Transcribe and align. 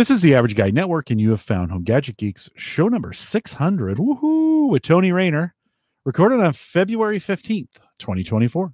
This 0.00 0.08
is 0.08 0.22
the 0.22 0.34
Average 0.34 0.56
Guy 0.56 0.70
Network, 0.70 1.10
and 1.10 1.20
you 1.20 1.28
have 1.28 1.42
found 1.42 1.70
Home 1.70 1.82
Gadget 1.82 2.16
Geeks 2.16 2.48
show 2.56 2.88
number 2.88 3.12
600. 3.12 3.98
Woohoo! 3.98 4.70
With 4.70 4.80
Tony 4.82 5.12
Raynor, 5.12 5.54
recorded 6.06 6.40
on 6.40 6.54
February 6.54 7.20
15th, 7.20 7.68
2024. 7.98 8.72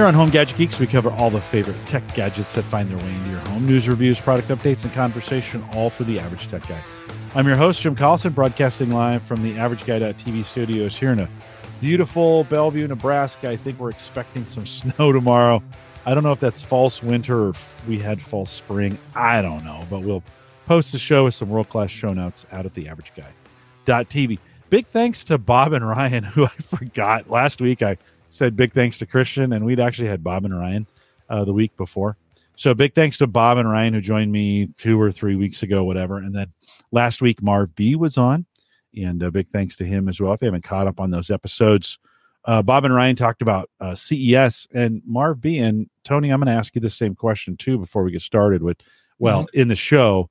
Here 0.00 0.06
on 0.06 0.14
Home 0.14 0.30
Gadget 0.30 0.56
Geeks, 0.56 0.78
we 0.78 0.86
cover 0.86 1.10
all 1.10 1.28
the 1.28 1.42
favorite 1.42 1.76
tech 1.84 2.14
gadgets 2.14 2.54
that 2.54 2.62
find 2.62 2.88
their 2.88 2.96
way 2.96 3.14
into 3.16 3.28
your 3.28 3.40
home. 3.40 3.66
News, 3.66 3.86
reviews, 3.86 4.18
product 4.18 4.48
updates, 4.48 4.82
and 4.82 4.90
conversation, 4.94 5.62
all 5.74 5.90
for 5.90 6.04
the 6.04 6.18
average 6.18 6.48
tech 6.48 6.66
guy. 6.66 6.80
I'm 7.34 7.46
your 7.46 7.56
host, 7.56 7.82
Jim 7.82 7.94
Collison, 7.94 8.34
broadcasting 8.34 8.92
live 8.92 9.22
from 9.22 9.42
the 9.42 9.52
AverageGuy.tv 9.56 10.46
studios 10.46 10.96
here 10.96 11.12
in 11.12 11.20
a 11.20 11.28
beautiful 11.82 12.44
Bellevue, 12.44 12.88
Nebraska. 12.88 13.50
I 13.50 13.56
think 13.56 13.78
we're 13.78 13.90
expecting 13.90 14.46
some 14.46 14.64
snow 14.94 15.12
tomorrow. 15.12 15.62
I 16.06 16.14
don't 16.14 16.22
know 16.22 16.32
if 16.32 16.40
that's 16.40 16.62
false 16.62 17.02
winter 17.02 17.48
or 17.48 17.52
we 17.86 17.98
had 17.98 18.22
false 18.22 18.50
spring. 18.50 18.96
I 19.14 19.42
don't 19.42 19.66
know, 19.66 19.84
but 19.90 20.00
we'll 20.00 20.22
post 20.64 20.92
the 20.92 20.98
show 20.98 21.24
with 21.24 21.34
some 21.34 21.50
world 21.50 21.68
class 21.68 21.90
show 21.90 22.14
notes 22.14 22.46
out 22.52 22.64
at 22.64 22.72
the 22.72 22.86
AverageGuy.tv. 22.86 24.38
Big 24.70 24.86
thanks 24.86 25.24
to 25.24 25.36
Bob 25.36 25.74
and 25.74 25.86
Ryan, 25.86 26.24
who 26.24 26.46
I 26.46 26.48
forgot 26.48 27.28
last 27.28 27.60
week. 27.60 27.82
I 27.82 27.98
said 28.30 28.56
big 28.56 28.72
thanks 28.72 28.98
to 28.98 29.06
Christian, 29.06 29.52
and 29.52 29.64
we'd 29.64 29.80
actually 29.80 30.08
had 30.08 30.24
Bob 30.24 30.44
and 30.44 30.56
Ryan 30.56 30.86
uh, 31.28 31.44
the 31.44 31.52
week 31.52 31.76
before. 31.76 32.16
So 32.56 32.74
big 32.74 32.94
thanks 32.94 33.18
to 33.18 33.26
Bob 33.26 33.58
and 33.58 33.70
Ryan 33.70 33.94
who 33.94 34.00
joined 34.00 34.32
me 34.32 34.68
two 34.76 35.00
or 35.00 35.10
three 35.12 35.36
weeks 35.36 35.62
ago, 35.62 35.84
whatever. 35.84 36.18
And 36.18 36.34
then 36.34 36.52
last 36.92 37.22
week 37.22 37.42
Marv 37.42 37.74
B 37.74 37.94
was 37.96 38.18
on, 38.18 38.44
and 38.96 39.22
a 39.22 39.30
big 39.30 39.48
thanks 39.48 39.76
to 39.78 39.84
him 39.84 40.08
as 40.08 40.20
well. 40.20 40.32
If 40.32 40.42
you 40.42 40.46
haven't 40.46 40.64
caught 40.64 40.86
up 40.86 41.00
on 41.00 41.10
those 41.10 41.30
episodes, 41.30 41.98
uh, 42.44 42.62
Bob 42.62 42.84
and 42.84 42.94
Ryan 42.94 43.16
talked 43.16 43.42
about 43.42 43.70
uh, 43.80 43.94
CES 43.94 44.66
and 44.72 45.02
Marv 45.06 45.40
B 45.40 45.58
and 45.58 45.88
Tony. 46.04 46.30
I'm 46.30 46.40
going 46.40 46.46
to 46.46 46.58
ask 46.58 46.74
you 46.74 46.80
the 46.80 46.90
same 46.90 47.14
question 47.14 47.56
too 47.56 47.78
before 47.78 48.02
we 48.02 48.12
get 48.12 48.22
started. 48.22 48.62
With 48.62 48.78
well, 49.18 49.44
mm-hmm. 49.44 49.60
in 49.60 49.68
the 49.68 49.76
show, 49.76 50.30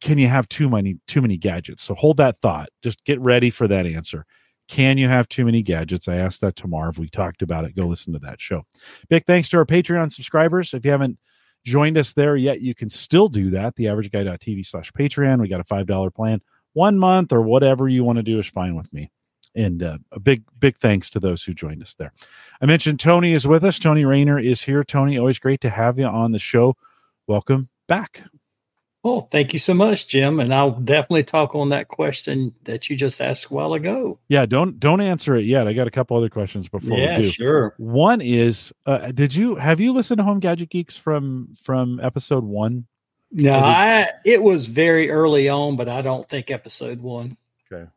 can 0.00 0.18
you 0.18 0.28
have 0.28 0.48
too 0.48 0.68
many 0.68 0.96
too 1.06 1.22
many 1.22 1.36
gadgets? 1.36 1.82
So 1.82 1.94
hold 1.94 2.18
that 2.18 2.38
thought. 2.38 2.68
Just 2.82 3.02
get 3.04 3.20
ready 3.20 3.50
for 3.50 3.66
that 3.68 3.86
answer. 3.86 4.26
Can 4.68 4.98
you 4.98 5.08
have 5.08 5.28
too 5.28 5.44
many 5.44 5.62
gadgets? 5.62 6.08
I 6.08 6.16
asked 6.16 6.40
that 6.40 6.56
to 6.56 6.68
Marv. 6.68 6.98
We 6.98 7.08
talked 7.08 7.42
about 7.42 7.64
it. 7.64 7.76
Go 7.76 7.86
listen 7.86 8.12
to 8.14 8.18
that 8.20 8.40
show. 8.40 8.64
Big 9.08 9.24
thanks 9.24 9.48
to 9.50 9.58
our 9.58 9.66
Patreon 9.66 10.12
subscribers. 10.12 10.74
If 10.74 10.84
you 10.84 10.90
haven't 10.90 11.18
joined 11.64 11.98
us 11.98 12.12
there 12.12 12.36
yet, 12.36 12.60
you 12.60 12.74
can 12.74 12.90
still 12.90 13.28
do 13.28 13.50
that. 13.50 13.76
TheAverageGuy.tv 13.76 14.66
slash 14.66 14.92
Patreon. 14.92 15.40
We 15.40 15.48
got 15.48 15.60
a 15.60 15.64
$5 15.64 16.14
plan. 16.14 16.40
One 16.72 16.98
month 16.98 17.32
or 17.32 17.42
whatever 17.42 17.88
you 17.88 18.04
want 18.04 18.16
to 18.16 18.22
do 18.22 18.38
is 18.38 18.46
fine 18.46 18.74
with 18.74 18.92
me. 18.92 19.10
And 19.54 19.82
uh, 19.82 19.98
a 20.12 20.20
big, 20.20 20.44
big 20.58 20.76
thanks 20.76 21.08
to 21.10 21.20
those 21.20 21.42
who 21.42 21.54
joined 21.54 21.82
us 21.82 21.94
there. 21.94 22.12
I 22.60 22.66
mentioned 22.66 23.00
Tony 23.00 23.32
is 23.32 23.46
with 23.46 23.64
us. 23.64 23.78
Tony 23.78 24.04
Raynor 24.04 24.38
is 24.38 24.62
here. 24.62 24.84
Tony, 24.84 25.16
always 25.16 25.38
great 25.38 25.62
to 25.62 25.70
have 25.70 25.98
you 25.98 26.04
on 26.04 26.32
the 26.32 26.38
show. 26.38 26.76
Welcome 27.26 27.70
back. 27.88 28.24
Well, 29.06 29.20
thank 29.20 29.52
you 29.52 29.60
so 29.60 29.72
much, 29.72 30.08
Jim, 30.08 30.40
and 30.40 30.52
I'll 30.52 30.72
definitely 30.72 31.22
talk 31.22 31.54
on 31.54 31.68
that 31.68 31.86
question 31.86 32.52
that 32.64 32.90
you 32.90 32.96
just 32.96 33.20
asked 33.20 33.52
a 33.52 33.54
while 33.54 33.72
ago. 33.72 34.18
Yeah, 34.26 34.46
don't 34.46 34.80
don't 34.80 35.00
answer 35.00 35.36
it 35.36 35.44
yet. 35.44 35.68
I 35.68 35.74
got 35.74 35.86
a 35.86 35.92
couple 35.92 36.16
other 36.16 36.28
questions 36.28 36.68
before. 36.68 36.98
Yeah, 36.98 37.22
sure. 37.22 37.76
One 37.76 38.20
is, 38.20 38.72
uh, 38.84 39.12
did 39.12 39.32
you 39.32 39.54
have 39.54 39.78
you 39.78 39.92
listened 39.92 40.18
to 40.18 40.24
Home 40.24 40.40
Gadget 40.40 40.70
Geeks 40.70 40.96
from 40.96 41.54
from 41.62 42.00
episode 42.02 42.42
one? 42.42 42.88
No, 43.30 43.52
did, 43.52 43.62
I 43.62 44.08
it 44.24 44.42
was 44.42 44.66
very 44.66 45.08
early 45.08 45.48
on, 45.48 45.76
but 45.76 45.88
I 45.88 46.02
don't 46.02 46.28
think 46.28 46.50
episode 46.50 47.00
one. 47.00 47.36
Okay. 47.70 47.88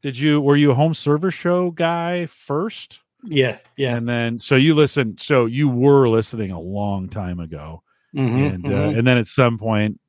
Did 0.00 0.18
you 0.18 0.40
were 0.40 0.56
you 0.56 0.70
a 0.70 0.74
home 0.74 0.94
server 0.94 1.30
show 1.30 1.72
guy 1.72 2.24
first? 2.24 3.00
Yeah, 3.22 3.58
yeah. 3.76 3.96
And 3.96 4.08
then 4.08 4.38
so 4.38 4.56
you 4.56 4.74
listened. 4.74 5.20
So 5.20 5.44
you 5.44 5.68
were 5.68 6.08
listening 6.08 6.52
a 6.52 6.60
long 6.60 7.10
time 7.10 7.38
ago. 7.38 7.82
Mm-hmm, 8.16 8.42
and 8.44 8.64
uh, 8.64 8.68
mm-hmm. 8.68 8.98
and 8.98 9.06
then 9.06 9.18
at 9.18 9.26
some 9.26 9.58
point 9.58 10.00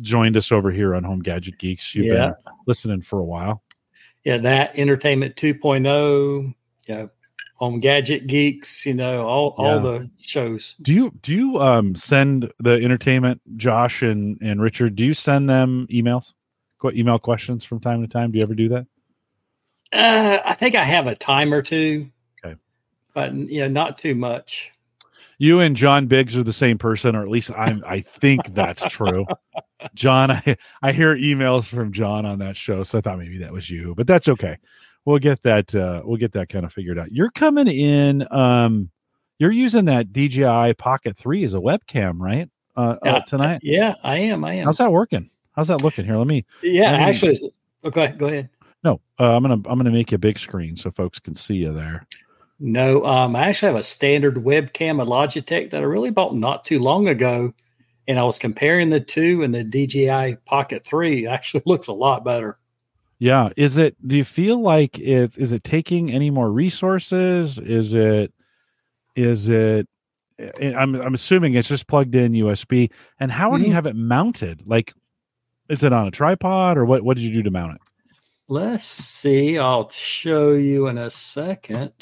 joined 0.00 0.36
us 0.36 0.52
over 0.52 0.70
here 0.70 0.94
on 0.94 1.04
Home 1.04 1.20
Gadget 1.20 1.58
Geeks. 1.58 1.94
You've 1.94 2.06
yeah. 2.06 2.32
been 2.44 2.54
listening 2.66 3.00
for 3.00 3.18
a 3.18 3.24
while. 3.24 3.62
Yeah, 4.24 4.38
that 4.38 4.72
Entertainment 4.76 5.36
2.0, 5.36 6.54
yeah, 6.88 7.06
Home 7.56 7.78
Gadget 7.78 8.26
Geeks, 8.26 8.84
you 8.84 8.94
know, 8.94 9.24
all 9.26 9.54
yeah. 9.58 9.64
all 9.64 9.80
the 9.80 10.10
shows. 10.20 10.74
Do 10.82 10.92
you 10.92 11.12
do 11.22 11.34
you 11.34 11.60
um 11.60 11.94
send 11.94 12.52
the 12.58 12.72
entertainment 12.72 13.40
Josh 13.56 14.02
and 14.02 14.38
and 14.42 14.60
Richard, 14.60 14.96
do 14.96 15.04
you 15.04 15.14
send 15.14 15.48
them 15.48 15.86
emails? 15.90 16.32
Email 16.92 17.18
questions 17.18 17.64
from 17.64 17.80
time 17.80 18.00
to 18.02 18.06
time? 18.06 18.30
Do 18.30 18.38
you 18.38 18.44
ever 18.44 18.54
do 18.54 18.68
that? 18.68 18.86
Uh, 19.92 20.38
I 20.44 20.52
think 20.52 20.76
I 20.76 20.84
have 20.84 21.08
a 21.08 21.16
time 21.16 21.52
or 21.52 21.60
two. 21.60 22.12
Okay. 22.44 22.54
But 23.12 23.34
yeah, 23.34 23.66
not 23.66 23.98
too 23.98 24.14
much 24.14 24.70
you 25.38 25.60
and 25.60 25.76
John 25.76 26.06
Biggs 26.06 26.36
are 26.36 26.42
the 26.42 26.52
same 26.52 26.78
person, 26.78 27.14
or 27.14 27.22
at 27.22 27.28
least 27.28 27.50
I'm. 27.52 27.82
I 27.86 28.00
think 28.00 28.54
that's 28.54 28.84
true. 28.86 29.26
John, 29.94 30.30
I 30.30 30.56
I 30.82 30.92
hear 30.92 31.16
emails 31.16 31.64
from 31.66 31.92
John 31.92 32.26
on 32.26 32.38
that 32.40 32.56
show, 32.56 32.84
so 32.84 32.98
I 32.98 33.00
thought 33.00 33.18
maybe 33.18 33.38
that 33.38 33.52
was 33.52 33.70
you, 33.70 33.94
but 33.96 34.06
that's 34.06 34.28
okay. 34.28 34.58
We'll 35.04 35.18
get 35.18 35.42
that. 35.42 35.74
Uh, 35.74 36.02
we'll 36.04 36.16
get 36.16 36.32
that 36.32 36.48
kind 36.48 36.64
of 36.64 36.72
figured 36.72 36.98
out. 36.98 37.12
You're 37.12 37.30
coming 37.30 37.68
in. 37.68 38.26
Um, 38.32 38.90
you're 39.38 39.52
using 39.52 39.84
that 39.86 40.12
DJI 40.12 40.74
Pocket 40.74 41.16
Three 41.16 41.44
as 41.44 41.54
a 41.54 41.58
webcam, 41.58 42.18
right? 42.18 42.48
Uh, 42.76 42.96
yeah, 43.04 43.14
uh, 43.14 43.20
tonight. 43.20 43.60
Yeah, 43.62 43.94
I 44.02 44.18
am. 44.18 44.44
I 44.44 44.54
am. 44.54 44.64
How's 44.66 44.78
that 44.78 44.92
working? 44.92 45.30
How's 45.54 45.68
that 45.68 45.82
looking? 45.82 46.04
Here, 46.04 46.16
let 46.16 46.26
me. 46.26 46.44
Yeah, 46.62 46.90
let 46.90 46.98
me, 46.98 47.04
actually. 47.04 47.38
Okay, 47.84 48.14
go 48.18 48.26
ahead. 48.26 48.50
No, 48.84 49.00
uh, 49.18 49.36
I'm 49.36 49.42
gonna 49.42 49.54
I'm 49.54 49.78
gonna 49.78 49.90
make 49.90 50.10
you 50.10 50.16
a 50.16 50.18
big 50.18 50.38
screen 50.38 50.76
so 50.76 50.90
folks 50.90 51.18
can 51.18 51.34
see 51.34 51.56
you 51.56 51.72
there. 51.72 52.06
No, 52.58 53.04
um, 53.04 53.36
I 53.36 53.48
actually 53.48 53.72
have 53.72 53.80
a 53.80 53.82
standard 53.82 54.36
webcam, 54.36 55.02
a 55.02 55.06
Logitech 55.06 55.70
that 55.70 55.80
I 55.80 55.84
really 55.84 56.10
bought 56.10 56.34
not 56.34 56.64
too 56.64 56.78
long 56.78 57.08
ago. 57.08 57.52
And 58.08 58.18
I 58.18 58.22
was 58.24 58.38
comparing 58.38 58.90
the 58.90 59.00
two, 59.00 59.42
and 59.42 59.54
the 59.54 59.64
DJI 59.64 60.36
Pocket 60.44 60.84
3 60.84 61.26
actually 61.26 61.62
looks 61.66 61.88
a 61.88 61.92
lot 61.92 62.24
better. 62.24 62.58
Yeah. 63.18 63.48
Is 63.56 63.76
it, 63.78 63.96
do 64.06 64.16
you 64.16 64.24
feel 64.24 64.60
like 64.60 64.98
it, 64.98 65.36
is 65.38 65.52
it 65.52 65.64
taking 65.64 66.12
any 66.12 66.30
more 66.30 66.50
resources? 66.50 67.58
Is 67.58 67.94
it, 67.94 68.32
is 69.14 69.48
it, 69.48 69.88
eh, 70.38 70.74
I'm, 70.74 70.94
I'm 70.94 71.14
assuming 71.14 71.54
it's 71.54 71.68
just 71.68 71.86
plugged 71.86 72.14
in 72.14 72.32
USB. 72.32 72.90
And 73.18 73.32
how 73.32 73.48
mm-hmm. 73.48 73.56
do 73.56 73.62
you 73.62 73.68
mm-hmm. 73.68 73.74
have 73.74 73.86
it 73.86 73.96
mounted? 73.96 74.62
Like, 74.66 74.92
is 75.68 75.82
it 75.82 75.92
on 75.92 76.06
a 76.06 76.10
tripod 76.10 76.76
or 76.76 76.84
what, 76.84 77.02
what 77.02 77.16
did 77.16 77.24
you 77.24 77.32
do 77.32 77.42
to 77.42 77.50
mount 77.50 77.76
it? 77.76 77.80
Let's 78.48 78.84
see. 78.84 79.58
I'll 79.58 79.90
show 79.90 80.52
you 80.52 80.86
in 80.86 80.98
a 80.98 81.10
second. 81.10 81.92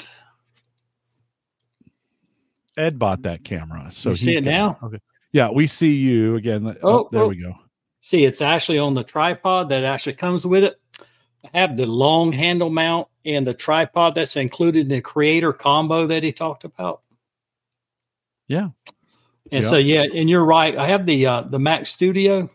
Ed 2.77 2.99
bought 2.99 3.23
that 3.23 3.43
camera. 3.43 3.87
So 3.91 4.09
you 4.09 4.15
see 4.15 4.35
it 4.35 4.43
now. 4.43 4.77
Okay. 4.83 4.99
Yeah, 5.35 5.49
we 5.49 5.67
see 5.67 5.93
you 5.93 6.37
again. 6.37 6.77
Oh, 6.81 6.99
oh 6.99 7.09
there 7.11 7.23
oh. 7.23 7.27
we 7.27 7.35
go. 7.35 7.55
See, 7.99 8.23
it's 8.23 8.39
actually 8.39 8.79
on 8.79 8.93
the 8.93 9.03
tripod 9.03 9.67
that 9.67 9.83
actually 9.83 10.13
comes 10.13 10.47
with 10.47 10.63
it. 10.63 10.79
I 11.43 11.57
have 11.57 11.75
the 11.75 11.85
long 11.85 12.31
handle 12.31 12.69
mount 12.69 13.09
and 13.25 13.45
the 13.45 13.53
tripod 13.53 14.15
that's 14.15 14.37
included 14.37 14.83
in 14.83 14.87
the 14.87 15.01
creator 15.01 15.51
combo 15.51 16.07
that 16.07 16.23
he 16.23 16.31
talked 16.31 16.63
about. 16.63 17.01
Yeah. 18.47 18.69
And 19.51 19.63
yep. 19.63 19.65
so 19.65 19.75
yeah, 19.75 20.03
and 20.03 20.29
you're 20.29 20.45
right. 20.45 20.77
I 20.77 20.87
have 20.87 21.05
the 21.05 21.27
uh, 21.27 21.41
the 21.41 21.59
Mac 21.59 21.85
Studio, 21.85 22.49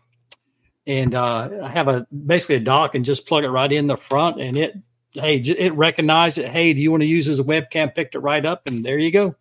and 0.86 1.14
uh, 1.14 1.50
I 1.62 1.68
have 1.68 1.88
a 1.88 2.06
basically 2.10 2.54
a 2.54 2.60
dock 2.60 2.94
and 2.94 3.04
just 3.04 3.26
plug 3.28 3.44
it 3.44 3.50
right 3.50 3.70
in 3.70 3.88
the 3.88 3.98
front, 3.98 4.41
and 4.41 4.56
it 4.56 4.74
hey 5.12 5.36
it 5.36 5.74
recognized 5.74 6.38
it. 6.38 6.48
Hey, 6.48 6.72
do 6.72 6.80
you 6.80 6.91
want 6.91 7.02
to 7.02 7.06
use 7.06 7.28
as 7.28 7.41
a 7.41 7.44
webcam? 7.44 7.94
Picked 7.94 8.14
it 8.14 8.20
right 8.20 8.47
up, 8.47 8.66
and 8.68 8.82
there 8.82 8.98
you 8.98 9.12
go 9.12 9.36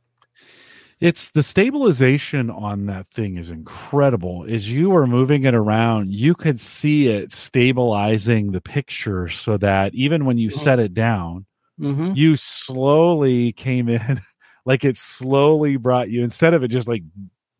it's 0.99 1.31
the 1.31 1.43
stabilization 1.43 2.49
on 2.49 2.87
that 2.87 3.07
thing 3.07 3.37
is 3.37 3.49
incredible. 3.49 4.45
As 4.49 4.69
you 4.69 4.93
are 4.95 5.07
moving 5.07 5.43
it 5.43 5.53
around 5.53 6.11
you 6.11 6.35
could 6.35 6.59
see 6.59 7.07
it 7.07 7.31
stabilizing 7.31 8.51
the 8.51 8.61
picture 8.61 9.29
so 9.29 9.57
that 9.57 9.93
even 9.93 10.25
when 10.25 10.37
you 10.37 10.49
set 10.49 10.79
it 10.79 10.93
down 10.93 11.45
mm-hmm. 11.79 12.11
you 12.15 12.35
slowly 12.35 13.51
came 13.53 13.89
in 13.89 14.19
like 14.65 14.83
it 14.83 14.97
slowly 14.97 15.77
brought 15.77 16.09
you 16.09 16.23
instead 16.23 16.53
of 16.53 16.63
it 16.63 16.69
just 16.69 16.87
like 16.87 17.03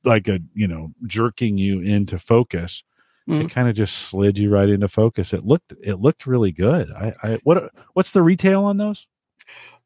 like 0.04 0.28
a 0.28 0.40
you 0.54 0.68
know 0.68 0.92
jerking 1.08 1.58
you 1.58 1.82
into 1.82 2.18
focus 2.18 2.84
mm-hmm. 3.30 3.42
it 3.42 3.52
kind 3.52 3.70
of 3.70 3.76
just 3.76 3.96
slid 3.98 4.38
you 4.38 4.50
right 4.50 4.70
into 4.70 4.88
focus. 4.88 5.34
It 5.34 5.46
looked 5.46 5.74
it 5.84 5.96
looked 5.96 6.26
really 6.26 6.52
good. 6.52 6.92
I 6.92 7.14
i 7.24 7.40
what 7.44 7.72
what's 7.94 8.12
the 8.12 8.22
retail 8.22 8.66
on 8.66 8.78
those? 8.78 9.08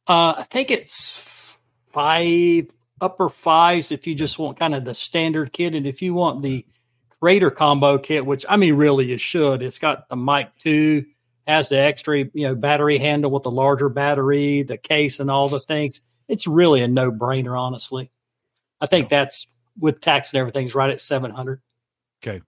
Uh 0.07 0.35
i 0.37 0.45
think 0.49 0.71
it's 0.71 1.59
five 1.91 2.67
upper 3.03 3.29
fives 3.29 3.91
if 3.91 4.07
you 4.07 4.15
just 4.15 4.39
want 4.39 4.57
kind 4.57 4.73
of 4.73 4.85
the 4.85 4.93
standard 4.95 5.51
kit. 5.51 5.75
And 5.75 5.85
if 5.85 6.01
you 6.01 6.13
want 6.13 6.41
the 6.41 6.65
creator 7.19 7.51
combo 7.51 7.97
kit, 7.97 8.25
which 8.25 8.45
I 8.49 8.57
mean, 8.57 8.75
really 8.75 9.05
you 9.05 9.17
should, 9.17 9.61
it's 9.61 9.79
got 9.79 10.09
the 10.09 10.15
mic 10.15 10.49
2, 10.59 11.05
has 11.45 11.69
the 11.69 11.77
extra, 11.77 12.19
you 12.19 12.47
know, 12.47 12.55
battery 12.55 12.97
handle 12.97 13.29
with 13.29 13.43
the 13.43 13.51
larger 13.51 13.89
battery, 13.89 14.63
the 14.63 14.77
case 14.77 15.19
and 15.19 15.29
all 15.29 15.49
the 15.49 15.59
things. 15.59 15.99
It's 16.29 16.47
really 16.47 16.81
a 16.81 16.87
no 16.87 17.11
brainer, 17.11 17.59
honestly. 17.59 18.09
I 18.79 18.85
think 18.85 19.09
that's 19.09 19.47
with 19.77 19.99
tax 20.01 20.31
and 20.33 20.39
everything's 20.39 20.73
right 20.73 20.89
at 20.89 21.01
700. 21.01 21.61
Okay. 22.25 22.41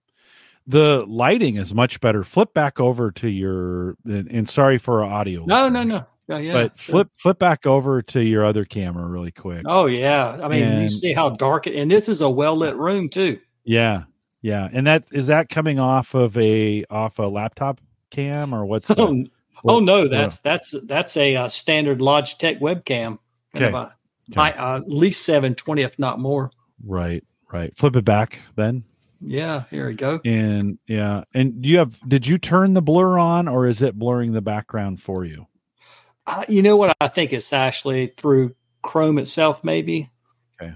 the 0.66 1.04
lighting 1.06 1.56
is 1.56 1.74
much 1.74 2.00
better. 2.00 2.24
Flip 2.24 2.52
back 2.54 2.80
over 2.80 3.10
to 3.12 3.28
your 3.28 3.96
and, 4.04 4.30
and 4.30 4.48
sorry 4.48 4.78
for 4.78 5.04
our 5.04 5.10
audio. 5.12 5.44
No, 5.44 5.68
no, 5.68 5.82
no. 5.82 6.06
Yeah, 6.28 6.38
yeah. 6.38 6.52
but 6.52 6.78
sure. 6.78 6.92
flip 6.92 7.08
flip 7.16 7.38
back 7.38 7.66
over 7.66 8.02
to 8.02 8.22
your 8.22 8.44
other 8.44 8.64
camera 8.64 9.06
really 9.06 9.30
quick. 9.30 9.62
Oh 9.66 9.86
yeah. 9.86 10.38
I 10.42 10.48
mean, 10.48 10.82
you 10.82 10.88
see 10.88 11.12
how 11.12 11.30
dark 11.30 11.66
it 11.66 11.76
and 11.76 11.90
this 11.90 12.08
is 12.08 12.20
a 12.20 12.28
well 12.30 12.56
lit 12.56 12.76
room 12.76 13.08
too. 13.08 13.38
Yeah, 13.64 14.04
yeah. 14.42 14.68
And 14.72 14.86
that 14.86 15.04
is 15.12 15.28
that 15.28 15.48
coming 15.48 15.78
off 15.78 16.14
of 16.14 16.36
a 16.36 16.84
off 16.90 17.18
a 17.18 17.22
laptop 17.22 17.80
cam 18.10 18.52
or 18.54 18.66
what's 18.66 18.88
the, 18.88 18.96
Oh, 19.00 19.24
what- 19.62 19.74
oh 19.74 19.80
no, 19.80 20.08
that's 20.08 20.38
that's 20.38 20.74
that's 20.84 21.16
a 21.16 21.36
uh, 21.36 21.48
standard 21.48 22.00
Logitech 22.00 22.60
webcam. 22.60 23.18
Okay. 23.54 23.66
of 23.68 23.74
Okay. 23.74 24.34
high- 24.34 24.50
uh, 24.52 24.78
at 24.78 24.88
least 24.90 25.24
720 25.24 25.82
if 25.82 25.98
not 25.98 26.18
more. 26.18 26.50
right 26.84 27.22
right. 27.52 27.72
Flip 27.76 27.94
it 27.94 28.04
back 28.04 28.40
then. 28.56 28.82
Yeah, 29.20 29.64
here 29.70 29.86
we 29.86 29.94
go. 29.94 30.20
And 30.24 30.78
yeah. 30.88 31.22
And 31.34 31.62
do 31.62 31.68
you 31.68 31.78
have 31.78 31.96
did 32.08 32.26
you 32.26 32.36
turn 32.36 32.74
the 32.74 32.82
blur 32.82 33.16
on 33.18 33.46
or 33.48 33.66
is 33.68 33.80
it 33.80 33.96
blurring 33.96 34.32
the 34.32 34.42
background 34.42 35.00
for 35.00 35.24
you? 35.24 35.46
Uh, 36.26 36.44
you 36.48 36.62
know 36.62 36.76
what? 36.76 36.96
I 37.00 37.08
think 37.08 37.32
it's 37.32 37.52
actually 37.52 38.08
through 38.16 38.54
Chrome 38.82 39.18
itself, 39.18 39.62
maybe. 39.62 40.10
Okay. 40.60 40.74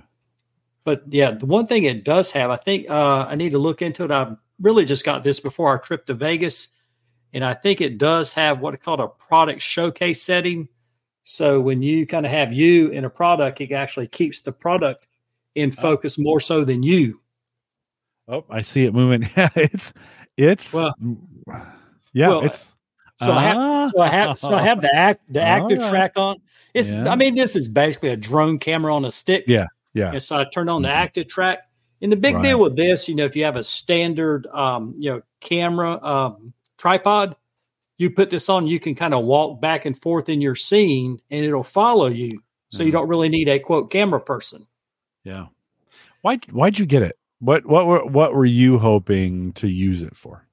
But 0.85 1.03
yeah, 1.09 1.33
the 1.33 1.47
one 1.47 1.67
thing 1.67 1.85
it 1.85 2.05
does 2.05 2.31
have, 2.33 2.51
I 2.51 2.57
think 2.57 2.89
uh, 2.89 3.27
I 3.29 3.35
need 3.35 3.53
to 3.53 3.59
look 3.59 3.83
into 3.83 4.05
it. 4.05 4.11
I 4.11 4.35
really 4.61 4.85
just 4.85 5.05
got 5.05 5.25
this 5.25 5.41
before 5.41 5.69
our 5.69 5.79
trip 5.79 6.07
to 6.07 6.15
Vegas, 6.15 6.69
and 7.33 7.45
I 7.45 7.55
think 7.55 7.81
it 7.81 7.99
does 7.99 8.33
have 8.35 8.61
what 8.61 8.81
called 8.81 9.01
a 9.01 9.09
product 9.09 9.63
showcase 9.63 10.23
setting. 10.23 10.69
So 11.23 11.61
when 11.61 11.83
you 11.83 12.07
kind 12.07 12.25
of 12.27 12.33
have 12.33 12.53
you 12.53 12.89
in 12.89 13.05
a 13.05 13.11
product, 13.11 13.61
it 13.61 13.73
actually 13.73 14.09
keeps 14.09 14.41
the 14.41 14.53
product 14.53 15.07
in 15.55 15.71
focus 15.71 16.19
more 16.19 16.41
so 16.41 16.65
than 16.65 16.83
you. 16.83 17.21
Oh, 18.29 18.45
I 18.49 18.63
see 18.63 18.85
it 18.85 18.95
moving. 18.95 19.29
Yeah, 19.37 19.49
it's 19.57 19.93
it's 20.37 20.73
Well- 20.73 20.95
yeah, 22.13 22.29
well, 22.29 22.45
it's 22.45 22.73
So 23.21 23.33
I 23.33 23.43
have 23.43 23.91
so 23.91 24.01
I 24.03 24.09
have 24.09 24.39
so 24.39 24.55
I 24.55 24.63
have 24.63 24.81
the 24.81 24.95
act 24.95 25.21
the 25.33 25.43
active 25.43 25.79
right. 25.79 25.89
track 25.91 26.13
on. 26.17 26.37
It's 26.75 26.91
Yeah. 26.91 27.09
I 27.11 27.17
mean 27.17 27.35
this 27.35 27.55
is 27.55 27.69
basically 27.69 28.11
a 28.11 28.17
drone 28.17 28.59
camera 28.59 28.95
on 28.95 29.05
a 29.05 29.11
stick. 29.11 29.45
Yeah, 29.47 29.67
yeah. 29.95 30.13
And 30.13 30.23
so 30.23 30.39
I 30.39 30.45
turned 30.53 30.71
on 30.71 30.83
the 30.83 30.89
Mhm. 30.89 30.93
active 30.95 31.29
track. 31.29 31.61
And 32.03 32.11
the 32.11 32.17
big 32.17 32.35
Right. 32.37 32.45
deal 32.45 32.61
with 32.61 32.77
this, 32.77 33.09
you 33.09 33.15
know, 33.15 33.27
if 33.27 33.37
you 33.37 33.45
have 33.45 33.57
a 33.57 33.63
standard 33.63 34.47
um, 34.55 34.95
you 34.99 35.11
know, 35.11 35.23
camera 35.41 36.03
um 36.03 36.53
tripod, 36.79 37.37
you 37.99 38.09
put 38.11 38.31
this 38.31 38.49
on, 38.49 38.67
you 38.67 38.81
can 38.81 38.95
kind 38.95 39.13
of 39.13 39.25
walk 39.25 39.61
back 39.61 39.85
and 39.85 39.99
forth 40.01 40.31
in 40.31 40.41
your 40.41 40.55
scene 40.55 41.21
and 41.31 41.45
it'll 41.45 41.63
follow 41.63 42.07
you. 42.07 42.41
So 42.71 42.83
you 42.83 42.89
Mhm. 42.89 42.93
don't 42.93 43.09
really 43.09 43.29
need 43.29 43.49
a 43.51 43.59
quote 43.59 43.91
camera 43.91 44.21
person. 44.21 44.67
Yeah. 45.25 45.47
Why 46.23 46.39
why'd 46.51 46.79
you 46.79 46.87
get 46.87 47.03
it? 47.03 47.19
What 47.41 47.67
what 47.67 47.87
were 47.87 48.05
what 48.07 48.35
were 48.35 48.47
you 48.47 48.79
hoping 48.79 49.53
to 49.55 49.69
use 49.69 50.01
it 50.03 50.17
for? 50.17 50.47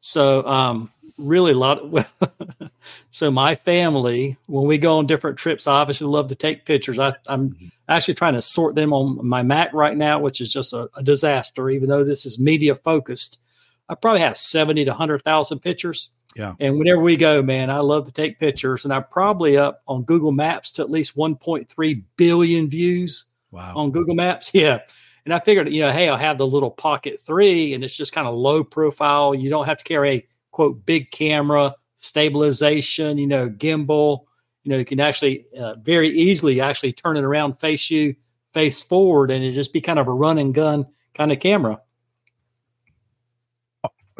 So 0.00 0.46
um 0.46 0.90
really 1.20 1.52
a 1.52 1.56
lot 1.56 1.78
Of, 1.80 2.12
so 3.10 3.30
my 3.30 3.54
family 3.54 4.36
when 4.46 4.66
we 4.66 4.78
go 4.78 4.98
on 4.98 5.06
different 5.06 5.38
trips 5.38 5.66
I 5.66 5.72
obviously 5.74 6.06
love 6.06 6.28
to 6.28 6.34
take 6.34 6.64
pictures. 6.64 6.98
I, 6.98 7.14
I'm 7.26 7.50
Mhm. 7.50 7.70
actually 7.88 8.14
trying 8.14 8.34
to 8.34 8.42
sort 8.42 8.74
them 8.74 8.92
on 8.92 9.26
my 9.26 9.42
Mac 9.42 9.72
right 9.72 9.96
now, 9.96 10.18
which 10.20 10.40
is 10.40 10.52
just 10.52 10.72
a, 10.72 10.88
a 10.96 11.02
disaster, 11.02 11.70
even 11.70 11.88
though 11.88 12.04
this 12.04 12.24
is 12.26 12.38
media 12.38 12.74
focused. 12.74 13.40
I 13.88 13.94
probably 13.96 14.20
have 14.20 14.36
70 14.36 14.84
to 14.84 14.90
100,000 14.92 15.58
pictures. 15.60 16.10
Yeah. 16.36 16.54
And 16.60 16.78
whenever 16.78 17.00
we 17.00 17.16
go, 17.16 17.42
man, 17.42 17.70
I 17.70 17.78
love 17.80 18.06
to 18.06 18.12
take 18.12 18.38
pictures. 18.38 18.84
And 18.84 18.94
I'm 18.94 19.02
probably 19.10 19.56
up 19.56 19.82
on 19.88 20.04
Google 20.04 20.30
Maps 20.30 20.70
to 20.74 20.82
at 20.82 20.90
least 20.90 21.16
1.3 21.16 22.04
billion 22.16 22.68
views 22.70 23.26
Wow. 23.50 23.72
on 23.76 23.90
Google 23.90 24.14
Maps. 24.14 24.50
Yeah. 24.54 24.78
And 25.26 25.34
I 25.34 25.38
figured, 25.40 25.68
you 25.72 25.80
know, 25.82 25.90
hey, 25.92 26.08
I'll 26.08 26.16
have 26.16 26.38
the 26.38 26.46
little 26.46 26.70
Pocket 26.70 27.20
3 27.20 27.74
and 27.74 27.84
it's 27.84 27.94
just 27.94 28.12
kind 28.12 28.26
of 28.26 28.34
low 28.34 28.64
profile. 28.64 29.34
You 29.34 29.50
don't 29.50 29.66
have 29.66 29.76
to 29.76 29.84
carry 29.84 30.10
a 30.16 30.22
quote 30.50 30.84
big 30.84 31.10
camera, 31.10 31.74
stabilization, 31.96 33.18
you 33.18 33.26
know, 33.26 33.48
gimbal. 33.48 34.24
You 34.62 34.72
know, 34.72 34.78
you 34.78 34.84
can 34.84 35.00
actually 35.00 35.46
uh, 35.58 35.74
very 35.76 36.08
easily 36.08 36.60
actually 36.60 36.92
turn 36.92 37.16
it 37.16 37.24
around, 37.24 37.54
face 37.54 37.90
you, 37.90 38.14
face 38.52 38.82
forward, 38.82 39.30
and 39.30 39.42
it 39.42 39.52
just 39.52 39.72
be 39.72 39.80
kind 39.80 39.98
of 39.98 40.06
a 40.06 40.12
run 40.12 40.38
and 40.38 40.54
gun 40.54 40.86
kind 41.14 41.32
of 41.32 41.40
camera. 41.40 41.80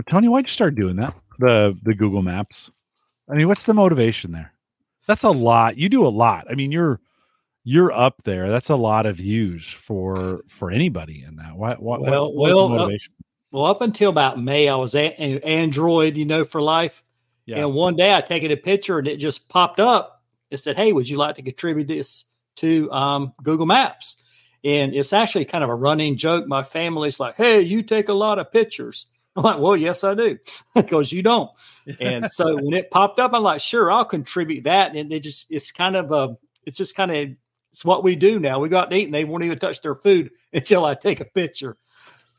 Tony, 0.09 0.29
why'd 0.29 0.47
you 0.47 0.53
start 0.53 0.75
doing 0.75 0.97
that? 0.97 1.15
The 1.39 1.77
the 1.83 1.95
Google 1.95 2.23
Maps. 2.23 2.71
I 3.29 3.35
mean, 3.35 3.49
what's 3.49 3.65
the 3.65 3.75
motivation 3.75 4.33
there? 4.33 4.53
That's 5.07 5.23
a 5.25 5.31
lot. 5.31 5.77
You 5.77 5.89
do 5.89 6.07
a 6.07 6.09
lot. 6.09 6.47
I 6.51 6.55
mean, 6.55 6.73
you're 6.73 7.01
you're 7.65 7.93
up 7.93 8.23
there. 8.25 8.51
That's 8.51 8.71
a 8.71 8.77
lot 8.77 9.07
of 9.07 9.17
views 9.17 9.69
for 9.69 10.43
for 10.49 10.71
anybody 10.71 11.23
in 11.27 11.37
that. 11.37 11.57
Why? 11.57 11.75
why 11.79 11.99
Well, 11.99 12.33
what's 12.33 12.53
the 12.53 12.67
well, 12.67 12.91
uh? 12.91 12.99
Well, 13.53 13.67
up 13.67 13.81
until 13.81 14.11
about 14.11 14.41
May, 14.43 14.69
I 14.69 14.77
was 14.77 14.95
a- 14.95 15.15
a- 15.19 15.41
Android, 15.41 16.17
you 16.17 16.25
know, 16.25 16.45
for 16.45 16.63
life. 16.63 17.03
yeah. 17.47 17.59
And 17.59 17.75
one 17.75 17.97
day 17.97 18.15
I 18.15 18.21
taken 18.21 18.51
a 18.53 18.57
picture 18.57 18.99
and 18.99 19.09
it 19.09 19.17
just 19.17 19.49
popped 19.49 19.81
up. 19.81 20.23
It 20.51 20.59
said, 20.59 20.77
Hey, 20.77 20.93
would 20.93 21.09
you 21.09 21.17
like 21.17 21.37
to 21.37 21.43
contribute 21.43 21.89
this 21.89 22.27
to 22.57 22.91
um, 22.93 23.33
Google 23.43 23.67
Maps? 23.67 24.17
And 24.63 24.95
it's 24.95 25.13
actually 25.13 25.47
kind 25.47 25.65
of 25.65 25.71
a 25.71 25.75
running 25.75 26.17
joke. 26.17 26.47
My 26.47 26.63
family's 26.63 27.19
like, 27.19 27.37
Hey, 27.37 27.61
you 27.63 27.83
take 27.83 28.09
a 28.09 28.13
lot 28.15 28.39
of 28.39 28.53
pictures. 28.53 29.07
I'm 29.37 29.43
like, 29.43 29.59
Well, 29.59 29.77
yes, 29.77 30.05
I 30.05 30.15
do, 30.15 30.39
because 30.75 31.13
you 31.13 31.23
don't. 31.23 31.51
And 31.99 32.31
so 32.31 32.55
when 32.61 32.75
it 32.75 32.91
popped 32.91 33.19
up, 33.19 33.33
I'm 33.35 33.43
like, 33.43 33.61
Sure, 33.61 33.91
I'll 33.91 34.05
contribute 34.05 34.65
that. 34.65 34.95
And 34.95 35.13
it 35.13 35.21
just, 35.21 35.47
it's 35.51 35.73
kind 35.73 35.97
of 35.97 36.13
a, 36.13 36.37
it's 36.67 36.79
just 36.79 36.95
kind 36.95 37.11
of, 37.11 37.29
it's 37.73 37.85
what 37.85 38.05
we 38.05 38.15
do 38.17 38.39
now. 38.41 38.59
We 38.61 38.69
go 38.69 38.79
out 38.79 38.91
to 38.91 38.97
eat 38.97 39.05
and 39.07 39.15
they 39.15 39.25
won't 39.25 39.45
even 39.45 39.59
touch 39.59 39.81
their 39.83 39.95
food 39.95 40.31
until 40.53 40.85
I 40.85 40.95
take 40.95 41.21
a 41.21 41.25
picture. 41.25 41.77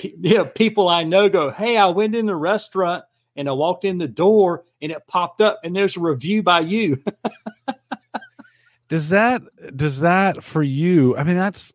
You 0.21 0.35
know, 0.35 0.45
people 0.45 0.87
I 0.89 1.03
know 1.03 1.29
go, 1.29 1.51
Hey, 1.51 1.77
I 1.77 1.87
went 1.87 2.15
in 2.15 2.25
the 2.25 2.35
restaurant 2.35 3.03
and 3.35 3.47
I 3.47 3.51
walked 3.53 3.85
in 3.85 3.97
the 3.97 4.07
door 4.07 4.63
and 4.81 4.91
it 4.91 5.07
popped 5.07 5.41
up 5.41 5.59
and 5.63 5.75
there's 5.75 5.97
a 5.97 6.01
review 6.01 6.43
by 6.43 6.59
you. 6.61 6.97
does 8.89 9.09
that 9.09 9.41
does 9.75 9.99
that 10.01 10.43
for 10.43 10.61
you 10.63 11.15
i 11.17 11.23
mean 11.23 11.35
that's 11.37 11.71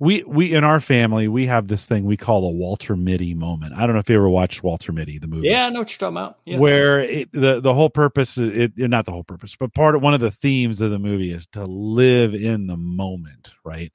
we 0.00 0.22
we 0.24 0.52
in 0.52 0.64
our 0.64 0.80
family 0.80 1.28
we 1.28 1.46
have 1.46 1.68
this 1.68 1.86
thing 1.86 2.04
we 2.04 2.16
call 2.16 2.44
a 2.44 2.50
walter 2.50 2.96
mitty 2.96 3.34
moment 3.34 3.72
i 3.74 3.80
don't 3.86 3.92
know 3.94 4.00
if 4.00 4.08
you 4.10 4.16
ever 4.16 4.28
watched 4.28 4.62
walter 4.62 4.92
mitty 4.92 5.18
the 5.18 5.26
movie 5.28 5.46
yeah, 5.48 5.66
I 5.66 5.70
know 5.70 5.80
what 5.80 5.90
you're 5.92 5.98
talking 6.10 6.16
about. 6.16 6.38
Yeah. 6.44 6.58
where 6.58 7.00
it, 7.00 7.30
the 7.32 7.60
the 7.60 7.74
whole 7.74 7.90
purpose 7.90 8.36
it, 8.38 8.72
it 8.76 8.88
not 8.90 9.04
the 9.06 9.12
whole 9.12 9.24
purpose 9.24 9.54
but 9.56 9.72
part 9.74 9.94
of 9.94 10.02
one 10.02 10.14
of 10.14 10.20
the 10.20 10.30
themes 10.32 10.80
of 10.80 10.90
the 10.90 10.98
movie 10.98 11.32
is 11.32 11.46
to 11.52 11.64
live 11.64 12.34
in 12.34 12.66
the 12.66 12.76
moment 12.76 13.52
right 13.64 13.92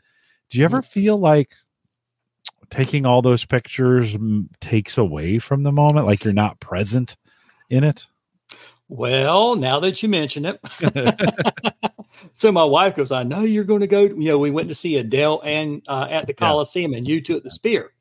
do 0.50 0.58
you 0.60 0.66
ever 0.66 0.81
Mm-hmm. 0.81 0.88
feel 0.90 1.18
like 1.18 1.54
taking 2.74 3.06
all 3.06 3.22
those 3.22 3.46
pictures 3.46 4.16
takes 4.60 4.98
away 4.98 5.38
from 5.38 5.62
the 5.62 5.72
moment 5.72 6.08
like 6.08 6.24
you're 6.24 6.34
not 6.34 6.60
present 6.60 7.16
in 7.69 7.83
it 7.83 8.07
Well, 8.90 9.56
now 9.56 9.80
that 9.80 10.04
you 10.04 10.09
mention 10.09 10.45
it. 10.45 10.59
so 12.33 12.52
my 12.52 12.64
wife 12.64 12.95
goes, 12.95 13.12
I 13.12 13.24
know 13.24 13.42
you're 13.42 13.64
going 13.64 13.81
to 13.81 13.88
go. 13.88 14.02
You 14.02 14.16
know, 14.16 14.40
we 14.40 14.52
went 14.52 14.69
to 14.69 14.76
see 14.76 14.97
Adele 14.97 15.42
and 15.44 15.81
uh, 15.88 16.07
at 16.09 16.28
the 16.28 16.33
Coliseum 16.33 16.94
and 16.94 17.07
U2 17.07 17.38
at 17.38 17.44
the 17.44 17.50
Sphere. 17.50 17.92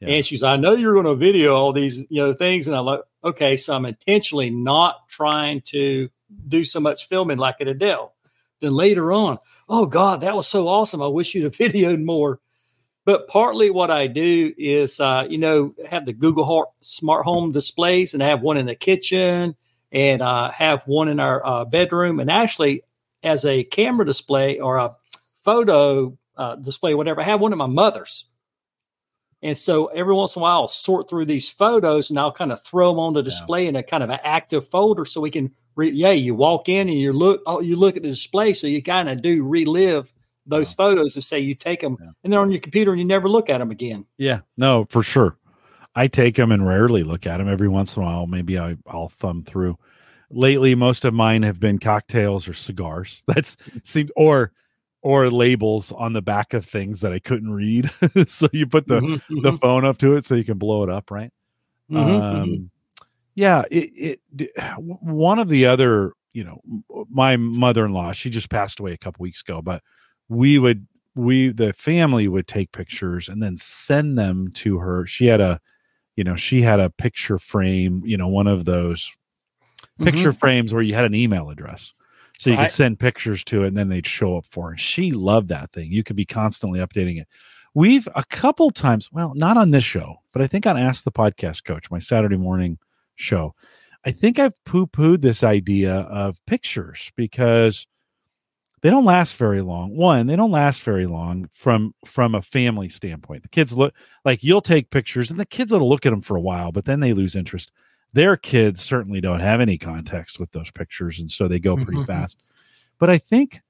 Yeah. 0.00 0.08
And 0.16 0.26
she's, 0.26 0.42
I 0.42 0.56
know 0.56 0.74
you're 0.74 0.94
going 0.94 1.06
to 1.06 1.14
video 1.14 1.54
all 1.54 1.72
these, 1.72 1.98
you 1.98 2.22
know, 2.22 2.34
things. 2.34 2.66
And 2.66 2.76
I'm 2.76 2.84
like, 2.84 3.00
okay, 3.22 3.56
so 3.56 3.74
I'm 3.74 3.86
intentionally 3.86 4.50
not 4.50 5.08
trying 5.08 5.62
to 5.66 6.10
do 6.48 6.64
so 6.64 6.80
much 6.80 7.08
filming 7.08 7.38
like 7.38 7.56
at 7.60 7.68
Adele. 7.68 8.12
Then 8.60 8.74
later 8.74 9.12
on, 9.12 9.38
oh 9.68 9.86
God, 9.86 10.20
that 10.22 10.34
was 10.34 10.48
so 10.48 10.68
awesome. 10.68 11.00
I 11.00 11.06
wish 11.06 11.34
you'd 11.34 11.44
have 11.44 11.52
videoed 11.72 12.02
more. 12.02 12.40
But 13.04 13.28
partly 13.28 13.70
what 13.70 13.90
I 13.90 14.06
do 14.06 14.52
is, 14.56 14.98
uh, 14.98 15.26
you 15.28 15.38
know, 15.38 15.74
have 15.88 16.06
the 16.06 16.12
Google 16.12 16.44
Heart 16.44 16.70
smart 16.80 17.24
home 17.24 17.52
displays 17.52 18.14
and 18.14 18.22
I 18.22 18.28
have 18.28 18.40
one 18.40 18.56
in 18.56 18.66
the 18.66 18.74
kitchen 18.74 19.56
and 19.92 20.22
uh, 20.22 20.50
have 20.50 20.82
one 20.86 21.08
in 21.08 21.20
our 21.20 21.44
uh, 21.46 21.64
bedroom. 21.64 22.18
And 22.18 22.30
actually, 22.30 22.82
as 23.22 23.44
a 23.44 23.64
camera 23.64 24.06
display 24.06 24.58
or 24.58 24.78
a 24.78 24.96
photo 25.34 26.16
uh, 26.36 26.56
display, 26.56 26.94
whatever, 26.94 27.20
I 27.20 27.24
have 27.24 27.40
one 27.40 27.52
at 27.52 27.58
my 27.58 27.66
mother's. 27.66 28.26
And 29.42 29.58
so 29.58 29.86
every 29.86 30.14
once 30.14 30.36
in 30.36 30.40
a 30.40 30.42
while, 30.42 30.62
I'll 30.62 30.68
sort 30.68 31.10
through 31.10 31.26
these 31.26 31.50
photos 31.50 32.08
and 32.08 32.18
I'll 32.18 32.32
kind 32.32 32.50
of 32.50 32.62
throw 32.62 32.90
them 32.90 32.98
on 32.98 33.12
the 33.12 33.22
display 33.22 33.66
in 33.66 33.76
a 33.76 33.82
kind 33.82 34.02
of 34.02 34.08
an 34.08 34.20
active 34.24 34.66
folder 34.66 35.04
so 35.04 35.20
we 35.20 35.30
can, 35.30 35.52
re- 35.76 35.90
yeah, 35.90 36.12
you 36.12 36.34
walk 36.34 36.70
in 36.70 36.88
and 36.88 36.98
you 36.98 37.12
look, 37.12 37.42
oh, 37.44 37.60
you 37.60 37.76
look 37.76 37.98
at 37.98 38.02
the 38.02 38.08
display. 38.08 38.54
So 38.54 38.66
you 38.66 38.82
kind 38.82 39.10
of 39.10 39.20
do 39.20 39.46
relive 39.46 40.10
those 40.46 40.74
photos 40.74 41.14
and 41.16 41.24
say 41.24 41.40
you 41.40 41.54
take 41.54 41.80
them 41.80 41.98
Yeah. 42.00 42.10
and 42.22 42.32
they're 42.32 42.40
on 42.40 42.50
your 42.50 42.60
computer 42.60 42.92
and 42.92 43.00
you 43.00 43.06
never 43.06 43.28
look 43.28 43.48
at 43.50 43.58
them 43.58 43.70
again. 43.70 44.06
Yeah, 44.18 44.40
no, 44.56 44.86
for 44.90 45.02
sure. 45.02 45.36
I 45.94 46.08
take 46.08 46.36
them 46.36 46.52
and 46.52 46.66
rarely 46.66 47.04
look 47.04 47.26
at 47.26 47.38
them. 47.38 47.48
Every 47.48 47.68
once 47.68 47.96
in 47.96 48.02
a 48.02 48.06
while, 48.06 48.26
maybe 48.26 48.58
I, 48.58 48.76
I'll 48.86 49.08
thumb 49.08 49.44
through. 49.44 49.78
Lately, 50.30 50.74
most 50.74 51.04
of 51.04 51.14
mine 51.14 51.42
have 51.42 51.60
been 51.60 51.78
cocktails 51.78 52.48
or 52.48 52.54
cigars. 52.54 53.22
That's 53.28 53.56
seemed 53.84 54.12
or 54.16 54.52
or 55.02 55.30
labels 55.30 55.92
on 55.92 56.14
the 56.14 56.22
back 56.22 56.54
of 56.54 56.66
things 56.66 57.00
that 57.02 57.12
I 57.12 57.18
couldn't 57.20 57.52
read. 57.52 57.90
so 58.28 58.48
you 58.52 58.66
put 58.66 58.88
the 58.88 59.02
Mhm, 59.02 59.20
the 59.42 59.52
mhm, 59.52 59.58
phone 59.60 59.84
up 59.84 59.98
to 59.98 60.14
it 60.16 60.24
so 60.26 60.34
you 60.34 60.44
can 60.44 60.58
blow 60.58 60.82
it 60.82 60.90
up, 60.90 61.10
right? 61.10 61.30
mhm, 61.88 62.22
mhm. 62.30 62.60
um 62.60 62.70
yeah 63.34 63.64
it, 63.70 64.20
it 64.36 64.52
one 64.78 65.38
of 65.38 65.48
the 65.48 65.66
other 65.66 66.12
you 66.32 66.44
know 66.44 66.60
my 67.10 67.36
mother-in-law 67.36 68.12
she 68.12 68.30
just 68.30 68.50
passed 68.50 68.80
away 68.80 68.92
a 68.92 68.98
couple 68.98 69.22
weeks 69.22 69.42
ago 69.42 69.62
but 69.62 69.82
we 70.28 70.58
would 70.58 70.86
we 71.14 71.50
the 71.50 71.72
family 71.72 72.28
would 72.28 72.48
take 72.48 72.72
pictures 72.72 73.28
and 73.28 73.42
then 73.42 73.56
send 73.58 74.18
them 74.18 74.50
to 74.54 74.78
her 74.78 75.06
she 75.06 75.26
had 75.26 75.40
a 75.40 75.60
you 76.16 76.24
know, 76.24 76.36
she 76.36 76.62
had 76.62 76.80
a 76.80 76.90
picture 76.90 77.38
frame, 77.38 78.02
you 78.04 78.16
know, 78.16 78.28
one 78.28 78.46
of 78.46 78.64
those 78.64 79.12
Mm-hmm. 80.00 80.04
picture 80.04 80.32
frames 80.32 80.72
where 80.72 80.82
you 80.82 80.94
had 80.94 81.04
an 81.04 81.14
email 81.14 81.50
address. 81.50 81.92
So 82.38 82.50
you 82.50 82.56
Right. 82.56 82.58
could 82.58 82.70
send 82.70 82.98
pictures 82.98 83.44
to 83.44 83.62
it 83.64 83.68
and 83.68 83.76
then 83.76 83.88
they'd 83.88 84.06
show 84.06 84.36
up 84.36 84.46
for 84.46 84.70
her. 84.70 84.76
She 84.76 85.12
loved 85.12 85.48
that 85.48 85.72
thing. 85.72 85.92
You 85.92 86.02
could 86.02 86.16
be 86.16 86.24
constantly 86.26 86.80
updating 86.80 87.20
it. 87.20 87.28
We've 87.74 88.08
a 88.14 88.24
couple 88.24 88.70
times, 88.70 89.10
well, 89.12 89.34
not 89.34 89.56
on 89.56 89.70
this 89.70 89.84
show, 89.84 90.16
but 90.32 90.42
I 90.42 90.46
think 90.46 90.66
on 90.66 90.76
Ask 90.76 91.04
the 91.04 91.12
Podcast 91.12 91.64
Coach, 91.64 91.90
my 91.90 91.98
Saturday 91.98 92.36
morning 92.36 92.78
show. 93.16 93.54
I 94.04 94.10
think 94.12 94.38
I've 94.38 94.52
poo 94.64 94.86
pooed 94.86 95.22
this 95.22 95.42
idea 95.42 95.94
of 95.94 96.44
pictures 96.46 97.10
because 97.16 97.86
they 98.84 98.90
don't 98.90 99.06
last 99.06 99.36
very 99.36 99.62
long. 99.62 99.96
One, 99.96 100.28
they 100.28 100.36
don't 100.36 100.52
last 100.52 100.82
very 100.82 101.06
long 101.06 101.48
from 101.54 101.96
from 102.06 102.36
a 102.36 102.42
family 102.42 102.90
standpoint. 102.90 103.42
The 103.42 103.48
kids 103.48 103.72
look 103.76 103.94
like 104.24 104.44
you'll 104.44 104.60
take 104.62 104.90
pictures 104.90 105.32
and 105.32 105.40
the 105.40 105.46
kids 105.46 105.72
will 105.72 105.88
look 105.88 106.06
at 106.06 106.10
them 106.10 106.22
for 106.22 106.36
a 106.36 106.42
while, 106.42 106.70
but 106.72 106.84
then 106.84 107.00
they 107.00 107.14
lose 107.14 107.34
interest. 107.34 107.72
Their 108.12 108.36
kids 108.36 108.82
certainly 108.82 109.22
don't 109.22 109.40
have 109.40 109.60
any 109.62 109.78
context 109.78 110.38
with 110.38 110.52
those 110.52 110.70
pictures, 110.70 111.18
and 111.18 111.32
so 111.32 111.48
they 111.48 111.58
go 111.58 111.76
pretty 111.76 112.02
Mhm. 112.02 112.06
fast. 112.06 112.38
But 113.00 113.10
I 113.10 113.18
think 113.18 113.62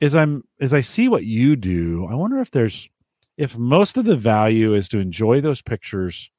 as 0.00 0.14
I'm 0.14 0.44
as 0.60 0.74
I 0.74 0.80
see 0.82 1.08
what 1.08 1.24
you 1.26 1.56
do, 1.56 2.06
I 2.10 2.14
wonder 2.14 2.40
if 2.40 2.50
there's 2.50 2.88
if 3.36 3.58
most 3.58 3.98
of 3.98 4.06
the 4.06 4.16
value 4.16 4.74
is 4.74 4.88
to 4.90 4.98
enjoy 5.00 5.40
those 5.40 5.62
pictures 5.62 6.30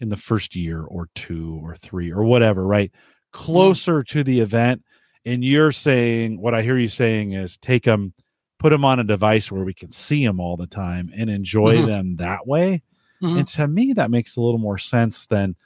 in 0.00 0.08
the 0.10 0.16
first 0.16 0.56
year 0.56 0.82
or 0.82 1.08
two 1.14 1.60
or 1.62 1.76
three 1.76 2.10
or 2.12 2.24
whatever, 2.24 2.66
right? 2.66 2.92
Closer 3.32 4.02
to 4.04 4.24
the 4.24 4.40
event. 4.40 4.82
And 5.24 5.44
you're 5.44 5.72
saying 5.72 6.40
what 6.40 6.54
I 6.54 6.62
hear 6.62 6.78
you 6.78 6.88
saying 6.88 7.32
is 7.32 7.56
take 7.58 7.84
them, 7.84 8.14
put 8.58 8.70
them 8.70 8.84
on 8.84 9.00
a 9.00 9.04
device 9.04 9.50
where 9.50 9.64
we 9.64 9.74
can 9.74 9.90
see 9.90 10.24
them 10.24 10.40
all 10.40 10.56
the 10.56 10.66
time 10.66 11.10
and 11.14 11.28
enjoy 11.28 11.76
Mhm. 11.78 11.86
them 11.86 12.16
that 12.16 12.46
way. 12.46 12.82
Mhm. 13.22 13.38
And 13.40 13.48
to 13.48 13.68
me, 13.68 13.92
that 13.92 14.10
makes 14.10 14.36
a 14.36 14.40
little 14.40 14.58
more 14.58 14.78
sense 14.78 15.26
than 15.26 15.56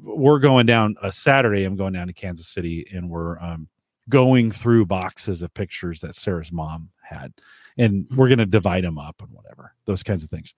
we're 0.00 0.38
going 0.38 0.66
down 0.66 0.96
a 1.02 1.12
Saturday. 1.12 1.64
I'm 1.64 1.76
going 1.76 1.92
down 1.92 2.06
to 2.06 2.12
Kansas 2.12 2.48
City 2.48 2.86
and 2.92 3.10
we're 3.10 3.38
um, 3.40 3.68
going 4.08 4.50
through 4.50 4.86
boxes 4.86 5.42
of 5.42 5.52
pictures 5.54 6.00
that 6.00 6.14
Sarah's 6.14 6.50
mom 6.52 6.90
had, 7.02 7.32
and 7.76 8.06
we're 8.16 8.28
going 8.28 8.38
to 8.38 8.46
divide 8.46 8.84
them 8.84 8.98
up 8.98 9.20
and 9.20 9.30
whatever, 9.32 9.74
those 9.84 10.02
kinds 10.02 10.24
of 10.24 10.30
things. 10.30 10.54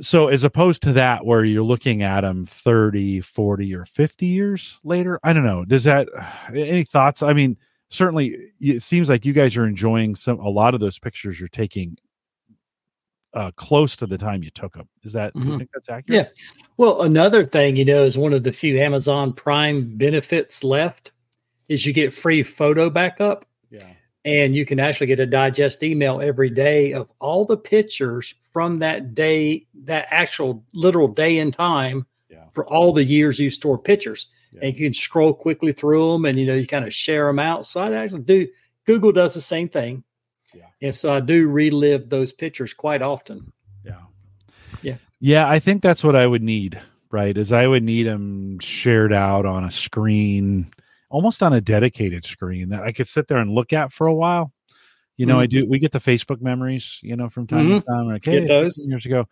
So, 0.00 0.28
as 0.28 0.44
opposed 0.44 0.82
to 0.82 0.92
that, 0.94 1.24
where 1.24 1.44
you're 1.44 1.62
looking 1.62 2.02
at 2.02 2.22
them 2.22 2.46
30, 2.46 3.20
40, 3.20 3.74
or 3.74 3.84
50 3.84 4.26
years 4.26 4.78
later, 4.82 5.20
I 5.22 5.32
don't 5.32 5.44
know. 5.44 5.64
Does 5.64 5.84
that, 5.84 6.08
any 6.54 6.84
thoughts? 6.84 7.22
I 7.22 7.32
mean, 7.32 7.56
certainly 7.90 8.36
it 8.60 8.82
seems 8.82 9.08
like 9.08 9.24
you 9.24 9.32
guys 9.32 9.56
are 9.56 9.66
enjoying 9.66 10.14
some, 10.14 10.38
a 10.40 10.48
lot 10.48 10.74
of 10.74 10.80
those 10.80 10.98
pictures 10.98 11.38
you're 11.38 11.48
taking 11.48 11.98
uh, 13.34 13.50
close 13.56 13.94
to 13.96 14.06
the 14.06 14.18
time 14.18 14.42
you 14.42 14.50
took 14.50 14.74
them. 14.74 14.88
Is 15.04 15.12
that, 15.12 15.32
do 15.34 15.40
you 15.40 15.58
think 15.58 15.70
that's 15.72 15.88
accurate? 15.88 16.32
Yeah. 16.36 16.44
Well, 16.76 17.02
another 17.02 17.44
thing, 17.44 17.76
you 17.76 17.84
know, 17.84 18.02
is 18.04 18.18
one 18.18 18.32
of 18.32 18.42
the 18.42 18.52
few 18.52 18.78
Amazon 18.78 19.32
Prime 19.32 19.96
benefits 19.96 20.64
left 20.64 21.12
is 21.68 21.86
you 21.86 21.92
get 21.92 22.12
free 22.12 22.42
photo 22.42 22.90
backup 22.90 23.44
Yeah. 23.70 23.86
And 24.24 24.54
you 24.54 24.66
can 24.66 24.78
actually 24.78 25.06
get 25.06 25.20
a 25.20 25.26
digest 25.26 25.82
email 25.82 26.20
every 26.20 26.50
day 26.50 26.92
of 26.92 27.08
all 27.20 27.44
the 27.44 27.56
pictures 27.56 28.34
from 28.52 28.78
that 28.78 29.14
day, 29.14 29.66
that 29.84 30.06
actual 30.10 30.64
literal 30.74 31.08
day 31.08 31.38
and 31.38 31.54
time 31.54 32.06
Yeah. 32.28 32.44
for 32.52 32.66
all 32.66 32.92
the 32.92 33.04
years 33.04 33.38
you 33.38 33.50
store 33.50 33.78
pictures. 33.78 34.28
Yeah. 34.52 34.60
And 34.64 34.76
you 34.76 34.86
can 34.86 34.94
scroll 34.94 35.32
quickly 35.32 35.72
through 35.72 36.12
them 36.12 36.24
and, 36.24 36.38
you 36.38 36.46
know, 36.46 36.54
you 36.54 36.66
kind 36.66 36.84
of 36.84 36.92
share 36.92 37.26
them 37.26 37.38
out. 37.38 37.64
So 37.64 37.80
I 37.80 37.92
actually 37.92 38.22
do, 38.22 38.48
Google 38.84 39.12
does 39.12 39.32
the 39.34 39.40
same 39.40 39.68
thing. 39.68 40.02
Yeah. 40.52 40.66
And 40.82 40.94
so 40.94 41.12
I 41.14 41.20
do 41.20 41.48
relive 41.48 42.08
those 42.10 42.32
pictures 42.32 42.74
quite 42.74 43.00
often. 43.00 43.52
Yeah. 43.84 44.00
Yeah. 44.82 44.96
Yeah. 45.20 45.48
I 45.48 45.60
think 45.60 45.82
that's 45.82 46.02
what 46.04 46.16
I 46.16 46.26
would 46.26 46.42
need, 46.42 46.80
right? 47.10 47.38
Is 47.38 47.52
I 47.52 47.66
would 47.66 47.84
need 47.84 48.06
them 48.08 48.58
shared 48.58 49.12
out 49.12 49.46
on 49.46 49.64
a 49.64 49.70
screen, 49.70 50.70
almost 51.10 51.42
on 51.42 51.52
a 51.52 51.60
dedicated 51.60 52.24
screen 52.24 52.70
that 52.70 52.82
I 52.82 52.92
could 52.92 53.08
sit 53.08 53.28
there 53.28 53.38
and 53.38 53.50
look 53.50 53.72
at 53.72 53.92
for 53.92 54.06
a 54.06 54.14
while. 54.14 54.52
You 55.16 55.26
know, 55.26 55.38
I 55.38 55.46
mm. 55.46 55.50
do, 55.50 55.66
we 55.68 55.78
get 55.78 55.92
the 55.92 55.98
Facebook 55.98 56.40
memories, 56.40 56.98
you 57.02 57.14
know, 57.14 57.28
from 57.28 57.46
time 57.46 57.68
to 57.68 57.80
mm-hmm. 57.80 57.92
time. 57.92 58.06
Like, 58.06 58.22
Get 58.22 58.42
hey, 58.42 58.46
those. 58.46 58.76
15 58.76 58.90
years 58.90 59.06
ago. 59.06 59.28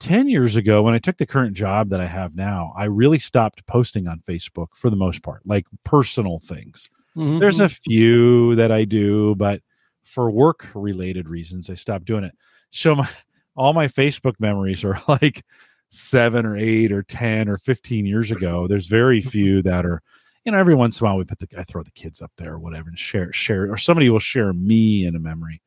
10 0.00 0.28
years 0.28 0.56
ago, 0.56 0.82
when 0.82 0.94
I 0.94 0.98
took 0.98 1.18
the 1.18 1.26
current 1.26 1.54
job 1.54 1.90
that 1.90 2.00
I 2.00 2.06
have 2.06 2.34
now, 2.34 2.72
I 2.76 2.84
really 2.84 3.18
stopped 3.18 3.66
posting 3.66 4.06
on 4.06 4.22
Facebook 4.26 4.68
for 4.74 4.90
the 4.90 4.96
most 4.96 5.22
part, 5.22 5.42
like 5.46 5.66
personal 5.84 6.38
things. 6.38 6.88
Mm-hmm, 7.16 7.38
There's 7.38 7.60
a 7.60 7.64
mm-hmm. 7.64 7.90
few 7.90 8.54
that 8.56 8.70
I 8.70 8.84
do, 8.84 9.34
but 9.36 9.62
for 10.04 10.30
work 10.30 10.68
related 10.74 11.28
reasons, 11.28 11.68
I 11.70 11.74
stopped 11.74 12.04
doing 12.04 12.24
it. 12.24 12.34
So 12.70 12.94
my 12.94 13.08
all 13.56 13.72
my 13.72 13.88
Facebook 13.88 14.38
memories 14.38 14.84
are 14.84 15.00
like 15.08 15.44
seven 15.88 16.44
or 16.44 16.56
eight 16.56 16.92
or 16.92 17.02
ten 17.02 17.48
or 17.48 17.58
fifteen 17.58 18.06
years 18.06 18.30
ago. 18.30 18.66
There's 18.66 18.86
very 18.86 19.20
few 19.20 19.62
that 19.62 19.86
are, 19.86 20.02
you 20.46 20.52
know, 20.52 20.58
every 20.58 20.76
once 20.76 21.00
in 21.00 21.04
a 21.04 21.10
while 21.10 21.18
we 21.18 21.24
put 21.24 21.40
the 21.40 21.48
I 21.58 21.64
throw 21.64 21.82
the 21.82 21.90
kids 21.90 22.22
up 22.22 22.30
there 22.38 22.54
or 22.54 22.58
whatever 22.58 22.88
and 22.88 22.98
share 22.98 23.32
share 23.32 23.70
or 23.70 23.76
somebody 23.76 24.08
will 24.08 24.20
share 24.20 24.52
me 24.52 25.04
in 25.04 25.16
a 25.16 25.18
memory. 25.18 25.60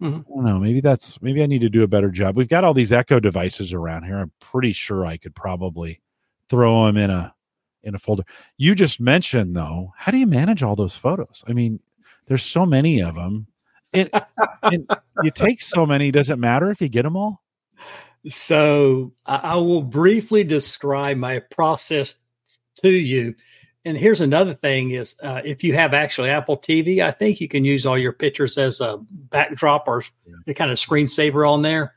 Mhm. 0.00 0.20
I 0.20 0.34
don't 0.34 0.44
know. 0.44 0.60
Maybe 0.60 0.80
that's 0.80 1.20
maybe 1.20 1.42
I 1.42 1.46
need 1.46 1.60
to 1.62 1.68
do 1.68 1.82
a 1.82 1.88
better 1.88 2.10
job. 2.10 2.36
We've 2.36 2.48
got 2.48 2.62
all 2.64 2.72
these 2.72 2.92
Echo 2.92 3.18
devices 3.20 3.72
around 3.72 4.04
here. 4.04 4.18
I'm 4.18 4.32
pretty 4.40 4.72
sure 4.72 5.04
I 5.04 5.16
could 5.16 5.34
probably 5.34 6.00
throw 6.48 6.86
them 6.86 6.96
in 6.96 7.10
a 7.10 7.34
in 7.82 7.94
a 7.96 7.98
folder. 7.98 8.22
You 8.56 8.74
just 8.76 9.00
mentioned 9.00 9.56
though, 9.56 9.92
how 9.96 10.12
do 10.12 10.18
you 10.18 10.26
manage 10.26 10.62
all 10.62 10.76
those 10.76 10.96
photos? 10.96 11.42
I 11.48 11.52
mean, 11.52 11.80
there's 12.26 12.44
so 12.44 12.64
many 12.64 13.00
of 13.02 13.16
them. 13.16 13.48
It, 13.92 14.08
and 14.62 14.88
you 15.24 15.32
take 15.32 15.60
so 15.60 15.84
many. 15.84 16.12
Does 16.12 16.30
it 16.30 16.38
matter 16.38 16.70
if 16.70 16.80
you 16.80 16.88
get 16.88 17.02
them 17.02 17.16
all? 17.16 17.42
So 18.28 19.12
I 19.26 19.56
will 19.56 19.82
briefly 19.82 20.44
describe 20.44 21.16
my 21.16 21.40
process 21.40 22.16
to 22.82 22.90
you. 22.90 23.34
And 23.84 23.96
here's 23.96 24.20
another 24.20 24.54
thing: 24.54 24.90
is 24.90 25.16
uh, 25.22 25.40
if 25.44 25.64
you 25.64 25.72
have 25.74 25.94
actually 25.94 26.28
Apple 26.30 26.58
TV, 26.58 27.00
I 27.00 27.10
think 27.10 27.40
you 27.40 27.48
can 27.48 27.64
use 27.64 27.86
all 27.86 27.96
your 27.98 28.12
pictures 28.12 28.58
as 28.58 28.80
a 28.80 28.98
backdrop 29.10 29.88
or 29.88 30.02
Yeah. 30.26 30.34
a 30.46 30.54
kind 30.54 30.70
of 30.70 30.76
screensaver 30.78 31.48
on 31.48 31.62
there. 31.62 31.94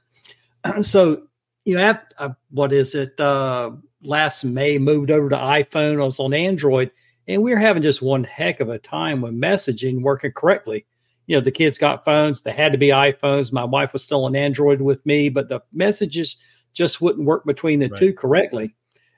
so 0.81 1.23
you 1.65 1.77
have 1.77 2.01
uh, 2.17 2.29
what 2.51 2.71
is 2.71 2.95
it? 2.95 3.19
Uh, 3.19 3.71
last 4.01 4.43
May 4.43 4.77
moved 4.77 5.11
over 5.11 5.29
to 5.29 5.35
iPhone. 5.35 6.01
I 6.01 6.05
was 6.05 6.19
on 6.19 6.33
Android, 6.33 6.91
and 7.27 7.41
we 7.43 7.51
were 7.51 7.57
having 7.59 7.83
just 7.83 8.01
one 8.01 8.23
heck 8.23 8.59
of 8.61 8.69
a 8.69 8.79
time 8.79 9.21
with 9.21 9.33
messaging 9.33 10.01
working 10.01 10.31
correctly 10.31 10.85
you 11.25 11.37
know 11.37 11.41
the 11.41 11.51
kids 11.51 11.77
got 11.77 12.03
phones 12.03 12.41
they 12.41 12.51
had 12.51 12.73
to 12.73 12.77
be 12.77 12.87
iphones 12.89 13.53
my 13.53 13.63
wife 13.63 13.93
was 13.93 14.03
still 14.03 14.25
on 14.25 14.35
android 14.35 14.81
with 14.81 15.05
me 15.05 15.29
but 15.29 15.47
the 15.47 15.61
messages 15.71 16.35
just 16.73 16.99
wouldn't 16.99 17.25
work 17.25 17.45
between 17.45 17.79
the 17.79 17.87
Right. 17.87 17.97
two 17.97 18.11
correctly 18.13 18.75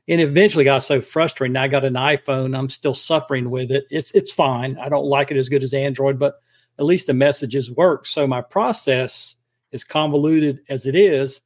and 0.08 0.22
eventually 0.22 0.64
got 0.64 0.80
so 0.80 1.02
frustrating 1.02 1.58
i 1.58 1.68
got 1.68 1.86
an 1.86 1.94
iphone 1.94 2.58
i'm 2.58 2.70
still 2.70 2.94
suffering 2.94 3.50
with 3.50 3.72
it. 3.72 3.86
It's 3.90 4.12
it's 4.12 4.32
fine. 4.32 4.78
I 4.78 4.90
don't 4.90 5.06
like 5.06 5.32
it 5.32 5.38
as 5.38 5.50
good 5.50 5.64
as 5.64 5.74
android 5.74 6.20
but 6.20 6.40
at 6.78 6.86
least 6.86 7.08
the 7.08 7.14
messages 7.14 7.72
work. 7.72 8.06
So 8.06 8.28
my 8.28 8.42
process 8.42 9.36
as 9.72 9.84
convoluted 9.84 10.60
as 10.70 10.86
it 10.86 10.96
is 10.96 11.42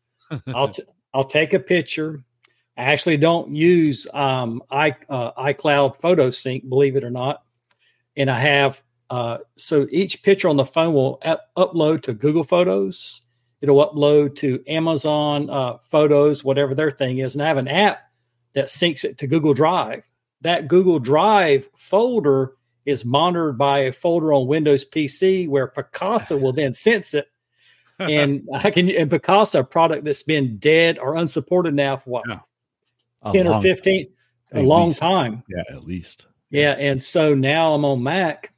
i'll 0.47 0.67
t- 0.69 0.83
i'll 1.13 1.23
take 1.23 1.53
a 1.53 1.59
picture. 1.59 2.23
I 2.77 2.83
actually 2.83 3.17
don't 3.17 3.55
use 3.55 4.07
um 4.13 4.61
i 4.69 4.95
uh, 5.09 5.31
icloud 5.33 6.01
photo 6.01 6.29
sync 6.29 6.67
believe 6.67 6.95
it 6.95 7.03
or 7.03 7.11
not. 7.11 7.43
And 8.15 8.29
i 8.29 8.39
have 8.39 8.81
uh, 9.09 9.39
so 9.57 9.87
each 9.89 10.21
picture 10.21 10.47
on 10.47 10.57
the 10.57 10.65
phone 10.65 10.93
will 10.93 11.19
up- 11.23 11.49
upload 11.57 12.03
to 12.03 12.13
Google 12.13 12.43
Photos. 12.43 13.21
It'll 13.61 13.83
upload 13.83 14.35
to 14.37 14.63
Amazon 14.67 15.49
uh, 15.49 15.77
Photos, 15.79 16.43
whatever 16.43 16.75
their 16.75 16.91
thing 16.91 17.17
is, 17.17 17.33
and 17.33 17.43
I 17.43 17.47
have 17.47 17.57
an 17.57 17.67
app 17.67 18.08
that 18.59 18.67
syncs 18.67 19.05
it 19.05 19.17
to 19.19 19.25
Google 19.27 19.53
Drive. 19.53 20.03
That 20.41 20.67
Google 20.67 20.99
Drive 20.99 21.69
folder 21.77 22.51
is 22.85 23.05
monitored 23.05 23.57
by 23.57 23.79
a 23.79 23.91
folder 23.93 24.33
on 24.33 24.47
Windows 24.47 24.83
PC 24.83 25.47
where 25.47 25.67
Picasa 25.69 26.39
will 26.39 26.51
then 26.53 26.73
sense 26.73 27.13
it. 27.13 27.27
And 27.99 28.47
I 28.53 28.69
can 28.71 28.89
and 28.89 29.09
Picasa, 29.09 29.59
a 29.59 29.63
product 29.63 30.03
that's 30.03 30.23
been 30.23 30.57
dead 30.57 30.99
or 30.99 31.15
unsupported 31.15 31.73
now 31.73 31.95
for 31.97 32.09
what 32.09 32.23
Yeah. 32.27 32.39
10 33.31 33.47
or 33.47 33.51
long- 33.51 33.61
15, 33.61 34.07
a 34.53 34.57
at 34.57 34.63
long 34.65 34.87
least. 34.89 34.99
time. 34.99 35.43
Yeah, 35.49 35.63
at 35.73 35.83
least. 35.85 36.25
Yeah, 36.49 36.71
and 36.79 37.01
so 37.01 37.33
now 37.35 37.73
I'm 37.75 37.85
on 37.85 38.01
Mac, 38.03 38.51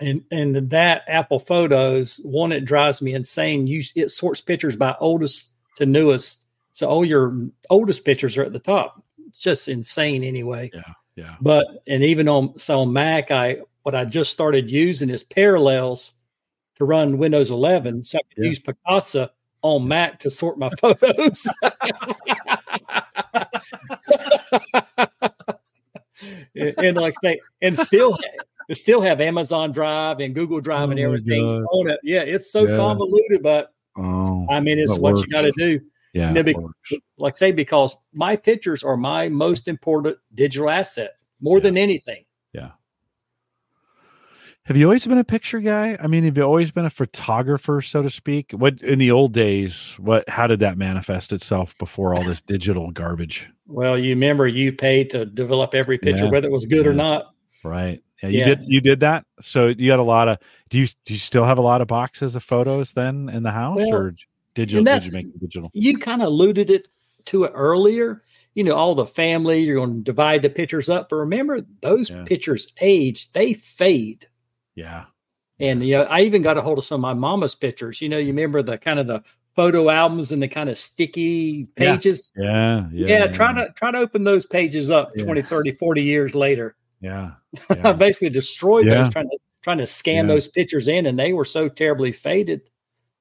and 0.00 0.24
and 0.30 0.56
that 0.70 1.02
Apple 1.08 1.38
Photos 1.38 2.20
one 2.22 2.52
it 2.52 2.64
drives 2.66 3.00
me 3.02 3.14
insane. 3.14 3.66
You 3.66 3.82
it 3.96 4.10
sorts 4.10 4.40
pictures 4.40 4.76
by 4.76 4.94
oldest 5.00 5.50
to 5.76 5.86
newest, 5.86 6.44
so 6.72 6.86
all 6.88 7.04
your 7.04 7.34
oldest 7.70 8.04
pictures 8.04 8.36
are 8.36 8.44
at 8.44 8.52
the 8.52 8.58
top. 8.58 9.02
Just 9.38 9.68
insane 9.68 10.22
anyway. 10.24 10.70
Yeah. 10.72 10.82
Yeah. 11.16 11.36
But 11.40 11.66
and 11.86 12.02
even 12.02 12.28
on 12.28 12.58
so 12.58 12.80
on 12.80 12.92
Mac, 12.92 13.30
I 13.30 13.58
what 13.82 13.94
I 13.94 14.04
just 14.04 14.30
started 14.32 14.70
using 14.70 15.10
is 15.10 15.22
Parallels 15.24 16.14
to 16.76 16.84
run 16.84 17.18
Windows 17.18 17.50
11, 17.50 18.02
so 18.02 18.18
I 18.18 18.34
can 18.34 18.44
Yeah. 18.44 18.48
use 18.48 18.58
Picasa 18.60 19.30
on 19.62 19.86
Mac 19.86 20.18
to 20.20 20.30
sort 20.30 20.58
my 20.58 20.70
photos. 20.80 21.46
and, 26.54 26.74
and 26.78 26.96
like 26.96 27.14
say, 27.22 27.40
and 27.62 27.78
still 27.78 28.16
and 28.68 28.76
still 28.78 29.00
have 29.00 29.20
Amazon 29.20 29.72
Drive 29.72 30.20
and 30.20 30.34
Google 30.34 30.60
Drive 30.60 30.90
and 30.90 30.98
Oh 30.98 31.02
my 31.02 31.06
everything 31.06 31.44
on 31.44 31.90
it. 31.90 32.00
Yeah, 32.02 32.22
it's 32.22 32.50
so 32.50 32.66
Yeah. 32.68 32.76
convoluted, 32.76 33.42
but 33.42 33.70
Oh, 33.96 34.46
I 34.50 34.58
mean, 34.58 34.80
it's 34.80 34.98
what 34.98 35.16
you 35.18 35.26
got 35.28 35.42
to 35.42 35.52
do. 35.56 35.80
Yeah. 36.14 36.32
You 36.32 36.42
know, 36.44 36.70
like 37.18 37.36
say 37.36 37.52
because 37.52 37.96
my 38.12 38.36
pictures 38.36 38.82
are 38.82 38.96
my 38.96 39.28
most 39.28 39.68
important 39.68 40.16
digital 40.34 40.70
asset 40.70 41.10
more 41.40 41.60
than 41.60 41.76
anything. 41.76 42.24
Yeah. 42.52 42.70
Have 44.66 44.78
you 44.78 44.86
always 44.86 45.06
been 45.06 45.18
a 45.18 45.24
picture 45.24 45.60
guy? 45.60 45.98
I 46.00 46.06
mean, 46.06 46.24
have 46.24 46.38
you 46.38 46.42
always 46.42 46.70
been 46.70 46.86
a 46.86 46.90
photographer, 46.90 47.82
so 47.82 48.00
to 48.00 48.08
speak? 48.08 48.52
What 48.52 48.80
in 48.80 48.98
the 48.98 49.10
old 49.10 49.34
days? 49.34 49.94
What? 49.98 50.26
How 50.28 50.46
did 50.46 50.60
that 50.60 50.78
manifest 50.78 51.32
itself 51.32 51.76
before 51.76 52.14
all 52.14 52.22
this 52.22 52.40
digital 52.40 52.90
garbage? 52.90 53.46
Well, 53.66 53.98
you 53.98 54.10
remember 54.10 54.46
you 54.46 54.72
paid 54.72 55.10
to 55.10 55.26
develop 55.26 55.74
every 55.74 55.98
picture, 55.98 56.24
Yeah. 56.24 56.30
whether 56.30 56.48
it 56.48 56.52
was 56.52 56.64
good 56.64 56.86
or 56.86 56.94
not. 56.94 57.26
Right. 57.62 58.02
Yeah, 58.22 58.28
you 58.30 58.38
Yeah. 58.38 58.44
did. 58.46 58.60
You 58.64 58.80
did 58.80 59.00
that. 59.00 59.26
So 59.42 59.66
you 59.66 59.90
had 59.90 60.00
a 60.00 60.04
lot 60.04 60.28
of. 60.28 60.38
Do 60.70 60.78
you? 60.78 60.86
Do 61.04 61.12
you 61.12 61.18
still 61.18 61.44
have 61.44 61.58
a 61.58 61.62
lot 61.62 61.82
of 61.82 61.88
boxes 61.88 62.34
of 62.34 62.42
photos 62.42 62.92
then 62.92 63.28
in 63.28 63.42
the 63.42 63.50
house, 63.50 63.76
Well, 63.76 63.94
or 63.94 64.14
digital? 64.54 64.78
and 64.78 64.86
that's- 64.86 65.12
you 65.12 65.32
digital? 65.40 65.70
You 65.74 65.98
kind 65.98 66.22
of 66.22 66.28
alluded 66.28 66.70
it 66.70 66.88
to 67.26 67.44
it 67.44 67.52
earlier. 67.54 68.22
You 68.54 68.64
know, 68.64 68.74
all 68.74 68.94
the 68.94 69.06
family, 69.06 69.60
you're 69.60 69.76
going 69.84 69.96
to 69.98 70.02
divide 70.02 70.42
the 70.42 70.50
pictures 70.50 70.88
up. 70.88 71.08
But 71.08 71.16
remember, 71.16 71.60
those 71.80 72.10
Yeah. 72.10 72.22
pictures 72.24 72.72
age, 72.80 73.32
they 73.32 73.52
fade. 73.54 74.26
Yeah. 74.76 75.04
And 75.60 75.84
you 75.86 75.94
know, 75.98 76.02
I 76.04 76.20
even 76.20 76.42
got 76.42 76.58
a 76.58 76.62
hold 76.62 76.78
of 76.78 76.84
some 76.84 76.96
of 76.96 77.02
my 77.02 77.14
mama's 77.14 77.54
pictures. 77.54 78.00
You 78.00 78.08
know, 78.08 78.18
you 78.18 78.28
remember 78.28 78.62
the 78.62 78.76
kind 78.78 78.98
of 78.98 79.06
the 79.06 79.22
photo 79.56 79.88
albums 79.88 80.32
and 80.32 80.42
the 80.42 80.48
kind 80.48 80.68
of 80.68 80.76
sticky 80.76 81.66
pages. 81.76 82.32
Yeah. 82.36 82.88
Yeah. 82.92 83.06
Yeah, 83.06 83.26
try 83.28 83.52
to 83.54 83.72
try 83.76 83.90
to 83.92 83.98
open 83.98 84.24
those 84.24 84.44
pages 84.46 84.90
up 84.90 85.12
Yeah. 85.16 85.24
20, 85.24 85.42
30, 85.42 85.70
40 85.72 86.02
years 86.02 86.34
later. 86.34 86.74
Yeah. 87.00 87.32
I 87.70 87.74
yeah. 87.76 87.92
basically 87.92 88.30
destroyed 88.30 88.86
Yeah. 88.86 89.02
those 89.04 89.12
trying 89.12 89.28
to 89.30 89.38
trying 89.62 89.78
to 89.78 89.86
scan 89.86 90.26
Yeah. 90.28 90.34
those 90.34 90.48
pictures 90.48 90.88
in 90.88 91.06
and 91.06 91.18
they 91.18 91.32
were 91.32 91.44
so 91.44 91.68
terribly 91.68 92.12
faded. 92.12 92.62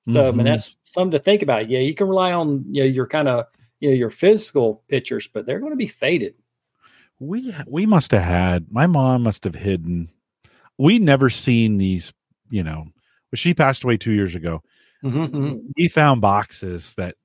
So 0.09 0.27
I 0.27 0.31
Mhm. 0.31 0.35
mean 0.37 0.45
that's 0.45 0.75
something 0.83 1.11
to 1.11 1.19
think 1.19 1.41
about. 1.41 1.69
Yeah, 1.69 1.79
you 1.79 1.93
can 1.95 2.07
rely 2.07 2.33
on 2.33 2.65
you 2.69 2.83
know 2.83 2.87
your 2.89 3.07
kind 3.07 3.27
of 3.27 3.45
you 3.79 3.89
know 3.89 3.95
your 3.95 4.09
physical 4.09 4.83
pictures, 4.87 5.27
but 5.27 5.45
they're 5.45 5.59
going 5.59 5.71
to 5.71 5.77
be 5.77 5.87
faded. 5.87 6.37
we 7.19 7.53
we 7.67 7.85
must 7.85 8.11
have 8.11 8.23
had 8.23 8.71
my 8.71 8.87
mom 8.87 9.23
must 9.23 9.43
have 9.43 9.55
hidden 9.55 10.09
we 10.77 10.99
never 10.99 11.29
seen 11.29 11.77
these 11.77 12.11
you 12.49 12.63
know 12.63 12.85
she 13.35 13.53
passed 13.53 13.83
away 13.83 13.95
two 13.97 14.11
years 14.11 14.35
ago 14.35 14.61
Mhm, 15.03 15.29
mhm. 15.31 15.59
we 15.77 15.87
found 15.87 16.21
boxes 16.21 16.95
that 16.95 17.15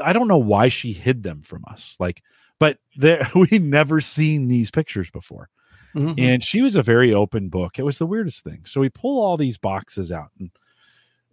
i 0.00 0.12
don't 0.12 0.28
know 0.28 0.38
why 0.38 0.68
she 0.68 0.92
hid 0.92 1.22
them 1.22 1.40
from 1.42 1.64
us 1.70 1.94
like 2.00 2.20
but 2.58 2.78
there 2.96 3.26
we 3.50 3.58
never 3.58 4.00
seen 4.00 4.48
these 4.48 4.70
pictures 4.70 5.10
before 5.10 5.48
Mhm. 5.94 6.14
and 6.18 6.42
she 6.44 6.60
was 6.60 6.74
a 6.76 6.82
very 6.82 7.14
open 7.14 7.48
book 7.48 7.78
it 7.78 7.84
was 7.84 7.98
the 7.98 8.06
weirdest 8.06 8.42
thing 8.44 8.62
so 8.66 8.80
we 8.80 8.88
pull 8.90 9.22
all 9.22 9.36
these 9.36 9.56
boxes 9.56 10.10
out 10.10 10.30
and 10.40 10.50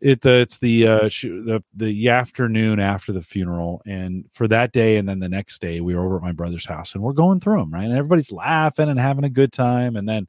it 0.06 0.26
it's 0.26 0.60
the 0.60 0.88
uh 0.88 1.10
the 1.10 1.64
the 1.74 2.10
afternoon 2.10 2.80
after 2.80 3.12
the 3.12 3.22
funeral 3.22 3.82
and 3.86 4.26
for 4.34 4.48
that 4.48 4.72
day 4.72 4.98
and 4.98 5.10
then 5.10 5.20
the 5.20 5.30
next 5.30 5.60
day 5.60 5.82
we 5.82 5.96
were 5.96 6.06
over 6.06 6.18
at 6.18 6.22
my 6.22 6.32
brother's 6.32 6.66
house 6.66 6.94
and 6.94 7.04
we're 7.04 7.14
going 7.14 7.40
through 7.40 7.58
them 7.58 7.74
right? 7.74 7.86
And 7.86 7.98
everybody's 7.98 8.32
laughing 8.32 8.90
and 8.90 9.00
having 9.00 9.24
a 9.24 9.30
good 9.30 9.52
time 9.52 9.96
and 9.96 10.08
then 10.08 10.28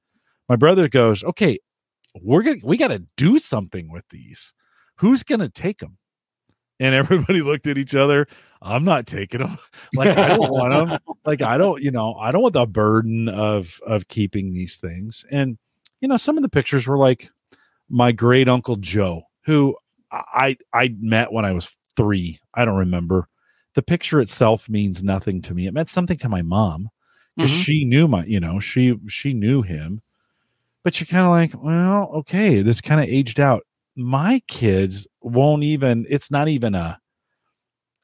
my 0.48 0.56
brother 0.56 0.88
goes 0.88 1.22
okay 1.24 1.58
we're 2.22 2.42
gonna 2.42 2.58
we 2.62 2.76
got 2.76 2.88
to 2.88 3.04
do 3.16 3.38
something 3.38 3.90
with 3.90 4.04
these. 4.10 4.52
Who's 4.96 5.22
gonna 5.22 5.48
take 5.48 5.78
them 5.78 5.98
and 6.80 6.94
everybody 6.94 7.40
looked 7.42 7.66
at 7.66 7.78
each 7.78 7.94
other. 7.94 8.26
I'm 8.62 8.84
not 8.84 9.06
taking 9.06 9.40
them 9.40 9.58
like 9.94 10.16
i 10.16 10.28
don't 10.28 10.50
want 10.50 10.72
them 10.72 11.16
like 11.24 11.42
i 11.42 11.58
don't 11.58 11.82
you 11.82 11.90
know 11.90 12.14
i 12.14 12.32
don't 12.32 12.40
want 12.40 12.54
the 12.54 12.66
burden 12.66 13.28
of 13.28 13.78
of 13.86 14.08
keeping 14.08 14.52
these 14.52 14.78
things. 14.78 15.24
And 15.30 15.58
you 16.00 16.08
know 16.08 16.16
some 16.16 16.36
of 16.36 16.42
the 16.42 16.48
pictures 16.48 16.86
were 16.86 16.98
like 16.98 17.30
my 17.88 18.12
great 18.12 18.48
uncle 18.48 18.76
joe 18.76 19.22
who 19.46 19.76
i 20.12 20.56
i 20.74 20.94
met 21.00 21.32
when 21.32 21.44
i 21.46 21.52
was 21.52 21.74
three. 21.96 22.38
I 22.54 22.66
don't 22.66 22.76
remember. 22.76 23.26
The 23.74 23.82
picture 23.82 24.20
itself 24.20 24.68
means 24.68 25.02
nothing 25.02 25.40
to 25.42 25.54
me. 25.54 25.66
It 25.66 25.72
meant 25.74 25.88
something 25.88 26.18
to 26.18 26.28
my 26.28 26.42
mom 26.42 26.90
because 27.36 27.50
Mhm. 27.50 27.64
she 27.64 27.84
knew 27.86 28.06
my 28.08 28.24
you 28.26 28.38
know 28.40 28.60
she 28.60 28.98
she 29.08 29.32
knew 29.32 29.62
him. 29.62 30.02
But 30.84 31.00
you're 31.00 31.06
kind 31.06 31.24
of 31.26 31.30
like 31.30 31.62
well 31.62 32.10
okay 32.20 32.62
this 32.62 32.80
kind 32.82 33.00
of 33.00 33.08
aged 33.08 33.40
out. 33.40 33.62
My 33.96 34.40
kids 34.48 35.06
won't 35.22 35.62
even 35.64 36.06
it's 36.10 36.30
not 36.30 36.48
even 36.48 36.74
a 36.74 36.98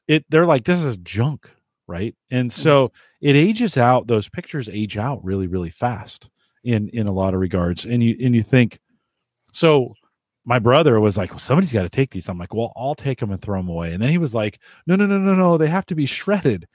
it 0.07 0.25
they're 0.29 0.45
like 0.45 0.63
this 0.65 0.81
is 0.81 0.97
junk 0.97 1.49
right? 1.85 2.15
And 2.31 2.51
so 2.51 2.93
it 3.19 3.35
ages 3.35 3.75
out. 3.75 4.07
Those 4.07 4.29
pictures 4.29 4.69
age 4.69 4.97
out 4.97 5.23
really 5.23 5.47
really 5.47 5.69
fast 5.69 6.29
in 6.63 6.87
in 6.89 7.07
a 7.07 7.11
lot 7.11 7.33
of 7.33 7.41
regards. 7.41 7.85
And 7.85 8.01
you 8.01 8.15
and 8.23 8.33
you 8.33 8.41
think 8.41 8.79
so 9.51 9.93
my 10.45 10.59
brother 10.59 10.99
was 10.99 11.17
like 11.17 11.31
well, 11.31 11.39
somebody's 11.39 11.71
got 11.71 11.83
to 11.83 11.89
take 11.89 12.11
these 12.11 12.29
i'm 12.29 12.37
like 12.37 12.53
well 12.53 12.73
i'll 12.75 12.95
take 12.95 13.19
them 13.19 13.31
and 13.31 13.41
throw 13.41 13.59
them 13.59 13.69
away 13.69 13.93
and 13.93 14.01
then 14.01 14.09
he 14.09 14.17
was 14.17 14.35
like 14.35 14.59
no 14.87 14.95
no 14.95 15.05
no 15.05 15.17
no 15.17 15.33
no 15.33 15.57
they 15.57 15.67
have 15.67 15.85
to 15.85 15.95
be 15.95 16.05
shredded 16.05 16.67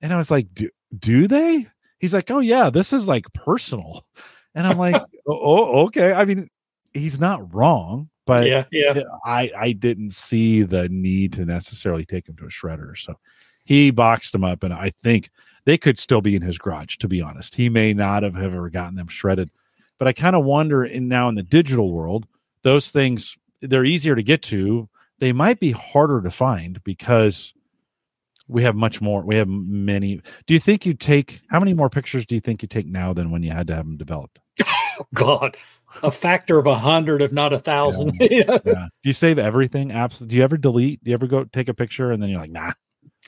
and 0.00 0.12
i 0.12 0.16
was 0.16 0.30
like 0.30 0.52
do, 0.54 0.68
do 0.98 1.28
they 1.28 1.66
he's 1.98 2.14
like 2.14 2.30
oh 2.30 2.40
yeah 2.40 2.70
this 2.70 2.92
is 2.92 3.06
like 3.06 3.32
personal 3.32 4.04
and 4.54 4.66
i'm 4.66 4.78
like 4.78 4.94
oh, 5.26 5.38
oh 5.42 5.86
okay 5.86 6.12
i 6.12 6.24
mean 6.24 6.48
he's 6.92 7.20
not 7.20 7.54
wrong 7.54 8.08
but 8.30 8.46
yeah, 8.46 8.64
yeah. 8.70 8.94
yeah, 8.94 9.02
I 9.24 9.50
I 9.58 9.72
didn't 9.72 10.12
see 10.12 10.62
the 10.62 10.88
need 10.88 11.32
to 11.32 11.44
necessarily 11.44 12.04
take 12.04 12.28
him 12.28 12.36
to 12.36 12.44
a 12.44 12.48
shredder. 12.48 12.96
So 12.96 13.18
he 13.64 13.90
boxed 13.90 14.30
them 14.30 14.44
up, 14.44 14.62
and 14.62 14.72
I 14.72 14.90
think 15.02 15.30
they 15.64 15.76
could 15.76 15.98
still 15.98 16.20
be 16.20 16.36
in 16.36 16.42
his 16.42 16.56
garage. 16.56 16.96
To 16.98 17.08
be 17.08 17.20
honest, 17.20 17.56
he 17.56 17.68
may 17.68 17.92
not 17.92 18.22
have 18.22 18.36
ever 18.36 18.70
gotten 18.70 18.94
them 18.94 19.08
shredded. 19.08 19.50
But 19.98 20.06
I 20.06 20.12
kind 20.12 20.36
of 20.36 20.44
wonder, 20.44 20.84
in 20.84 21.08
now 21.08 21.28
in 21.28 21.34
the 21.34 21.42
digital 21.42 21.90
world, 21.90 22.28
those 22.62 22.90
things 22.90 23.36
they're 23.62 23.84
easier 23.84 24.14
to 24.14 24.22
get 24.22 24.42
to. 24.44 24.88
They 25.18 25.32
might 25.32 25.60
be 25.60 25.70
harder 25.72 26.22
to 26.22 26.30
find 26.30 26.82
because 26.82 27.52
we 28.48 28.62
have 28.62 28.74
much 28.74 29.00
more. 29.00 29.22
We 29.22 29.36
have 29.36 29.48
many. 29.48 30.20
Do 30.46 30.54
you 30.54 30.60
think 30.60 30.86
you 30.86 30.94
take 30.94 31.42
how 31.50 31.58
many 31.60 31.74
more 31.74 31.90
pictures 31.90 32.24
do 32.26 32.34
you 32.34 32.40
think 32.40 32.62
you 32.62 32.68
take 32.68 32.86
now 32.86 33.12
than 33.12 33.30
when 33.30 33.42
you 33.42 33.50
had 33.52 33.66
to 33.68 33.74
have 33.76 33.84
them 33.86 33.96
developed? 33.96 34.38
Oh, 34.98 35.06
God, 35.14 35.56
a 36.02 36.10
factor 36.10 36.58
of 36.58 36.66
a 36.66 36.74
hundred, 36.74 37.22
if 37.22 37.32
not 37.32 37.54
a 37.54 37.58
thousand. 37.58 38.12
Yeah. 38.20 38.58
Yeah. 38.66 38.88
Do 39.02 39.08
you 39.08 39.14
save 39.14 39.38
everything? 39.38 39.92
Absolutely. 39.92 40.32
Do 40.32 40.36
you 40.36 40.42
ever 40.42 40.58
delete? 40.58 41.02
Do 41.02 41.10
you 41.10 41.14
ever 41.14 41.26
go 41.26 41.44
take 41.44 41.70
a 41.70 41.74
picture 41.74 42.12
and 42.12 42.22
then 42.22 42.28
you're 42.28 42.40
like, 42.40 42.50
nah, 42.50 42.72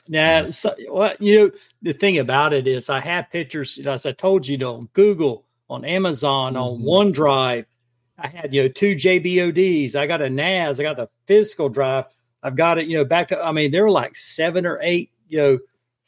Yeah, 0.05 0.51
so, 0.51 0.75
well, 0.91 1.15
you 1.19 1.39
know, 1.39 1.51
the 1.81 1.93
thing 1.93 2.19
about 2.19 2.53
it 2.53 2.67
is, 2.67 2.91
I 2.91 2.99
have 2.99 3.31
pictures, 3.31 3.79
as 3.79 4.05
I 4.05 4.11
told 4.11 4.47
you, 4.47 4.63
on 4.67 4.87
Google, 4.93 5.45
on 5.67 5.83
Amazon, 5.83 6.55
on 6.55 6.81
Mhm. 6.81 6.83
OneDrive. 7.15 7.65
I 8.23 8.27
had, 8.27 8.53
you 8.53 8.63
know, 8.63 8.69
two 8.69 8.95
JBODs. 8.95 9.95
I 9.95 10.07
got 10.07 10.21
a 10.21 10.29
NAS. 10.29 10.79
I 10.79 10.83
got 10.83 10.95
the 10.95 11.09
physical 11.27 11.67
drive. 11.67 12.05
I've 12.41 12.55
got 12.55 12.77
it, 12.77 12.87
you 12.87 12.97
know, 12.97 13.05
back 13.05 13.27
to, 13.27 13.41
I 13.41 13.51
mean, 13.51 13.71
there 13.71 13.83
were 13.83 13.91
like 13.91 14.15
seven 14.15 14.65
or 14.65 14.79
eight, 14.81 15.11
you 15.27 15.37
know, 15.37 15.59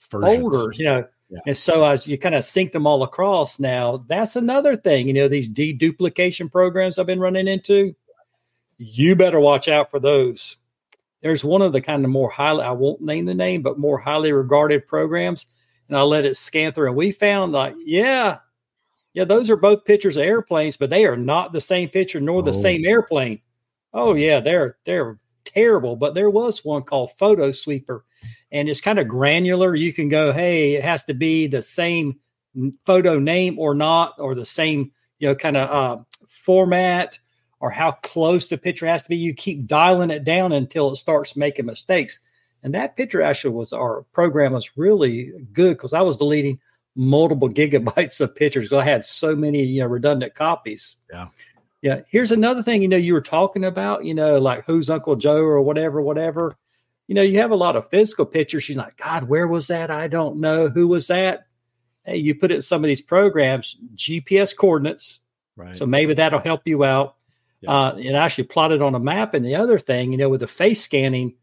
versions. 0.10 0.38
folders, 0.38 0.80
you 0.80 0.86
know. 0.86 1.06
Yeah. 1.30 1.40
And 1.48 1.58
so 1.58 1.84
as 1.84 2.08
you 2.08 2.18
kind 2.18 2.36
of 2.36 2.44
sync 2.44 2.72
them 2.72 2.88
all 2.88 3.04
across 3.04 3.60
now, 3.60 4.06
that's 4.08 4.36
another 4.36 4.78
thing, 4.78 5.08
you 5.08 5.14
know, 5.14 5.28
these 5.28 5.50
deduplication 5.50 6.52
programs 6.52 6.98
I've 6.98 7.08
been 7.08 7.20
running 7.20 7.48
into. 7.48 7.96
You 8.78 9.16
better 9.16 9.40
watch 9.40 9.68
out 9.68 9.92
for 9.92 10.00
those. 10.00 10.58
There's 11.22 11.44
one 11.44 11.62
of 11.62 11.74
the 11.74 11.82
kind 11.82 12.06
of 12.06 12.12
more 12.12 12.30
highly, 12.30 12.64
I 12.64 12.72
won't 12.72 13.02
name 13.02 13.26
the 13.26 13.34
name, 13.34 13.62
but 13.62 13.80
more 13.80 13.98
highly 13.98 14.32
regarded 14.32 14.88
programs. 14.88 15.48
And 15.88 15.98
I'll 15.98 16.08
let 16.08 16.26
it 16.26 16.38
scan 16.38 16.72
through. 16.72 16.88
And 16.88 16.96
we 16.96 17.12
found 17.12 17.52
like, 17.52 17.76
yeah, 17.84 18.38
yeah, 19.16 19.24
those 19.24 19.50
are 19.50 19.56
both 19.56 19.86
pictures 19.86 20.18
of 20.18 20.24
airplanes, 20.24 20.78
but 20.78 20.90
they 20.92 21.06
are 21.06 21.18
not 21.18 21.54
the 21.54 21.62
same 21.62 21.90
picture 21.90 22.20
nor 22.20 22.44
the 22.44 22.50
Oh. 22.50 22.54
same 22.54 22.86
airplane. 22.86 23.40
Oh, 23.94 24.14
yeah, 24.14 24.40
they're 24.42 24.78
they're 24.86 25.18
terrible. 25.46 25.96
But 25.96 26.14
there 26.14 26.30
was 26.30 26.64
one 26.66 26.84
called 26.84 27.12
Photo 27.14 27.52
Sweeper 27.52 28.04
and 28.52 28.68
it's 28.70 28.82
kind 28.82 29.00
of 29.00 29.08
granular. 29.08 29.74
You 29.76 29.94
can 29.94 30.10
go, 30.10 30.32
hey, 30.32 30.76
it 30.76 30.84
has 30.84 31.04
to 31.06 31.14
be 31.14 31.48
the 31.48 31.62
same 31.62 32.20
photo 32.86 33.20
name 33.20 33.58
or 33.60 33.74
not, 33.76 34.16
or 34.20 34.36
the 34.36 34.46
same, 34.46 34.92
you 35.20 35.28
know, 35.28 35.36
kind 35.36 35.58
of 35.58 35.70
uh, 35.70 36.04
format, 36.28 37.18
or 37.60 37.70
how 37.70 37.92
close 38.04 38.48
the 38.48 38.58
picture 38.58 38.86
has 38.86 39.04
to 39.04 39.10
be. 39.10 39.18
You 39.18 39.34
keep 39.34 39.66
dialing 39.66 40.10
it 40.12 40.24
down 40.24 40.52
until 40.52 40.92
it 40.92 40.96
starts 40.98 41.36
making 41.36 41.66
mistakes. 41.66 42.20
And 42.64 42.74
that 42.74 42.96
picture 42.98 43.22
actually 43.22 43.54
was 43.54 43.74
our 43.74 44.04
program 44.14 44.54
was 44.54 44.78
really 44.78 45.32
good 45.54 45.78
because 45.78 45.94
I 45.94 46.02
was 46.02 46.18
deleting 46.18 46.60
multiple 46.96 47.50
gigabytes 47.50 48.22
of 48.22 48.36
pictures 48.36 48.72
I 48.72 48.84
had 48.84 49.04
so 49.04 49.36
many, 49.36 49.64
you 49.64 49.82
know, 49.82 49.88
redundant 49.88 50.36
copies. 50.36 50.98
Yeah. 51.12 51.28
Yeah. 51.82 52.02
Here's 52.10 52.32
another 52.32 52.64
thing, 52.64 52.82
you 52.82 52.88
know, 52.88 52.98
you 52.98 53.14
were 53.14 53.22
talking 53.22 53.64
about, 53.64 54.06
you 54.06 54.14
know, 54.14 54.40
like 54.40 54.66
who's 54.66 54.90
Uncle 54.90 55.16
Joe 55.16 55.44
or 55.44 55.62
whatever, 55.62 56.02
whatever 56.02 56.56
you 57.08 57.16
know, 57.16 57.22
you 57.22 57.40
have 57.40 57.52
a 57.52 57.56
lot 57.56 57.76
of 57.76 57.90
physical 57.90 58.26
pictures. 58.26 58.68
You're 58.68 58.78
like, 58.78 58.98
God, 58.98 59.24
where 59.24 59.48
was 59.48 59.68
that? 59.68 59.92
I 59.92 60.08
don't 60.08 60.38
know. 60.38 60.70
Who 60.70 60.88
was 60.88 61.08
that? 61.08 61.48
Hey, 62.04 62.18
you 62.18 62.36
put 62.36 62.52
it 62.52 62.56
in 62.56 62.62
some 62.62 62.84
of 62.84 62.88
these 62.88 63.02
programs, 63.02 63.78
GPS 63.96 64.56
coordinates. 64.56 65.20
Right. 65.56 65.76
So 65.76 65.86
maybe 65.86 66.14
that'll 66.14 66.40
help 66.40 66.62
you 66.66 66.84
out. 66.84 67.16
Yeah. 67.62 67.72
Uh, 67.72 67.96
it 67.98 68.14
actually 68.14 68.46
plotted 68.46 68.82
on 68.82 68.96
a 68.96 69.00
map. 69.00 69.34
And 69.34 69.46
the 69.46 69.56
other 69.56 69.80
thing, 69.80 70.12
you 70.12 70.18
know, 70.18 70.30
with 70.30 70.42
the 70.42 70.48
face 70.48 70.84
scanning, 70.84 71.36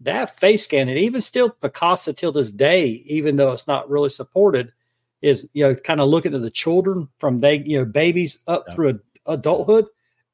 that 0.00 0.38
face 0.38 0.64
scanning, 0.64 0.96
even 0.96 1.20
still 1.20 1.50
Picasa 1.50 2.16
till 2.16 2.32
this 2.32 2.52
day, 2.52 2.86
even 3.06 3.36
though 3.36 3.52
it's 3.52 3.66
not 3.66 3.90
really 3.90 4.08
supported, 4.08 4.72
is 5.22 5.48
you 5.52 5.64
know 5.64 5.74
kind 5.74 6.00
of 6.00 6.08
looking 6.08 6.34
at 6.34 6.42
the 6.42 6.50
children 6.50 7.08
from 7.18 7.38
they 7.40 7.58
you 7.58 7.78
know 7.78 7.84
babies 7.84 8.40
up 8.46 8.64
Yeah. 8.68 8.74
through 8.74 9.00
adulthood. 9.26 9.86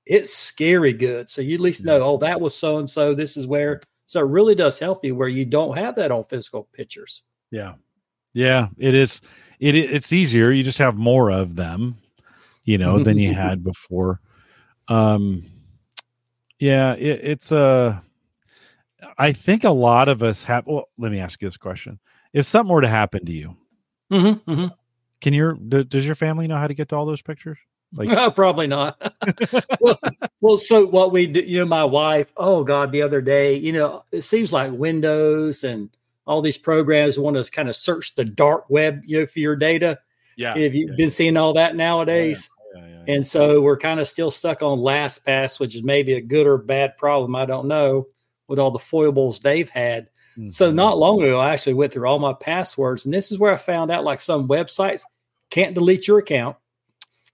It's 0.04 0.32
scary 0.32 0.92
good. 0.92 1.28
So 1.28 1.42
you 1.42 1.54
at 1.56 1.60
least 1.60 1.80
Yeah. 1.84 1.98
know, 1.98 2.04
oh, 2.04 2.16
that 2.18 2.40
was 2.40 2.54
so 2.54 2.78
and 2.78 2.88
so. 2.88 3.14
This 3.14 3.36
is 3.36 3.46
where 3.46 3.80
So 4.06 4.20
it 4.20 4.28
really 4.28 4.54
does 4.54 4.78
help 4.78 5.04
you 5.04 5.16
where 5.16 5.28
you 5.28 5.44
don't 5.44 5.76
have 5.76 5.96
that 5.96 6.12
on 6.12 6.22
physical 6.24 6.68
pictures. 6.72 7.22
Yeah. 7.50 7.74
Yeah, 8.32 8.68
it 8.78 8.94
is. 8.94 9.20
It 9.58 9.74
it's 9.74 10.12
easier. 10.12 10.52
You 10.52 10.62
just 10.62 10.78
have 10.78 10.94
more 10.96 11.30
of 11.30 11.56
them, 11.56 11.96
you 12.64 12.78
know, 12.78 13.02
than 13.02 13.18
you 13.18 13.32
had 13.34 13.64
before. 13.72 14.20
Um, 14.88 15.44
yeah, 16.60 16.92
it, 16.94 17.20
it's 17.24 17.50
a. 17.50 17.56
Uh, 19.02 19.08
I 19.18 19.32
think 19.32 19.64
a 19.64 19.70
lot 19.70 20.08
of 20.08 20.22
us 20.22 20.42
have. 20.44 20.66
Well, 20.66 20.88
let 20.98 21.10
me 21.10 21.18
ask 21.18 21.40
you 21.42 21.48
this 21.48 21.56
question: 21.56 21.98
If 22.32 22.46
something 22.46 22.72
were 22.72 22.82
to 22.82 22.88
happen 22.88 23.24
to 23.24 23.32
you, 23.32 23.56
mm-hmm, 24.10 24.50
mm-hmm. 24.50 24.66
can 25.20 25.34
your 25.34 25.54
does 25.54 26.06
your 26.06 26.14
family 26.14 26.46
know 26.46 26.56
how 26.56 26.66
to 26.66 26.74
get 26.74 26.88
to 26.90 26.96
all 26.96 27.06
those 27.06 27.22
pictures? 27.22 27.58
Like, 27.92 28.34
probably 28.34 28.66
not. 28.66 29.00
well, 29.80 29.98
well, 30.40 30.58
so 30.58 30.86
what 30.86 31.12
we 31.12 31.26
do, 31.26 31.40
you 31.40 31.60
know, 31.60 31.66
my 31.66 31.84
wife. 31.84 32.32
Oh 32.36 32.64
God, 32.64 32.92
the 32.92 33.02
other 33.02 33.20
day, 33.20 33.56
you 33.56 33.72
know, 33.72 34.04
it 34.12 34.22
seems 34.22 34.52
like 34.52 34.72
Windows 34.72 35.64
and 35.64 35.90
all 36.26 36.42
these 36.42 36.58
programs 36.58 37.18
want 37.18 37.36
to 37.36 37.50
kind 37.50 37.68
of 37.68 37.76
search 37.76 38.14
the 38.14 38.24
dark 38.24 38.68
web, 38.68 39.02
you 39.04 39.20
know, 39.20 39.26
for 39.26 39.38
your 39.38 39.56
data. 39.56 39.98
Yeah. 40.36 40.56
Have 40.56 40.74
you 40.74 40.88
yeah. 40.88 40.96
been 40.96 41.10
seeing 41.10 41.36
all 41.36 41.54
that 41.54 41.76
nowadays? 41.76 42.50
Yeah, 42.74 42.86
yeah, 42.86 43.14
and 43.14 43.26
so 43.26 43.60
we're 43.60 43.78
kind 43.78 44.00
of 44.00 44.08
still 44.08 44.30
stuck 44.30 44.62
on 44.62 44.78
LastPass, 44.78 45.58
which 45.58 45.74
is 45.74 45.82
maybe 45.82 46.14
a 46.14 46.20
good 46.20 46.46
or 46.46 46.58
bad 46.58 46.96
problem. 46.96 47.34
I 47.36 47.46
don't 47.46 47.68
know 47.68 48.08
with 48.48 48.58
all 48.58 48.70
the 48.70 48.78
foibles 48.78 49.40
they've 49.40 49.70
had. 49.70 50.08
Mm-hmm. 50.38 50.50
So 50.50 50.70
not 50.70 50.98
long 50.98 51.22
ago, 51.22 51.38
I 51.38 51.52
actually 51.52 51.74
went 51.74 51.92
through 51.92 52.06
all 52.06 52.18
my 52.18 52.34
passwords, 52.34 53.04
and 53.04 53.14
this 53.14 53.32
is 53.32 53.38
where 53.38 53.52
I 53.52 53.56
found 53.56 53.90
out 53.90 54.04
like 54.04 54.20
some 54.20 54.48
websites 54.48 55.02
can't 55.50 55.74
delete 55.74 56.08
your 56.08 56.18
account. 56.18 56.56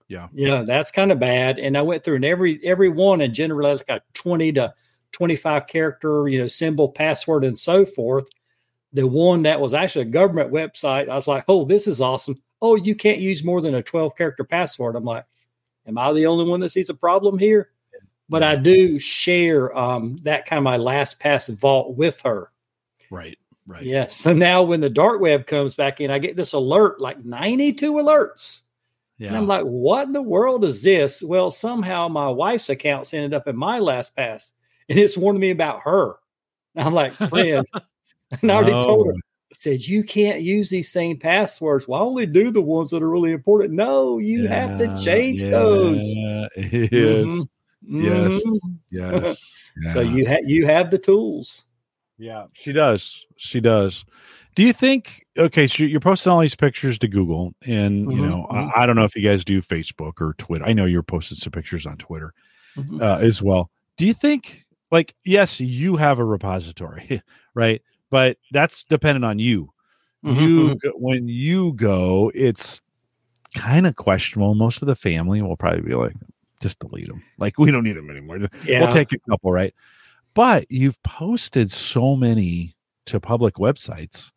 Yeah, 0.07 0.27
yeah, 0.33 0.63
that's 0.63 0.91
kind 0.91 1.11
of 1.11 1.19
bad. 1.19 1.59
And 1.59 1.77
I 1.77 1.81
went 1.81 2.03
through 2.03 2.15
and 2.15 2.25
every 2.25 2.59
every 2.63 2.89
one 2.89 3.21
and 3.21 3.33
generally 3.33 3.73
like 3.73 3.89
a 3.89 4.01
twenty 4.13 4.51
to 4.53 4.73
twenty 5.11 5.35
five 5.35 5.67
character, 5.67 6.27
you 6.27 6.39
know, 6.39 6.47
symbol, 6.47 6.89
password, 6.89 7.43
and 7.43 7.57
so 7.57 7.85
forth 7.85 8.29
the 8.93 9.07
one 9.07 9.43
that 9.43 9.59
was 9.59 9.73
actually 9.73 10.03
a 10.03 10.05
government 10.05 10.51
website, 10.51 11.09
I 11.09 11.15
was 11.15 11.27
like, 11.27 11.45
oh, 11.47 11.65
this 11.65 11.87
is 11.87 11.99
awesome. 11.99 12.41
Oh, 12.61 12.75
you 12.75 12.95
can't 12.95 13.19
use 13.19 13.43
more 13.43 13.59
than 13.59 13.73
a 13.75 13.81
12 13.81 14.15
character 14.15 14.43
password. 14.43 14.95
I'm 14.95 15.03
like, 15.03 15.25
am 15.87 15.97
I 15.97 16.13
the 16.13 16.27
only 16.27 16.49
one 16.49 16.59
that 16.59 16.69
sees 16.69 16.89
a 16.89 16.93
problem 16.93 17.39
here? 17.39 17.71
But 18.29 18.43
I 18.43 18.55
do 18.55 18.99
share 18.99 19.75
um, 19.77 20.17
that 20.23 20.45
kind 20.45 20.59
of 20.59 20.63
my 20.63 20.77
last 20.77 21.19
LastPass 21.19 21.53
vault 21.57 21.97
with 21.97 22.21
her. 22.21 22.51
Right. 23.09 23.37
Right. 23.65 23.83
Yeah. 23.83 24.07
So 24.07 24.33
now 24.33 24.63
when 24.63 24.81
the 24.81 24.89
dark 24.89 25.21
web 25.21 25.47
comes 25.47 25.75
back 25.75 26.01
in, 26.01 26.11
I 26.11 26.19
get 26.19 26.35
this 26.35 26.53
alert, 26.53 26.99
like 26.99 27.23
92 27.23 27.93
alerts. 27.93 28.61
Yeah. 29.17 29.29
And 29.29 29.37
I'm 29.37 29.47
like, 29.47 29.63
what 29.63 30.07
in 30.07 30.13
the 30.13 30.21
world 30.21 30.65
is 30.65 30.83
this? 30.83 31.23
Well, 31.23 31.49
somehow 31.49 32.09
my 32.09 32.27
wife's 32.27 32.69
accounts 32.69 33.13
ended 33.13 33.33
up 33.33 33.47
in 33.47 33.55
my 33.55 33.79
LastPass 33.79 34.51
and 34.89 34.99
it's 34.99 35.15
warning 35.15 35.39
me 35.39 35.51
about 35.51 35.81
her. 35.83 36.15
And 36.75 36.85
I'm 36.85 36.93
like, 36.93 37.13
friend, 37.13 37.65
And 38.41 38.51
I 38.51 38.55
already 38.55 38.71
told 38.71 39.07
her, 39.07 39.13
I 39.13 39.53
said, 39.53 39.81
you 39.81 40.03
can't 40.03 40.41
use 40.41 40.69
these 40.69 40.91
same 40.91 41.17
passwords. 41.17 41.87
Well, 41.87 42.01
I 42.01 42.05
only 42.05 42.25
do 42.25 42.51
the 42.51 42.61
ones 42.61 42.89
that 42.89 43.03
are 43.03 43.09
really 43.09 43.31
important. 43.31 43.73
No, 43.73 44.17
you 44.17 44.43
yeah, 44.43 44.53
have 44.53 44.79
to 44.79 45.03
change 45.03 45.43
yeah, 45.43 45.49
those. 45.51 46.01
Mm-hmm. 46.01 47.41
Yes. 47.89 48.43
Mm-hmm. 48.43 48.71
Yes. 48.89 49.49
Yeah. 49.75 49.91
So 49.93 50.01
you 50.01 50.27
have 50.27 50.41
you 50.45 50.67
have 50.67 50.91
the 50.91 50.99
tools. 50.99 51.65
Yeah, 52.17 52.45
she 52.53 52.71
does. 52.71 53.25
She 53.37 53.59
does. 53.59 54.05
Do 54.55 54.63
you 54.63 54.73
think? 54.73 55.25
Okay, 55.37 55.65
so 55.65 55.83
you're 55.83 55.99
posting 55.99 56.31
all 56.31 56.39
these 56.39 56.55
pictures 56.55 56.99
to 56.99 57.07
Google, 57.07 57.53
and 57.65 58.07
mm-hmm. 58.07 58.11
you 58.11 58.25
know, 58.25 58.47
I, 58.49 58.55
mm-hmm. 58.55 58.79
I, 58.79 58.85
don't 58.85 58.95
know 58.95 59.03
if 59.03 59.15
you 59.15 59.23
guys 59.23 59.43
do 59.43 59.61
Facebook 59.61 60.21
or 60.21 60.35
Twitter. 60.37 60.65
I 60.65 60.73
know 60.73 60.85
you're 60.85 61.03
posting 61.03 61.37
some 61.37 61.51
pictures 61.51 61.85
on 61.85 61.97
Twitter 61.97 62.33
mm-hmm. 62.77 63.01
uh, 63.01 63.17
as 63.19 63.41
well. 63.41 63.71
Do 63.97 64.05
you 64.05 64.13
think, 64.13 64.65
like, 64.91 65.15
yes, 65.25 65.59
you 65.59 65.95
have 65.95 66.19
a 66.19 66.25
repository, 66.25 67.21
right? 67.55 67.81
but 68.13 68.37
that's 68.51 68.83
dependent 68.83 69.25
on 69.25 69.39
you. 69.39 69.73
You 70.21 70.31
mm-hmm. 70.31 70.89
when 70.93 71.27
you 71.27 71.73
go, 71.73 72.31
it's 72.35 72.79
kind 73.55 73.87
of 73.87 73.95
questionable. 73.95 74.53
Most 74.53 74.83
of 74.83 74.87
the 74.87 74.95
family 74.95 75.41
will 75.41 75.57
probably 75.57 75.81
be 75.81 75.95
like, 75.95 76.13
just 76.61 76.77
delete 76.77 77.07
them. 77.07 77.23
Like 77.39 77.57
we 77.57 77.71
don't 77.71 77.83
need 77.83 77.97
them 77.97 78.11
anymore. 78.11 78.37
Yeah. 78.67 78.81
We'll 78.81 78.93
take 78.93 79.11
a 79.13 79.17
couple, 79.27 79.51
right? 79.51 79.73
But 80.33 80.69
you've 80.69 81.01
posted 81.03 81.71
so 81.71 82.15
many 82.15 82.75
to 83.05 83.19
public 83.19 83.55
websites. 83.55 84.31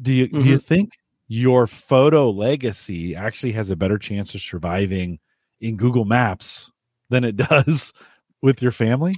Do 0.00 0.12
you 0.12 0.26
mm-hmm. 0.26 0.40
do 0.40 0.46
you 0.46 0.56
mm-hmm. 0.56 0.66
think 0.66 0.90
your 1.28 1.66
photo 1.66 2.30
legacy 2.30 3.14
actually 3.14 3.52
has 3.52 3.70
a 3.70 3.76
better 3.76 3.98
chance 3.98 4.34
of 4.34 4.40
surviving 4.40 5.18
in 5.60 5.76
Google 5.76 6.04
Maps 6.04 6.70
than 7.08 7.24
it 7.24 7.36
does 7.48 7.92
with 8.42 8.62
your 8.62 8.72
family? 8.72 9.14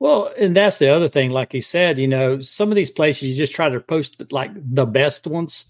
Well, 0.00 0.32
and 0.38 0.54
that's 0.54 0.78
the 0.78 0.88
other 0.88 1.08
thing. 1.08 1.30
Like 1.30 1.54
you 1.54 1.62
said, 1.62 1.98
you 1.98 2.06
know, 2.06 2.40
some 2.40 2.70
of 2.70 2.76
these 2.76 2.90
places 2.90 3.30
you 3.30 3.36
just 3.36 3.52
try 3.52 3.68
to 3.68 3.80
post 3.80 4.32
like 4.32 4.50
the 4.54 4.86
best 4.86 5.26
ones. 5.26 5.66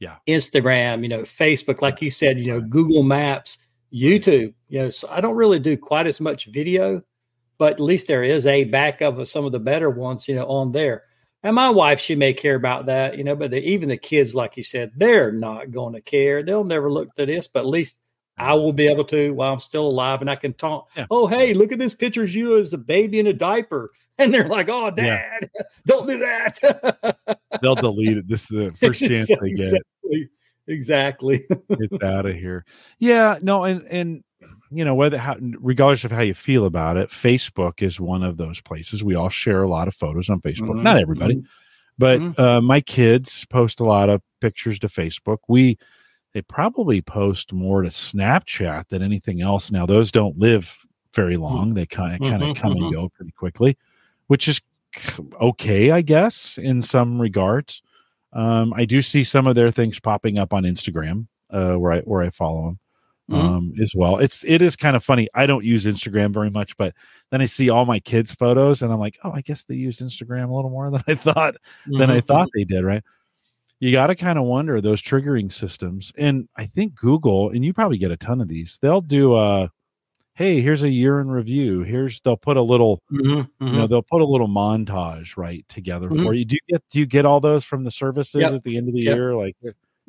Yeah. 0.00 0.16
Instagram, 0.26 1.02
you 1.02 1.08
know, 1.08 1.22
Facebook, 1.22 1.82
like 1.82 2.00
you 2.00 2.10
said, 2.10 2.40
you 2.40 2.46
know, 2.46 2.60
Google 2.60 3.02
Maps, 3.02 3.58
YouTube. 3.92 4.54
You 4.68 4.82
know, 4.82 4.90
so 4.90 5.08
I 5.10 5.20
don't 5.20 5.36
really 5.36 5.58
do 5.58 5.76
quite 5.76 6.06
as 6.06 6.20
much 6.20 6.46
video, 6.46 7.02
but 7.60 7.74
at 7.74 7.80
least 7.80 8.08
there 8.08 8.24
is 8.24 8.46
a 8.46 8.64
backup 8.64 9.18
of 9.18 9.28
some 9.28 9.44
of 9.44 9.52
the 9.52 9.60
better 9.60 9.90
ones, 9.90 10.26
you 10.26 10.34
know, 10.34 10.46
on 10.46 10.72
there. 10.72 11.04
And 11.42 11.54
my 11.54 11.68
wife, 11.68 12.00
she 12.00 12.14
may 12.14 12.32
care 12.32 12.54
about 12.54 12.86
that, 12.86 13.18
you 13.18 13.22
know, 13.22 13.36
but 13.36 13.50
the, 13.50 13.62
even 13.62 13.90
the 13.90 13.98
kids, 13.98 14.34
like 14.34 14.56
you 14.56 14.62
said, 14.62 14.92
they're 14.96 15.30
not 15.30 15.70
going 15.70 15.92
to 15.92 16.00
care. 16.00 16.42
They'll 16.42 16.64
never 16.64 16.90
look 16.90 17.10
at 17.18 17.26
this, 17.26 17.48
but 17.48 17.60
at 17.60 17.66
least 17.66 17.98
I 18.38 18.54
will 18.54 18.72
be 18.72 18.88
able 18.88 19.04
to 19.04 19.34
while 19.34 19.52
I'm 19.52 19.60
still 19.60 19.86
alive 19.86 20.22
and 20.22 20.30
I 20.30 20.36
can 20.36 20.54
talk. 20.54 20.88
Yeah. 20.96 21.04
Oh, 21.10 21.26
hey, 21.26 21.52
look 21.52 21.70
at 21.70 21.78
this 21.78 21.94
picture 21.94 22.22
of 22.22 22.34
you 22.34 22.56
as 22.56 22.72
a 22.72 22.78
baby 22.78 23.20
in 23.20 23.26
a 23.26 23.34
diaper. 23.34 23.90
And 24.18 24.34
they're 24.34 24.48
like, 24.48 24.68
oh, 24.68 24.90
dad, 24.90 25.48
yeah. 25.54 25.62
don't 25.86 26.06
do 26.06 26.18
that. 26.18 27.38
They'll 27.62 27.74
delete 27.74 28.18
it. 28.18 28.28
This 28.28 28.50
is 28.50 28.70
the 28.70 28.72
first 28.78 29.00
chance 29.00 29.28
they 29.28 29.52
get. 29.52 29.80
Exactly. 30.06 30.28
exactly. 30.66 31.46
It's 31.70 32.04
out 32.04 32.26
of 32.26 32.34
here. 32.34 32.66
Yeah, 32.98 33.38
no, 33.40 33.64
and 33.64 33.86
and 33.88 34.22
you 34.70 34.84
know, 34.84 34.94
whether 34.94 35.18
how 35.18 35.36
regardless 35.58 36.04
of 36.04 36.12
how 36.12 36.22
you 36.22 36.34
feel 36.34 36.64
about 36.64 36.96
it, 36.96 37.10
Facebook 37.10 37.82
is 37.82 38.00
one 38.00 38.22
of 38.22 38.36
those 38.36 38.60
places. 38.60 39.02
We 39.02 39.14
all 39.14 39.28
share 39.28 39.62
a 39.62 39.68
lot 39.68 39.88
of 39.88 39.94
photos 39.94 40.30
on 40.30 40.40
Facebook. 40.40 40.70
Mm-hmm. 40.70 40.82
Not 40.82 40.98
everybody, 40.98 41.36
mm-hmm. 41.36 41.46
but 41.98 42.20
mm-hmm. 42.20 42.40
Uh, 42.40 42.60
my 42.60 42.80
kids 42.80 43.44
post 43.46 43.80
a 43.80 43.84
lot 43.84 44.08
of 44.08 44.22
pictures 44.40 44.78
to 44.80 44.88
Facebook. 44.88 45.38
We 45.48 45.76
they 46.32 46.42
probably 46.42 47.02
post 47.02 47.52
more 47.52 47.82
to 47.82 47.88
Snapchat 47.88 48.88
than 48.88 49.02
anything 49.02 49.42
else. 49.42 49.72
Now 49.72 49.86
those 49.86 50.12
don't 50.12 50.38
live 50.38 50.86
very 51.14 51.34
hmm. 51.34 51.42
long; 51.42 51.74
they 51.74 51.86
kind 51.86 52.14
of 52.14 52.20
kind 52.20 52.42
of 52.42 52.50
mm-hmm, 52.50 52.62
come 52.62 52.74
mm-hmm. 52.74 52.84
and 52.84 52.92
go 52.92 53.08
pretty 53.08 53.32
quickly, 53.32 53.76
which 54.28 54.46
is 54.46 54.60
okay, 55.40 55.90
I 55.90 56.02
guess, 56.02 56.58
in 56.58 56.82
some 56.82 57.20
regards. 57.20 57.82
Um, 58.32 58.72
I 58.74 58.84
do 58.84 59.02
see 59.02 59.24
some 59.24 59.48
of 59.48 59.56
their 59.56 59.72
things 59.72 59.98
popping 59.98 60.38
up 60.38 60.52
on 60.52 60.62
Instagram, 60.62 61.26
uh, 61.50 61.74
where 61.74 61.92
I 61.92 62.00
where 62.02 62.22
I 62.22 62.30
follow 62.30 62.66
them. 62.66 62.78
Mm-hmm. 63.30 63.46
Um, 63.46 63.74
as 63.80 63.92
well. 63.94 64.18
It's 64.18 64.44
it 64.44 64.60
is 64.60 64.74
kind 64.74 64.96
of 64.96 65.04
funny. 65.04 65.28
I 65.34 65.46
don't 65.46 65.64
use 65.64 65.84
Instagram 65.84 66.34
very 66.34 66.50
much, 66.50 66.76
but 66.76 66.94
then 67.30 67.40
I 67.40 67.46
see 67.46 67.70
all 67.70 67.86
my 67.86 68.00
kids' 68.00 68.34
photos, 68.34 68.82
and 68.82 68.92
I'm 68.92 68.98
like, 68.98 69.18
oh, 69.22 69.30
I 69.30 69.40
guess 69.40 69.62
they 69.62 69.76
used 69.76 70.00
Instagram 70.00 70.50
a 70.50 70.52
little 70.52 70.68
more 70.68 70.90
than 70.90 71.04
I 71.06 71.14
thought 71.14 71.54
than 71.86 72.10
I 72.10 72.18
mm-hmm, 72.18 72.26
thought 72.26 72.48
mm-hmm. 72.48 72.58
they 72.58 72.64
did, 72.64 72.82
right? 72.82 73.04
you 73.80 73.92
got 73.92 74.08
to 74.08 74.14
kind 74.14 74.38
of 74.38 74.44
wonder 74.44 74.80
those 74.80 75.02
triggering 75.02 75.50
systems. 75.50 76.12
And 76.16 76.48
I 76.56 76.66
think 76.66 76.94
Google, 76.94 77.48
and 77.50 77.64
you 77.64 77.72
probably 77.72 77.96
get 77.96 78.10
a 78.10 78.16
ton 78.16 78.40
of 78.40 78.48
these, 78.48 78.78
they'll 78.82 79.00
do 79.00 79.36
a, 79.36 79.70
hey, 80.34 80.60
here's 80.60 80.82
a 80.82 80.90
year 80.90 81.18
in 81.20 81.30
review. 81.30 81.80
Here's 81.80 82.20
they'll 82.20 82.36
put 82.36 82.58
a 82.58 82.62
little, 82.62 83.02
mm-hmm, 83.10 83.40
mm-hmm. 83.40 83.66
you 83.66 83.72
know, 83.72 83.86
they'll 83.86 84.02
put 84.02 84.20
a 84.20 84.26
little 84.26 84.48
montage 84.48 85.38
right 85.38 85.66
together 85.66 86.10
mm-hmm. 86.10 86.22
for 86.22 86.34
you. 86.34 86.44
Do 86.44 86.56
you 86.56 86.60
get 86.74 86.82
do 86.90 86.98
you 86.98 87.06
get 87.06 87.24
all 87.24 87.40
those 87.40 87.64
from 87.64 87.84
the 87.84 87.90
services 87.90 88.42
yep. 88.42 88.52
at 88.52 88.62
the 88.64 88.76
end 88.76 88.88
of 88.88 88.94
the 88.94 89.02
yep. 89.02 89.16
year? 89.16 89.34
Like 89.34 89.56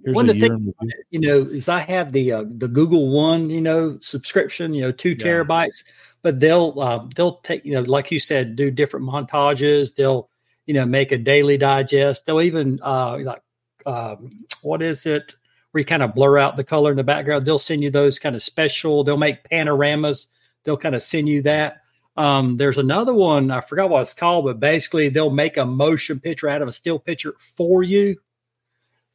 here's 0.03 0.15
one 0.15 0.29
of 0.29 0.39
the 0.39 0.47
things, 0.47 0.73
you 1.09 1.19
know, 1.19 1.39
is 1.39 1.69
I 1.69 1.79
have 1.79 2.11
the 2.11 2.31
uh, 2.31 2.43
the 2.47 2.67
Google 2.67 3.09
One, 3.09 3.49
you 3.49 3.61
know, 3.61 3.97
subscription, 4.01 4.73
you 4.73 4.81
know, 4.81 4.91
two 4.91 5.11
yeah. 5.11 5.25
terabytes, 5.25 5.83
but 6.21 6.39
they'll 6.39 6.79
uh, 6.79 7.05
they'll 7.15 7.37
take, 7.37 7.65
you 7.65 7.73
know, 7.73 7.81
like 7.81 8.11
you 8.11 8.19
said, 8.19 8.55
do 8.55 8.71
different 8.71 9.05
montages. 9.05 9.95
They'll 9.95 10.29
you 10.65 10.73
know 10.73 10.85
make 10.85 11.11
a 11.11 11.17
daily 11.17 11.57
digest. 11.57 12.25
They'll 12.25 12.41
even 12.41 12.79
uh, 12.83 13.17
like 13.19 13.43
um, 13.85 14.45
what 14.61 14.81
is 14.81 15.05
it? 15.05 15.35
Where 15.71 15.79
you 15.79 15.85
kind 15.85 16.03
of 16.03 16.13
blur 16.13 16.37
out 16.37 16.57
the 16.57 16.63
color 16.63 16.91
in 16.91 16.97
the 16.97 17.03
background. 17.03 17.45
They'll 17.45 17.59
send 17.59 17.83
you 17.83 17.89
those 17.89 18.19
kind 18.19 18.35
of 18.35 18.43
special. 18.43 19.03
They'll 19.03 19.17
make 19.17 19.43
panoramas. 19.43 20.27
They'll 20.63 20.77
kind 20.77 20.95
of 20.95 21.03
send 21.03 21.29
you 21.29 21.41
that. 21.43 21.81
Um, 22.17 22.57
there's 22.57 22.77
another 22.77 23.13
one. 23.13 23.51
I 23.51 23.61
forgot 23.61 23.89
what 23.89 24.01
it's 24.01 24.13
called, 24.13 24.45
but 24.45 24.59
basically 24.59 25.09
they'll 25.09 25.29
make 25.29 25.57
a 25.57 25.65
motion 25.65 26.19
picture 26.19 26.49
out 26.49 26.61
of 26.61 26.67
a 26.67 26.73
still 26.73 26.99
picture 26.99 27.33
for 27.37 27.83
you. 27.83 28.17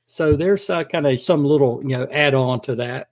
So 0.06 0.36
there's 0.36 0.68
uh, 0.70 0.84
kind 0.84 1.06
of 1.06 1.18
some 1.20 1.44
little 1.44 1.80
you 1.82 1.96
know 1.96 2.06
add 2.10 2.34
on 2.34 2.60
to 2.62 2.76
that. 2.76 3.08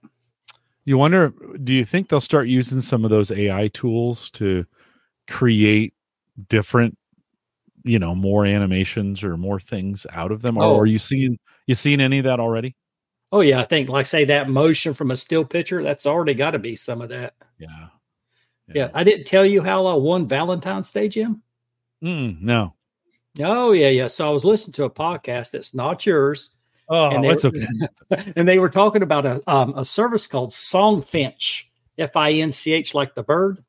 You 0.85 0.99
wonder? 0.99 1.33
Do 1.63 1.73
you 1.73 1.85
think 1.85 2.09
they'll 2.09 2.21
start 2.21 2.49
using 2.49 2.81
some 2.81 3.05
of 3.05 3.11
those 3.11 3.31
AI 3.31 3.69
tools 3.69 4.31
to 4.33 4.67
create 5.29 5.95
different 6.49 6.97
you 7.85 7.99
know 7.99 8.15
more 8.15 8.45
animations 8.47 9.23
or 9.23 9.37
more 9.37 9.61
things 9.61 10.07
out 10.11 10.33
of 10.33 10.43
them 10.43 10.57
or 10.57 10.65
oh. 10.65 10.79
are 10.79 10.87
you 10.87 10.99
seeing 10.99 11.39
you 11.67 11.75
seeing 11.75 12.01
any 12.01 12.19
of 12.19 12.25
that 12.25 12.41
already 12.41 12.75
oh 13.31 13.41
yeah 13.41 13.61
i 13.61 13.63
think 13.63 13.89
like 13.89 14.05
say 14.05 14.25
that 14.25 14.49
motion 14.49 14.93
from 14.93 15.11
a 15.11 15.17
still 15.17 15.45
picture 15.45 15.83
that's 15.83 16.07
already 16.07 16.35
got 16.35 16.51
to 16.51 16.59
be 16.59 16.75
some 16.75 17.01
of 17.01 17.11
that 17.11 17.35
yeah. 17.59 17.69
yeah. 18.67 18.75
yeah 18.75 18.91
i 18.95 19.05
didn't 19.05 19.27
tell 19.27 19.47
you 19.47 19.63
how 19.63 19.87
i 19.87 19.95
won 19.95 20.27
valentine's 20.27 20.91
day 20.91 21.09
jim 21.09 21.43
Mm, 22.05 22.43
no. 22.43 22.75
Oh 23.41 23.73
yeah, 23.73 23.89
yeah. 23.89 24.07
So 24.09 24.29
I 24.29 24.33
was 24.33 24.45
listening 24.45 24.75
to 24.75 24.85
a 24.85 24.91
podcast 24.91 25.51
that's 25.53 25.75
not 25.75 26.05
yours. 26.05 26.57
Oh, 26.89 27.11
and 27.11 27.25
they, 27.25 27.29
it's 27.29 27.45
okay. 27.45 27.67
and 28.37 28.49
they 28.49 28.59
were 28.59 28.69
talking 28.69 29.03
about 29.03 29.25
a 29.27 29.43
um, 29.51 29.75
a 29.77 29.85
service 29.85 30.27
called 30.27 30.51
Songfinch, 30.51 31.65
F 31.99 32.17
I 32.17 32.33
N 32.33 32.53
C 32.53 32.73
H, 32.73 32.95
like 32.95 33.15
the 33.15 33.23
bird. 33.23 33.65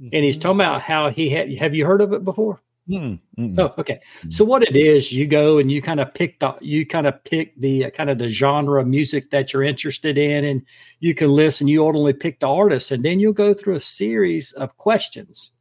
And 0.00 0.24
he's 0.24 0.38
talking 0.38 0.56
about 0.56 0.82
how 0.82 1.10
he 1.10 1.30
had. 1.30 1.52
Have 1.56 1.74
you 1.74 1.86
heard 1.86 2.00
of 2.00 2.12
it 2.12 2.24
before? 2.24 2.60
Mm, 2.88 3.18
mm, 3.38 3.58
Oh, 3.58 3.72
okay. 3.78 4.00
So 4.28 4.44
what 4.44 4.62
it 4.62 4.76
is, 4.76 5.12
you 5.12 5.26
go 5.26 5.58
and 5.58 5.70
you 5.72 5.80
kind 5.80 6.00
of 6.00 6.12
pick 6.12 6.40
the 6.40 6.54
you 6.60 6.84
kind 6.84 7.06
of 7.06 7.22
pick 7.24 7.58
the 7.58 7.86
uh, 7.86 7.90
kind 7.90 8.10
of 8.10 8.18
the 8.18 8.28
genre 8.28 8.80
of 8.80 8.86
music 8.86 9.30
that 9.30 9.52
you're 9.52 9.62
interested 9.62 10.18
in, 10.18 10.44
and 10.44 10.62
you 11.00 11.14
can 11.14 11.30
listen. 11.30 11.68
You 11.68 11.86
ultimately 11.86 12.12
pick 12.12 12.40
the 12.40 12.48
artist, 12.48 12.90
and 12.90 13.04
then 13.04 13.20
you'll 13.20 13.32
go 13.32 13.54
through 13.54 13.76
a 13.76 13.80
series 13.80 14.52
of 14.52 14.76
questions, 14.76 15.52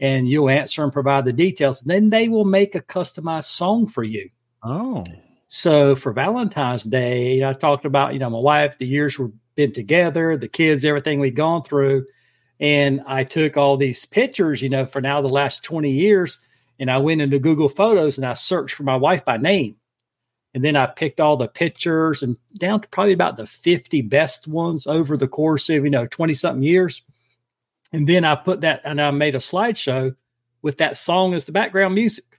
and 0.00 0.28
you'll 0.28 0.48
answer 0.48 0.82
and 0.82 0.92
provide 0.92 1.24
the 1.24 1.32
details. 1.32 1.82
And 1.82 1.90
then 1.90 2.10
they 2.10 2.28
will 2.28 2.46
make 2.46 2.74
a 2.74 2.80
customized 2.80 3.44
song 3.44 3.86
for 3.86 4.04
you. 4.04 4.30
Oh. 4.62 5.04
So 5.48 5.94
for 5.94 6.12
Valentine's 6.12 6.82
Day, 6.82 7.44
I 7.44 7.52
talked 7.52 7.84
about 7.84 8.12
you 8.12 8.18
know 8.18 8.30
my 8.30 8.38
wife, 8.38 8.78
the 8.78 8.86
years 8.86 9.18
we've 9.18 9.32
been 9.54 9.72
together, 9.72 10.36
the 10.36 10.48
kids, 10.48 10.84
everything 10.84 11.20
we've 11.20 11.34
gone 11.34 11.62
through. 11.62 12.06
And 12.58 13.02
I 13.06 13.24
took 13.24 13.56
all 13.56 13.76
these 13.76 14.04
pictures, 14.04 14.62
you 14.62 14.68
know, 14.68 14.86
for 14.86 15.00
now 15.00 15.20
the 15.20 15.28
last 15.28 15.62
20 15.62 15.90
years, 15.90 16.38
and 16.78 16.90
I 16.90 16.98
went 16.98 17.20
into 17.20 17.38
Google 17.38 17.68
Photos 17.68 18.16
and 18.16 18.26
I 18.26 18.34
searched 18.34 18.74
for 18.74 18.82
my 18.82 18.96
wife 18.96 19.24
by 19.24 19.36
name. 19.36 19.76
And 20.54 20.64
then 20.64 20.74
I 20.74 20.86
picked 20.86 21.20
all 21.20 21.36
the 21.36 21.48
pictures 21.48 22.22
and 22.22 22.38
down 22.56 22.80
to 22.80 22.88
probably 22.88 23.12
about 23.12 23.36
the 23.36 23.46
50 23.46 24.00
best 24.02 24.48
ones 24.48 24.86
over 24.86 25.16
the 25.16 25.28
course 25.28 25.68
of, 25.68 25.84
you 25.84 25.90
know, 25.90 26.06
20 26.06 26.32
something 26.32 26.62
years. 26.62 27.02
And 27.92 28.08
then 28.08 28.24
I 28.24 28.36
put 28.36 28.62
that 28.62 28.80
and 28.84 29.00
I 29.00 29.10
made 29.10 29.34
a 29.34 29.38
slideshow 29.38 30.16
with 30.62 30.78
that 30.78 30.96
song 30.96 31.34
as 31.34 31.44
the 31.44 31.52
background 31.52 31.94
music. 31.94 32.35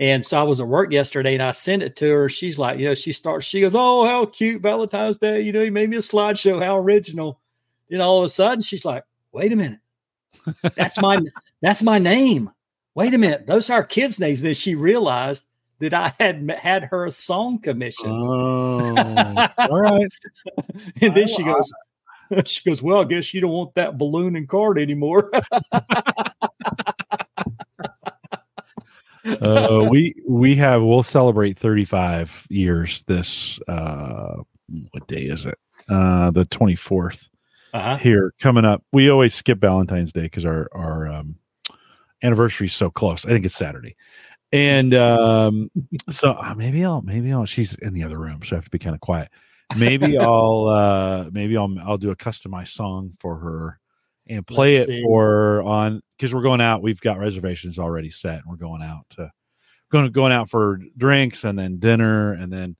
And 0.00 0.24
so 0.24 0.40
I 0.40 0.42
was 0.42 0.60
at 0.60 0.66
work 0.66 0.92
yesterday 0.92 1.34
and 1.34 1.42
I 1.42 1.52
sent 1.52 1.82
it 1.82 1.96
to 1.96 2.10
her. 2.10 2.28
She's 2.28 2.58
like, 2.58 2.78
you 2.78 2.86
know, 2.86 2.94
she 2.94 3.12
starts, 3.12 3.46
she 3.46 3.60
goes, 3.60 3.74
Oh, 3.74 4.04
how 4.04 4.24
cute 4.24 4.60
Valentine's 4.60 5.18
Day. 5.18 5.40
You 5.40 5.52
know, 5.52 5.62
you 5.62 5.70
made 5.70 5.88
me 5.88 5.96
a 5.96 6.00
slideshow. 6.00 6.62
How 6.62 6.78
original. 6.78 7.40
Then 7.88 8.00
all 8.00 8.18
of 8.18 8.24
a 8.24 8.28
sudden 8.28 8.62
she's 8.62 8.84
like, 8.84 9.04
wait 9.32 9.52
a 9.52 9.56
minute. 9.56 9.80
That's 10.76 11.00
my 11.00 11.20
that's 11.62 11.82
my 11.82 11.98
name. 11.98 12.50
Wait 12.94 13.14
a 13.14 13.18
minute. 13.18 13.46
Those 13.46 13.70
are 13.70 13.74
our 13.74 13.84
kids' 13.84 14.18
names. 14.18 14.42
Then 14.42 14.54
she 14.54 14.74
realized 14.74 15.46
that 15.80 15.94
I 15.94 16.12
had 16.18 16.48
had 16.50 16.84
her 16.84 17.06
a 17.06 17.10
song 17.10 17.58
commissioned. 17.58 18.22
Oh. 18.24 18.94
All 19.58 19.80
right. 19.80 20.12
and 21.00 21.14
then 21.14 21.26
she 21.26 21.42
goes, 21.42 21.72
she 22.44 22.70
goes, 22.70 22.82
Well, 22.82 23.00
I 23.00 23.04
guess 23.04 23.34
you 23.34 23.40
don't 23.40 23.50
want 23.50 23.74
that 23.74 23.98
balloon 23.98 24.36
and 24.36 24.48
card 24.48 24.78
anymore. 24.78 25.30
Uh, 29.24 29.86
we 29.90 30.14
we 30.28 30.54
have 30.54 30.82
we'll 30.82 31.02
celebrate 31.02 31.58
35 31.58 32.46
years 32.50 33.02
this 33.06 33.58
uh 33.68 34.36
what 34.92 35.06
day 35.08 35.22
is 35.22 35.46
it? 35.46 35.58
Uh 35.88 36.30
the 36.30 36.44
24th 36.46 37.28
uh-huh. 37.72 37.96
here 37.96 38.34
coming 38.40 38.64
up. 38.64 38.82
We 38.92 39.10
always 39.10 39.34
skip 39.34 39.58
valentine's 39.58 40.12
day 40.12 40.22
because 40.22 40.44
our 40.44 40.68
our 40.72 41.08
um 41.08 41.36
anniversary 42.22 42.66
is 42.66 42.74
so 42.74 42.90
close. 42.90 43.24
I 43.24 43.30
think 43.30 43.44
it's 43.44 43.56
saturday. 43.56 43.96
And 44.52 44.94
um 44.94 45.70
so 46.10 46.32
uh, 46.32 46.54
maybe 46.54 46.84
i'll 46.84 47.02
maybe 47.02 47.32
i'll 47.32 47.46
she's 47.46 47.74
in 47.76 47.92
the 47.92 48.04
other 48.04 48.18
room 48.18 48.40
so 48.44 48.54
i 48.54 48.56
have 48.56 48.64
to 48.64 48.70
be 48.70 48.78
kind 48.78 48.94
of 48.94 49.00
quiet. 49.00 49.30
Maybe 49.76 50.18
i'll 50.18 50.66
uh 50.68 51.30
maybe 51.32 51.56
i'll 51.56 51.74
i'll 51.80 51.98
do 51.98 52.10
a 52.10 52.16
customized 52.16 52.68
song 52.68 53.16
for 53.20 53.36
her 53.36 53.80
and 54.28 54.46
play 54.46 54.78
Let's 54.78 54.88
it 54.88 54.92
see. 54.96 55.02
for 55.02 55.62
on 55.62 56.00
because 56.16 56.34
we're 56.34 56.42
going 56.42 56.60
out 56.60 56.82
we've 56.82 57.00
got 57.00 57.18
reservations 57.18 57.78
already 57.78 58.10
set 58.10 58.34
and 58.36 58.44
we're 58.46 58.56
going 58.56 58.82
out 58.82 59.04
to 59.10 59.30
going 59.90 60.10
going 60.12 60.32
out 60.32 60.48
for 60.48 60.78
drinks 60.96 61.44
and 61.44 61.58
then 61.58 61.78
dinner 61.78 62.32
and 62.32 62.52
then 62.52 62.76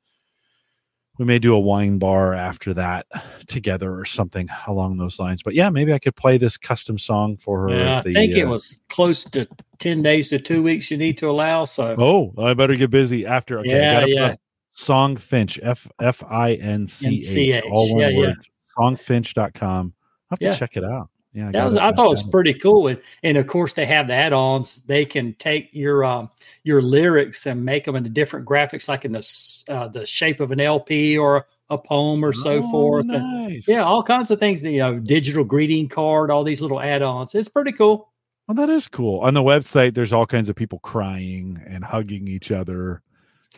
we 1.18 1.24
may 1.24 1.38
do 1.38 1.54
a 1.54 1.60
wine 1.60 1.98
bar 1.98 2.34
after 2.34 2.74
that 2.74 3.06
together 3.46 3.94
or 3.96 4.04
something 4.04 4.48
along 4.66 4.96
those 4.96 5.18
lines 5.18 5.42
but 5.42 5.54
yeah 5.54 5.68
maybe 5.70 5.92
i 5.92 5.98
could 5.98 6.16
play 6.16 6.38
this 6.38 6.56
custom 6.56 6.96
song 6.98 7.36
for 7.36 7.68
her 7.68 7.76
Yeah, 7.78 7.98
I 7.98 8.02
the, 8.02 8.14
think 8.14 8.32
it 8.34 8.44
uh, 8.44 8.50
was 8.50 8.80
close 8.88 9.24
to 9.24 9.46
10 9.80 10.02
days 10.02 10.28
to 10.30 10.38
two 10.38 10.62
weeks 10.62 10.90
you 10.90 10.96
need 10.96 11.18
to 11.18 11.28
allow. 11.28 11.66
So 11.66 11.94
oh 11.98 12.32
i 12.42 12.54
better 12.54 12.74
get 12.74 12.90
busy 12.90 13.26
after 13.26 13.58
okay 13.60 13.96
I 13.96 14.04
Yeah, 14.04 14.06
yeah. 14.06 14.34
song 14.70 15.16
finch 15.16 15.60
f 15.62 15.86
f 16.00 16.22
i 16.30 16.54
n 16.54 16.86
c 16.88 17.52
h 17.52 17.62
all 17.70 17.92
one 17.92 18.00
yeah, 18.00 18.08
yeah. 18.08 18.18
word 18.18 18.36
songfinch.com 18.78 19.92
i 20.30 20.32
have 20.32 20.38
to 20.40 20.46
Yeah. 20.46 20.56
check 20.56 20.76
it 20.76 20.84
out 20.84 21.10
yeah 21.34 21.50
that 21.52 21.64
was, 21.64 21.76
I 21.76 21.92
thought 21.92 22.06
it 22.06 22.10
was 22.10 22.22
pretty 22.22 22.54
cool. 22.54 22.88
And, 22.88 23.00
and 23.22 23.36
of 23.36 23.46
course, 23.46 23.72
they 23.74 23.86
have 23.86 24.06
the 24.06 24.14
add-ons. 24.14 24.80
They 24.86 25.04
can 25.04 25.34
take 25.34 25.68
your 25.72 26.04
um, 26.04 26.30
your 26.62 26.80
lyrics 26.80 27.46
and 27.46 27.64
make 27.64 27.84
them 27.84 27.96
into 27.96 28.08
different 28.08 28.46
graphics, 28.46 28.88
like 28.88 29.04
in 29.04 29.12
the 29.12 29.64
uh, 29.68 29.88
the 29.88 30.06
shape 30.06 30.40
of 30.40 30.52
an 30.52 30.60
LP 30.60 31.18
or 31.18 31.46
a 31.70 31.78
poem 31.78 32.24
or 32.24 32.32
so 32.32 32.62
Oh, 32.64 32.70
forth. 32.70 33.06
And 33.10 33.62
yeah, 33.66 33.82
all 33.82 34.02
kinds 34.02 34.30
of 34.30 34.38
things. 34.38 34.62
You 34.62 34.78
know, 34.78 34.98
digital 34.98 35.44
greeting 35.44 35.88
card, 35.88 36.30
all 36.30 36.44
these 36.44 36.60
little 36.60 36.80
add-ons. 36.80 37.34
It's 37.34 37.48
pretty 37.48 37.72
cool. 37.72 38.12
Well, 38.46 38.54
that 38.56 38.70
is 38.70 38.88
cool. 38.88 39.20
On 39.20 39.34
the 39.34 39.42
website, 39.42 39.94
there's 39.94 40.12
all 40.12 40.26
kinds 40.26 40.48
of 40.48 40.56
people 40.56 40.78
crying 40.80 41.62
and 41.66 41.82
hugging 41.82 42.28
each 42.28 42.50
other. 42.52 43.02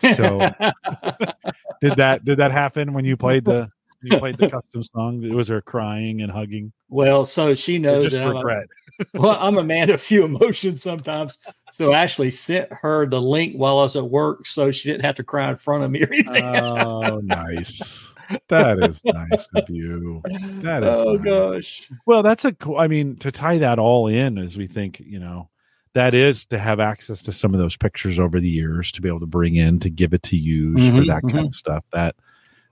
So 0.00 0.38
did 1.80 1.96
that 1.96 2.24
did 2.24 2.38
that 2.38 2.52
happen 2.52 2.92
when 2.92 3.04
you 3.04 3.16
played 3.16 3.44
the 3.44 3.70
you 4.10 4.18
played 4.18 4.36
the 4.36 4.50
custom 4.50 4.82
song? 4.82 5.22
It 5.22 5.32
was 5.34 5.48
her 5.48 5.60
crying 5.62 6.22
and 6.22 6.30
hugging? 6.30 6.72
well, 6.88 7.24
so 7.24 7.54
she 7.54 7.78
knows 7.78 8.04
just 8.04 8.14
that 8.16 8.24
I'm 8.24 8.32
a- 8.32 8.38
regret. 8.38 8.66
well, 9.14 9.36
I'm 9.38 9.58
a 9.58 9.62
man 9.64 9.90
of 9.90 10.00
few 10.00 10.24
emotions 10.24 10.82
sometimes. 10.82 11.38
So 11.70 11.92
I 11.92 11.98
actually 11.98 12.30
sent 12.30 12.72
her 12.72 13.06
the 13.06 13.20
link 13.20 13.54
while 13.54 13.78
I 13.78 13.82
was 13.82 13.96
at 13.96 14.08
work 14.08 14.46
so 14.46 14.70
she 14.70 14.88
didn't 14.90 15.04
have 15.04 15.16
to 15.16 15.24
cry 15.24 15.50
in 15.50 15.56
front 15.58 15.84
of 15.84 15.90
me 15.90 16.02
or 16.02 16.08
anything. 16.12 16.42
Oh, 16.44 17.20
nice. 17.22 18.08
That 18.48 18.78
is 18.80 19.04
nice 19.04 19.46
of 19.54 19.68
you. 19.68 20.22
That 20.62 20.82
is 20.82 20.98
oh 20.98 21.14
nice. 21.16 21.24
gosh. 21.24 21.88
Well, 22.06 22.22
that's 22.24 22.44
a 22.44 22.52
cool. 22.54 22.76
I 22.78 22.86
mean, 22.88 23.16
to 23.18 23.30
tie 23.30 23.58
that 23.58 23.78
all 23.78 24.08
in 24.08 24.38
as 24.38 24.56
we 24.56 24.66
think, 24.66 24.98
you 25.00 25.20
know, 25.20 25.48
that 25.92 26.12
is 26.14 26.44
to 26.46 26.58
have 26.58 26.80
access 26.80 27.22
to 27.22 27.32
some 27.32 27.54
of 27.54 27.60
those 27.60 27.76
pictures 27.76 28.18
over 28.18 28.40
the 28.40 28.48
years 28.48 28.90
to 28.92 29.02
be 29.02 29.08
able 29.08 29.20
to 29.20 29.26
bring 29.26 29.54
in 29.56 29.78
to 29.80 29.90
give 29.90 30.12
it 30.14 30.22
to 30.24 30.36
use 30.36 30.74
for 30.92 31.02
Mhm, 31.02 31.06
that 31.06 31.22
kind 31.30 31.46
of 31.46 31.54
stuff. 31.54 31.84
That 31.92 32.16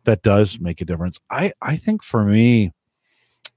that 0.05 0.23
does 0.23 0.61
make 0.61 0.81
a 0.81 0.85
difference. 0.85 1.19
I 1.31 1.53
I 1.63 1.77
think 1.77 2.03
for 2.03 2.25
me, 2.25 2.73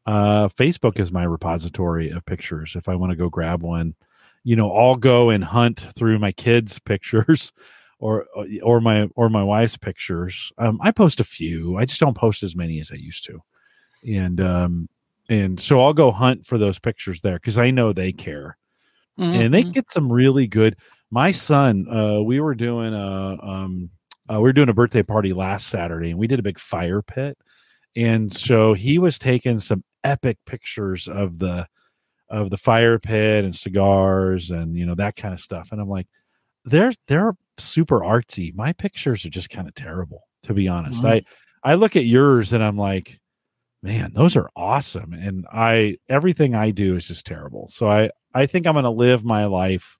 uh, 0.06 0.50
Facebook 0.50 1.00
is 1.00 1.12
my 1.12 1.24
repository 1.24 2.10
of 2.12 2.26
pictures. 2.26 2.76
If 2.76 2.88
I 2.88 2.96
want 2.96 3.12
to 3.12 3.16
go 3.16 3.30
grab 3.30 3.64
one, 3.64 3.96
you 4.44 4.56
know, 4.56 4.72
I'll 4.72 4.96
go 4.96 5.30
and 5.30 5.44
hunt 5.44 5.86
through 5.96 6.20
my 6.20 6.32
kids' 6.32 6.80
pictures. 6.86 7.52
Or, 8.00 8.28
or 8.62 8.80
my 8.80 9.10
or 9.16 9.28
my 9.28 9.44
wife's 9.44 9.76
pictures. 9.76 10.52
Um, 10.60 10.80
I 10.84 10.92
post 10.92 11.20
a 11.20 11.24
few. 11.24 11.78
I 11.78 11.86
just 11.86 12.00
don't 12.00 12.16
post 12.16 12.44
as 12.44 12.56
many 12.56 12.80
as 12.80 12.92
I 12.92 12.96
used 12.96 13.24
to, 13.26 13.40
and 14.08 14.42
um, 14.42 14.90
and 15.30 15.60
so 15.60 15.80
I'll 15.80 15.94
go 15.94 16.12
hunt 16.12 16.46
for 16.46 16.58
those 16.58 16.80
pictures 16.80 17.22
there 17.22 17.38
because 17.38 17.60
I 17.60 17.72
know 17.72 17.94
they 17.94 18.12
care 18.14 18.58
and 19.32 19.54
they 19.54 19.64
Mhm. 19.64 19.72
get 19.74 19.92
some 19.92 20.12
really 20.12 20.48
good. 20.48 20.78
My 21.12 21.32
son, 21.32 21.88
uh, 21.90 22.22
we 22.22 22.40
were 22.40 22.56
doing 22.56 22.94
a 22.94 23.38
um, 23.42 23.90
uh, 24.30 24.36
we 24.38 24.42
were 24.44 24.54
doing 24.54 24.70
a 24.70 24.74
birthday 24.74 25.04
party 25.04 25.34
last 25.34 25.68
Saturday, 25.68 26.12
and 26.12 26.20
we 26.20 26.28
did 26.28 26.40
a 26.40 26.44
big 26.44 26.60
fire 26.60 27.02
pit, 27.02 27.38
and 27.96 28.34
so 28.36 28.74
he 28.74 29.00
was 29.00 29.20
taking 29.20 29.60
some 29.60 29.84
epic 30.04 30.38
pictures 30.46 31.08
of 31.08 31.40
the 31.40 31.68
of 32.30 32.50
the 32.50 32.58
fire 32.58 33.00
pit 33.00 33.46
and 33.46 33.56
cigars 33.56 34.52
and 34.52 34.76
you 34.78 34.86
know 34.86 34.96
that 34.96 35.16
kind 35.16 35.34
of 35.34 35.42
stuff, 35.42 35.70
and 35.72 35.82
I'm 35.82 35.90
like, 35.90 36.08
they're 36.66 36.94
they're 37.08 37.36
super 37.58 38.02
artsy. 38.02 38.54
My 38.56 38.74
pictures 38.74 39.26
are 39.26 39.30
just 39.30 39.50
kind 39.50 39.68
of 39.68 39.76
terrible, 39.76 40.22
to 40.44 40.54
be 40.54 40.68
honest. 40.68 41.04
Mhm. 41.04 41.24
I 41.64 41.72
I 41.72 41.76
look 41.76 41.96
at 41.96 42.06
yours 42.06 42.54
and 42.54 42.64
I'm 42.64 42.78
like, 42.78 43.20
man, 43.84 44.12
those 44.14 44.36
are 44.36 44.50
awesome. 44.56 45.14
And 45.14 45.46
I 45.52 45.98
everything 46.10 46.56
I 46.56 46.72
do 46.72 46.96
is 46.96 47.08
just 47.08 47.26
terrible. 47.26 47.68
So 47.70 47.90
I 47.90 48.10
I 48.34 48.46
think 48.48 48.68
I'm 48.68 48.74
going 48.74 48.84
to 48.84 48.90
live 48.92 49.24
my 49.26 49.46
life 49.46 49.98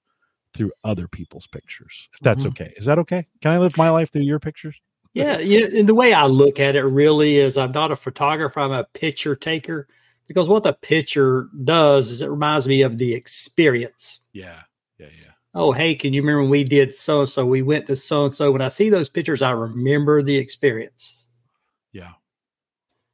through 0.54 0.72
other 0.84 1.08
people's 1.08 1.46
pictures. 1.46 2.08
If 2.14 2.20
that's 2.20 2.44
Mhm. 2.44 2.48
okay. 2.48 2.74
Is 2.76 2.86
that 2.86 2.98
okay? 2.98 3.26
Can 3.40 3.52
I 3.52 3.58
live 3.58 3.76
my 3.76 3.90
life 3.90 4.10
through 4.10 4.22
your 4.22 4.38
pictures? 4.38 4.80
Yeah, 5.14 5.38
yeah. 5.38 5.66
And 5.66 5.88
the 5.88 5.94
way 5.94 6.12
I 6.12 6.26
look 6.26 6.60
at 6.60 6.76
it 6.76 6.84
really 6.84 7.36
is 7.36 7.56
I'm 7.56 7.72
not 7.72 7.92
a 7.92 7.96
photographer, 7.96 8.60
I'm 8.60 8.72
a 8.72 8.84
picture 8.84 9.34
taker. 9.36 9.88
Because 10.26 10.46
what 10.48 10.62
the 10.62 10.74
picture 10.74 11.48
does 11.64 12.10
is 12.10 12.20
it 12.20 12.28
reminds 12.28 12.68
me 12.68 12.82
of 12.82 12.98
the 12.98 13.14
experience. 13.14 14.20
Yeah. 14.32 14.60
Yeah, 14.98 15.06
yeah. 15.12 15.30
Oh, 15.54 15.72
hey, 15.72 15.94
can 15.94 16.12
you 16.12 16.20
remember 16.20 16.42
when 16.42 16.50
we 16.50 16.64
did 16.64 16.94
so 16.94 17.20
and 17.20 17.28
so? 17.28 17.46
We 17.46 17.62
went 17.62 17.86
to 17.86 17.96
so 17.96 18.26
and 18.26 18.34
so. 18.34 18.52
When 18.52 18.60
I 18.60 18.68
see 18.68 18.90
those 18.90 19.08
pictures, 19.08 19.40
I 19.40 19.52
remember 19.52 20.22
the 20.22 20.36
experience. 20.36 21.24
Yeah. 21.92 22.12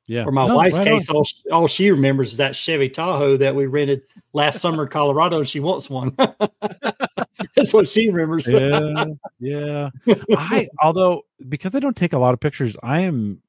Yeah. 0.06 0.24
For 0.24 0.32
my 0.32 0.46
No, 0.46 0.56
wife's 0.56 0.76
right 0.78 0.84
case, 0.88 1.08
all, 1.08 1.24
she- 1.24 1.48
all 1.50 1.66
she 1.66 1.90
remembers 1.90 2.32
is 2.32 2.36
that 2.38 2.54
Chevy 2.54 2.88
Tahoe 2.90 3.38
that 3.38 3.54
we 3.54 3.66
rented 3.66 4.02
last 4.32 4.60
summer 4.60 4.82
in 4.84 4.88
Colorado, 4.90 5.38
and 5.38 5.48
she 5.48 5.60
wants 5.60 5.88
one. 5.88 6.14
That's 7.56 7.72
what 7.72 7.88
she 7.88 8.08
remembers. 8.10 8.50
yeah, 8.50 9.04
yeah. 9.40 9.88
I 10.36 10.68
although 10.80 11.22
because 11.48 11.74
I 11.74 11.80
don't 11.80 11.96
take 11.96 12.12
a 12.12 12.18
lot 12.18 12.34
of 12.34 12.40
pictures, 12.40 12.76
I 12.82 13.00
am 13.00 13.40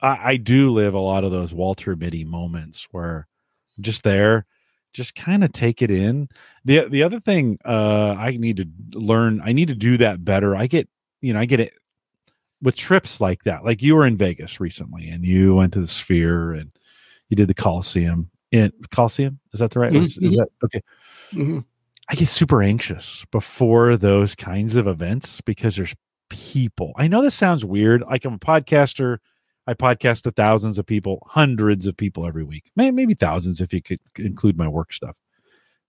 I, 0.00 0.30
I 0.32 0.36
do 0.36 0.70
live 0.70 0.94
a 0.94 0.98
lot 0.98 1.24
of 1.24 1.30
those 1.32 1.52
Walter 1.52 1.94
Mitty 1.94 2.24
moments 2.24 2.86
where 2.90 3.26
I'm 3.76 3.82
just 3.82 4.02
there 4.02 4.46
just 4.94 5.14
kind 5.14 5.44
of 5.44 5.52
take 5.52 5.82
it 5.82 5.90
in. 5.90 6.28
The 6.64 6.88
the 6.88 7.02
other 7.02 7.20
thing 7.20 7.58
uh 7.64 8.14
I 8.18 8.30
need 8.38 8.56
to 8.56 8.98
learn, 8.98 9.40
I 9.44 9.52
need 9.52 9.68
to 9.68 9.74
do 9.74 9.98
that 9.98 10.24
better. 10.24 10.56
I 10.56 10.66
get, 10.66 10.88
you 11.20 11.34
know, 11.34 11.40
I 11.40 11.44
get 11.44 11.60
it 11.60 11.74
with 12.62 12.76
trips 12.76 13.20
like 13.20 13.44
that. 13.44 13.64
Like 13.64 13.82
you 13.82 13.94
were 13.96 14.06
in 14.06 14.16
Vegas 14.16 14.60
recently 14.60 15.08
and 15.08 15.24
you 15.24 15.54
went 15.54 15.72
to 15.74 15.80
the 15.80 15.86
Sphere 15.86 16.52
and 16.52 16.70
you 17.28 17.36
did 17.36 17.48
the 17.48 17.54
Coliseum 17.54 18.30
in 18.50 18.72
Coliseum. 18.90 19.38
Is 19.52 19.60
that 19.60 19.70
the 19.70 19.78
right? 19.80 19.92
Mhm, 19.92 20.04
Is, 20.04 20.18
is 20.18 20.34
that 20.34 20.48
okay? 20.64 20.82
Mhm. 21.32 21.64
I 22.10 22.14
get 22.14 22.28
super 22.28 22.62
anxious 22.62 23.24
before 23.30 23.96
those 23.96 24.34
kinds 24.34 24.76
of 24.76 24.86
events 24.86 25.40
because 25.42 25.76
there's 25.76 25.94
people. 26.30 26.92
I 26.96 27.06
know 27.06 27.22
this 27.22 27.34
sounds 27.34 27.64
weird. 27.64 28.02
Like 28.02 28.24
I'm 28.24 28.34
a 28.34 28.38
podcaster. 28.38 29.18
I 29.66 29.74
podcast 29.74 30.22
to 30.22 30.30
thousands 30.30 30.78
of 30.78 30.86
people, 30.86 31.22
hundreds 31.26 31.86
of 31.86 31.94
people 31.94 32.26
every 32.26 32.42
week, 32.44 32.70
maybe, 32.74 32.90
maybe 32.96 33.12
thousands 33.12 33.60
if 33.60 33.70
you 33.74 33.82
could 33.82 34.00
include 34.16 34.56
my 34.56 34.66
work 34.66 34.94
stuff. 34.94 35.14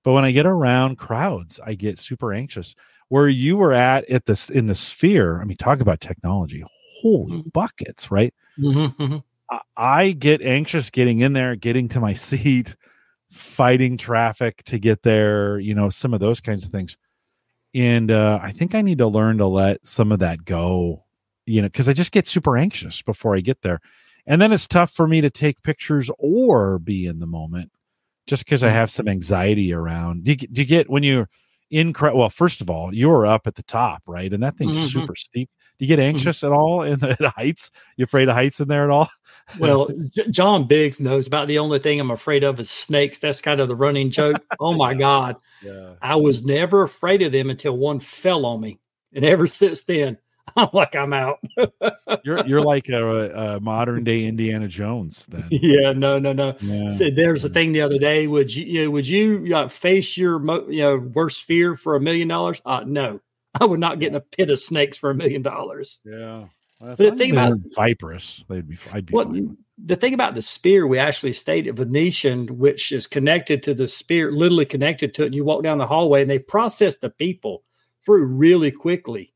But 0.04 0.12
when 0.12 0.26
I 0.26 0.32
get 0.32 0.46
around 0.46 0.98
crowds, 0.98 1.62
I 1.66 1.76
get 1.76 1.98
super 1.98 2.34
anxious. 2.34 2.76
Where 3.10 3.28
you 3.28 3.58
were 3.58 3.74
at 3.74 4.10
at 4.10 4.26
this 4.26 4.50
in 4.50 4.68
the 4.68 4.76
sphere, 4.76 5.42
I 5.42 5.44
mean, 5.46 5.58
talk 5.58 5.80
about 5.82 6.00
technology. 6.00 6.64
Holy 7.02 7.38
Mhm. 7.44 7.54
buckets, 7.54 8.12
right? 8.12 8.34
Mhm, 8.58 8.96
mhm. 8.98 9.24
I- 9.52 9.62
I 9.78 10.12
get 10.12 10.42
anxious 10.42 10.90
getting 10.90 11.20
in 11.22 11.34
there, 11.34 11.56
getting 11.56 11.88
to 11.90 12.00
my 12.00 12.14
seat, 12.64 12.76
fighting 13.32 13.98
traffic 13.98 14.64
to 14.66 14.80
get 14.80 15.02
there, 15.04 15.60
you 15.60 15.74
know, 15.74 15.90
some 15.90 16.14
of 16.14 16.20
those 16.20 16.40
kinds 16.40 16.64
of 16.66 16.72
things. 16.72 16.98
And 17.74 18.10
uh, 18.12 18.40
I 18.42 18.52
think 18.52 18.74
I 18.76 18.82
need 18.82 18.98
to 19.00 19.08
learn 19.08 19.38
to 19.40 19.48
let 19.48 19.86
some 19.86 20.12
of 20.12 20.20
that 20.20 20.44
go, 20.46 21.06
you 21.46 21.62
know, 21.62 21.68
because 21.68 21.88
I 21.90 21.94
just 21.94 22.12
get 22.12 22.28
super 22.28 22.58
anxious 22.58 23.02
before 23.02 23.36
I 23.36 23.42
get 23.42 23.62
there. 23.62 23.80
And 24.26 24.42
then 24.42 24.52
it's 24.52 24.68
tough 24.68 24.92
for 24.92 25.08
me 25.08 25.22
to 25.22 25.30
take 25.30 25.62
pictures 25.64 26.10
or 26.20 26.80
be 26.80 27.06
in 27.06 27.20
the 27.20 27.28
moment 27.28 27.72
just 28.28 28.46
because 28.46 28.64
I 28.64 28.70
have 28.70 28.90
some 28.92 29.08
anxiety 29.08 29.74
around. 29.74 30.24
Do 30.26 30.32
you, 30.32 30.38
get- 30.38 30.54
do 30.54 30.62
you 30.62 30.68
get 30.68 30.90
when 30.90 31.04
you're 31.04 31.30
in, 31.72 31.94
cra- 31.94 32.16
well, 32.16 32.30
first 32.30 32.62
of 32.62 32.70
all, 32.70 32.94
you're 32.94 33.26
up 33.26 33.48
at 33.48 33.56
the 33.56 33.64
top, 33.64 34.02
right? 34.08 34.32
And 34.34 34.42
that 34.44 34.56
thing's 34.56 34.76
Mhm. 34.78 34.92
super 34.92 35.16
steep. 35.16 35.50
Do 35.78 35.86
you 35.86 35.88
get 35.88 36.00
anxious 36.00 36.44
at 36.44 36.52
all 36.52 36.82
in 36.84 37.00
the, 37.00 37.16
the 37.20 37.30
heights? 37.30 37.72
You 37.98 38.04
afraid 38.04 38.28
of 38.30 38.36
heights 38.36 38.60
in 38.60 38.68
there 38.68 38.84
at 38.84 38.90
all? 38.90 39.10
Well, 39.60 39.88
J- 40.14 40.30
John 40.30 40.68
Biggs 40.68 41.00
knows 41.00 41.26
about 41.28 41.48
the 41.48 41.60
only 41.60 41.80
thing 41.80 42.00
I'm 42.00 42.12
afraid 42.12 42.44
of 42.44 42.60
is 42.60 42.70
snakes. 42.70 43.18
That's 43.20 43.42
kind 43.42 43.62
of 43.62 43.68
the 43.68 43.76
running 43.76 44.10
joke. 44.12 44.44
Oh 44.60 44.74
my 44.74 44.94
God. 45.08 45.38
Yeah. 45.64 45.94
I 46.02 46.16
was 46.18 46.44
never 46.44 46.84
afraid 46.84 47.22
of 47.22 47.32
them 47.32 47.50
until 47.50 47.78
one 47.78 48.00
fell 48.00 48.46
on 48.46 48.60
me. 48.62 48.80
And 49.16 49.24
ever 49.26 49.48
since 49.48 49.84
then, 49.84 50.18
I'm 50.56 50.70
like, 50.74 50.96
I'm 50.96 51.14
out. 51.14 51.40
You're 52.24 52.46
you're 52.46 52.62
like 52.62 52.90
a, 52.90 53.56
a 53.56 53.60
modern 53.60 54.04
day 54.04 54.26
Indiana 54.26 54.68
Jones 54.68 55.26
then. 55.28 55.46
yeah, 55.52 55.94
no, 55.94 56.20
no, 56.20 56.34
no. 56.34 56.56
Yeah. 56.60 56.90
So 56.90 57.10
there's 57.10 57.46
a 57.46 57.50
thing 57.50 57.72
the 57.72 57.82
other 57.82 57.98
day. 57.98 58.28
Would 58.28 58.54
you, 58.56 58.66
you 58.66 58.84
know, 58.86 58.92
would 58.92 59.08
you 59.08 59.56
uh, 59.56 59.68
face 59.68 60.18
your 60.18 60.40
mo- 60.40 60.68
you 60.70 60.82
know 60.82 60.98
worst 60.98 61.44
fear 61.44 61.76
for 61.76 61.96
a 61.96 62.02
million 62.02 62.28
dollars? 62.28 62.62
Uh, 62.66 62.84
no, 62.86 63.22
I 63.60 63.66
would 63.66 63.80
not 63.80 64.00
get 64.00 64.10
in 64.10 64.16
a 64.16 64.22
pit 64.22 64.50
of 64.50 64.60
snakes 64.60 64.98
for 64.98 65.10
a 65.10 65.16
million 65.16 65.42
dollars. 65.42 66.02
Yeah. 66.06 66.46
Well, 66.80 66.96
But 66.96 66.98
the 66.98 67.16
thing 67.16 67.32
about- 67.32 67.60
Viperous, 67.76 68.46
they'd 68.48 68.68
be. 68.68 68.78
I'd 68.94 69.06
be. 69.06 69.14
What 69.14 69.30
the 69.78 69.96
thing 69.96 70.14
about 70.14 70.36
the 70.36 70.42
Sphere, 70.42 70.88
we 70.88 70.98
actually 70.98 71.34
stayed 71.34 71.68
at 71.68 71.76
Venetian, 71.76 72.58
which 72.58 72.92
is 72.92 73.08
connected 73.08 73.64
to 73.64 73.74
the 73.74 73.88
Sphere, 73.88 74.32
literally 74.32 74.66
connected 74.66 75.14
to 75.16 75.24
it. 75.24 75.28
And 75.28 75.36
you 75.36 75.46
walk 75.46 75.64
down 75.64 75.78
the 75.78 75.88
hallway, 75.88 76.22
and 76.22 76.30
they 76.30 76.40
process 76.40 76.98
the 76.98 77.10
people 77.10 77.64
through 78.06 78.26
really 78.26 78.72
quickly. 78.72 79.34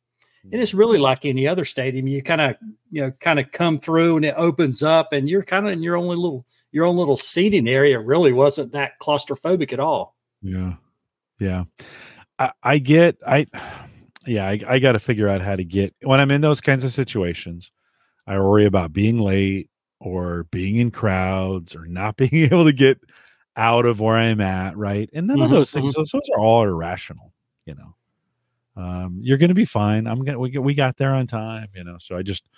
And 0.52 0.62
it's 0.62 0.74
really 0.74 1.00
like 1.00 1.24
any 1.26 1.48
other 1.48 1.64
stadium. 1.66 2.08
You 2.08 2.22
kind 2.22 2.42
of, 2.42 2.56
you 2.90 3.02
know, 3.02 3.12
kind 3.20 3.40
of 3.40 3.52
come 3.52 3.80
through, 3.80 4.18
and 4.18 4.26
it 4.26 4.36
opens 4.38 4.84
up, 4.84 5.14
and 5.14 5.30
you're 5.30 5.44
kind 5.44 5.66
of 5.66 5.72
in 5.74 5.82
your 5.82 5.96
own 5.96 6.08
little, 6.08 6.46
your 6.72 6.86
own 6.86 6.98
little 6.98 7.16
seating 7.16 7.68
area. 7.68 8.00
Really 8.00 8.34
wasn't 8.34 8.74
that 8.74 9.00
claustrophobic 9.02 9.72
at 9.72 9.80
all. 9.80 10.16
Yeah. 10.42 10.74
Yeah. 11.40 11.64
I, 12.40 12.52
I 12.62 12.78
get. 12.80 13.18
I. 13.26 13.48
Yeah. 14.26 14.48
I, 14.48 14.60
I 14.68 14.80
got 14.80 14.94
to 14.94 15.00
figure 15.00 15.30
out 15.30 15.42
how 15.42 15.56
to 15.56 15.64
get 15.64 15.94
when 16.02 16.20
I'm 16.20 16.32
in 16.32 16.42
those 16.42 16.62
kinds 16.62 16.84
of 16.84 16.94
situations. 16.94 17.72
I 18.28 18.38
worry 18.40 18.66
about 18.66 18.94
being 18.94 19.20
late 19.20 19.70
or 20.00 20.46
being 20.46 20.78
in 20.78 20.92
crowds 20.92 21.76
or 21.76 21.86
not 21.86 22.18
being 22.18 22.34
able 22.34 22.66
to 22.66 22.74
get 22.74 23.00
out 23.56 23.86
of 23.86 24.00
where 24.00 24.16
I'm 24.18 24.42
at. 24.42 24.76
Right. 24.78 25.10
And 25.14 25.28
none 25.28 25.42
of 25.42 25.50
Mhm, 25.50 25.54
those 25.54 25.72
things. 25.72 25.94
Those, 25.94 26.10
those 26.12 26.30
are 26.36 26.40
all 26.40 26.64
irrational. 26.64 27.34
You 27.66 27.76
know. 27.76 27.96
Um, 28.76 29.18
you're 29.22 29.38
going 29.38 29.50
to 29.50 29.56
be 29.56 29.66
fine. 29.66 30.08
I'm 30.08 30.24
gonna 30.24 30.40
we 30.40 30.50
get, 30.50 30.64
we 30.64 30.74
got 30.74 30.98
there 30.98 31.14
on 31.14 31.28
time, 31.28 31.68
you 31.76 31.84
know. 31.84 31.98
So 32.00 32.18
I 32.18 32.24
just 32.24 32.50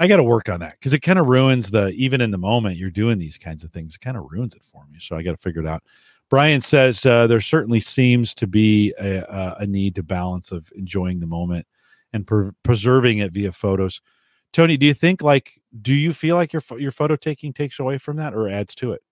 I 0.00 0.06
got 0.06 0.18
to 0.18 0.22
work 0.22 0.48
on 0.48 0.60
that 0.60 0.72
because 0.72 0.92
it 0.92 1.00
kind 1.00 1.18
of 1.18 1.26
ruins 1.26 1.70
the 1.70 1.88
even 1.90 2.20
in 2.20 2.30
the 2.30 2.38
moment 2.38 2.76
you're 2.76 2.90
doing 2.90 3.18
these 3.18 3.38
kinds 3.38 3.64
of 3.64 3.72
things, 3.72 3.94
it 3.94 4.00
kind 4.00 4.16
of 4.16 4.26
ruins 4.30 4.54
it 4.54 4.62
for 4.62 4.84
me. 4.90 4.98
So 5.00 5.16
I 5.16 5.22
got 5.22 5.32
to 5.32 5.36
figure 5.36 5.62
it 5.62 5.68
out. 5.68 5.82
Brian 6.30 6.60
says 6.60 7.04
uh, 7.06 7.26
there 7.26 7.40
certainly 7.40 7.80
seems 7.80 8.34
to 8.34 8.46
be 8.46 8.92
a, 9.00 9.56
a, 9.60 9.66
need 9.66 9.94
to 9.94 10.02
balance 10.02 10.52
of 10.52 10.70
enjoying 10.76 11.20
the 11.20 11.26
moment 11.26 11.66
and 12.12 12.26
pre- 12.26 12.50
preserving 12.62 13.18
it 13.18 13.32
via 13.32 13.50
photos. 13.50 14.02
Tony, 14.52 14.76
do 14.76 14.84
you 14.84 14.94
think 14.94 15.22
like 15.22 15.60
do 15.82 15.94
you 15.94 16.12
feel 16.12 16.36
like 16.36 16.52
your 16.52 16.62
your 16.78 16.92
photo 16.92 17.16
taking 17.16 17.52
takes 17.52 17.78
away 17.78 17.98
from 17.98 18.16
that 18.16 18.34
or 18.34 18.48
adds 18.48 18.74
to 18.76 18.92
it? 18.92 19.02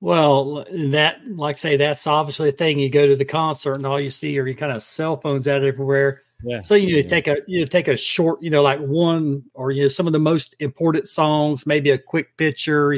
Well, 0.00 0.64
that, 0.90 1.20
like 1.28 1.58
say, 1.58 1.76
that's 1.76 2.06
obviously 2.06 2.50
a 2.50 2.52
thing. 2.52 2.78
You 2.78 2.88
go 2.88 3.06
to 3.06 3.16
the 3.16 3.24
concert, 3.24 3.74
and 3.74 3.86
all 3.86 4.00
you 4.00 4.10
see 4.10 4.38
are 4.38 4.46
you 4.46 4.54
kind 4.54 4.72
of 4.72 4.82
cell 4.82 5.20
phones 5.20 5.48
out 5.48 5.64
everywhere. 5.64 6.22
Yeah. 6.44 6.60
So 6.60 6.76
you 6.76 6.96
Yeah. 6.96 7.02
take 7.02 7.26
a 7.26 7.38
you 7.48 7.66
take 7.66 7.88
a 7.88 7.96
short, 7.96 8.40
you 8.40 8.50
know, 8.50 8.62
like 8.62 8.78
one 8.78 9.42
or 9.54 9.72
you 9.72 9.82
know 9.82 9.88
some 9.88 10.06
of 10.06 10.12
the 10.12 10.20
most 10.20 10.54
important 10.60 11.08
songs, 11.08 11.66
maybe 11.66 11.90
a 11.90 11.98
quick 11.98 12.36
picture, 12.36 12.94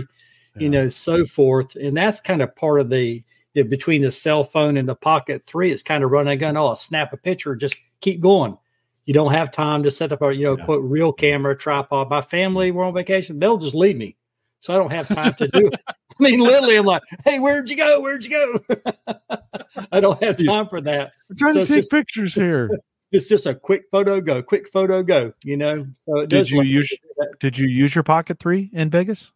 you 0.59 0.69
know, 0.69 0.91
so 0.91 1.25
forth. 1.25 1.75
And 1.77 1.97
that's 1.97 2.21
kind 2.21 2.43
of 2.43 2.55
part 2.55 2.81
of 2.81 2.91
the 2.91 3.25
you 3.55 3.65
know, 3.65 3.71
between 3.71 4.03
the 4.03 4.13
cell 4.13 4.45
phone 4.45 4.77
and 4.77 4.87
the 4.89 4.95
pocket 4.95 5.47
three. 5.47 5.73
It's 5.73 5.83
kind 5.83 6.05
of 6.05 6.11
running 6.11 6.35
a 6.35 6.37
gun. 6.37 6.57
Oh, 6.59 6.75
snap 6.75 7.15
a 7.15 7.17
picture, 7.17 7.57
just 7.57 7.79
keep 8.03 8.21
going. 8.21 8.59
You 9.07 9.15
don't 9.15 9.33
have 9.33 9.51
time 9.51 9.83
to 9.85 9.91
set 9.91 10.13
up 10.13 10.21
a 10.21 10.35
you 10.35 10.45
know 10.45 10.57
quote 10.59 10.85
real 10.85 11.13
camera 11.15 11.57
tripod. 11.57 12.11
My 12.11 12.21
family 12.21 12.71
we're 12.73 12.85
on 12.85 12.93
vacation; 12.93 13.39
they'll 13.39 13.57
just 13.57 13.75
leave 13.75 13.97
me, 13.97 14.17
so 14.61 14.73
I 14.75 14.79
don't 14.79 14.93
have 14.93 15.09
time 15.09 15.35
to 15.35 15.49
do 15.49 15.67
it. 15.69 15.81
I 15.89 16.23
mean, 16.23 16.41
literally, 16.41 16.77
I'm 16.77 16.85
like, 16.87 17.03
"Hey, 17.25 17.39
where'd 17.39 17.69
you 17.71 17.77
go? 17.77 18.01
Where'd 18.01 18.25
you 18.25 18.31
go?" 18.31 18.77
I 19.93 20.01
don't 20.01 20.23
have 20.23 20.37
time 20.45 20.69
for 20.69 20.81
that. 20.83 21.13
I'm 21.31 21.37
trying 21.37 21.53
So 21.55 21.61
to 21.65 21.67
take 21.67 21.77
just- 21.79 21.91
pictures 21.91 22.35
here. 22.35 22.71
It's 23.13 23.29
just 23.29 23.45
a 23.47 23.57
quick 23.57 23.87
photo 23.91 24.21
go, 24.21 24.41
quick 24.41 24.69
photo 24.69 25.03
go. 25.03 25.33
You 25.43 25.57
know, 25.57 25.85
so 25.95 26.27
Did 26.27 26.49
you 26.49 26.63
use 26.63 26.97
did 27.41 27.59
you 27.59 27.67
use 27.67 27.93
your 27.93 28.05
pocket 28.05 28.39
three 28.39 28.71
in 28.73 28.89
Vegas? 28.89 29.33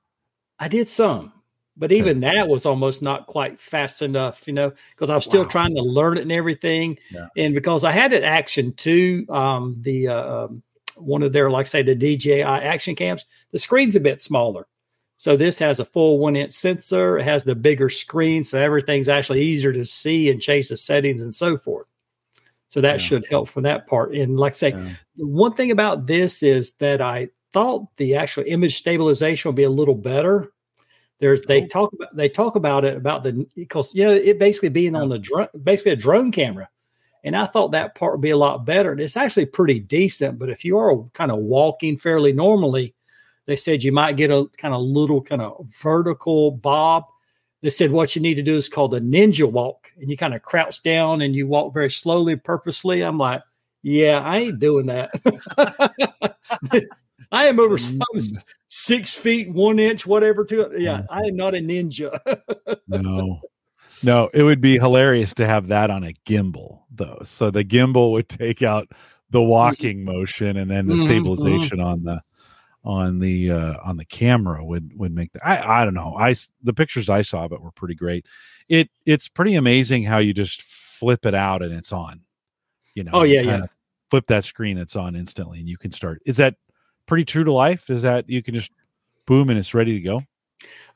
I 0.60 0.68
did 0.68 0.88
some, 0.88 1.32
but 1.76 1.90
even 1.90 2.20
that 2.20 2.46
was 2.46 2.66
almost 2.66 3.02
not 3.02 3.26
quite 3.26 3.58
fast 3.58 4.00
enough, 4.00 4.46
you 4.46 4.52
know, 4.54 4.72
because 4.92 5.10
I 5.10 5.16
was 5.16 5.24
still 5.24 5.42
Wow. 5.42 5.48
trying 5.48 5.74
to 5.74 5.82
learn 5.82 6.18
it 6.18 6.22
and 6.22 6.30
everything. 6.30 6.98
Yeah. 7.10 7.26
And 7.36 7.52
because 7.52 7.82
I 7.82 7.90
had 7.90 8.12
an 8.12 8.22
action 8.22 8.74
too, 8.74 9.26
um, 9.28 9.74
the 9.80 10.06
uh, 10.06 10.44
um, 10.44 10.62
one 10.94 11.24
of 11.24 11.32
their, 11.32 11.50
like 11.50 11.66
say, 11.66 11.82
the 11.82 11.96
DJI 11.96 12.42
action 12.42 12.94
cams, 12.94 13.24
the 13.50 13.58
screen's 13.58 13.96
a 13.96 14.00
bit 14.00 14.20
smaller. 14.20 14.68
So 15.24 15.38
this 15.38 15.58
has 15.60 15.80
a 15.80 15.86
full 15.86 16.18
one 16.18 16.36
inch 16.36 16.52
sensor. 16.52 17.18
It 17.18 17.24
has 17.24 17.44
the 17.44 17.54
bigger 17.54 17.88
screen, 17.88 18.44
so 18.44 18.60
everything's 18.60 19.08
actually 19.08 19.40
easier 19.40 19.72
to 19.72 19.82
see 19.82 20.28
and 20.28 20.38
change 20.38 20.68
the 20.68 20.76
settings 20.76 21.22
and 21.22 21.34
so 21.34 21.56
forth. 21.56 21.90
So 22.68 22.82
that 22.82 23.00
Yeah. 23.00 23.06
should 23.06 23.26
help 23.30 23.48
for 23.48 23.62
that 23.62 23.86
part. 23.86 24.14
And 24.14 24.38
like 24.38 24.52
I 24.52 24.56
say, 24.56 24.68
Yeah. 24.72 24.90
one 25.16 25.54
thing 25.54 25.70
about 25.70 26.06
this 26.06 26.42
is 26.42 26.74
that 26.74 27.00
I 27.00 27.30
thought 27.54 27.86
the 27.96 28.16
actual 28.16 28.44
image 28.46 28.76
stabilization 28.76 29.48
would 29.48 29.56
be 29.56 29.62
a 29.62 29.70
little 29.70 29.94
better. 29.94 30.52
There's 31.20 31.42
they 31.44 31.62
Oh. 31.62 31.68
talk 31.68 31.94
about 31.94 32.14
they 32.14 32.28
talk 32.28 32.54
about 32.54 32.84
it 32.84 32.94
about 32.94 33.24
the 33.24 33.46
because 33.56 33.94
you 33.94 34.04
know 34.04 34.12
it 34.12 34.38
basically 34.38 34.68
being 34.68 34.94
on 34.94 35.08
the 35.08 35.18
drone 35.18 35.48
basically 35.62 35.92
a 35.92 35.96
drone 35.96 36.32
camera, 36.32 36.68
and 37.24 37.34
I 37.34 37.46
thought 37.46 37.72
that 37.72 37.94
part 37.94 38.12
would 38.12 38.20
be 38.20 38.28
a 38.28 38.36
lot 38.36 38.66
better. 38.66 38.92
And 38.92 39.00
it's 39.00 39.16
actually 39.16 39.46
pretty 39.46 39.80
decent. 39.80 40.38
But 40.38 40.50
if 40.50 40.66
you 40.66 40.76
are 40.76 41.02
kind 41.14 41.30
of 41.30 41.38
walking 41.38 41.96
fairly 41.96 42.34
normally, 42.34 42.94
they 43.46 43.56
said 43.56 43.82
you 43.82 43.92
might 43.92 44.16
get 44.16 44.30
a 44.30 44.46
kind 44.56 44.74
of 44.74 44.82
little 44.82 45.22
kind 45.22 45.42
of 45.42 45.66
vertical 45.82 46.50
bob. 46.50 47.04
They 47.62 47.70
said 47.70 47.92
what 47.92 48.14
you 48.14 48.22
need 48.22 48.34
to 48.34 48.42
do 48.42 48.56
is 48.56 48.68
called 48.68 48.94
a 48.94 49.00
ninja 49.00 49.50
walk, 49.50 49.90
and 49.98 50.10
you 50.10 50.16
kind 50.16 50.34
of 50.34 50.42
crouch 50.42 50.82
down 50.82 51.22
and 51.22 51.34
you 51.34 51.46
walk 51.46 51.72
very 51.72 51.90
slowly 51.90 52.34
and 52.34 52.44
purposely. 52.44 53.02
I'm 53.02 53.18
like, 53.18 53.42
yeah, 53.82 54.20
I 54.20 54.38
ain't 54.38 54.58
doing 54.58 54.86
that. 54.86 55.10
I 57.32 57.46
am 57.46 57.58
over 57.58 57.78
some 57.78 57.98
six 58.68 59.14
feet 59.14 59.50
one 59.50 59.78
inch, 59.78 60.06
whatever. 60.06 60.44
To 60.44 60.60
it. 60.62 60.80
Yeah, 60.80 61.02
I 61.10 61.20
am 61.20 61.36
not 61.36 61.54
a 61.54 61.58
ninja. 61.58 62.18
No. 62.86 63.40
No, 64.02 64.28
it 64.34 64.42
would 64.42 64.60
be 64.60 64.78
hilarious 64.78 65.32
to 65.34 65.46
have 65.46 65.68
that 65.68 65.90
on 65.90 66.04
a 66.04 66.12
gimbal 66.26 66.82
though. 66.90 67.22
So 67.24 67.50
the 67.50 67.64
gimbal 67.64 68.12
would 68.12 68.28
take 68.28 68.62
out 68.62 68.92
the 69.30 69.40
walking 69.40 70.04
motion 70.04 70.58
and 70.58 70.70
then 70.70 70.86
the 70.86 70.94
Mhm, 70.94 70.98
mhm. 70.98 71.02
stabilization 71.04 71.80
on 71.80 72.02
the 72.02 72.20
on 72.84 73.18
the 73.18 73.50
uh 73.50 73.74
on 73.82 73.96
the 73.96 74.04
camera 74.04 74.64
would 74.64 74.96
would 74.98 75.14
make 75.14 75.32
that 75.32 75.46
I 75.46 75.80
I 75.80 75.84
don't 75.84 75.94
know. 75.94 76.16
I 76.18 76.34
the 76.62 76.74
pictures 76.74 77.08
I 77.08 77.22
saw 77.22 77.44
of 77.44 77.52
it 77.52 77.60
were 77.60 77.72
pretty 77.72 77.94
great. 77.94 78.26
It 78.68 78.90
it's 79.06 79.28
pretty 79.28 79.54
amazing 79.54 80.04
how 80.04 80.18
you 80.18 80.34
just 80.34 80.62
flip 80.62 81.26
it 81.26 81.34
out 81.34 81.62
and 81.62 81.72
it's 81.72 81.92
on. 81.92 82.20
You 82.94 83.04
know. 83.04 83.10
Oh, 83.14 83.22
yeah, 83.22 83.40
yeah. 83.40 83.66
Flip 84.10 84.26
that 84.28 84.44
screen 84.44 84.78
it's 84.78 84.96
on 84.96 85.16
instantly 85.16 85.58
and 85.58 85.68
you 85.68 85.76
can 85.76 85.92
start. 85.92 86.22
Is 86.26 86.36
that 86.36 86.56
pretty 87.06 87.24
true 87.24 87.44
to 87.44 87.52
life? 87.52 87.90
Is 87.90 88.02
that 88.02 88.28
you 88.28 88.42
can 88.42 88.54
just 88.54 88.70
boom 89.26 89.50
and 89.50 89.58
it's 89.58 89.74
ready 89.74 89.94
to 89.94 90.00
go? 90.00 90.22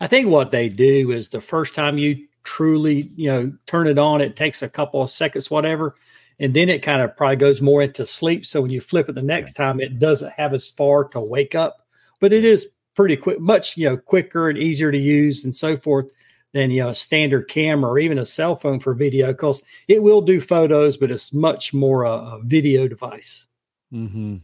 I 0.01 0.07
think 0.07 0.29
what 0.29 0.51
they 0.51 0.69
do 0.69 1.11
is 1.11 1.29
the 1.29 1.41
first 1.41 1.75
time 1.75 1.99
you 1.99 2.27
truly, 2.45 3.11
you 3.17 3.31
know, 3.31 3.53
turn 3.67 3.87
it 3.87 3.99
on. 3.99 4.21
It 4.21 4.37
takes 4.37 4.63
a 4.63 4.69
couple 4.69 5.03
of 5.03 5.11
seconds, 5.11 5.51
whatever, 5.51 5.97
and 6.41 6.55
then 6.55 6.69
it 6.69 6.83
kind 6.83 7.03
of 7.03 7.17
probably 7.17 7.37
goes 7.37 7.61
more 7.61 7.83
into 7.83 8.07
sleep. 8.07 8.47
So 8.47 8.61
when 8.63 8.71
you 8.71 8.81
flip 8.81 9.09
it 9.09 9.15
the 9.15 9.23
next 9.23 9.53
time, 9.53 9.81
it 9.81 9.99
doesn't 9.99 10.33
have 10.33 10.55
as 10.55 10.69
far 10.69 11.05
to 11.09 11.21
wake 11.21 11.55
up, 11.55 11.87
but 12.21 12.33
it 12.33 12.45
is 12.45 12.69
pretty 12.95 13.17
quick, 13.17 13.41
much 13.41 13.77
you 13.77 13.89
know 13.89 13.97
quicker 13.97 14.49
and 14.49 14.59
easier 14.59 14.91
to 14.91 14.99
use 14.99 15.45
and 15.45 15.55
so 15.55 15.77
forth 15.77 16.11
than 16.53 16.71
you 16.71 16.83
know 16.83 16.89
a 16.89 16.95
standard 16.95 17.49
camera 17.49 17.91
or 17.91 17.99
even 17.99 18.19
a 18.19 18.25
cell 18.25 18.57
phone 18.57 18.81
for 18.81 18.95
video 18.95 19.29
because 19.29 19.63
it 19.89 20.03
will 20.03 20.21
do 20.21 20.41
photos, 20.41 20.97
but 20.97 21.11
it's 21.11 21.33
much 21.33 21.75
more 21.75 22.05
a, 22.05 22.13
a 22.13 22.41
video 22.43 22.89
device. 22.89 23.47
Mm-hmm. 23.93 24.37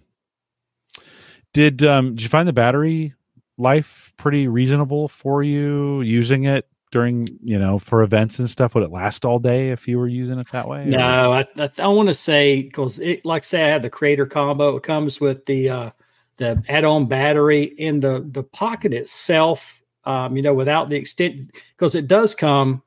Did 1.52 1.84
um 1.84 2.14
did 2.14 2.22
you 2.22 2.28
find 2.28 2.48
the 2.48 2.52
battery 2.52 3.14
life 3.56 4.12
pretty 4.16 4.48
reasonable 4.48 5.08
for 5.08 5.42
you 5.42 6.00
using 6.02 6.44
it 6.44 6.68
during 6.94 7.26
you 7.42 7.58
know 7.58 7.78
for 7.78 8.02
events 8.02 8.38
and 8.38 8.48
stuff? 8.48 8.74
Would 8.74 8.84
it 8.84 8.90
last 8.90 9.26
all 9.26 9.38
day 9.38 9.70
if 9.70 9.86
you 9.86 9.98
were 9.98 10.08
using 10.08 10.38
it 10.38 10.48
that 10.52 10.68
way? 10.68 10.86
No, 10.86 11.32
I 11.32 11.46
I, 11.58 11.70
I 11.78 11.88
want 11.88 12.08
to 12.08 12.14
say 12.14 12.62
because 12.62 12.98
it 13.00 13.26
like 13.26 13.44
say 13.44 13.64
I 13.64 13.68
had 13.68 13.82
the 13.82 13.90
creator 13.90 14.24
combo. 14.24 14.76
It 14.76 14.82
comes 14.82 15.20
with 15.20 15.44
the 15.44 15.68
uh 15.68 15.90
the 16.36 16.62
add-on 16.68 17.06
battery 17.06 17.64
in 17.64 18.00
the 18.00 18.26
the 18.26 18.42
pocket 18.42 18.94
itself 18.94 19.82
um, 20.06 20.36
you 20.36 20.42
know, 20.42 20.54
without 20.54 20.88
the 20.88 20.96
extent, 20.96 21.52
because 21.74 21.94
it 21.94 22.08
does 22.08 22.34
come 22.34 22.82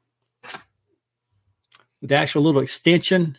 with 2.02 2.10
the 2.10 2.16
actual 2.16 2.44
little 2.44 2.62
extension, 2.62 3.38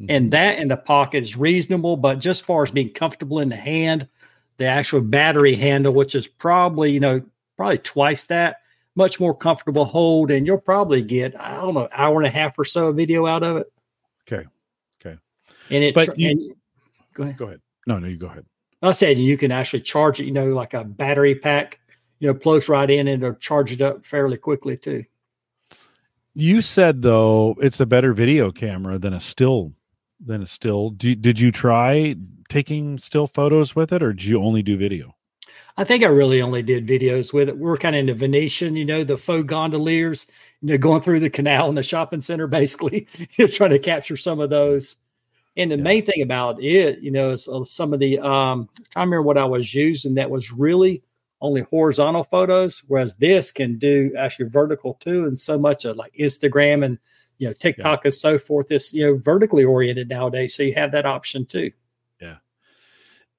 mm-hmm. 0.00 0.06
and 0.08 0.32
that 0.32 0.58
in 0.58 0.68
the 0.68 0.76
pocket 0.76 1.22
is 1.22 1.36
reasonable. 1.36 1.96
But 1.96 2.20
just 2.20 2.44
far 2.44 2.62
as 2.62 2.70
being 2.70 2.90
comfortable 2.90 3.40
in 3.40 3.48
the 3.48 3.56
hand, 3.56 4.08
the 4.58 4.66
actual 4.66 5.00
battery 5.00 5.56
handle, 5.56 5.92
which 5.92 6.14
is 6.14 6.26
probably 6.26 6.92
you 6.92 7.00
know 7.00 7.22
probably 7.56 7.78
twice 7.78 8.24
that, 8.24 8.58
much 8.96 9.20
more 9.20 9.34
comfortable 9.34 9.84
hold, 9.84 10.30
and 10.30 10.46
you'll 10.46 10.58
probably 10.58 11.02
get 11.02 11.38
I 11.40 11.56
don't 11.56 11.74
know 11.74 11.88
hour 11.92 12.16
and 12.16 12.26
a 12.26 12.30
half 12.30 12.58
or 12.58 12.64
so 12.64 12.88
of 12.88 12.96
video 12.96 13.26
out 13.26 13.42
of 13.42 13.58
it. 13.58 13.72
Okay, 14.30 14.46
okay, 15.00 15.18
and 15.70 15.84
it. 15.84 15.94
But 15.94 16.18
you, 16.18 16.30
and, 16.30 16.54
go 17.14 17.22
ahead. 17.24 17.36
Go 17.36 17.46
ahead. 17.46 17.60
No, 17.86 17.98
no, 17.98 18.08
you 18.08 18.16
go 18.16 18.26
ahead. 18.26 18.46
I 18.82 18.92
said 18.92 19.18
you 19.18 19.36
can 19.36 19.52
actually 19.52 19.82
charge 19.82 20.20
it. 20.20 20.24
You 20.24 20.32
know, 20.32 20.46
like 20.48 20.74
a 20.74 20.84
battery 20.84 21.34
pack 21.34 21.80
you 22.20 22.28
know, 22.28 22.34
plugs 22.34 22.68
right 22.68 22.88
in 22.88 23.08
and 23.08 23.22
it'll 23.22 23.34
charge 23.34 23.72
it 23.72 23.82
up 23.82 24.06
fairly 24.06 24.36
quickly 24.36 24.76
too. 24.76 25.04
You 26.34 26.62
said 26.62 27.02
though 27.02 27.56
it's 27.60 27.80
a 27.80 27.86
better 27.86 28.14
video 28.14 28.52
camera 28.52 28.98
than 28.98 29.12
a 29.12 29.20
still 29.20 29.72
than 30.24 30.42
a 30.42 30.46
still. 30.46 30.90
Do, 30.90 31.14
did 31.14 31.40
you 31.40 31.50
try 31.50 32.14
taking 32.48 32.98
still 32.98 33.26
photos 33.26 33.74
with 33.74 33.92
it, 33.92 34.02
or 34.02 34.12
did 34.12 34.24
you 34.24 34.40
only 34.40 34.62
do 34.62 34.76
video? 34.76 35.16
I 35.76 35.84
think 35.84 36.04
I 36.04 36.08
really 36.08 36.42
only 36.42 36.62
did 36.62 36.86
videos 36.86 37.32
with 37.32 37.48
it. 37.48 37.58
We 37.58 37.70
are 37.70 37.76
kind 37.76 37.96
of 37.96 38.00
in 38.00 38.06
the 38.06 38.14
Venetian, 38.14 38.76
you 38.76 38.84
know, 38.84 39.04
the 39.04 39.16
faux 39.16 39.46
gondoliers, 39.46 40.26
you 40.60 40.68
know, 40.68 40.78
going 40.78 41.00
through 41.00 41.20
the 41.20 41.30
canal 41.30 41.68
in 41.68 41.74
the 41.74 41.82
shopping 41.82 42.20
center, 42.20 42.46
basically, 42.48 43.06
trying 43.36 43.70
to 43.70 43.78
capture 43.78 44.16
some 44.16 44.40
of 44.40 44.50
those. 44.50 44.96
And 45.56 45.70
the 45.70 45.76
yeah. 45.76 45.82
main 45.82 46.04
thing 46.04 46.22
about 46.22 46.62
it, 46.62 47.00
you 47.00 47.10
know, 47.10 47.30
is 47.30 47.48
uh, 47.48 47.64
some 47.64 47.92
of 47.92 48.00
the 48.00 48.18
um, 48.18 48.68
I 48.94 49.00
remember 49.00 49.22
what 49.22 49.38
I 49.38 49.44
was 49.44 49.74
using 49.74 50.14
that 50.14 50.30
was 50.30 50.52
really 50.52 51.02
only 51.40 51.62
horizontal 51.62 52.24
photos, 52.24 52.82
whereas 52.86 53.14
this 53.16 53.50
can 53.50 53.78
do 53.78 54.12
actually 54.18 54.48
vertical 54.48 54.94
too. 54.94 55.26
And 55.26 55.38
so 55.38 55.58
much 55.58 55.84
of 55.84 55.96
like 55.96 56.12
Instagram 56.14 56.84
and 56.84 56.98
you 57.38 57.48
know 57.48 57.54
TikTok 57.54 58.00
yeah. 58.00 58.08
and 58.08 58.14
so 58.14 58.38
forth 58.38 58.70
is 58.70 58.92
you 58.92 59.06
know 59.06 59.16
vertically 59.16 59.64
oriented 59.64 60.08
nowadays. 60.08 60.54
So 60.54 60.62
you 60.62 60.74
have 60.74 60.92
that 60.92 61.06
option 61.06 61.46
too. 61.46 61.72
Yeah. 62.20 62.36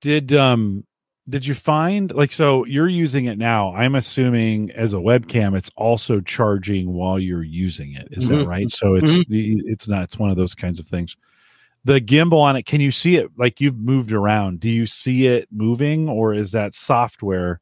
Did 0.01 0.33
um 0.33 0.85
did 1.31 1.45
you 1.45 1.55
find 1.55 2.13
like 2.13 2.31
so 2.31 2.65
you're 2.65 2.87
using 2.87 3.25
it 3.25 3.37
now? 3.37 3.73
I'm 3.73 3.95
assuming 3.95 4.71
as 4.71 4.93
a 4.93 4.97
webcam, 4.97 5.57
it's 5.57 5.71
also 5.75 6.21
charging 6.21 6.93
while 6.93 7.17
you're 7.17 7.43
using 7.43 7.93
it. 7.93 8.09
Is 8.11 8.25
mm-hmm. 8.25 8.39
that 8.39 8.45
right? 8.45 8.69
So 8.69 8.93
it's 8.93 9.09
mm-hmm. 9.09 9.67
it's 9.67 9.87
not 9.87 10.03
it's 10.03 10.19
one 10.19 10.29
of 10.29 10.37
those 10.37 10.53
kinds 10.53 10.79
of 10.79 10.87
things 10.87 11.15
the 11.83 11.99
gimbal 11.99 12.41
on 12.41 12.55
it 12.55 12.67
can 12.67 12.79
you 12.79 12.91
see 12.91 13.15
it 13.15 13.27
like 13.39 13.59
you've 13.59 13.79
moved 13.79 14.11
around 14.11 14.59
do 14.59 14.69
you 14.69 14.85
see 14.85 15.25
it 15.25 15.47
moving 15.51 16.07
or 16.07 16.31
is 16.31 16.51
that 16.51 16.75
software 16.75 17.59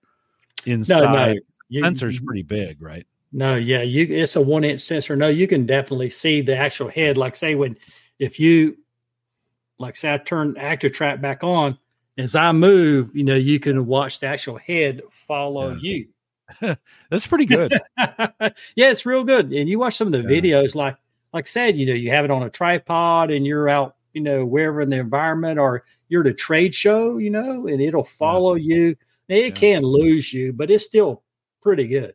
inside. 0.66 1.02
No, 1.02 1.14
no. 1.14 1.36
You, 1.70 1.84
sensor's 1.84 2.20
pretty 2.20 2.44
big, 2.44 2.82
right? 2.82 3.06
No, 3.32 3.56
yeah, 3.56 3.84
you 3.84 4.08
it's 4.10 4.36
a 4.36 4.42
one 4.42 4.64
inch 4.64 4.82
sensor. 4.82 5.16
No, 5.16 5.28
you 5.28 5.48
can 5.48 5.66
definitely 5.66 6.10
see 6.10 6.42
the 6.42 6.58
actual 6.58 6.90
head. 6.90 7.18
Like 7.18 7.36
say 7.36 7.54
when 7.56 7.78
if 8.18 8.40
you 8.40 8.78
like 9.78 9.96
say 9.96 10.14
I 10.14 10.18
turn 10.18 10.56
active 10.58 10.94
track 10.94 11.22
back 11.22 11.44
on, 11.44 11.78
as 12.20 12.36
I 12.36 12.52
move, 12.52 13.16
you 13.16 13.24
know, 13.24 13.36
you 13.36 13.60
can 13.60 13.86
watch 13.86 14.20
the 14.20 14.28
actual 14.28 14.58
head 14.58 15.02
follow 15.10 15.72
yeah. 15.76 16.06
you. 16.62 16.76
That's 17.10 17.28
pretty 17.28 17.46
good. 17.46 17.80
yeah, 17.98 18.52
it's 18.76 19.06
real 19.06 19.24
good. 19.24 19.52
And 19.52 19.70
you 19.70 19.80
watch 19.80 19.96
some 19.96 20.14
of 20.14 20.14
the 20.14 20.34
yeah. 20.34 20.42
videos, 20.42 20.76
like 20.76 20.98
like 21.34 21.46
I 21.46 21.48
said, 21.48 21.78
you 21.78 21.86
know, 21.86 21.94
you 21.94 22.10
have 22.10 22.26
it 22.26 22.32
on 22.32 22.42
a 22.42 22.50
tripod 22.50 23.30
and 23.30 23.46
you're 23.46 23.70
out, 23.70 23.96
you 24.14 24.22
know, 24.22 24.44
wherever 24.46 24.82
in 24.82 24.90
the 24.90 24.98
environment, 24.98 25.60
or 25.60 25.84
you're 26.08 26.22
at 26.22 26.28
a 26.28 26.34
trade 26.34 26.74
show, 26.74 27.20
you 27.20 27.30
know, 27.30 27.68
and 27.68 27.80
it'll 27.80 28.04
follow 28.04 28.56
yeah. 28.56 28.76
you 28.76 28.96
it 29.30 29.56
can 29.56 29.84
lose 29.84 30.34
you, 30.34 30.52
but 30.54 30.72
it's 30.72 30.86
still 30.86 31.24
pretty 31.62 31.88
good. 31.88 32.14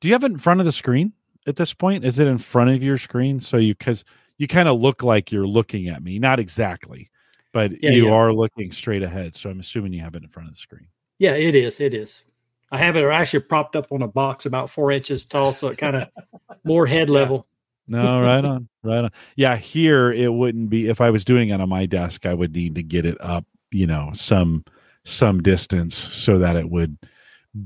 Do 0.00 0.08
you 0.08 0.14
have 0.14 0.24
it 0.24 0.32
in 0.32 0.38
front 0.38 0.60
of 0.60 0.66
the 0.66 0.72
screen 0.72 1.12
at 1.46 1.56
this 1.56 1.72
point? 1.72 2.04
Is 2.04 2.18
it 2.18 2.26
in 2.26 2.38
front 2.38 2.70
of 2.70 2.82
your 2.82 2.98
screen? 2.98 3.40
So 3.40 3.56
you 3.56 3.74
because 3.74 4.04
you 4.38 4.46
kind 4.46 4.68
of 4.68 4.80
look 4.80 5.02
like 5.02 5.32
you're 5.32 5.46
looking 5.46 5.88
at 5.88 6.02
me, 6.02 6.18
not 6.18 6.38
exactly, 6.38 7.10
but 7.52 7.82
yeah, 7.82 7.90
you 7.90 8.06
yeah. 8.06 8.12
are 8.12 8.32
looking 8.32 8.72
straight 8.72 9.02
ahead. 9.02 9.36
So 9.36 9.50
I'm 9.50 9.60
assuming 9.60 9.92
you 9.92 10.02
have 10.02 10.14
it 10.14 10.22
in 10.22 10.28
front 10.28 10.48
of 10.48 10.54
the 10.54 10.60
screen. 10.60 10.88
Yeah, 11.18 11.34
it 11.34 11.54
is. 11.54 11.80
It 11.80 11.94
is. 11.94 12.24
I 12.70 12.78
have 12.78 12.96
it 12.96 13.04
actually 13.04 13.40
propped 13.40 13.76
up 13.76 13.92
on 13.92 14.02
a 14.02 14.08
box 14.08 14.46
about 14.46 14.70
four 14.70 14.90
inches 14.90 15.26
tall, 15.26 15.52
so 15.52 15.68
it 15.68 15.78
kind 15.78 15.96
of 15.96 16.08
more 16.64 16.86
head 16.86 17.10
level. 17.10 17.46
No, 17.86 18.22
right 18.22 18.44
on, 18.44 18.68
right 18.82 19.04
on. 19.04 19.10
Yeah, 19.36 19.56
here 19.56 20.10
it 20.10 20.32
wouldn't 20.32 20.70
be 20.70 20.88
if 20.88 21.00
I 21.00 21.10
was 21.10 21.24
doing 21.24 21.50
it 21.50 21.60
on 21.60 21.68
my 21.68 21.84
desk. 21.84 22.24
I 22.24 22.32
would 22.32 22.54
need 22.54 22.74
to 22.76 22.82
get 22.82 23.04
it 23.04 23.20
up, 23.20 23.44
you 23.70 23.86
know, 23.86 24.10
some 24.14 24.64
some 25.04 25.42
distance 25.42 25.96
so 25.96 26.38
that 26.38 26.56
it 26.56 26.70
would 26.70 26.96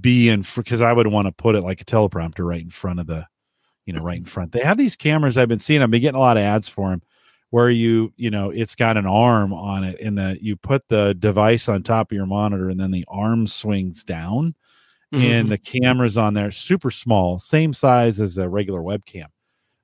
be 0.00 0.28
in 0.28 0.44
because 0.56 0.80
I 0.80 0.92
would 0.92 1.06
want 1.06 1.26
to 1.26 1.32
put 1.32 1.54
it 1.54 1.62
like 1.62 1.80
a 1.80 1.84
teleprompter 1.84 2.44
right 2.44 2.62
in 2.62 2.70
front 2.70 2.98
of 2.98 3.06
the, 3.06 3.26
you 3.84 3.92
know, 3.92 4.02
right 4.02 4.18
in 4.18 4.24
front. 4.24 4.52
They 4.52 4.60
have 4.60 4.78
these 4.78 4.96
cameras 4.96 5.38
I've 5.38 5.48
been 5.48 5.60
seeing. 5.60 5.82
I've 5.82 5.90
been 5.90 6.00
getting 6.00 6.16
a 6.16 6.20
lot 6.20 6.38
of 6.38 6.42
ads 6.42 6.68
for 6.68 6.90
them 6.90 7.02
where 7.50 7.70
you, 7.70 8.12
you 8.16 8.30
know, 8.30 8.50
it's 8.50 8.74
got 8.74 8.96
an 8.96 9.06
arm 9.06 9.52
on 9.52 9.84
it 9.84 10.00
and 10.00 10.18
that 10.18 10.42
you 10.42 10.56
put 10.56 10.82
the 10.88 11.14
device 11.14 11.68
on 11.68 11.82
top 11.82 12.10
of 12.10 12.16
your 12.16 12.26
monitor 12.26 12.68
and 12.68 12.80
then 12.80 12.90
the 12.90 13.04
arm 13.08 13.46
swings 13.46 14.04
down 14.04 14.54
mm-hmm. 15.12 15.24
and 15.24 15.50
the 15.50 15.58
camera's 15.58 16.18
on 16.18 16.34
there, 16.34 16.50
super 16.50 16.90
small, 16.90 17.38
same 17.38 17.72
size 17.72 18.20
as 18.20 18.38
a 18.38 18.48
regular 18.48 18.80
webcam, 18.80 19.26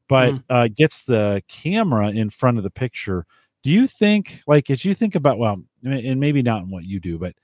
but 0.08 0.32
mm-hmm. 0.32 0.52
uh, 0.52 0.68
gets 0.68 1.04
the 1.04 1.42
camera 1.48 2.10
in 2.10 2.30
front 2.30 2.58
of 2.58 2.64
the 2.64 2.70
picture. 2.70 3.26
Do 3.62 3.70
you 3.70 3.86
think, 3.86 4.42
like, 4.46 4.70
as 4.70 4.84
you 4.84 4.94
think 4.94 5.14
about, 5.14 5.38
well, 5.38 5.62
and 5.84 6.20
maybe 6.20 6.42
not 6.42 6.62
in 6.62 6.70
what 6.70 6.84
you 6.84 6.98
do, 6.98 7.18
but 7.18 7.34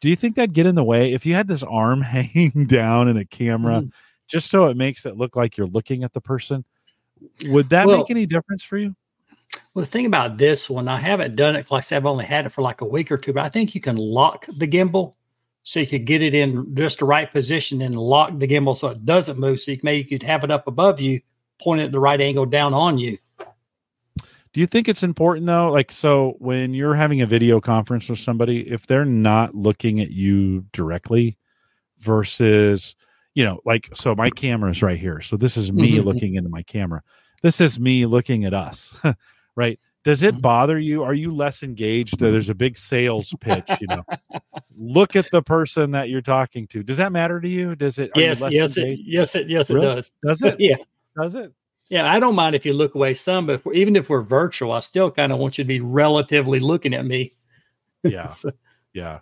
do 0.00 0.08
you 0.08 0.16
think 0.16 0.36
that'd 0.36 0.52
get 0.52 0.66
in 0.66 0.74
the 0.74 0.84
way 0.84 1.12
if 1.12 1.26
you 1.26 1.34
had 1.34 1.48
this 1.48 1.62
arm 1.62 2.00
hanging 2.02 2.66
down 2.66 3.08
in 3.08 3.16
a 3.16 3.24
camera 3.24 3.82
mm. 3.82 3.90
just 4.28 4.50
so 4.50 4.66
it 4.66 4.76
makes 4.76 5.06
it 5.06 5.16
look 5.16 5.36
like 5.36 5.56
you're 5.56 5.66
looking 5.66 6.04
at 6.04 6.12
the 6.12 6.20
person? 6.20 6.64
Would 7.46 7.70
that 7.70 7.86
well, 7.86 7.98
make 7.98 8.10
any 8.10 8.26
difference 8.26 8.62
for 8.62 8.76
you? 8.76 8.94
Well, 9.74 9.84
the 9.84 9.90
thing 9.90 10.06
about 10.06 10.38
this 10.38 10.68
one, 10.68 10.88
I 10.88 10.98
haven't 10.98 11.36
done 11.36 11.56
it. 11.56 11.70
Like 11.70 11.78
I 11.78 11.80
said, 11.80 11.96
I've 11.98 12.06
only 12.06 12.24
had 12.24 12.46
it 12.46 12.50
for 12.50 12.62
like 12.62 12.80
a 12.80 12.86
week 12.86 13.10
or 13.10 13.18
two, 13.18 13.32
but 13.32 13.44
I 13.44 13.48
think 13.48 13.74
you 13.74 13.80
can 13.80 13.96
lock 13.96 14.46
the 14.58 14.68
gimbal 14.68 15.14
so 15.62 15.80
you 15.80 15.86
could 15.86 16.04
get 16.04 16.22
it 16.22 16.34
in 16.34 16.74
just 16.74 17.00
the 17.00 17.04
right 17.04 17.30
position 17.32 17.82
and 17.82 17.96
lock 17.96 18.38
the 18.38 18.46
gimbal 18.46 18.76
so 18.76 18.88
it 18.88 19.04
doesn't 19.04 19.38
move. 19.38 19.60
So 19.60 19.72
you 19.72 19.78
can, 19.78 19.86
maybe 19.86 19.98
you 19.98 20.18
could 20.18 20.26
have 20.26 20.44
it 20.44 20.50
up 20.50 20.66
above 20.66 21.00
you, 21.00 21.20
point 21.60 21.80
it 21.80 21.86
at 21.86 21.92
the 21.92 22.00
right 22.00 22.20
angle 22.20 22.46
down 22.46 22.72
on 22.72 22.98
you. 22.98 23.18
Do 24.56 24.60
you 24.60 24.66
think 24.66 24.88
it's 24.88 25.02
important 25.02 25.46
though? 25.46 25.70
Like, 25.70 25.92
so 25.92 26.36
when 26.38 26.72
you're 26.72 26.94
having 26.94 27.20
a 27.20 27.26
video 27.26 27.60
conference 27.60 28.08
with 28.08 28.18
somebody, 28.20 28.60
if 28.70 28.86
they're 28.86 29.04
not 29.04 29.54
looking 29.54 30.00
at 30.00 30.10
you 30.10 30.64
directly 30.72 31.36
versus, 31.98 32.96
you 33.34 33.44
know, 33.44 33.60
like, 33.66 33.90
so 33.92 34.14
my 34.14 34.30
camera 34.30 34.70
is 34.70 34.82
right 34.82 34.98
here. 34.98 35.20
So 35.20 35.36
this 35.36 35.58
is 35.58 35.72
me 35.72 35.92
mm-hmm. 35.92 36.06
looking 36.06 36.36
into 36.36 36.48
my 36.48 36.62
camera. 36.62 37.02
This 37.42 37.60
is 37.60 37.78
me 37.78 38.06
looking 38.06 38.46
at 38.46 38.54
us, 38.54 38.96
right? 39.56 39.80
Does 40.04 40.22
it 40.22 40.34
mm-hmm. 40.34 40.42
bother 40.42 40.78
you? 40.78 41.02
Are 41.02 41.14
you 41.14 41.34
less 41.34 41.64
engaged? 41.64 42.20
There's 42.20 42.48
a 42.48 42.54
big 42.54 42.78
sales 42.78 43.34
pitch, 43.40 43.68
you 43.80 43.88
know. 43.88 44.04
Look 44.76 45.16
at 45.16 45.28
the 45.32 45.42
person 45.42 45.90
that 45.90 46.08
you're 46.08 46.22
talking 46.22 46.68
to. 46.68 46.84
Does 46.84 46.98
that 46.98 47.10
matter 47.10 47.40
to 47.40 47.48
you? 47.48 47.74
Does 47.74 47.98
it? 47.98 48.12
Yes, 48.14 48.40
yes, 48.48 48.76
it, 48.76 49.00
yes, 49.02 49.34
it, 49.34 49.48
yes, 49.48 49.68
really? 49.68 49.86
it 49.86 49.94
does. 49.96 50.12
Does 50.24 50.42
it? 50.42 50.56
yeah. 50.60 50.76
Does 51.20 51.34
it? 51.34 51.52
Yeah, 51.88 52.10
I 52.10 52.20
don't 52.20 52.34
mind 52.34 52.54
if 52.54 52.66
you 52.66 52.72
look 52.72 52.94
away 52.94 53.14
some, 53.14 53.46
but 53.46 53.62
if 53.64 53.74
even 53.74 53.96
if 53.96 54.08
we're 54.08 54.22
virtual, 54.22 54.72
I 54.72 54.80
still 54.80 55.10
kind 55.10 55.32
of 55.32 55.38
want 55.38 55.58
you 55.58 55.64
to 55.64 55.68
be 55.68 55.80
relatively 55.80 56.60
looking 56.60 56.94
at 56.94 57.04
me. 57.04 57.32
Yeah, 58.02 58.28
so. 58.28 58.52
yeah. 58.92 59.18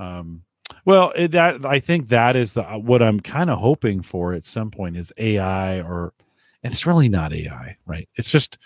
Um, 0.00 0.42
well, 0.84 1.12
it, 1.14 1.30
that 1.30 1.64
I 1.64 1.78
think 1.78 2.08
that 2.08 2.34
is 2.34 2.54
the 2.54 2.64
what 2.64 3.02
I'm 3.02 3.20
kind 3.20 3.50
of 3.50 3.60
hoping 3.60 4.02
for 4.02 4.32
at 4.32 4.44
some 4.44 4.72
point 4.72 4.96
is 4.96 5.12
AI, 5.16 5.80
or 5.80 6.12
it's 6.64 6.86
really 6.86 7.08
not 7.08 7.32
AI, 7.32 7.76
right? 7.86 8.08
It's 8.16 8.32
just 8.32 8.58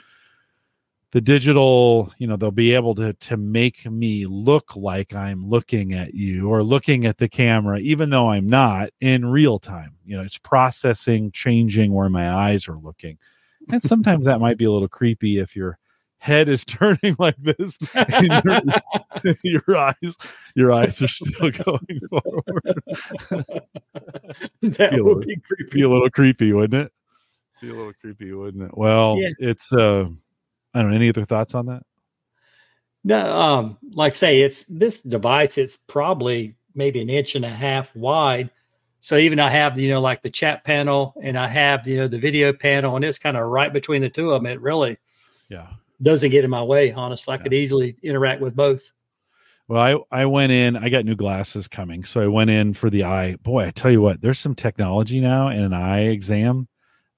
the 1.14 1.20
digital 1.20 2.12
you 2.18 2.26
know 2.26 2.36
they'll 2.36 2.50
be 2.50 2.74
able 2.74 2.92
to 2.96 3.12
to 3.14 3.36
make 3.36 3.86
me 3.88 4.26
look 4.26 4.74
like 4.74 5.14
i'm 5.14 5.48
looking 5.48 5.92
at 5.94 6.12
you 6.12 6.48
or 6.50 6.60
looking 6.62 7.06
at 7.06 7.18
the 7.18 7.28
camera 7.28 7.78
even 7.78 8.10
though 8.10 8.28
i'm 8.30 8.48
not 8.48 8.90
in 9.00 9.24
real 9.24 9.58
time. 9.60 9.94
You 10.04 10.16
know 10.16 10.22
it's 10.24 10.38
processing 10.38 11.30
changing 11.30 11.92
where 11.92 12.08
my 12.10 12.30
eyes 12.34 12.68
are 12.68 12.76
looking. 12.78 13.16
And 13.70 13.80
sometimes 13.82 14.26
that 14.26 14.40
might 14.40 14.58
be 14.58 14.64
a 14.66 14.70
little 14.72 14.88
creepy 14.88 15.38
if 15.38 15.54
your 15.56 15.78
head 16.18 16.48
is 16.48 16.64
turning 16.66 17.14
like 17.20 17.36
this 17.38 17.78
and 17.94 18.42
your, 18.44 19.34
your 19.68 19.76
eyes 19.78 20.16
your 20.56 20.72
eyes 20.72 21.00
are 21.00 21.06
still 21.08 21.50
going 21.64 22.00
forward. 22.10 22.82
That 24.62 24.90
Be 24.92 25.00
would 25.00 25.06
little- 25.06 25.20
be 25.20 25.26
be 25.36 25.40
creepy. 25.40 25.82
a 25.82 25.88
little 25.88 26.10
creepy 26.10 26.52
wouldn't 26.52 26.86
it? 26.86 26.92
Be 27.62 27.70
a 27.70 27.72
little 27.74 27.92
creepy 28.00 28.32
wouldn't 28.32 28.64
it? 28.64 28.76
Well 28.76 29.16
Yeah. 29.20 29.30
it's 29.38 29.72
uh 29.72 30.06
i 30.74 30.80
don't 30.80 30.90
know 30.90 30.96
any 30.96 31.08
other 31.08 31.24
thoughts 31.24 31.54
on 31.54 31.66
that 31.66 31.82
No, 33.04 33.20
um, 33.38 33.76
like 33.92 34.14
say 34.14 34.40
it's 34.40 34.64
this 34.64 35.02
device. 35.02 35.58
It's 35.58 35.76
probably 35.76 36.56
maybe 36.74 37.02
an 37.02 37.10
inch 37.10 37.34
and 37.36 37.44
a 37.44 37.50
half 37.50 37.94
wide. 37.94 38.50
So 39.00 39.16
even 39.18 39.38
I 39.38 39.50
have 39.50 39.78
you 39.78 39.90
know 39.90 40.00
like 40.00 40.22
the 40.22 40.30
chat 40.30 40.64
panel 40.64 41.12
and 41.22 41.36
I 41.38 41.46
have 41.46 41.86
you 41.86 41.98
know 41.98 42.08
the 42.08 42.18
video 42.18 42.52
panel 42.54 42.96
and 42.96 43.04
it's 43.04 43.18
kind 43.18 43.36
of 43.36 43.46
right 43.46 43.72
between 43.72 44.00
the 44.00 44.08
two 44.08 44.30
of 44.32 44.42
them. 44.42 44.50
It 44.50 44.60
really 44.62 44.96
yeah 45.50 45.68
doesn't 46.00 46.30
get 46.30 46.44
in 46.44 46.50
my 46.50 46.62
way. 46.62 46.92
Honestly, 46.92 47.34
I 47.34 47.38
could 47.38 47.52
easily 47.52 47.96
interact 48.02 48.40
with 48.40 48.56
both. 48.56 48.90
Well, 49.68 50.06
I 50.10 50.22
I 50.22 50.24
went 50.26 50.52
in. 50.52 50.76
I 50.76 50.88
got 50.88 51.04
new 51.04 51.14
glasses 51.14 51.68
coming, 51.68 52.04
so 52.04 52.22
I 52.22 52.26
went 52.28 52.48
in 52.50 52.72
for 52.72 52.88
the 52.88 53.04
eye. 53.04 53.36
Boy, 53.42 53.66
I 53.66 53.70
tell 53.70 53.90
you 53.90 54.00
what, 54.00 54.22
there's 54.22 54.38
some 54.38 54.54
technology 54.54 55.20
now 55.20 55.48
in 55.48 55.60
an 55.62 55.74
eye 55.74 56.04
exam 56.08 56.68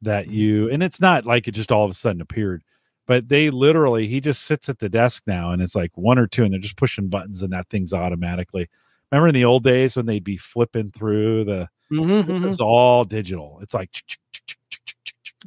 that 0.02 0.26
you, 0.28 0.68
and 0.70 0.82
it's 0.82 1.00
not 1.00 1.24
like 1.24 1.46
it 1.48 1.52
just 1.52 1.70
all 1.72 1.84
of 1.84 1.90
a 1.90 1.94
sudden 1.94 2.20
appeared, 2.20 2.62
but 3.06 3.28
they 3.28 3.50
literally 3.50 4.06
he 4.08 4.20
just 4.20 4.44
sits 4.44 4.68
at 4.68 4.78
the 4.78 4.88
desk 4.88 5.22
now, 5.26 5.50
and 5.50 5.62
it's 5.62 5.74
like 5.74 5.92
one 5.96 6.18
or 6.18 6.26
two, 6.26 6.44
and 6.44 6.52
they're 6.52 6.60
just 6.60 6.76
pushing 6.76 7.08
buttons, 7.08 7.42
and 7.42 7.52
that 7.52 7.68
thing's 7.68 7.92
automatically. 7.92 8.68
Remember 9.10 9.28
in 9.28 9.34
the 9.34 9.44
old 9.44 9.62
days 9.64 9.96
when 9.96 10.06
they'd 10.06 10.24
be 10.24 10.36
flipping 10.36 10.90
through 10.90 11.44
the? 11.44 11.68
Mm-hmm, 11.92 12.32
This 12.32 12.54
is 12.54 12.60
all 12.60 13.04
digital. 13.04 13.58
It's 13.62 13.74
like. 13.74 13.90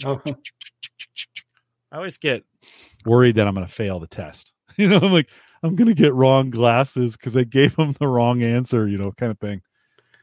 Oh. 0.06 0.22
I 1.92 1.98
always 1.98 2.18
get 2.18 2.44
worried 3.06 3.36
that 3.36 3.48
I'm 3.48 3.56
going 3.56 3.68
to 3.68 3.74
fail 3.74 4.00
the 4.00 4.08
test. 4.08 4.54
You 4.78 4.88
know, 4.88 5.00
I'm 5.02 5.12
like, 5.12 5.28
I'm 5.62 5.76
going 5.76 5.90
to 5.90 5.94
get 5.94 6.14
wrong 6.14 6.52
glasses 6.52 7.18
because 7.18 7.36
I 7.36 7.44
gave 7.44 7.76
them 7.76 7.94
the 8.00 8.08
wrong 8.08 8.42
answer, 8.44 8.88
you 8.88 8.98
know, 8.98 9.12
kind 9.12 9.30
of 9.30 9.38
thing. 9.40 9.62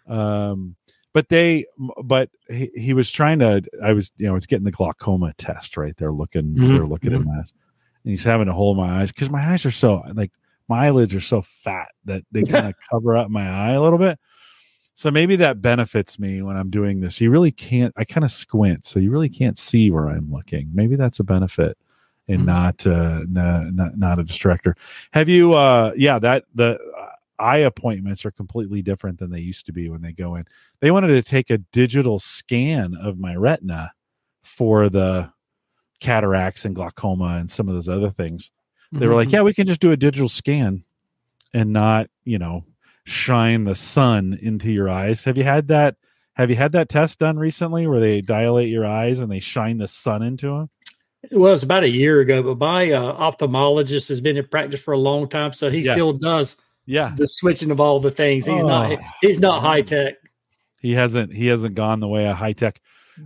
Um, 0.06 0.76
but 1.16 1.30
they, 1.30 1.64
but 2.04 2.28
he, 2.50 2.70
he 2.74 2.92
was 2.92 3.10
trying 3.10 3.38
to, 3.38 3.62
I 3.82 3.94
was, 3.94 4.10
you 4.18 4.26
know, 4.26 4.32
I 4.32 4.34
was 4.34 4.44
getting 4.44 4.66
the 4.66 4.70
glaucoma 4.70 5.32
test, 5.38 5.78
right? 5.78 5.96
They're 5.96 6.12
looking, 6.12 6.52
Mhm, 6.56 6.74
they're 6.74 6.86
looking 6.86 7.14
at 7.14 7.24
my 7.24 7.38
eyes. 7.38 7.54
And 8.04 8.10
he's 8.10 8.22
having 8.22 8.48
to 8.48 8.52
hold 8.52 8.76
my 8.76 9.00
eyes 9.00 9.12
because 9.12 9.30
my 9.30 9.50
eyes 9.50 9.64
are 9.64 9.70
so, 9.70 10.02
like, 10.12 10.30
my 10.68 10.88
eyelids 10.88 11.14
are 11.14 11.22
so 11.22 11.40
fat 11.40 11.88
that 12.04 12.22
they 12.32 12.42
kind 12.44 12.66
of 12.66 12.74
cover 12.90 13.16
up 13.16 13.30
my 13.30 13.48
eye 13.48 13.72
a 13.72 13.80
little 13.80 13.98
bit. 13.98 14.18
So 14.92 15.10
maybe 15.10 15.36
that 15.36 15.62
benefits 15.62 16.18
me 16.18 16.42
when 16.42 16.58
I'm 16.58 16.68
doing 16.68 17.00
this. 17.00 17.18
You 17.18 17.30
really 17.30 17.50
can't, 17.50 17.94
I 17.96 18.04
kind 18.04 18.22
of 18.22 18.30
squint, 18.30 18.84
so 18.84 18.98
you 18.98 19.10
really 19.10 19.30
can't 19.30 19.58
see 19.58 19.90
where 19.90 20.10
I'm 20.10 20.30
looking. 20.30 20.68
Maybe 20.74 20.96
that's 20.96 21.18
a 21.18 21.24
benefit 21.24 21.78
and 22.28 22.42
Mhm. 22.42 22.44
not, 22.44 22.86
uh, 22.86 23.20
not, 23.26 23.72
not, 23.72 23.98
not 23.98 24.18
a 24.18 24.22
distractor. 24.22 24.74
Have 25.12 25.30
you, 25.30 25.54
uh, 25.54 25.92
yeah, 25.96 26.18
that 26.18 26.44
the 26.54 26.78
eye 27.38 27.58
appointments 27.58 28.24
are 28.24 28.30
completely 28.30 28.82
different 28.82 29.18
than 29.18 29.30
they 29.30 29.40
used 29.40 29.66
to 29.66 29.72
be 29.72 29.88
when 29.88 30.02
they 30.02 30.12
go 30.12 30.34
in. 30.36 30.44
They 30.80 30.90
wanted 30.90 31.08
to 31.08 31.22
take 31.22 31.50
a 31.50 31.58
digital 31.58 32.18
scan 32.18 32.94
of 32.94 33.18
my 33.18 33.34
retina 33.34 33.92
for 34.42 34.88
the 34.88 35.30
cataracts 36.00 36.64
and 36.64 36.74
glaucoma 36.74 37.36
and 37.38 37.50
some 37.50 37.68
of 37.68 37.74
those 37.74 37.88
other 37.88 38.10
things 38.10 38.50
they 38.92 39.06
were 39.08 39.14
like, 39.14 39.28
Mhm. 39.28 39.32
yeah, 39.32 39.42
we 39.42 39.52
can 39.52 39.66
just 39.66 39.80
do 39.80 39.90
a 39.90 39.96
digital 39.96 40.28
scan 40.28 40.84
and 41.52 41.72
not, 41.72 42.08
you 42.24 42.38
know, 42.38 42.64
shine 43.04 43.64
the 43.64 43.74
sun 43.74 44.38
into 44.40 44.70
your 44.70 44.88
eyes. 44.88 45.24
Have 45.24 45.36
you 45.36 45.44
had 45.44 45.68
that? 45.68 45.96
Have 46.34 46.50
you 46.50 46.56
had 46.56 46.72
that 46.72 46.88
test 46.88 47.18
done 47.18 47.36
recently 47.38 47.86
where 47.86 47.98
they 48.00 48.20
dilate 48.20 48.68
your 48.68 48.86
eyes 48.86 49.18
and 49.18 49.30
they 49.30 49.40
shine 49.40 49.78
the 49.78 49.88
sun 49.88 50.22
into 50.22 50.46
them? 50.48 50.70
It 51.30 51.36
was 51.36 51.62
about 51.62 51.82
a 51.82 51.88
year 51.88 52.20
ago, 52.20 52.42
but 52.42 52.58
my 52.58 52.92
uh, 52.92 53.12
ophthalmologist 53.32 54.08
has 54.08 54.20
been 54.20 54.36
in 54.36 54.46
practice 54.46 54.80
for 54.80 54.92
a 54.92 54.98
long 54.98 55.28
time, 55.28 55.52
so 55.52 55.68
he 55.70 55.80
Yeah. 55.80 55.92
still 55.92 56.12
does 56.12 56.56
Yeah, 56.86 57.12
the 57.16 57.26
switching 57.28 57.70
of 57.70 57.80
all 57.80 57.98
the 58.00 58.10
things. 58.10 58.46
He's 58.46 58.62
not 58.62 58.92
Oh. 58.92 58.98
he's 59.20 59.38
not 59.38 59.60
high 59.62 59.82
tech. 59.82 60.14
he 60.80 60.92
hasn't. 60.92 61.32
He 61.32 61.46
hasn't 61.48 61.74
gone 61.74 62.00
the 62.00 62.08
way 62.08 62.28
of 62.28 62.36
high 62.36 62.52
tech. 62.52 62.80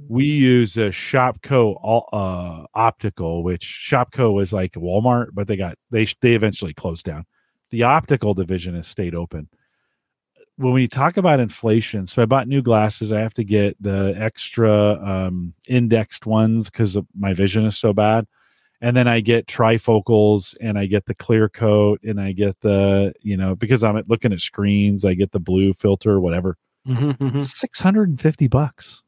We 0.08 0.24
use 0.24 0.76
a 0.76 0.90
ShopKo 0.90 1.76
all- 1.82 2.08
uh, 2.12 2.64
optical, 2.74 3.42
which 3.42 3.86
ShopKo 3.90 4.32
was 4.32 4.52
like 4.52 4.72
Walmart, 4.72 5.28
but 5.34 5.46
they 5.48 5.56
got 5.56 5.76
they 5.90 6.06
they 6.20 6.34
eventually 6.34 6.72
closed 6.72 7.04
down. 7.04 7.26
The 7.70 7.82
optical 7.82 8.32
division 8.34 8.74
has 8.76 8.86
stayed 8.86 9.14
open. 9.14 9.48
When 10.56 10.72
we 10.72 10.88
talk 10.88 11.16
about 11.16 11.40
inflation, 11.40 12.06
so 12.06 12.22
I 12.22 12.26
bought 12.26 12.46
new 12.48 12.60
glasses. 12.62 13.12
I 13.12 13.20
have 13.20 13.34
to 13.34 13.44
get 13.44 13.76
the 13.82 14.14
extra 14.16 14.92
um, 15.02 15.54
indexed 15.68 16.26
ones 16.26 16.68
because 16.70 16.96
my 17.18 17.32
vision 17.34 17.64
is 17.64 17.78
so 17.78 17.92
bad, 17.92 18.26
and 18.80 18.96
then 18.96 19.06
I 19.08 19.20
get 19.20 19.46
trifocals 19.46 20.56
and 20.60 20.78
I 20.78 20.86
get 20.86 21.06
the 21.06 21.14
clear 21.14 21.48
coat 21.48 22.00
and 22.02 22.20
I 22.20 22.32
get 22.32 22.60
the 22.60 23.12
you 23.22 23.36
know 23.36 23.54
because 23.54 23.82
I'm 23.84 24.02
looking 24.08 24.32
at 24.32 24.40
screens, 24.40 25.04
I 25.04 25.14
get 25.14 25.32
the 25.32 25.40
blue 25.40 25.72
filter, 25.72 26.20
whatever. 26.20 26.56
Mm-hmm, 26.86 27.40
Six 27.42 27.78
hundred 27.80 28.08
and 28.08 28.20
fifty 28.20 28.48
bucks 28.48 29.02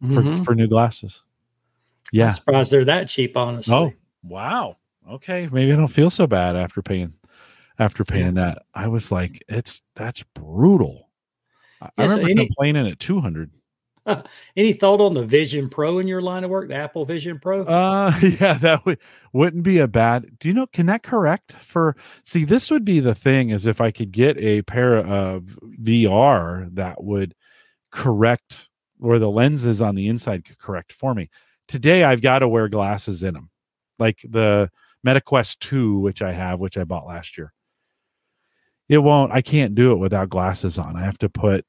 for, 0.00 0.44
for 0.44 0.54
new 0.54 0.66
glasses. 0.66 1.20
Yeah. 2.12 2.26
I'm 2.26 2.32
surprised 2.32 2.70
they're 2.72 2.84
that 2.86 3.08
cheap, 3.08 3.36
honestly. 3.36 3.74
Oh, 3.74 3.92
wow. 4.22 4.76
Okay, 5.10 5.48
maybe 5.52 5.72
I 5.72 5.76
don't 5.76 5.88
feel 5.88 6.10
so 6.10 6.26
bad 6.26 6.56
after 6.56 6.80
paying 6.80 7.12
after 7.78 8.04
paying 8.04 8.34
that. 8.34 8.62
I 8.74 8.88
was 8.88 9.12
like, 9.12 9.42
it's 9.48 9.82
that's 9.94 10.22
brutal. 10.34 11.10
I, 11.82 11.86
I 11.86 12.02
Yeah, 12.02 12.06
so 12.06 12.14
remember 12.16 12.30
any- 12.40 12.46
complaining 12.46 12.86
at 12.88 12.98
two 13.00 13.20
hundred. 13.20 13.50
Any 14.56 14.72
thought 14.72 15.00
on 15.00 15.14
the 15.14 15.24
Vision 15.24 15.68
Pro 15.68 15.98
in 15.98 16.06
your 16.06 16.20
line 16.20 16.44
of 16.44 16.50
work, 16.50 16.68
the 16.68 16.74
Apple 16.74 17.04
Vision 17.04 17.38
Pro? 17.38 17.62
Uh, 17.62 18.12
yeah, 18.22 18.54
that 18.54 18.84
would 18.84 18.98
wouldn't 19.32 19.62
be 19.62 19.78
a 19.78 19.88
bad. 19.88 20.38
Do 20.38 20.48
you 20.48 20.54
know? 20.54 20.66
Can 20.66 20.86
that 20.86 21.02
correct 21.02 21.52
for? 21.66 21.96
See, 22.22 22.44
this 22.44 22.70
would 22.70 22.84
be 22.84 23.00
the 23.00 23.14
thing 23.14 23.50
is 23.50 23.66
if 23.66 23.80
I 23.80 23.90
could 23.90 24.12
get 24.12 24.36
a 24.38 24.62
pair 24.62 24.98
of 24.98 25.44
VR 25.80 26.74
that 26.74 27.02
would 27.02 27.34
correct 27.90 28.68
where 28.98 29.18
the 29.18 29.30
lenses 29.30 29.80
on 29.80 29.94
the 29.94 30.08
inside 30.08 30.44
could 30.44 30.58
correct 30.58 30.92
for 30.92 31.14
me. 31.14 31.30
Today, 31.66 32.04
I've 32.04 32.22
got 32.22 32.40
to 32.40 32.48
wear 32.48 32.68
glasses 32.68 33.22
in 33.22 33.34
them, 33.34 33.50
like 33.98 34.20
the 34.28 34.70
MetaQuest 35.06 35.60
Two, 35.60 35.98
which 35.98 36.20
I 36.20 36.32
have, 36.32 36.60
which 36.60 36.76
I 36.76 36.84
bought 36.84 37.06
last 37.06 37.38
year. 37.38 37.52
It 38.88 38.98
won't. 38.98 39.32
I 39.32 39.40
can't 39.40 39.74
do 39.74 39.92
it 39.92 39.96
without 39.96 40.28
glasses 40.28 40.78
on. 40.78 40.94
I 40.94 41.04
have 41.04 41.16
to 41.18 41.30
put 41.30 41.64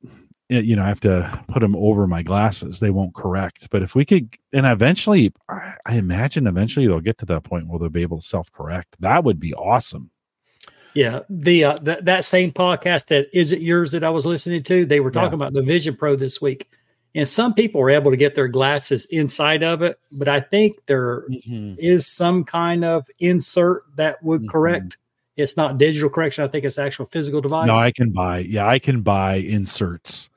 you 0.49 0.75
know, 0.75 0.83
I 0.83 0.87
have 0.87 0.99
to 1.01 1.43
put 1.47 1.61
them 1.61 1.75
over 1.75 2.05
my 2.07 2.21
glasses. 2.21 2.79
They 2.79 2.91
won't 2.91 3.15
correct. 3.15 3.67
But 3.71 3.81
if 3.81 3.95
we 3.95 4.05
could, 4.05 4.35
and 4.53 4.65
eventually, 4.65 5.33
I, 5.49 5.75
imagine 5.87 6.47
eventually 6.47 6.87
they'll 6.87 6.99
get 6.99 7.17
to 7.19 7.25
that 7.27 7.43
point 7.43 7.67
where 7.67 7.79
they'll 7.79 7.89
be 7.89 8.03
able 8.03 8.19
to 8.19 8.25
self 8.25 8.51
correct. 8.51 8.95
That 8.99 9.23
would 9.23 9.39
be 9.39 9.53
awesome. 9.53 10.11
Yeah, 10.93 11.21
the 11.29 11.63
uh, 11.65 11.77
that 11.81 12.05
that 12.05 12.23
same 12.25 12.53
podcast 12.53 13.07
that 13.07 13.27
is 13.33 13.51
it 13.51 13.61
yours 13.61 13.91
that 13.91 14.03
I 14.03 14.09
was 14.11 14.25
listening 14.25 14.63
to, 14.63 14.85
they 14.85 15.01
were 15.01 15.11
talking 15.11 15.33
about 15.33 15.51
the 15.51 15.61
Vision 15.61 15.93
Pro 15.95 16.15
this 16.15 16.41
week, 16.41 16.69
and 17.13 17.27
some 17.27 17.53
people 17.53 17.81
were 17.81 17.89
able 17.89 18.11
to 18.11 18.17
get 18.17 18.33
their 18.33 18.47
glasses 18.47 19.05
inside 19.07 19.61
of 19.61 19.81
it, 19.81 19.99
but 20.11 20.29
I 20.29 20.39
think 20.39 20.85
there 20.85 21.25
is 21.77 22.07
some 22.07 22.45
kind 22.45 22.85
of 22.85 23.09
insert 23.19 23.83
that 23.97 24.23
would 24.23 24.43
Mhm. 24.43 24.49
correct. 24.49 24.97
It's 25.35 25.57
not 25.57 25.77
digital 25.77 26.09
correction. 26.09 26.45
I 26.45 26.47
think 26.47 26.63
it's 26.63 26.79
actual 26.79 27.07
physical 27.07 27.41
device. 27.41 27.67
No, 27.67 27.73
I 27.73 27.91
can 27.91 28.11
buy. 28.11 28.39
Yeah, 28.39 28.65
I 28.65 28.79
can 28.79 29.01
buy 29.01 29.35
inserts. 29.35 30.29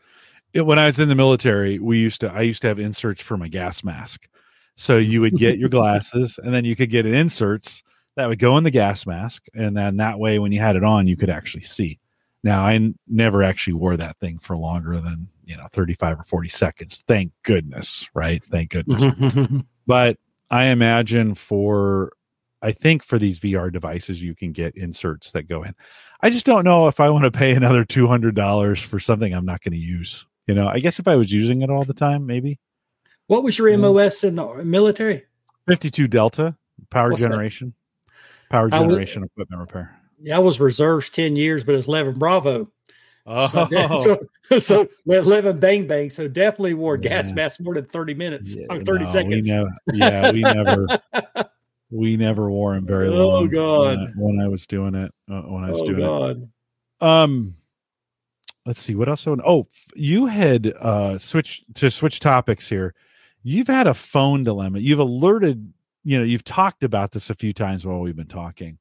It- 0.58 0.66
when 0.66 0.78
I 0.78 0.86
was 0.86 0.98
in 0.98 1.08
the 1.08 1.14
military, 1.14 1.78
we 1.78 1.98
used 1.98 2.20
to. 2.22 2.32
I 2.32 2.42
used 2.42 2.62
to 2.62 2.68
have 2.68 2.78
inserts 2.78 3.22
for 3.22 3.36
my 3.36 3.48
gas 3.48 3.82
mask. 3.84 4.28
So 4.76 4.96
you 4.96 5.20
would 5.20 5.36
get 5.36 5.58
your 5.58 5.68
glasses, 5.78 6.38
and 6.42 6.52
then 6.54 6.64
you 6.64 6.76
could 6.76 6.90
get 6.90 7.06
an 7.06 7.14
inserts 7.14 7.82
that 8.16 8.28
would 8.28 8.38
go 8.38 8.56
in 8.58 8.64
the 8.64 8.70
gas 8.70 9.06
mask, 9.06 9.44
and 9.54 9.76
then 9.76 9.96
that 9.98 10.18
way, 10.18 10.38
when 10.38 10.52
you 10.52 10.60
had 10.60 10.76
it 10.76 10.84
on, 10.84 11.06
you 11.06 11.16
could 11.16 11.30
actually 11.30 11.62
see. 11.62 11.98
Now, 12.44 12.64
I 12.64 12.74
n- 12.74 12.96
never 13.08 13.42
actually 13.42 13.74
wore 13.74 13.96
that 13.96 14.16
thing 14.18 14.38
for 14.38 14.56
longer 14.56 15.00
than 15.00 15.28
you 15.44 15.56
know 15.56 15.66
thirty 15.72 15.94
five 15.94 16.18
or 16.20 16.24
forty 16.24 16.48
seconds. 16.48 17.02
Thank 17.08 17.32
goodness, 17.42 18.06
right? 18.14 18.42
Thank 18.50 18.70
goodness. 18.70 19.62
But 19.86 20.18
I 20.50 20.66
imagine 20.66 21.34
for 21.34 22.12
I 22.62 22.72
think 22.72 23.02
for 23.04 23.18
these 23.18 23.38
VR 23.40 23.72
devices 23.72 24.20
you 24.22 24.34
can 24.34 24.52
get 24.52 24.76
inserts 24.76 25.32
that 25.32 25.48
go 25.48 25.62
in. 25.62 25.74
I 26.20 26.28
just 26.30 26.44
don't 26.46 26.64
know 26.64 26.88
if 26.88 27.00
I 27.00 27.08
want 27.10 27.24
to 27.24 27.30
pay 27.30 27.54
another 27.54 27.84
two 27.84 28.06
hundred 28.06 28.34
dollars 28.34 28.80
for 28.80 29.00
something 29.00 29.32
I'm 29.32 29.46
not 29.46 29.62
going 29.62 29.72
to 29.72 29.78
use. 29.78 30.26
You 30.48 30.54
know, 30.54 30.66
I 30.66 30.78
guess 30.78 30.98
if 30.98 31.06
I 31.06 31.14
was 31.16 31.30
using 31.30 31.62
it 31.62 31.70
all 31.70 31.84
the 31.84 31.94
time, 31.94 32.26
maybe 32.26 32.58
what 33.26 33.42
was 33.44 33.58
your 33.58 33.76
MOS 33.76 34.24
in 34.24 34.34
the 34.36 34.64
military? 34.64 35.24
fifty 35.68 35.90
two 35.90 36.08
Delta 36.08 36.56
power 36.90 37.10
What's 37.10 37.22
that? 37.22 37.28
generation, 37.28 37.74
power 38.50 38.68
I 38.72 38.80
would- 38.80 38.88
generation 38.88 39.24
equipment 39.24 39.60
repair. 39.60 39.94
Yeah, 40.20 40.36
I 40.36 40.38
was 40.40 40.58
reserves 40.58 41.10
ten 41.10 41.36
years, 41.36 41.62
but 41.62 41.74
it's 41.76 41.86
eleven 41.86 42.18
Bravo. 42.18 42.70
Oh, 43.30 43.46
So, 44.02 44.18
so, 44.48 44.58
so 44.58 44.88
eleven 45.06 45.60
bang 45.60 45.86
bang. 45.86 46.08
So 46.08 46.28
definitely 46.28 46.72
wore 46.72 46.96
gas 46.96 47.28
Yeah. 47.28 47.34
mask 47.34 47.60
more 47.60 47.74
than 47.74 47.84
thirty 47.84 48.14
minutes 48.14 48.56
Yeah, 48.56 48.64
or 48.70 48.80
thirty 48.80 49.04
no, 49.04 49.10
seconds. 49.10 49.46
We 49.46 49.52
never, 49.52 49.70
yeah, 49.92 50.32
we 50.32 50.40
never. 50.40 50.86
We 51.90 52.16
never 52.18 52.50
wore 52.50 52.74
them 52.74 52.86
very 52.86 53.08
long. 53.10 53.44
Oh. 53.44 53.46
God. 53.46 53.98
When 53.98 53.98
I, 53.98 54.10
when 54.16 54.40
I 54.44 54.48
was 54.48 54.66
doing 54.66 54.94
it. 54.94 55.10
Uh, 55.30 55.40
when 55.40 55.64
I 55.64 55.70
was 55.70 55.80
Oh 55.82 55.86
doing 55.86 56.00
God. 56.00 56.42
it. 57.02 57.06
Um, 57.06 57.56
let's 58.68 58.82
see 58.82 58.94
what 58.94 59.08
else. 59.08 59.26
Oh, 59.26 59.66
you 59.96 60.26
had 60.26 60.66
uh 60.78 61.18
switch 61.18 61.64
to 61.74 61.90
switch 61.90 62.20
topics 62.20 62.68
here. 62.68 62.94
You've 63.42 63.66
had 63.66 63.86
a 63.86 63.94
phone 63.94 64.44
dilemma. 64.44 64.78
You've 64.78 64.98
alerted. 64.98 65.72
You 66.04 66.18
know, 66.18 66.24
you've 66.24 66.44
talked 66.44 66.84
about 66.84 67.10
this 67.12 67.30
a 67.30 67.34
few 67.34 67.52
times 67.52 67.84
while 67.84 67.98
we've 68.00 68.14
been 68.14 68.26
talking. 68.28 68.78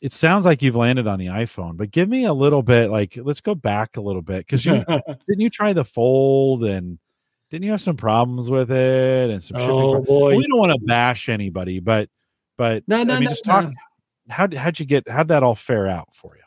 It 0.00 0.12
sounds 0.12 0.46
like 0.46 0.62
you've 0.62 0.76
landed 0.76 1.06
on 1.06 1.18
the 1.18 1.26
iPhone, 1.26 1.76
but 1.76 1.90
give 1.90 2.08
me 2.08 2.24
a 2.24 2.32
little 2.32 2.62
bit. 2.62 2.90
Like, 2.90 3.18
let's 3.22 3.42
go 3.42 3.54
back 3.54 3.98
a 3.98 4.00
little 4.00 4.22
bit 4.22 4.46
because 4.46 4.64
you 4.64 4.82
didn't 5.28 5.40
you 5.40 5.50
try 5.50 5.74
the 5.74 5.84
fold 5.84 6.64
and 6.64 6.98
didn't 7.50 7.64
you 7.64 7.72
have 7.72 7.82
some 7.82 7.96
problems 7.96 8.48
with 8.48 8.70
it 8.70 9.30
and 9.30 9.42
some 9.42 9.58
oh 9.58 10.00
boy. 10.00 10.34
we 10.36 10.46
don't 10.46 10.58
want 10.58 10.72
to 10.72 10.80
bash 10.86 11.28
anybody, 11.28 11.80
but 11.80 12.08
but 12.56 12.84
No, 12.88 13.02
no, 13.04 13.14
I 13.14 13.18
mean, 13.18 13.24
no, 13.24 13.30
just 13.30 13.44
talk. 13.44 13.64
no. 13.64 13.70
How 14.30 14.48
how'd 14.56 14.80
you 14.80 14.86
get? 14.86 15.06
How'd 15.08 15.28
that 15.28 15.42
all 15.42 15.54
fare 15.54 15.88
out 15.88 16.08
for 16.14 16.36
you? 16.36 16.39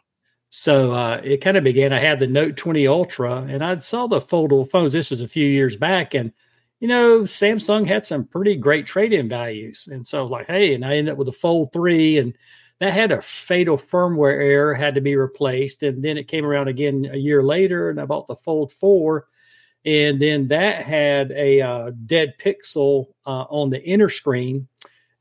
So 0.55 0.91
uh, 0.91 1.19
it 1.23 1.37
kind 1.37 1.57
of 1.57 1.63
began. 1.63 1.91
I 1.93 1.97
had 1.97 2.19
the 2.19 2.27
Note 2.27 2.57
20 2.57 2.85
Ultra, 2.85 3.37
and 3.49 3.63
I 3.63 3.75
saw 3.77 4.05
the 4.05 4.21
foldable 4.21 4.69
phones. 4.69 4.93
This 4.93 5.09
was 5.09 5.19
a 5.19 5.27
few 5.27 5.47
years 5.47 5.75
back, 5.75 6.13
and 6.13 6.31
you 6.79 6.87
know, 6.87 7.21
Samsung 7.21 7.87
had 7.87 8.05
some 8.05 8.25
pretty 8.25 8.55
great 8.55 8.85
trade-in 8.85 9.27
values, 9.27 9.89
and 9.91 10.05
so 10.05 10.19
I 10.19 10.21
was 10.21 10.29
like, 10.29 10.45
hey, 10.45 10.75
and 10.75 10.85
I 10.85 10.97
ended 10.97 11.13
up 11.13 11.17
with 11.17 11.27
a 11.27 11.31
Fold 11.31 11.73
Three, 11.73 12.19
and 12.19 12.37
that 12.77 12.93
had 12.93 13.11
a 13.11 13.19
fatal 13.19 13.79
firmware 13.79 14.43
error, 14.43 14.75
had 14.75 14.93
to 14.93 15.01
be 15.01 15.15
replaced, 15.15 15.81
and 15.81 16.03
then 16.03 16.19
it 16.19 16.27
came 16.27 16.45
around 16.45 16.67
again 16.67 17.09
a 17.11 17.17
year 17.17 17.41
later, 17.41 17.89
and 17.89 17.99
I 17.99 18.05
bought 18.05 18.27
the 18.27 18.35
Fold 18.35 18.71
Four, 18.71 19.25
and 19.85 20.21
then 20.21 20.49
that 20.49 20.85
had 20.85 21.31
a 21.31 21.61
uh, 21.61 21.91
dead 22.05 22.35
pixel 22.37 23.07
uh, 23.25 23.45
on 23.49 23.71
the 23.71 23.83
inner 23.83 24.09
screen 24.09 24.67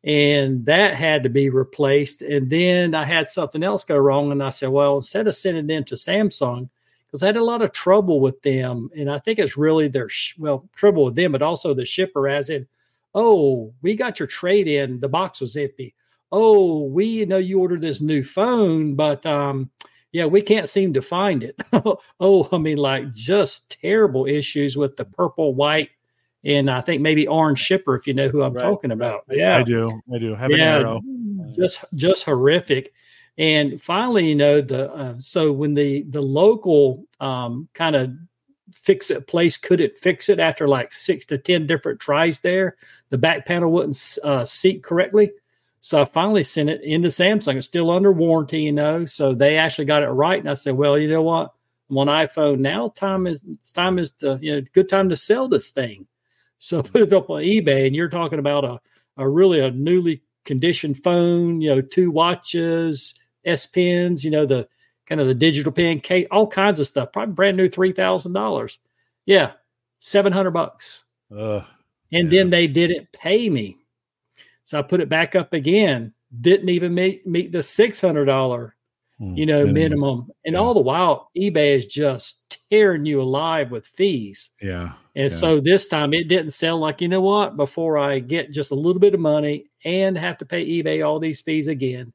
and 0.04 0.66
that 0.66 0.94
had 0.94 1.22
to 1.22 1.28
be 1.28 1.48
replaced. 1.48 2.22
And 2.22 2.50
then 2.50 2.94
I 2.94 3.04
had 3.04 3.28
something 3.28 3.62
else 3.62 3.84
go 3.84 3.96
wrong, 3.96 4.32
and 4.32 4.42
I 4.42 4.50
said, 4.50 4.70
well, 4.70 4.96
instead 4.96 5.26
of 5.26 5.34
sending 5.34 5.70
it 5.70 5.74
into 5.74 5.94
Samsung, 5.94 6.68
because 7.04 7.22
I 7.22 7.26
had 7.26 7.36
a 7.36 7.44
lot 7.44 7.62
of 7.62 7.72
trouble 7.72 8.20
with 8.20 8.40
them, 8.42 8.90
and 8.96 9.10
I 9.10 9.18
think 9.18 9.38
it's 9.38 9.56
really 9.56 9.88
their 9.88 10.08
sh- 10.08 10.34
well 10.38 10.68
trouble 10.74 11.04
with 11.04 11.14
them, 11.14 11.32
but 11.32 11.42
also 11.42 11.74
the 11.74 11.84
shipper, 11.84 12.28
as 12.28 12.50
in, 12.50 12.66
oh, 13.14 13.72
we 13.82 13.94
got 13.94 14.18
your 14.18 14.26
trade 14.26 14.66
in, 14.66 15.00
the 15.00 15.08
box 15.08 15.40
was 15.40 15.56
empty. 15.56 15.94
Oh, 16.32 16.84
we 16.84 17.26
know 17.26 17.36
you 17.36 17.60
ordered 17.60 17.82
this 17.82 18.00
new 18.00 18.24
phone, 18.24 18.94
but 18.94 19.24
um, 19.26 19.70
yeah, 20.12 20.24
we 20.24 20.40
can't 20.40 20.68
seem 20.68 20.94
to 20.94 21.02
find 21.02 21.42
it. 21.42 21.60
oh, 22.20 22.48
I 22.50 22.58
mean, 22.58 22.78
like 22.78 23.12
just 23.12 23.78
terrible 23.80 24.26
issues 24.26 24.76
with 24.76 24.96
the 24.96 25.04
purple, 25.04 25.54
white, 25.54 25.90
and 26.44 26.70
I 26.70 26.80
think 26.80 27.02
maybe 27.02 27.26
orange 27.28 27.60
shipper, 27.60 27.94
if 27.94 28.06
you 28.06 28.14
know 28.14 28.28
who 28.28 28.42
I'm 28.42 28.54
Right, 28.54 28.62
talking 28.62 28.90
about. 28.90 29.24
I- 29.30 29.34
yeah, 29.34 29.58
I 29.58 29.62
do. 29.62 30.02
I 30.12 30.18
do. 30.18 30.34
Have 30.34 30.52
an 30.52 30.58
Yeah. 30.60 30.78
arrow. 30.78 31.02
just 31.56 31.84
just 31.94 32.24
horrific 32.24 32.92
and 33.38 33.80
finally 33.80 34.28
you 34.28 34.34
know 34.34 34.60
the 34.60 34.92
uh, 34.92 35.14
so 35.18 35.52
when 35.52 35.74
the 35.74 36.02
the 36.04 36.20
local 36.20 37.04
um 37.20 37.68
kind 37.74 37.96
of 37.96 38.10
fix 38.74 39.10
it 39.10 39.26
place 39.26 39.56
couldn't 39.56 39.94
fix 39.98 40.28
it 40.28 40.38
after 40.38 40.68
like 40.68 40.92
six 40.92 41.26
to 41.26 41.38
ten 41.38 41.66
different 41.66 42.00
tries 42.00 42.40
there 42.40 42.76
the 43.10 43.18
back 43.18 43.44
panel 43.46 43.70
wouldn't 43.72 44.18
uh, 44.24 44.44
seat 44.44 44.82
correctly 44.82 45.30
so 45.80 46.00
i 46.00 46.04
finally 46.04 46.42
sent 46.42 46.68
it 46.70 46.82
into 46.82 47.08
samsung 47.08 47.56
it's 47.56 47.66
still 47.66 47.90
under 47.90 48.12
warranty 48.12 48.62
you 48.62 48.72
know 48.72 49.04
so 49.04 49.34
they 49.34 49.56
actually 49.56 49.84
got 49.84 50.02
it 50.02 50.08
right 50.08 50.40
and 50.40 50.48
i 50.50 50.54
said 50.54 50.74
well 50.74 50.98
you 50.98 51.08
know 51.08 51.22
what 51.22 51.52
i'm 51.90 51.98
on 51.98 52.06
iphone 52.06 52.58
now 52.58 52.88
time 52.88 53.26
is 53.26 53.44
time 53.74 53.98
is 53.98 54.12
to 54.12 54.38
you 54.42 54.54
know 54.54 54.66
good 54.74 54.88
time 54.88 55.08
to 55.08 55.16
sell 55.16 55.48
this 55.48 55.70
thing 55.70 56.06
so 56.62 56.78
I 56.78 56.82
put 56.88 57.02
it 57.02 57.12
up 57.12 57.28
on 57.30 57.42
ebay 57.42 57.86
and 57.86 57.94
you're 57.96 58.08
talking 58.08 58.38
about 58.38 58.64
a 58.64 58.80
a 59.18 59.28
really 59.28 59.60
a 59.60 59.70
newly 59.70 60.22
conditioned 60.44 60.96
phone, 61.02 61.60
you 61.60 61.68
know, 61.70 61.80
two 61.82 62.10
watches, 62.10 63.14
S 63.44 63.66
pens, 63.66 64.24
you 64.24 64.30
know, 64.30 64.46
the 64.46 64.66
kind 65.06 65.20
of 65.20 65.26
the 65.26 65.34
digital 65.34 65.70
pen, 65.72 66.00
case, 66.00 66.26
all 66.30 66.46
kinds 66.46 66.80
of 66.80 66.86
stuff. 66.86 67.12
Probably 67.12 67.34
brand 67.34 67.56
new 67.56 67.68
three 67.68 67.92
thousand 67.92 68.32
dollars. 68.32 68.78
Yeah, 69.26 69.52
seven 69.98 70.32
hundred 70.32 70.52
bucks. 70.52 71.04
Ugh. 71.36 71.64
And 72.12 72.30
Yeah. 72.32 72.40
then 72.40 72.50
they 72.50 72.66
didn't 72.66 73.10
pay 73.12 73.48
me, 73.50 73.76
so 74.64 74.78
I 74.78 74.82
put 74.82 75.00
it 75.00 75.08
back 75.08 75.34
up 75.34 75.52
again. 75.52 76.12
Didn't 76.40 76.68
even 76.70 76.94
meet 76.94 77.26
meet 77.26 77.52
the 77.52 77.62
six 77.62 78.00
hundred 78.00 78.24
dollar, 78.26 78.74
Hmm. 79.18 79.34
you 79.36 79.44
know, 79.46 79.66
Minimum. 79.66 79.74
minimum. 79.74 80.30
And 80.46 80.54
Yeah. 80.54 80.60
all 80.60 80.72
the 80.74 80.80
while, 80.80 81.30
eBay 81.36 81.74
is 81.76 81.86
just 81.86 82.58
tearing 82.70 83.04
you 83.04 83.20
alive 83.20 83.70
with 83.70 83.86
fees. 83.86 84.50
Yeah. 84.62 84.92
And 85.14 85.30
Yeah. 85.30 85.36
so 85.38 85.60
this 85.60 85.88
time 85.88 86.14
it 86.14 86.28
didn't 86.28 86.52
sell 86.52 86.78
like, 86.78 87.00
you 87.00 87.08
know 87.08 87.20
what, 87.20 87.56
before 87.56 87.98
I 87.98 88.18
get 88.18 88.50
just 88.50 88.70
a 88.70 88.74
little 88.74 89.00
bit 89.00 89.14
of 89.14 89.20
money 89.20 89.66
and 89.84 90.16
have 90.16 90.38
to 90.38 90.46
pay 90.46 90.66
eBay 90.66 91.06
all 91.06 91.18
these 91.18 91.40
fees 91.42 91.68
again 91.68 92.12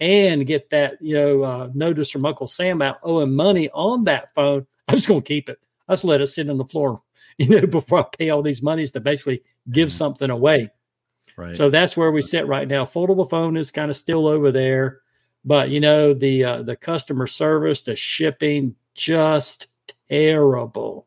and 0.00 0.46
get 0.46 0.68
that, 0.70 0.98
you 1.00 1.14
know, 1.14 1.42
uh, 1.42 1.70
notice 1.74 2.10
from 2.10 2.26
Uncle 2.26 2.46
Sam 2.46 2.82
out 2.82 2.98
owing 3.02 3.34
money 3.34 3.70
on 3.70 4.04
that 4.04 4.34
phone, 4.34 4.66
I'm 4.88 4.96
just 4.96 5.08
going 5.08 5.22
to 5.22 5.26
keep 5.26 5.48
it. 5.48 5.58
I 5.88 5.92
just 5.94 6.04
let 6.04 6.20
it 6.20 6.26
sit 6.26 6.50
on 6.50 6.58
the 6.58 6.64
floor, 6.64 7.00
you 7.38 7.48
know, 7.48 7.66
before 7.66 8.00
I 8.00 8.16
pay 8.16 8.30
all 8.30 8.42
these 8.42 8.62
monies 8.62 8.90
to 8.92 9.00
basically 9.00 9.42
give 9.70 9.88
Mhm. 9.88 9.92
something 9.92 10.30
away. 10.30 10.68
Right. 11.36 11.56
So 11.56 11.70
that's 11.70 11.96
where 11.96 12.12
we 12.12 12.20
sit 12.22 12.46
right 12.46 12.68
now. 12.68 12.84
Foldable 12.84 13.28
phone 13.28 13.56
is 13.56 13.70
kind 13.70 13.90
of 13.90 13.96
still 13.96 14.26
over 14.26 14.52
there, 14.52 15.00
but 15.44 15.68
you 15.70 15.80
know 15.80 16.14
the 16.14 16.44
uh, 16.44 16.62
the 16.62 16.76
customer 16.76 17.26
service, 17.26 17.80
the 17.80 17.96
shipping, 17.96 18.76
just 18.94 19.66
terrible. 20.08 21.06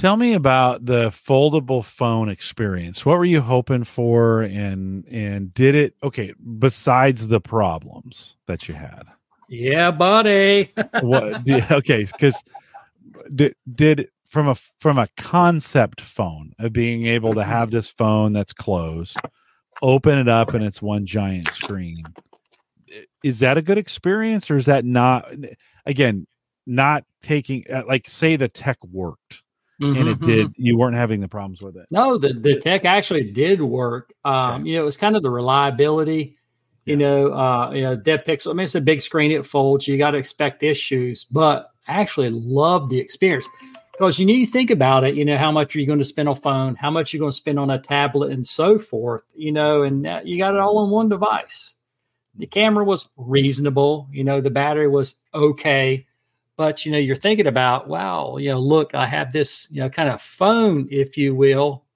Tell 0.00 0.16
me 0.16 0.32
about 0.32 0.86
the 0.86 1.10
foldable 1.10 1.84
phone 1.84 2.30
experience. 2.30 3.04
What 3.04 3.18
were 3.18 3.26
you 3.26 3.42
hoping 3.42 3.84
for 3.84 4.40
and 4.40 5.04
and 5.08 5.52
did 5.52 5.74
it 5.74 5.94
okay, 6.02 6.32
besides 6.58 7.28
the 7.28 7.38
problems 7.38 8.36
that 8.46 8.66
you 8.66 8.74
had? 8.74 9.02
Yeah, 9.50 9.90
buddy. 9.90 10.72
What 11.02 11.44
did, 11.44 11.70
okay, 11.70 12.06
cuz 12.18 12.34
did, 13.34 13.54
did 13.74 14.08
from 14.30 14.48
a 14.48 14.54
from 14.54 14.96
a 14.96 15.06
concept 15.18 16.00
phone 16.00 16.54
of 16.58 16.72
being 16.72 17.04
able 17.04 17.34
to 17.34 17.44
have 17.44 17.70
this 17.70 17.90
phone 17.90 18.32
that's 18.32 18.54
closed, 18.54 19.18
open 19.82 20.16
it 20.16 20.28
up 20.28 20.54
and 20.54 20.64
it's 20.64 20.80
one 20.80 21.04
giant 21.04 21.48
screen. 21.48 22.04
Is 23.22 23.40
that 23.40 23.58
a 23.58 23.62
good 23.62 23.76
experience 23.76 24.50
or 24.50 24.56
is 24.56 24.64
that 24.64 24.86
not 24.86 25.30
again 25.84 26.26
not 26.66 27.04
taking 27.20 27.66
uh, 27.70 27.82
like 27.86 28.08
say 28.08 28.36
the 28.36 28.48
tech 28.48 28.78
worked 28.82 29.42
and 29.80 30.08
it 30.08 30.20
did 30.20 30.48
mhm. 30.48 30.54
you 30.56 30.76
weren't 30.76 30.96
having 30.96 31.20
the 31.20 31.28
problems 31.28 31.60
with 31.60 31.76
it 31.76 31.86
No, 31.90 32.18
the, 32.18 32.32
the 32.32 32.60
tech 32.60 32.84
actually 32.84 33.30
did 33.30 33.60
work. 33.60 34.12
Um, 34.24 34.66
You 34.66 34.76
know, 34.76 34.82
it 34.82 34.84
was 34.84 34.96
kind 34.96 35.16
of 35.16 35.22
the 35.22 35.30
reliability. 35.30 36.36
You 36.86 36.96
know, 36.96 37.32
uh, 37.32 37.70
you 37.72 37.82
know, 37.82 37.94
dead 37.94 38.24
pixel. 38.24 38.50
I 38.50 38.54
mean, 38.54 38.64
it's 38.64 38.74
a 38.74 38.80
big 38.80 39.00
screen; 39.00 39.30
it 39.30 39.46
folds. 39.46 39.86
You 39.86 39.96
got 39.96 40.12
to 40.12 40.18
expect 40.18 40.62
issues, 40.62 41.24
but 41.24 41.70
I 41.86 42.00
actually 42.00 42.30
love 42.30 42.88
the 42.88 42.98
experience 42.98 43.46
because 43.92 44.18
you 44.18 44.26
need 44.26 44.46
to 44.46 44.50
think 44.50 44.70
about 44.70 45.04
it. 45.04 45.14
You 45.14 45.24
know, 45.24 45.36
how 45.36 45.52
much 45.52 45.76
are 45.76 45.80
you 45.80 45.86
going 45.86 46.00
to 46.00 46.04
spend 46.04 46.28
on 46.28 46.32
a 46.32 46.40
phone? 46.40 46.74
How 46.74 46.90
much 46.90 47.12
you're 47.12 47.18
you 47.18 47.22
going 47.22 47.32
to 47.32 47.36
spend 47.36 47.58
on 47.58 47.70
a 47.70 47.78
tablet, 47.78 48.32
and 48.32 48.46
so 48.46 48.78
forth. 48.78 49.22
You 49.34 49.52
know, 49.52 49.82
and 49.82 50.04
that, 50.04 50.26
you 50.26 50.38
got 50.38 50.54
it 50.54 50.60
all 50.60 50.78
on 50.78 50.90
one 50.90 51.10
device. 51.10 51.74
The 52.36 52.46
camera 52.46 52.84
was 52.84 53.08
reasonable. 53.16 54.08
You 54.10 54.24
know, 54.24 54.40
the 54.40 54.50
battery 54.50 54.88
was 54.88 55.14
okay 55.34 56.06
but 56.60 56.84
you 56.84 56.92
know 56.92 56.98
you're 56.98 57.16
thinking 57.16 57.46
about 57.46 57.88
wow 57.88 58.36
you 58.36 58.50
know 58.50 58.58
look 58.58 58.94
i 58.94 59.06
have 59.06 59.32
this 59.32 59.66
you 59.70 59.80
know 59.80 59.88
kind 59.88 60.10
of 60.10 60.20
phone 60.20 60.86
if 60.90 61.16
you 61.16 61.34
will 61.34 61.86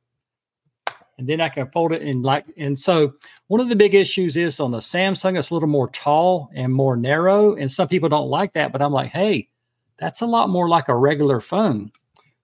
and 1.18 1.28
then 1.28 1.38
i 1.38 1.50
can 1.50 1.70
fold 1.70 1.92
it 1.92 2.00
in 2.00 2.22
like 2.22 2.46
and 2.56 2.78
so 2.78 3.12
one 3.48 3.60
of 3.60 3.68
the 3.68 3.76
big 3.76 3.94
issues 3.94 4.38
is 4.38 4.60
on 4.60 4.70
the 4.70 4.78
samsung 4.78 5.38
it's 5.38 5.50
a 5.50 5.54
little 5.54 5.68
more 5.68 5.90
tall 5.90 6.48
and 6.54 6.72
more 6.72 6.96
narrow 6.96 7.54
and 7.54 7.70
some 7.70 7.86
people 7.86 8.08
don't 8.08 8.30
like 8.30 8.54
that 8.54 8.72
but 8.72 8.80
i'm 8.80 8.90
like 8.90 9.10
hey 9.10 9.46
that's 9.98 10.22
a 10.22 10.26
lot 10.26 10.48
more 10.48 10.66
like 10.66 10.88
a 10.88 10.96
regular 10.96 11.42
phone 11.42 11.92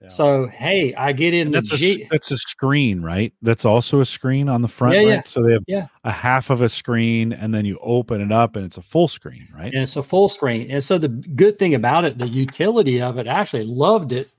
Yeah. 0.02 0.08
so 0.08 0.46
hey 0.46 0.94
i 0.94 1.12
get 1.12 1.34
in 1.34 1.48
And 1.48 1.54
the 1.56 1.60
that's 1.60 2.08
that's 2.10 2.30
a 2.30 2.36
screen 2.38 3.02
right 3.02 3.34
that's 3.42 3.66
also 3.66 4.00
a 4.00 4.06
screen 4.06 4.48
on 4.48 4.62
the 4.62 4.68
front 4.68 4.94
Yeah, 4.94 5.00
right 5.00 5.08
yeah. 5.08 5.22
so 5.26 5.42
they 5.42 5.52
have 5.52 5.64
Yeah. 5.66 5.88
a 6.04 6.10
half 6.10 6.48
of 6.48 6.62
a 6.62 6.68
screen 6.70 7.32
and 7.34 7.52
then 7.54 7.66
you 7.66 7.78
open 7.82 8.20
it 8.22 8.32
up 8.32 8.56
and 8.56 8.64
it's 8.64 8.78
a 8.78 8.82
full 8.82 9.08
screen 9.08 9.46
right 9.54 9.72
and 9.74 9.82
it's 9.82 9.96
a 9.96 10.02
full 10.02 10.28
screen. 10.30 10.70
And 10.70 10.82
so 10.82 10.96
the 10.96 11.08
good 11.08 11.58
thing 11.58 11.74
about 11.74 12.04
it, 12.06 12.16
the 12.16 12.26
utility 12.28 13.02
of 13.02 13.18
it, 13.18 13.28
I 13.28 13.32
actually 13.40 13.64
loved 13.64 14.12
it 14.12 14.30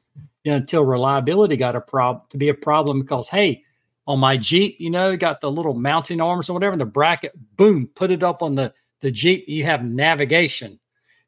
you 0.44 0.52
know, 0.52 0.58
until 0.58 0.84
reliability 0.84 1.58
got 1.58 1.76
a 1.76 1.82
problem 1.82 2.24
to 2.32 2.38
be 2.38 2.50
a 2.50 2.54
problem 2.56 3.02
because 3.02 3.30
hey, 3.30 3.64
on 4.08 4.20
my 4.20 4.38
Jeep, 4.38 4.78
you 4.80 4.90
know, 4.90 5.16
got 5.16 5.42
the 5.42 5.52
little 5.52 5.76
mounting 5.76 6.20
arms 6.20 6.50
or 6.50 6.54
whatever, 6.54 6.72
and 6.72 6.82
the 6.82 6.86
bracket, 6.88 7.34
boom, 7.56 7.88
put 7.94 8.10
it 8.10 8.24
up 8.24 8.42
on 8.42 8.56
the 8.56 8.74
the 9.02 9.12
Jeep. 9.12 9.46
You 9.48 9.64
have 9.66 9.84
navigation. 9.86 10.80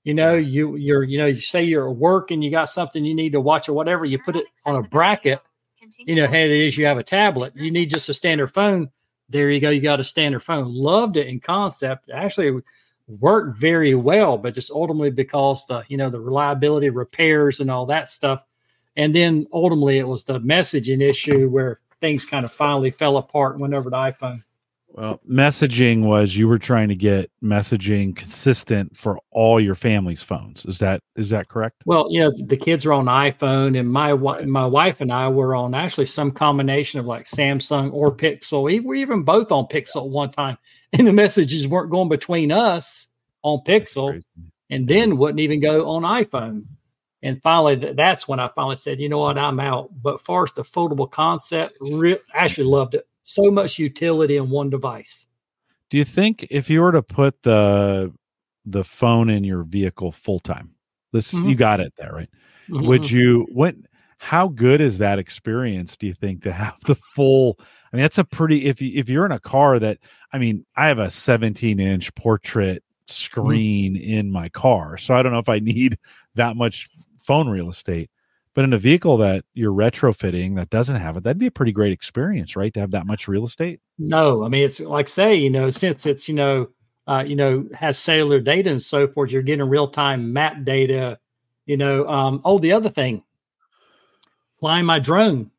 You 0.03 0.13
know, 0.13 0.35
you 0.35 0.75
you're 0.75 1.03
you 1.03 1.17
know, 1.17 1.27
you 1.27 1.35
say 1.35 1.63
you're 1.63 1.89
at 1.89 1.95
work 1.95 2.31
and 2.31 2.43
you 2.43 2.51
got 2.51 2.69
something 2.69 3.05
you 3.05 3.15
need 3.15 3.31
to 3.31 3.41
watch 3.41 3.69
or 3.69 3.73
whatever, 3.73 4.05
you 4.05 4.19
put 4.19 4.35
it 4.35 4.45
on 4.65 4.75
a 4.75 4.83
bracket. 4.83 5.41
You 5.99 6.15
know, 6.15 6.27
hey, 6.27 6.45
it 6.45 6.67
is 6.67 6.77
you 6.77 6.85
have 6.85 6.97
a 6.97 7.03
tablet. 7.03 7.53
You 7.55 7.71
need 7.71 7.89
just 7.89 8.09
a 8.09 8.13
standard 8.13 8.47
phone. 8.47 8.89
There 9.29 9.49
you 9.49 9.59
go. 9.59 9.69
You 9.69 9.81
got 9.81 9.99
a 9.99 10.03
standard 10.03 10.41
phone. 10.41 10.65
Loved 10.73 11.17
it 11.17 11.27
in 11.27 11.39
concept. 11.39 12.09
Actually, 12.13 12.61
worked 13.07 13.57
very 13.57 13.95
well, 13.95 14.37
but 14.37 14.53
just 14.53 14.71
ultimately 14.71 15.11
because 15.11 15.65
the 15.67 15.83
you 15.87 15.97
know 15.97 16.09
the 16.09 16.19
reliability, 16.19 16.89
repairs, 16.89 17.59
and 17.59 17.71
all 17.71 17.85
that 17.85 18.07
stuff, 18.07 18.43
and 18.95 19.15
then 19.15 19.47
ultimately 19.53 19.99
it 19.99 20.07
was 20.07 20.23
the 20.23 20.39
messaging 20.41 21.01
issue 21.01 21.49
where 21.49 21.79
things 22.01 22.25
kind 22.25 22.45
of 22.45 22.51
finally 22.51 22.91
fell 22.91 23.17
apart. 23.17 23.53
and 23.53 23.61
Went 23.61 23.73
over 23.73 23.89
to 23.89 23.95
iPhone. 23.95 24.43
Well, 24.95 25.19
messaging 25.27 26.03
was 26.03 26.37
you 26.37 26.47
were 26.47 26.59
trying 26.59 26.87
to 26.89 26.95
get 26.95 27.31
messaging 27.43 28.15
consistent 28.15 28.95
for 28.95 29.17
all 29.31 29.59
your 29.59 29.73
family's 29.73 30.21
phones. 30.21 30.65
Is 30.65 30.77
that 30.79 31.01
is 31.15 31.29
that 31.29 31.47
correct? 31.47 31.81
Well, 31.87 32.05
you 32.11 32.19
know, 32.19 32.31
the 32.45 32.55
kids 32.55 32.85
are 32.85 32.93
on 32.93 33.05
iPhone, 33.05 33.77
and 33.79 33.91
my 33.91 34.13
my 34.13 34.67
wife 34.67 35.01
and 35.01 35.11
I 35.11 35.29
were 35.29 35.55
on 35.55 35.73
actually 35.73 36.05
some 36.05 36.29
combination 36.31 36.99
of 36.99 37.07
like 37.07 37.23
Samsung 37.23 37.91
or 37.91 38.15
Pixel. 38.15 38.65
We 38.65 38.81
were 38.81 38.93
even 38.93 39.23
both 39.23 39.51
on 39.51 39.65
Pixel 39.65 40.09
one 40.09 40.29
time, 40.29 40.59
and 40.93 41.07
the 41.07 41.13
messages 41.13 41.67
weren't 41.67 41.89
going 41.89 42.09
between 42.09 42.51
us 42.51 43.07
on 43.41 43.61
Pixel, 43.65 44.21
and 44.69 44.87
then 44.87 45.17
wouldn't 45.17 45.39
even 45.39 45.59
go 45.59 45.89
on 45.89 46.03
iPhone. 46.03 46.65
And 47.23 47.41
finally, 47.41 47.93
that's 47.93 48.27
when 48.27 48.39
I 48.39 48.49
finally 48.49 48.75
said, 48.75 48.99
you 48.99 49.09
know 49.09 49.19
what, 49.19 49.39
I'm 49.39 49.59
out. 49.59 49.89
But 50.03 50.21
first, 50.21 50.55
the 50.55 50.61
foldable 50.61 51.09
concept, 51.09 51.77
re- 51.79 52.19
actually 52.35 52.67
loved 52.67 52.95
it 52.95 53.07
so 53.24 53.49
much 53.49 53.80
utility 53.80 54.38
in 54.38 54.49
one 54.49 54.69
device. 54.69 55.28
Do 55.89 55.97
you 55.97 56.05
think 56.05 56.47
if 56.49 56.69
you 56.69 56.82
were 56.82 56.91
to 56.91 57.01
put 57.01 57.41
the 57.43 58.13
the 58.65 58.84
phone 58.84 59.30
in 59.30 59.43
your 59.43 59.63
vehicle 59.63 60.11
full 60.11 60.39
time, 60.39 60.76
this 61.11 61.34
mm-hmm. 61.34 61.49
you 61.49 61.55
got 61.55 61.80
it 61.80 61.93
there, 61.97 62.13
right? 62.13 62.30
Mm-hmm. 62.69 62.88
Would 62.88 63.09
you 63.09 63.47
when 63.51 63.86
how 64.24 64.47
good 64.47 64.80
is 64.80 64.99
that 64.99 65.19
experience 65.19 65.97
do 65.97 66.07
you 66.07 66.13
think 66.13 66.43
to 66.43 66.51
have 66.53 66.76
the 66.86 66.95
full 66.95 67.59
I 67.91 67.97
mean 67.97 68.03
that's 68.03 68.17
a 68.17 68.24
pretty 68.24 68.65
if 68.65 68.82
you 68.82 68.91
if 68.97 69.09
you're 69.09 69.26
in 69.26 69.34
a 69.34 69.39
car 69.39 69.80
that 69.80 69.97
I 70.32 70.38
mean 70.38 70.65
I 70.78 70.88
have 70.88 70.99
a 70.99 71.11
17 71.11 71.80
inch 71.80 72.15
portrait 72.15 72.84
mm-hmm. 72.84 73.11
screen 73.11 73.95
mm-hmm. 73.95 74.11
in 74.11 74.32
my 74.32 74.47
car 74.47 74.97
so 74.97 75.13
I 75.13 75.24
don't 75.24 75.34
know 75.34 75.39
if 75.39 75.49
I 75.49 75.59
need 75.59 75.97
that 76.36 76.55
much 76.55 76.89
phone 77.19 77.49
real 77.49 77.69
estate 77.69 78.09
but 78.53 78.63
in 78.63 78.73
a 78.73 78.77
vehicle 78.77 79.17
that 79.17 79.45
you're 79.53 79.73
retrofitting 79.73 80.55
that 80.55 80.69
doesn't 80.69 80.95
have 80.95 81.17
it, 81.17 81.23
that'd 81.23 81.39
be 81.39 81.47
a 81.47 81.51
pretty 81.51 81.71
great 81.71 81.91
experience, 81.91 82.55
right? 82.55 82.73
To 82.73 82.79
have 82.79 82.91
that 82.91 83.07
much 83.07 83.27
real 83.27 83.45
estate. 83.45 83.79
No, 83.97 84.43
I 84.43 84.49
mean 84.49 84.63
it's 84.63 84.79
like 84.79 85.07
say, 85.07 85.35
you 85.35 85.49
know, 85.49 85.69
since 85.69 86.05
it's 86.05 86.27
you 86.29 86.35
know, 86.35 86.69
uh, 87.07 87.23
you 87.25 87.35
know, 87.35 87.67
has 87.73 87.97
cellular 87.97 88.39
data 88.39 88.69
and 88.69 88.81
so 88.81 89.07
forth, 89.07 89.31
you're 89.31 89.41
getting 89.41 89.67
real 89.67 89.87
time 89.87 90.33
map 90.33 90.63
data. 90.63 91.19
You 91.65 91.77
know, 91.77 92.07
um, 92.07 92.41
oh, 92.43 92.59
the 92.59 92.73
other 92.73 92.89
thing, 92.89 93.23
flying 94.59 94.85
my 94.85 94.99
drone. 94.99 95.49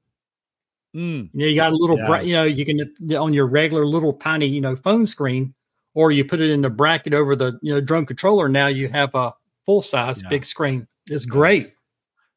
Mm. 0.95 1.30
You 1.32 1.40
know, 1.40 1.47
you 1.47 1.57
got 1.57 1.72
a 1.72 1.76
little, 1.76 1.99
yeah. 1.99 2.07
bra- 2.07 2.20
you 2.20 2.34
know, 2.34 2.45
you 2.45 2.64
can 2.64 3.16
on 3.16 3.32
your 3.32 3.47
regular 3.47 3.84
little 3.84 4.12
tiny, 4.12 4.47
you 4.47 4.61
know, 4.61 4.76
phone 4.76 5.07
screen, 5.07 5.55
or 5.95 6.12
you 6.12 6.24
put 6.24 6.40
it 6.40 6.51
in 6.51 6.61
the 6.61 6.70
bracket 6.70 7.14
over 7.14 7.34
the 7.34 7.59
you 7.62 7.72
know 7.72 7.80
drone 7.80 8.07
controller. 8.07 8.49
Now 8.49 8.68
you 8.68 8.88
have 8.88 9.14
a 9.14 9.34
full 9.66 9.82
size 9.82 10.22
yeah. 10.22 10.28
big 10.28 10.45
screen. 10.45 10.86
It's 11.11 11.26
great. 11.26 11.74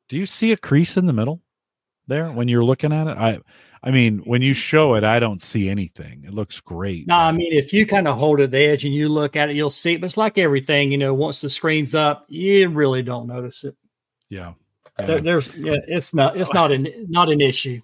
Do 0.09 0.17
you 0.17 0.25
see 0.25 0.51
a 0.51 0.57
crease 0.57 0.97
in 0.97 1.05
the 1.05 1.13
middle 1.13 1.41
there 2.07 2.29
when 2.31 2.47
you're 2.47 2.63
looking 2.63 2.93
at 2.93 3.07
it? 3.07 3.17
I 3.17 3.39
I 3.83 3.91
mean, 3.91 4.19
when 4.19 4.41
you 4.41 4.53
show 4.53 4.95
it, 4.95 5.03
I 5.03 5.19
don't 5.19 5.41
see 5.41 5.69
anything. 5.69 6.23
It 6.25 6.33
looks 6.33 6.59
great. 6.59 7.07
No, 7.07 7.15
I 7.15 7.31
mean, 7.31 7.53
if 7.53 7.71
you 7.71 7.85
kind 7.85 8.07
of 8.07 8.17
hold 8.17 8.39
it 8.39 8.51
the 8.51 8.59
edge 8.59 8.85
and 8.85 8.93
you 8.93 9.07
look 9.07 9.35
at 9.35 9.49
it, 9.49 9.55
you'll 9.55 9.69
see 9.69 9.93
it. 9.93 10.01
But 10.01 10.07
it's 10.07 10.17
like 10.17 10.37
everything, 10.37 10.91
you 10.91 10.97
know, 10.97 11.13
once 11.13 11.41
the 11.41 11.49
screen's 11.49 11.93
up, 11.93 12.25
you 12.27 12.69
really 12.69 13.01
don't 13.01 13.27
notice 13.27 13.63
it. 13.63 13.75
Yeah. 14.29 14.53
yeah. 14.99 15.17
there's 15.17 15.53
yeah, 15.55 15.77
it's 15.87 16.13
not 16.13 16.37
it's 16.37 16.53
not 16.53 16.71
an 16.71 17.07
not 17.07 17.29
an 17.29 17.39
issue. 17.39 17.81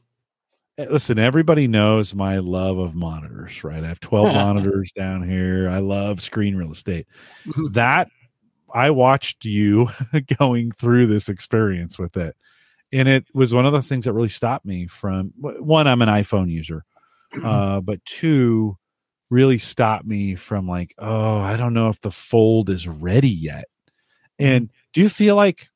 Listen, 0.77 1.19
everybody 1.19 1.67
knows 1.67 2.15
my 2.15 2.39
love 2.39 2.79
of 2.79 2.95
monitors, 2.95 3.63
right? 3.63 3.83
I 3.83 3.87
have 3.87 3.99
12 3.99 4.25
monitors 4.33 4.91
down 4.93 5.27
here. 5.27 5.69
I 5.69 5.77
love 5.77 6.21
screen 6.21 6.55
real 6.55 6.71
estate. 6.71 7.07
That 7.71 8.09
I 8.73 8.89
watched 8.89 9.45
you 9.45 9.89
going 10.39 10.71
through 10.71 11.07
this 11.07 11.29
experience 11.29 11.99
with 11.99 12.17
it. 12.17 12.35
And 12.91 13.07
it 13.07 13.25
was 13.33 13.53
one 13.53 13.65
of 13.65 13.73
those 13.73 13.87
things 13.87 14.05
that 14.05 14.13
really 14.13 14.29
stopped 14.29 14.65
me 14.65 14.87
from 14.87 15.33
one, 15.37 15.87
I'm 15.87 16.01
an 16.01 16.09
iPhone 16.09 16.49
user. 16.49 16.83
Uh, 17.43 17.81
but 17.81 17.97
two, 18.05 18.77
really 19.31 19.57
stopped 19.57 20.05
me 20.05 20.35
from 20.35 20.67
like, 20.67 20.93
oh, 20.99 21.39
I 21.39 21.57
don't 21.57 21.73
know 21.73 21.89
if 21.89 21.99
the 21.99 22.11
fold 22.11 22.69
is 22.69 22.87
ready 22.87 23.27
yet. 23.27 23.65
And 24.37 24.69
do 24.93 25.01
you 25.01 25.09
feel 25.09 25.35
like 25.35 25.67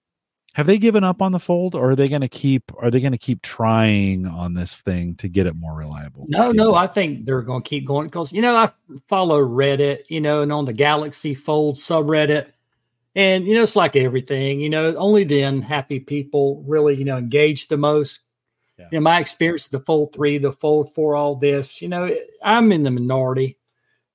have 0.54 0.66
they 0.66 0.80
given 0.80 1.04
up 1.04 1.22
on 1.22 1.32
the 1.32 1.40
fold 1.40 1.76
or 1.76 1.92
are 1.92 1.96
they 1.96 2.10
going 2.10 2.22
to 2.22 2.28
keep 2.28 2.72
are 2.80 2.90
they 2.90 3.00
going 3.00 3.12
to 3.12 3.18
keep 3.18 3.42
trying 3.42 4.26
on 4.26 4.56
this 4.56 4.82
thing 4.82 5.14
to 5.16 5.28
get 5.28 5.46
it 5.46 5.56
more 5.56 5.76
reliable 5.76 6.26
no 6.30 6.52
no 6.52 6.74
i 6.74 6.88
think 6.88 7.28
they're 7.28 7.44
going 7.44 7.62
to 7.62 7.70
keep 7.70 7.86
going 7.86 8.08
because 8.08 8.34
you 8.34 8.42
know 8.42 8.56
i 8.56 8.72
follow 9.08 9.40
reddit 9.40 10.00
you 10.10 10.20
know 10.20 10.42
and 10.42 10.52
on 10.52 10.66
the 10.66 10.74
galaxy 10.74 11.36
fold 11.36 11.76
subreddit 11.76 12.48
and, 13.18 13.48
you 13.48 13.56
know, 13.56 13.64
it's 13.64 13.76
like 13.76 13.96
everything, 13.96 14.62
you 14.62 14.70
know, 14.70 14.96
only 14.96 15.24
then 15.24 15.62
happy 15.62 16.00
people 16.00 16.64
really, 16.68 16.96
you 16.96 17.04
know, 17.04 17.18
engage 17.18 17.68
the 17.68 17.76
most. 17.76 18.22
Yeah. 18.78 18.86
You 18.92 19.00
know, 19.00 19.04
my 19.04 19.20
experience, 19.20 19.68
the 19.68 19.80
Fold 19.80 20.14
three, 20.14 20.38
the 20.38 20.52
Fold 20.52 20.94
four, 20.94 21.16
all 21.16 21.36
this, 21.36 21.82
you 21.82 21.90
know, 21.90 22.16
I'm 22.44 22.72
in 22.72 22.84
the 22.84 22.92
minority. 22.92 23.58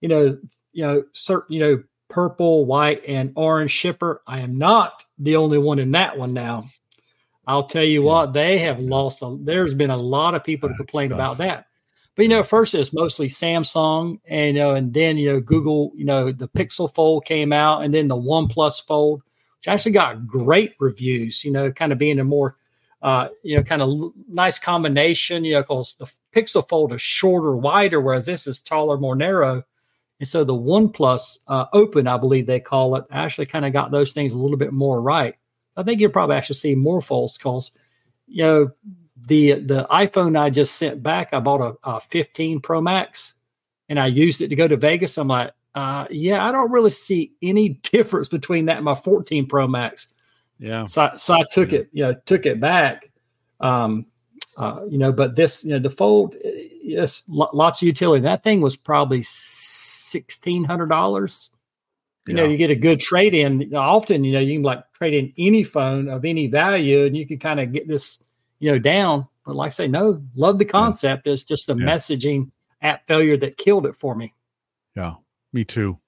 You 0.00 0.08
know, 0.08 0.38
you 0.72 0.84
know, 0.86 1.04
certain, 1.12 1.52
you 1.52 1.60
know, 1.60 1.82
purple, 2.08 2.64
white, 2.64 3.02
and 3.08 3.32
orange 3.34 3.72
shipper. 3.72 4.22
I 4.26 4.38
am 4.38 4.54
not 4.54 5.04
the 5.18 5.36
only 5.36 5.58
one 5.58 5.80
in 5.80 5.90
that 5.92 6.16
one 6.16 6.32
now. 6.32 6.70
I'll 7.44 7.64
tell 7.64 7.82
you 7.82 8.02
yeah. 8.02 8.06
what, 8.06 8.32
they 8.32 8.58
have 8.58 8.78
lost. 8.78 9.22
A, 9.22 9.36
there's 9.40 9.74
been 9.74 9.90
a 9.90 9.96
lot 9.96 10.34
of 10.36 10.44
people 10.44 10.68
to 10.68 10.76
complain 10.76 11.10
about 11.10 11.38
that. 11.38 11.66
But 12.14 12.24
you 12.24 12.28
know, 12.28 12.42
first 12.42 12.74
it's 12.74 12.92
mostly 12.92 13.28
Samsung, 13.28 14.18
and 14.26 14.54
you 14.56 14.62
know, 14.62 14.74
and 14.74 14.92
then 14.92 15.16
you 15.16 15.32
know, 15.32 15.40
Google, 15.40 15.92
you 15.94 16.04
know, 16.04 16.30
the 16.30 16.48
Pixel 16.48 16.92
Fold 16.92 17.24
came 17.24 17.52
out, 17.52 17.82
and 17.82 17.92
then 17.92 18.08
the 18.08 18.16
OnePlus 18.16 18.86
Fold, 18.86 19.22
which 19.58 19.68
actually 19.68 19.92
got 19.92 20.26
great 20.26 20.74
reviews. 20.78 21.44
You 21.44 21.52
know, 21.52 21.72
kind 21.72 21.92
of 21.92 21.98
being 21.98 22.18
a 22.18 22.24
more, 22.24 22.56
uh, 23.00 23.28
you 23.42 23.56
know, 23.56 23.62
kind 23.62 23.80
of 23.80 24.12
nice 24.28 24.58
combination. 24.58 25.44
You 25.44 25.54
know, 25.54 25.62
because 25.62 25.94
the 25.98 26.10
Pixel 26.34 26.68
Fold 26.68 26.92
is 26.92 27.00
shorter, 27.00 27.56
wider, 27.56 28.00
whereas 28.00 28.26
this 28.26 28.46
is 28.46 28.60
taller, 28.60 28.98
more 28.98 29.16
narrow. 29.16 29.64
And 30.20 30.28
so 30.28 30.44
the 30.44 30.54
OnePlus 30.54 31.38
uh, 31.48 31.64
Open, 31.72 32.06
I 32.06 32.16
believe 32.16 32.46
they 32.46 32.60
call 32.60 32.94
it, 32.94 33.04
actually 33.10 33.46
kind 33.46 33.64
of 33.64 33.72
got 33.72 33.90
those 33.90 34.12
things 34.12 34.32
a 34.32 34.38
little 34.38 34.56
bit 34.56 34.72
more 34.72 35.02
right. 35.02 35.34
I 35.76 35.82
think 35.82 36.00
you'll 36.00 36.12
probably 36.12 36.36
actually 36.36 36.54
see 36.54 36.76
more 36.76 37.00
folds 37.00 37.36
because, 37.36 37.72
you 38.28 38.44
know, 38.44 38.70
the 39.26 39.54
the 39.54 39.86
iPhone 39.90 40.38
I 40.38 40.50
just 40.50 40.76
sent 40.76 41.02
back, 41.02 41.32
I 41.32 41.40
bought 41.40 41.60
a, 41.60 41.88
a 41.88 42.00
15 42.00 42.60
Pro 42.60 42.80
Max, 42.80 43.34
and 43.88 43.98
I 43.98 44.06
used 44.06 44.40
it 44.40 44.48
to 44.48 44.56
go 44.56 44.66
to 44.66 44.76
Vegas. 44.76 45.18
I'm 45.18 45.28
like, 45.28 45.52
uh, 45.74 46.06
yeah, 46.10 46.46
I 46.46 46.52
don't 46.52 46.70
really 46.70 46.90
see 46.90 47.32
any 47.42 47.68
difference 47.92 48.28
between 48.28 48.66
that 48.66 48.76
and 48.76 48.84
my 48.84 48.94
14 48.94 49.46
Pro 49.46 49.66
Max. 49.66 50.14
Yeah. 50.58 50.86
So 50.86 51.02
I, 51.02 51.16
so 51.16 51.34
I 51.34 51.44
took 51.50 51.72
yeah. 51.72 51.78
it, 51.80 51.88
you 51.92 52.02
know, 52.04 52.14
took 52.26 52.46
it 52.46 52.60
back. 52.60 53.10
Um, 53.60 54.06
uh, 54.56 54.80
you 54.88 54.98
know, 54.98 55.12
but 55.12 55.34
this, 55.34 55.64
you 55.64 55.70
know, 55.70 55.78
the 55.78 55.90
fold, 55.90 56.34
yes, 56.44 57.22
lots 57.28 57.80
of 57.80 57.86
utility. 57.86 58.22
That 58.22 58.42
thing 58.42 58.60
was 58.60 58.76
probably 58.76 59.22
sixteen 59.22 60.64
hundred 60.64 60.88
dollars. 60.88 61.50
You 62.26 62.36
yeah. 62.36 62.42
know, 62.42 62.48
you 62.50 62.56
get 62.56 62.70
a 62.70 62.76
good 62.76 63.00
trade 63.00 63.34
in. 63.34 63.74
Often, 63.74 64.24
you 64.24 64.32
know, 64.32 64.40
you 64.40 64.56
can 64.56 64.62
like 64.62 64.92
trade 64.92 65.14
in 65.14 65.32
any 65.38 65.64
phone 65.64 66.08
of 66.08 66.24
any 66.24 66.48
value, 66.48 67.06
and 67.06 67.16
you 67.16 67.26
can 67.26 67.38
kind 67.38 67.60
of 67.60 67.72
get 67.72 67.88
this 67.88 68.22
you 68.62 68.70
know, 68.70 68.78
down. 68.78 69.26
But 69.44 69.56
like 69.56 69.66
I 69.66 69.70
say, 69.70 69.88
no, 69.88 70.22
love 70.36 70.58
the 70.58 70.64
concept. 70.64 71.26
Yeah. 71.26 71.32
It's 71.32 71.42
just 71.42 71.66
the 71.66 71.74
yeah. 71.74 71.84
messaging 71.84 72.50
at 72.80 73.06
failure 73.08 73.36
that 73.38 73.58
killed 73.58 73.86
it 73.86 73.96
for 73.96 74.14
me. 74.14 74.32
Yeah, 74.94 75.14
me 75.52 75.64
too. 75.64 75.98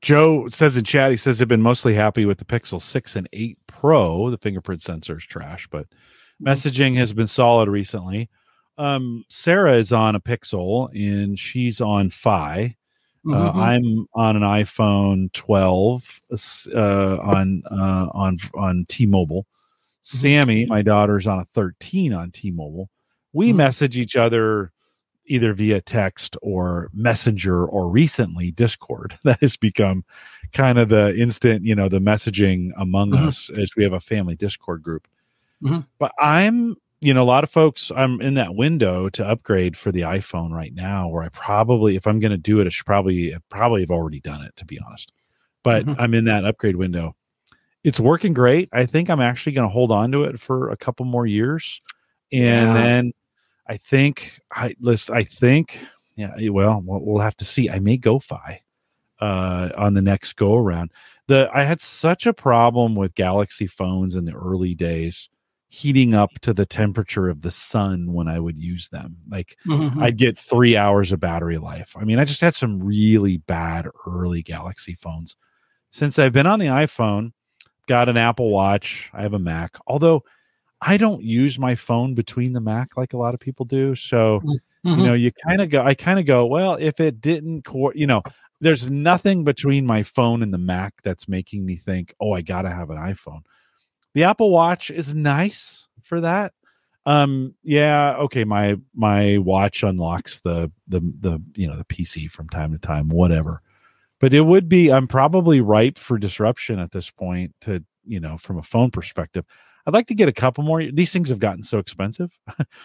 Joe 0.00 0.48
says 0.48 0.76
in 0.76 0.84
chat, 0.84 1.10
he 1.10 1.16
says 1.16 1.38
they've 1.38 1.46
been 1.46 1.60
mostly 1.60 1.92
happy 1.92 2.24
with 2.24 2.38
the 2.38 2.44
Pixel 2.44 2.80
6 2.80 3.16
and 3.16 3.28
8 3.32 3.58
Pro. 3.66 4.30
The 4.30 4.38
fingerprint 4.38 4.82
sensor 4.82 5.18
is 5.18 5.24
trash, 5.24 5.68
but 5.70 5.86
mm-hmm. 5.90 6.48
messaging 6.48 6.96
has 6.96 7.12
been 7.12 7.26
solid 7.26 7.68
recently. 7.68 8.30
Um, 8.78 9.24
Sarah 9.28 9.74
is 9.74 9.92
on 9.92 10.14
a 10.14 10.20
Pixel 10.20 10.88
and 10.94 11.38
she's 11.38 11.80
on 11.80 12.08
Fi. 12.08 12.74
Uh, 13.26 13.30
mm-hmm. 13.30 13.60
I'm 13.60 14.06
on 14.14 14.36
an 14.36 14.42
iPhone 14.42 15.30
12 15.32 16.20
uh, 16.74 17.16
on 17.18 17.62
uh, 17.70 18.06
on 18.14 18.38
on 18.54 18.86
T-Mobile. 18.88 19.44
Sammy, 20.08 20.64
my 20.66 20.82
daughter's 20.82 21.26
on 21.26 21.38
a 21.38 21.44
13 21.44 22.14
on 22.14 22.30
T-Mobile. 22.30 22.88
We 23.32 23.48
mm-hmm. 23.48 23.58
message 23.58 23.98
each 23.98 24.16
other 24.16 24.72
either 25.26 25.52
via 25.52 25.82
text 25.82 26.36
or 26.40 26.88
messenger 26.94 27.66
or 27.66 27.88
recently 27.88 28.50
discord 28.50 29.18
that 29.24 29.38
has 29.40 29.56
become 29.56 30.02
kind 30.54 30.78
of 30.78 30.88
the 30.88 31.14
instant 31.16 31.62
you 31.64 31.74
know 31.74 31.86
the 31.86 31.98
messaging 31.98 32.70
among 32.78 33.10
mm-hmm. 33.10 33.28
us 33.28 33.50
as 33.50 33.76
we 33.76 33.84
have 33.84 33.92
a 33.92 34.00
family 34.00 34.34
discord 34.34 34.82
group 34.82 35.06
mm-hmm. 35.62 35.80
but 35.98 36.10
i'm 36.18 36.74
you 37.00 37.12
know 37.12 37.22
a 37.22 37.24
lot 37.24 37.44
of 37.44 37.50
folks 37.50 37.92
i'm 37.94 38.22
in 38.22 38.32
that 38.32 38.54
window 38.54 39.10
to 39.10 39.22
upgrade 39.22 39.76
for 39.76 39.92
the 39.92 40.00
iphone 40.00 40.50
right 40.50 40.72
now 40.72 41.06
where 41.08 41.22
i 41.22 41.28
probably 41.28 41.94
if 41.94 42.06
i'm 42.06 42.20
going 42.20 42.32
to 42.32 42.38
do 42.38 42.58
it 42.60 42.66
i 42.66 42.70
should 42.70 42.86
probably 42.86 43.36
probably 43.50 43.82
have 43.82 43.90
already 43.90 44.20
done 44.20 44.40
it 44.40 44.56
to 44.56 44.64
be 44.64 44.80
honest 44.86 45.12
but 45.62 45.84
mm-hmm. 45.84 46.00
i'm 46.00 46.14
in 46.14 46.24
that 46.24 46.46
upgrade 46.46 46.76
window 46.76 47.14
it's 47.84 48.00
working 48.00 48.32
great. 48.32 48.68
I 48.72 48.86
think 48.86 49.08
I'm 49.08 49.20
actually 49.20 49.52
going 49.52 49.68
to 49.68 49.72
hold 49.72 49.92
on 49.92 50.12
to 50.12 50.24
it 50.24 50.40
for 50.40 50.70
a 50.70 50.76
couple 50.76 51.06
more 51.06 51.26
years, 51.26 51.80
and 52.32 52.68
yeah. 52.68 52.72
then 52.72 53.12
I 53.66 53.76
think 53.76 54.40
I 54.52 54.74
list. 54.80 55.10
I 55.10 55.24
think 55.24 55.78
yeah. 56.16 56.34
Well, 56.50 56.82
we'll 56.84 57.22
have 57.22 57.36
to 57.36 57.44
see. 57.44 57.70
I 57.70 57.78
may 57.78 57.96
go 57.96 58.18
fi 58.18 58.62
uh, 59.20 59.70
on 59.76 59.94
the 59.94 60.02
next 60.02 60.34
go 60.34 60.56
around. 60.56 60.90
The 61.26 61.48
I 61.52 61.64
had 61.64 61.80
such 61.80 62.26
a 62.26 62.32
problem 62.32 62.94
with 62.94 63.14
Galaxy 63.14 63.66
phones 63.66 64.14
in 64.14 64.24
the 64.24 64.34
early 64.34 64.74
days 64.74 65.28
heating 65.70 66.14
up 66.14 66.30
to 66.40 66.54
the 66.54 66.64
temperature 66.64 67.28
of 67.28 67.42
the 67.42 67.50
sun 67.50 68.12
when 68.14 68.26
I 68.26 68.40
would 68.40 68.58
use 68.58 68.88
them. 68.88 69.18
Like 69.30 69.56
Mhm. 69.66 70.02
I'd 70.02 70.16
get 70.16 70.38
three 70.38 70.78
hours 70.78 71.12
of 71.12 71.20
battery 71.20 71.58
life. 71.58 71.94
I 71.94 72.04
mean, 72.04 72.18
I 72.18 72.24
just 72.24 72.40
had 72.40 72.54
some 72.54 72.82
really 72.82 73.36
bad 73.36 73.86
early 74.06 74.42
Galaxy 74.42 74.94
phones. 74.94 75.36
Since 75.90 76.18
I've 76.18 76.32
been 76.32 76.46
on 76.46 76.58
the 76.58 76.66
iPhone, 76.66 77.32
got 77.88 78.08
an 78.08 78.16
Apple 78.16 78.50
Watch, 78.50 79.10
I 79.12 79.22
have 79.22 79.34
a 79.34 79.38
Mac. 79.38 79.76
Although 79.86 80.22
I 80.80 80.96
don't 80.96 81.22
use 81.22 81.58
my 81.58 81.74
phone 81.74 82.14
between 82.14 82.52
the 82.52 82.60
Mac 82.60 82.96
like 82.96 83.12
a 83.12 83.16
lot 83.18 83.34
of 83.34 83.40
people 83.40 83.64
do. 83.66 83.94
So, 83.96 84.40
Mhm. 84.84 84.96
you 84.98 85.02
know, 85.02 85.14
you 85.14 85.32
kind 85.46 85.60
of 85.60 85.70
go, 85.70 85.82
I 85.82 85.94
kind 85.94 86.20
of 86.20 86.26
go, 86.26 86.46
well, 86.46 86.74
if 86.74 87.00
it 87.00 87.20
didn't, 87.20 87.62
co- 87.64 87.92
you 87.94 88.06
know, 88.06 88.22
there's 88.60 88.90
nothing 88.90 89.42
between 89.44 89.84
my 89.86 90.02
phone 90.04 90.42
and 90.42 90.52
the 90.54 90.58
Mac 90.58 90.94
that's 91.02 91.28
making 91.28 91.64
me 91.66 91.76
think, 91.76 92.14
oh, 92.20 92.32
I 92.32 92.42
got 92.42 92.62
to 92.62 92.70
have 92.70 92.90
an 92.90 92.98
iPhone. 92.98 93.40
The 94.14 94.24
Apple 94.24 94.50
Watch 94.50 94.90
is 94.90 95.14
nice 95.14 95.88
for 96.02 96.20
that. 96.20 96.52
Um, 97.06 97.54
yeah, 97.62 98.16
okay, 98.16 98.44
my 98.44 98.76
my 98.94 99.38
watch 99.38 99.82
unlocks 99.82 100.40
the 100.40 100.70
the 100.88 101.00
the 101.20 101.40
you 101.54 101.66
know 101.66 101.76
the 101.76 101.84
PC 101.86 102.30
from 102.30 102.48
time 102.50 102.72
to 102.72 102.78
time, 102.78 103.08
whatever. 103.08 103.62
But 104.20 104.34
it 104.34 104.42
would 104.42 104.68
be 104.68 104.90
I'm 104.90 105.06
probably 105.06 105.60
ripe 105.60 105.98
for 105.98 106.18
disruption 106.18 106.78
at 106.78 106.90
this 106.92 107.10
point 107.10 107.54
to, 107.62 107.84
you 108.04 108.20
know, 108.20 108.36
from 108.36 108.58
a 108.58 108.62
phone 108.62 108.90
perspective. 108.90 109.44
I'd 109.86 109.94
like 109.94 110.08
to 110.08 110.14
get 110.14 110.28
a 110.28 110.32
couple 110.32 110.64
more 110.64 110.84
these 110.90 111.12
things 111.12 111.28
have 111.30 111.38
gotten 111.38 111.62
so 111.62 111.78
expensive. 111.78 112.30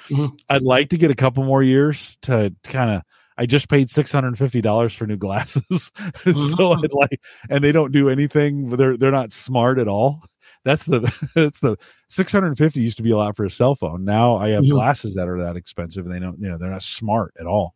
Mhm. 0.10 0.38
I'd 0.50 0.62
like 0.62 0.90
to 0.90 0.98
get 0.98 1.12
a 1.12 1.16
couple 1.16 1.44
more 1.44 1.64
years 1.64 2.18
to 2.24 2.54
kind 2.64 2.92
of 2.92 3.02
I 3.38 3.46
just 3.48 3.68
paid 3.68 3.90
six 3.90 4.12
hundred 4.12 4.28
and 4.30 4.38
fifty 4.38 4.62
dollars 4.62 4.94
for 4.94 5.08
new 5.08 5.18
glasses, 5.18 5.92
so 6.24 6.74
I'd 6.74 6.94
like, 6.94 7.20
and 7.50 7.64
they 7.64 7.72
don't 7.72 7.92
do 7.92 8.08
anything. 8.10 8.70
They're 8.70 8.96
they're 8.96 9.12
not 9.12 9.34
smart 9.34 9.80
at 9.80 9.88
all. 9.88 10.24
That's 10.64 10.86
the 10.86 11.00
that's 11.36 11.60
the 11.60 11.78
six 12.10 12.32
hundred 12.32 12.50
and 12.50 12.58
fifty 12.60 12.82
used 12.82 12.98
to 12.98 13.04
be 13.04 13.10
a 13.10 13.18
lot 13.18 13.36
for 13.36 13.44
a 13.44 13.50
cell 13.50 13.74
phone. 13.76 14.06
Now 14.06 14.36
I 14.36 14.50
have 14.50 14.64
Mhm. 14.64 14.74
glasses 14.74 15.16
that 15.16 15.28
are 15.28 15.42
that 15.44 15.56
expensive, 15.58 16.06
and 16.06 16.14
they 16.14 16.20
don't 16.20 16.40
you 16.40 16.48
know 16.48 16.60
they're 16.60 16.70
not 16.70 16.84
smart 16.84 17.34
at 17.40 17.48
all. 17.48 17.74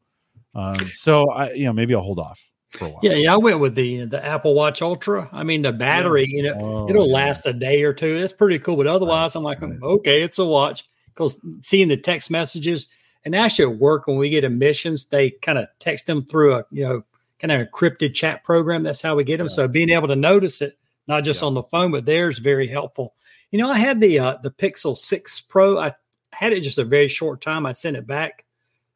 Um, 0.54 0.78
so 0.94 1.32
I 1.32 1.54
you 1.54 1.66
know 1.66 1.74
maybe 1.74 1.96
I'll 1.96 2.02
hold 2.04 2.20
off 2.20 2.40
for 2.72 2.86
a 2.86 2.90
while. 2.90 3.00
Yeah, 3.04 3.14
yeah, 3.14 3.34
I 3.34 3.38
went 3.38 3.60
with 3.60 3.76
the 3.76 4.06
the 4.06 4.24
Apple 4.24 4.54
Watch 4.54 4.82
Ultra. 4.82 5.30
I 5.32 5.44
mean, 5.44 5.62
the 5.62 5.72
battery, 5.72 6.26
you 6.28 6.44
know, 6.44 6.60
Oh, 6.64 6.90
it'll 6.90 7.08
yeah. 7.08 7.14
last 7.14 7.46
a 7.46 7.54
day 7.54 7.84
or 7.84 7.94
two. 7.94 8.16
It's 8.18 8.34
pretty 8.34 8.60
cool. 8.60 8.76
But 8.78 8.88
otherwise, 8.88 9.36
I'm 9.36 9.44
like, 9.44 9.62
right. 9.62 9.82
okay, 9.82 10.22
it's 10.24 10.40
a 10.40 10.46
watch. 10.46 10.84
Because 11.14 11.38
seeing 11.62 11.88
the 11.88 11.98
text 11.98 12.30
messages 12.30 12.88
and 13.26 13.36
actually 13.36 13.74
at 13.74 13.80
work 13.80 14.06
when 14.08 14.18
we 14.18 14.30
get 14.30 14.44
emissions, 14.44 15.06
they 15.06 15.32
kind 15.32 15.58
of 15.58 15.68
text 15.80 16.06
them 16.06 16.26
through 16.26 16.56
a 16.56 16.64
you 16.72 16.84
know 16.84 17.04
kind 17.40 17.52
of 17.52 17.68
encrypted 17.68 18.14
chat 18.14 18.44
program. 18.44 18.84
That's 18.84 19.02
how 19.02 19.16
we 19.16 19.24
get 19.24 19.38
them. 19.38 19.48
Yeah. 19.48 19.54
So 19.56 19.68
being 19.68 19.90
able 19.90 20.08
to 20.10 20.16
notice 20.16 20.62
it 20.62 20.78
not 21.08 21.24
just 21.24 21.42
Yeah. 21.42 21.48
on 21.48 21.54
the 21.54 21.64
phone, 21.64 21.92
but 21.92 22.06
there 22.06 22.30
is 22.30 22.40
very 22.40 22.68
helpful. 22.68 23.14
You 23.50 23.60
know, 23.60 23.70
I 23.72 23.78
had 23.80 24.00
the 24.02 24.20
uh, 24.20 24.38
the 24.44 24.52
Pixel 24.52 24.96
Six 24.98 25.40
Pro. 25.42 25.78
I 25.80 25.94
had 26.34 26.54
it 26.54 26.62
just 26.62 26.78
a 26.78 26.84
very 26.84 27.08
short 27.08 27.42
time. 27.42 27.66
I 27.66 27.72
sent 27.72 27.96
it 27.98 28.06
back. 28.06 28.44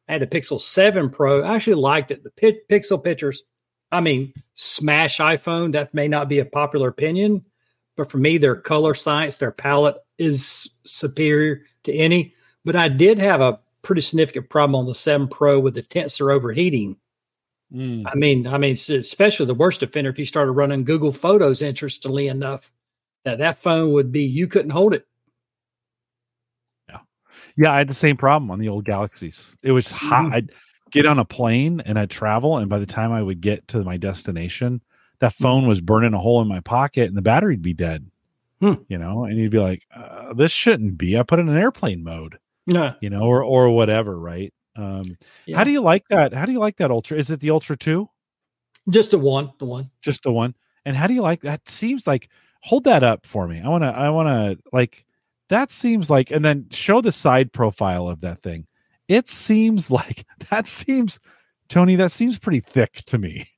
I 0.08 0.12
had 0.12 0.22
a 0.22 0.26
Pixel 0.26 0.60
Seven 0.60 1.08
Pro. 1.10 1.42
I 1.42 1.54
actually 1.56 1.74
liked 1.76 2.10
it. 2.10 2.22
The 2.22 2.30
pi- 2.30 2.58
Pixel 2.70 3.02
pictures. 3.02 3.42
I 3.92 4.00
mean, 4.00 4.32
smash 4.54 5.18
iPhone. 5.18 5.72
That 5.72 5.94
may 5.94 6.08
not 6.08 6.28
be 6.28 6.38
a 6.38 6.44
popular 6.44 6.88
opinion, 6.88 7.44
but 7.96 8.10
for 8.10 8.18
me, 8.18 8.38
their 8.38 8.56
color 8.56 8.94
science, 8.94 9.36
their 9.36 9.52
palette 9.52 9.98
is 10.18 10.70
superior 10.84 11.62
to 11.84 11.92
any. 11.92 12.34
But 12.64 12.74
I 12.74 12.88
did 12.88 13.18
have 13.18 13.40
a 13.40 13.60
pretty 13.82 14.00
significant 14.00 14.48
problem 14.48 14.74
on 14.76 14.86
the 14.86 14.94
7 14.94 15.28
Pro 15.28 15.60
with 15.60 15.74
the 15.74 15.82
tensor 15.82 16.32
overheating. 16.32 16.96
Mm. 17.72 18.04
I 18.06 18.14
mean, 18.14 18.46
I 18.46 18.58
mean, 18.58 18.74
especially 18.74 19.46
the 19.46 19.54
worst 19.54 19.82
offender 19.82 20.10
if 20.10 20.18
you 20.18 20.26
started 20.26 20.52
running 20.52 20.84
Google 20.84 21.12
Photos 21.12 21.62
interestingly 21.62 22.28
enough. 22.28 22.72
Now 23.24 23.36
that 23.36 23.58
phone 23.58 23.92
would 23.92 24.10
be 24.10 24.22
you 24.22 24.46
couldn't 24.46 24.70
hold 24.70 24.94
it. 24.94 25.06
Yeah, 26.88 26.98
yeah, 27.56 27.72
I 27.72 27.78
had 27.78 27.88
the 27.88 27.94
same 27.94 28.16
problem 28.16 28.50
on 28.50 28.58
the 28.58 28.68
old 28.68 28.84
Galaxies. 28.84 29.56
It 29.62 29.72
was 29.72 29.90
hot. 29.90 30.32
Mhm. 30.32 30.50
Get 30.92 31.06
on 31.06 31.18
a 31.18 31.24
plane 31.24 31.80
and 31.84 31.98
I'd 31.98 32.10
travel, 32.10 32.58
and 32.58 32.68
by 32.68 32.78
the 32.78 32.86
time 32.86 33.12
I 33.12 33.22
would 33.22 33.40
get 33.40 33.66
to 33.68 33.82
my 33.82 33.96
destination, 33.96 34.80
that 35.20 35.34
Hmm. 35.38 35.42
phone 35.44 35.66
was 35.66 35.80
burning 35.80 36.14
a 36.14 36.18
hole 36.18 36.40
in 36.42 36.48
my 36.48 36.60
pocket, 36.60 37.08
and 37.08 37.16
the 37.16 37.22
battery'd 37.22 37.62
be 37.62 37.72
dead. 37.74 38.10
Hmm. 38.60 38.74
You 38.88 38.98
know, 38.98 39.24
and 39.24 39.36
you'd 39.38 39.50
be 39.50 39.58
like, 39.58 39.82
uh, 39.94 40.32
"This 40.34 40.52
shouldn't 40.52 40.96
be." 40.98 41.18
I 41.18 41.22
put 41.24 41.38
it 41.40 41.48
in 41.48 41.56
airplane 41.56 42.04
mode, 42.04 42.38
No. 42.66 42.94
you 43.00 43.10
know, 43.10 43.22
or 43.22 43.42
or 43.42 43.70
whatever, 43.70 44.18
right? 44.18 44.52
Um, 44.76 45.16
How 45.52 45.64
do 45.64 45.70
you 45.70 45.80
like 45.80 46.06
that? 46.08 46.32
How 46.32 46.46
do 46.46 46.52
you 46.52 46.58
like 46.60 46.76
that 46.76 46.90
Ultra? 46.90 47.18
Is 47.18 47.30
it 47.30 47.40
the 47.40 47.50
Ultra 47.50 47.76
Two? 47.76 48.08
just 48.90 49.10
the 49.12 49.18
one, 49.18 49.52
the 49.58 49.64
one. 49.64 49.90
Just 50.02 50.22
the 50.24 50.32
one? 50.32 50.54
And 50.84 50.96
how 50.96 51.06
do 51.06 51.14
you 51.14 51.22
like 51.22 51.42
that? 51.42 51.68
Seems 51.68 52.06
like 52.06 52.28
hold 52.62 52.84
that 52.84 53.02
up 53.04 53.26
for 53.26 53.46
me. 53.46 53.60
I 53.60 53.68
want 53.68 53.82
to. 53.84 53.88
I 53.88 54.10
want 54.10 54.28
to 54.28 54.62
like. 54.72 55.04
That 55.48 55.70
seems 55.70 56.08
like, 56.08 56.30
and 56.30 56.44
then 56.44 56.66
show 56.70 57.00
the 57.00 57.12
side 57.12 57.52
profile 57.52 58.08
of 58.08 58.20
that 58.22 58.38
thing. 58.40 58.66
It 59.12 59.28
seems 59.28 59.90
like 59.90 60.24
that 60.50 60.66
seems, 60.66 61.20
Tony. 61.68 61.96
That 61.96 62.12
seems 62.12 62.38
pretty 62.38 62.60
thick 62.60 62.92
to 63.06 63.18
me. 63.18 63.48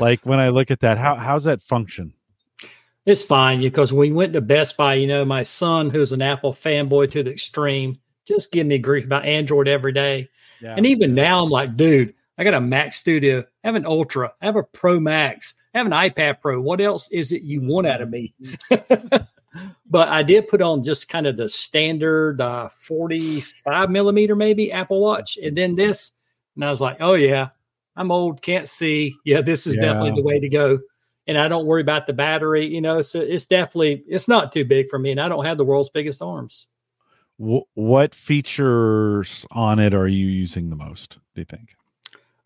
Like 0.00 0.26
when 0.26 0.40
I 0.40 0.48
look 0.48 0.72
at 0.72 0.80
that, 0.80 0.98
how 0.98 1.14
how's 1.14 1.44
that 1.44 1.62
function? 1.62 2.14
It's 3.06 3.22
fine 3.22 3.60
because 3.60 3.92
we 3.92 4.10
went 4.10 4.32
to 4.32 4.40
Best 4.40 4.76
Buy. 4.76 4.94
You 4.94 5.06
know, 5.06 5.24
my 5.24 5.44
son, 5.44 5.90
who's 5.90 6.12
an 6.12 6.20
Apple 6.20 6.52
fanboy 6.52 7.12
to 7.12 7.22
the 7.22 7.30
extreme, 7.30 8.00
just 8.26 8.50
give 8.50 8.66
me 8.66 8.78
grief 8.78 9.04
about 9.04 9.24
Android 9.24 9.68
every 9.68 9.92
day. 9.92 10.30
Yeah. 10.60 10.74
And 10.76 10.84
even 10.84 11.14
now, 11.14 11.44
I'm 11.44 11.50
like, 11.50 11.76
dude, 11.76 12.14
I 12.36 12.42
got 12.42 12.54
a 12.54 12.60
Mac 12.60 12.92
Studio, 12.92 13.44
I 13.62 13.68
have 13.68 13.76
an 13.76 13.86
Ultra, 13.86 14.32
I 14.42 14.46
have 14.46 14.56
a 14.56 14.64
Pro 14.64 14.98
Max, 14.98 15.54
I 15.74 15.78
have 15.78 15.86
an 15.86 15.92
iPad 15.92 16.40
Pro. 16.40 16.60
What 16.60 16.80
else 16.80 17.08
is 17.12 17.30
it 17.30 17.42
you 17.42 17.60
want 17.62 17.86
out 17.86 18.02
of 18.02 18.10
me? 18.10 18.34
Mm-hmm. 18.42 19.16
but 19.94 20.08
I 20.08 20.24
did 20.24 20.48
put 20.48 20.60
on 20.60 20.82
just 20.82 21.08
kind 21.08 21.24
of 21.24 21.36
the 21.36 21.48
standard 21.48 22.40
uh, 22.40 22.68
45 22.74 23.90
millimeter, 23.90 24.34
maybe 24.34 24.72
Apple 24.72 25.00
Watch, 25.00 25.38
and 25.40 25.56
then 25.56 25.76
this, 25.76 26.10
and 26.56 26.64
I 26.64 26.70
was 26.70 26.80
like, 26.80 26.96
oh 26.98 27.14
yeah, 27.14 27.50
I'm 27.94 28.10
old, 28.10 28.42
can't 28.42 28.68
see. 28.68 29.14
Yeah, 29.24 29.40
this 29.40 29.68
is 29.68 29.76
definitely 29.76 30.10
the 30.16 30.24
way 30.24 30.40
to 30.40 30.48
go. 30.48 30.80
And 31.28 31.38
I 31.38 31.46
don't 31.46 31.66
worry 31.66 31.80
about 31.80 32.08
the 32.08 32.12
battery, 32.12 32.66
you 32.66 32.80
know. 32.80 33.02
So 33.02 33.20
it's 33.20 33.44
definitely 33.44 34.02
it's 34.08 34.26
not 34.26 34.50
too 34.50 34.64
big 34.64 34.88
for 34.88 34.98
me, 34.98 35.12
and 35.12 35.20
I 35.20 35.28
don't 35.28 35.44
have 35.44 35.58
the 35.58 35.64
world's 35.64 35.90
biggest 35.90 36.20
arms. 36.22 36.66
What 37.36 38.16
features 38.16 39.46
on 39.52 39.78
it 39.78 39.94
are 39.94 40.08
you 40.08 40.26
using 40.26 40.70
the 40.70 40.76
most? 40.76 41.18
Do 41.36 41.40
you 41.40 41.44
think? 41.44 41.76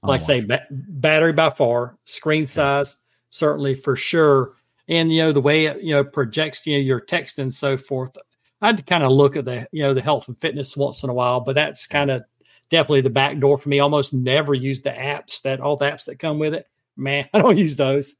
Like 0.02 0.20
I 0.20 0.22
say, 0.22 0.40
ba- 0.40 0.66
battery 0.70 1.32
by 1.32 1.48
far, 1.48 1.96
screen 2.04 2.44
size 2.44 2.98
certainly 3.30 3.74
for 3.74 3.96
sure, 3.96 4.54
and 4.88 5.12
you 5.12 5.22
know 5.22 5.32
the 5.32 5.40
way 5.40 5.66
it 5.66 5.82
you 5.82 5.94
know 5.94 6.04
projects 6.04 6.66
you 6.66 6.76
know 6.76 6.82
your 6.82 7.00
text 7.00 7.38
and 7.38 7.52
so 7.52 7.76
forth. 7.76 8.16
I'd 8.60 8.86
kind 8.86 9.04
of 9.04 9.12
look 9.12 9.36
at 9.36 9.44
the 9.44 9.68
you 9.72 9.82
know 9.82 9.94
the 9.94 10.00
health 10.00 10.28
and 10.28 10.38
fitness 10.38 10.76
once 10.76 11.02
in 11.02 11.10
a 11.10 11.14
while, 11.14 11.40
but 11.40 11.54
that's 11.54 11.86
kind 11.86 12.10
of 12.10 12.24
definitely 12.70 13.02
the 13.02 13.10
back 13.10 13.38
door 13.38 13.58
for 13.58 13.68
me. 13.68 13.80
Almost 13.80 14.14
never 14.14 14.54
use 14.54 14.80
the 14.80 14.90
apps 14.90 15.42
that 15.42 15.60
all 15.60 15.76
the 15.76 15.86
apps 15.86 16.06
that 16.06 16.18
come 16.18 16.38
with 16.38 16.54
it. 16.54 16.66
Man, 16.96 17.28
I 17.34 17.40
don't 17.40 17.58
use 17.58 17.76
those. 17.76 18.16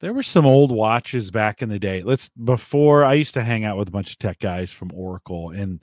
There 0.00 0.12
were 0.12 0.22
some 0.22 0.46
old 0.46 0.70
watches 0.70 1.32
back 1.32 1.60
in 1.60 1.68
the 1.68 1.78
day. 1.80 2.02
Let's 2.02 2.28
before 2.28 3.04
I 3.04 3.14
used 3.14 3.34
to 3.34 3.42
hang 3.42 3.64
out 3.64 3.78
with 3.78 3.88
a 3.88 3.92
bunch 3.92 4.12
of 4.12 4.18
tech 4.18 4.38
guys 4.38 4.70
from 4.70 4.92
Oracle 4.94 5.50
and 5.50 5.80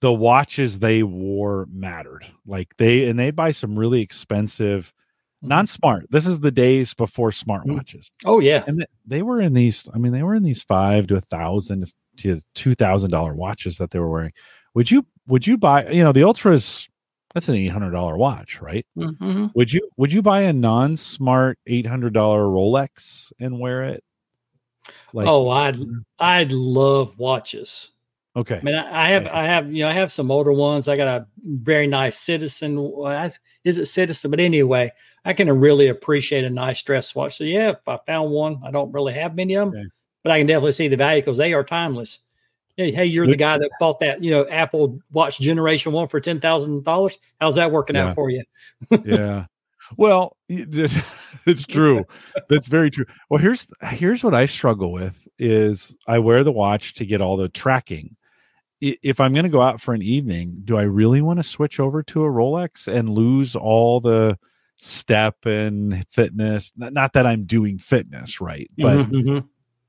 the 0.00 0.12
watches 0.12 0.78
they 0.78 1.02
wore 1.02 1.66
mattered. 1.70 2.24
Like 2.46 2.76
they 2.78 3.08
and 3.08 3.18
they 3.18 3.30
buy 3.30 3.52
some 3.52 3.78
really 3.78 4.00
expensive 4.00 4.94
Mm-hmm. 5.38 5.48
non-smart. 5.50 6.06
This 6.10 6.26
is 6.26 6.40
the 6.40 6.50
days 6.50 6.94
before 6.94 7.30
mm-hmm. 7.30 7.50
smartwatches. 7.50 8.10
Oh 8.24 8.40
yeah, 8.40 8.64
And 8.66 8.84
they 9.06 9.22
were 9.22 9.40
in 9.40 9.52
these 9.52 9.88
I 9.94 9.98
mean 9.98 10.12
they 10.12 10.24
were 10.24 10.34
in 10.34 10.42
these 10.42 10.64
5 10.64 11.06
to 11.08 11.14
a 11.14 11.22
1000 11.30 11.92
to 12.18 12.40
2000 12.54 13.10
dollar 13.10 13.34
watches 13.34 13.78
that 13.78 13.90
they 13.90 14.00
were 14.00 14.10
wearing. 14.10 14.32
Would 14.74 14.90
you 14.90 15.06
would 15.28 15.46
you 15.46 15.56
buy, 15.56 15.88
you 15.88 16.02
know, 16.02 16.12
the 16.12 16.24
Ultras 16.24 16.88
that's 17.34 17.48
an 17.48 17.54
$800 17.54 18.16
watch, 18.16 18.60
right? 18.60 18.84
Mhm. 18.96 19.52
Would 19.54 19.72
you 19.72 19.88
would 19.96 20.12
you 20.12 20.22
buy 20.22 20.42
a 20.42 20.52
non-smart 20.52 21.58
eight 21.68 21.86
hundred 21.86 22.14
dollar 22.14 22.42
Rolex 22.42 23.32
and 23.38 23.60
wear 23.60 23.84
it? 23.84 24.02
Like 25.12 25.28
oh, 25.28 25.48
I'd 25.50 25.76
mm. 25.76 26.02
I'd 26.18 26.50
love 26.50 27.16
watches. 27.16 27.92
Okay, 28.36 28.56
I 28.56 28.60
mean, 28.62 28.74
I, 28.74 29.04
I 29.04 29.08
have, 29.10 29.22
Okay. 29.22 29.30
I 29.32 29.44
have, 29.44 29.72
you 29.72 29.82
know, 29.82 29.88
I 29.88 29.92
have 29.92 30.12
some 30.12 30.30
older 30.30 30.52
ones. 30.52 30.88
I 30.88 30.96
got 30.96 31.08
a 31.22 31.26
very 31.44 31.86
nice 31.86 32.18
Citizen. 32.18 32.78
Is 33.64 33.78
it 33.78 33.86
Citizen? 33.86 34.30
But 34.30 34.40
anyway, 34.40 34.90
I 35.24 35.32
can 35.32 35.50
really 35.58 35.88
appreciate 35.88 36.44
a 36.44 36.50
nice 36.50 36.82
dress 36.82 37.14
watch. 37.14 37.36
So 37.36 37.44
yeah, 37.44 37.70
if 37.70 37.88
I 37.88 37.98
found 38.06 38.30
one, 38.30 38.60
I 38.64 38.70
don't 38.70 38.92
really 38.92 39.14
have 39.14 39.34
many 39.34 39.54
of 39.56 39.70
them, 39.72 39.80
Okay. 39.80 39.88
but 40.22 40.32
I 40.32 40.38
can 40.38 40.46
definitely 40.46 40.72
see 40.72 40.88
the 40.88 40.96
value 40.96 41.22
because 41.22 41.36
they 41.38 41.52
are 41.54 41.64
timeless. 41.64 42.20
Hey, 42.76 42.92
hey, 42.92 43.06
you're 43.06 43.26
the 43.26 43.34
guy 43.34 43.58
that 43.58 43.70
bought 43.80 43.98
that, 44.00 44.22
you 44.22 44.30
know, 44.30 44.46
Apple 44.48 45.00
Watch 45.10 45.40
Generation 45.40 45.90
One 45.90 46.06
for 46.06 46.20
ten 46.20 46.38
thousand 46.38 46.84
dollars. 46.84 47.18
How's 47.40 47.56
that 47.56 47.72
working 47.72 47.96
Yeah. 47.96 48.10
out 48.10 48.14
for 48.14 48.30
you? 48.30 48.44
yeah. 49.04 49.46
Well, 49.96 50.36
it's 50.48 51.66
true. 51.66 52.04
That's 52.48 52.68
very 52.68 52.90
true. 52.90 53.06
Well, 53.30 53.40
here's 53.40 53.66
here's 53.90 54.22
what 54.22 54.34
I 54.34 54.46
struggle 54.46 54.92
with 54.92 55.26
is 55.40 55.96
I 56.06 56.18
wear 56.20 56.44
the 56.44 56.52
watch 56.52 56.94
to 56.94 57.06
get 57.06 57.20
all 57.20 57.36
the 57.36 57.48
tracking. 57.48 58.14
If 58.80 59.20
I'm 59.20 59.32
going 59.32 59.44
to 59.44 59.48
go 59.50 59.60
out 59.62 59.80
for 59.80 59.92
an 59.92 60.02
evening, 60.02 60.62
do 60.64 60.76
I 60.76 60.82
really 60.82 61.20
want 61.20 61.38
to 61.40 61.42
switch 61.42 61.80
over 61.80 62.02
to 62.04 62.24
a 62.24 62.28
Rolex 62.28 62.86
and 62.86 63.08
lose 63.08 63.56
all 63.56 64.00
the 64.00 64.38
step 64.76 65.44
and 65.46 66.06
fitness? 66.10 66.72
Not 66.76 67.12
that 67.14 67.26
I'm 67.26 67.44
doing 67.44 67.78
fitness, 67.78 68.40
right? 68.40 68.70
But 68.78 68.98
Mhm, 68.98 69.10
mhm. 69.10 69.48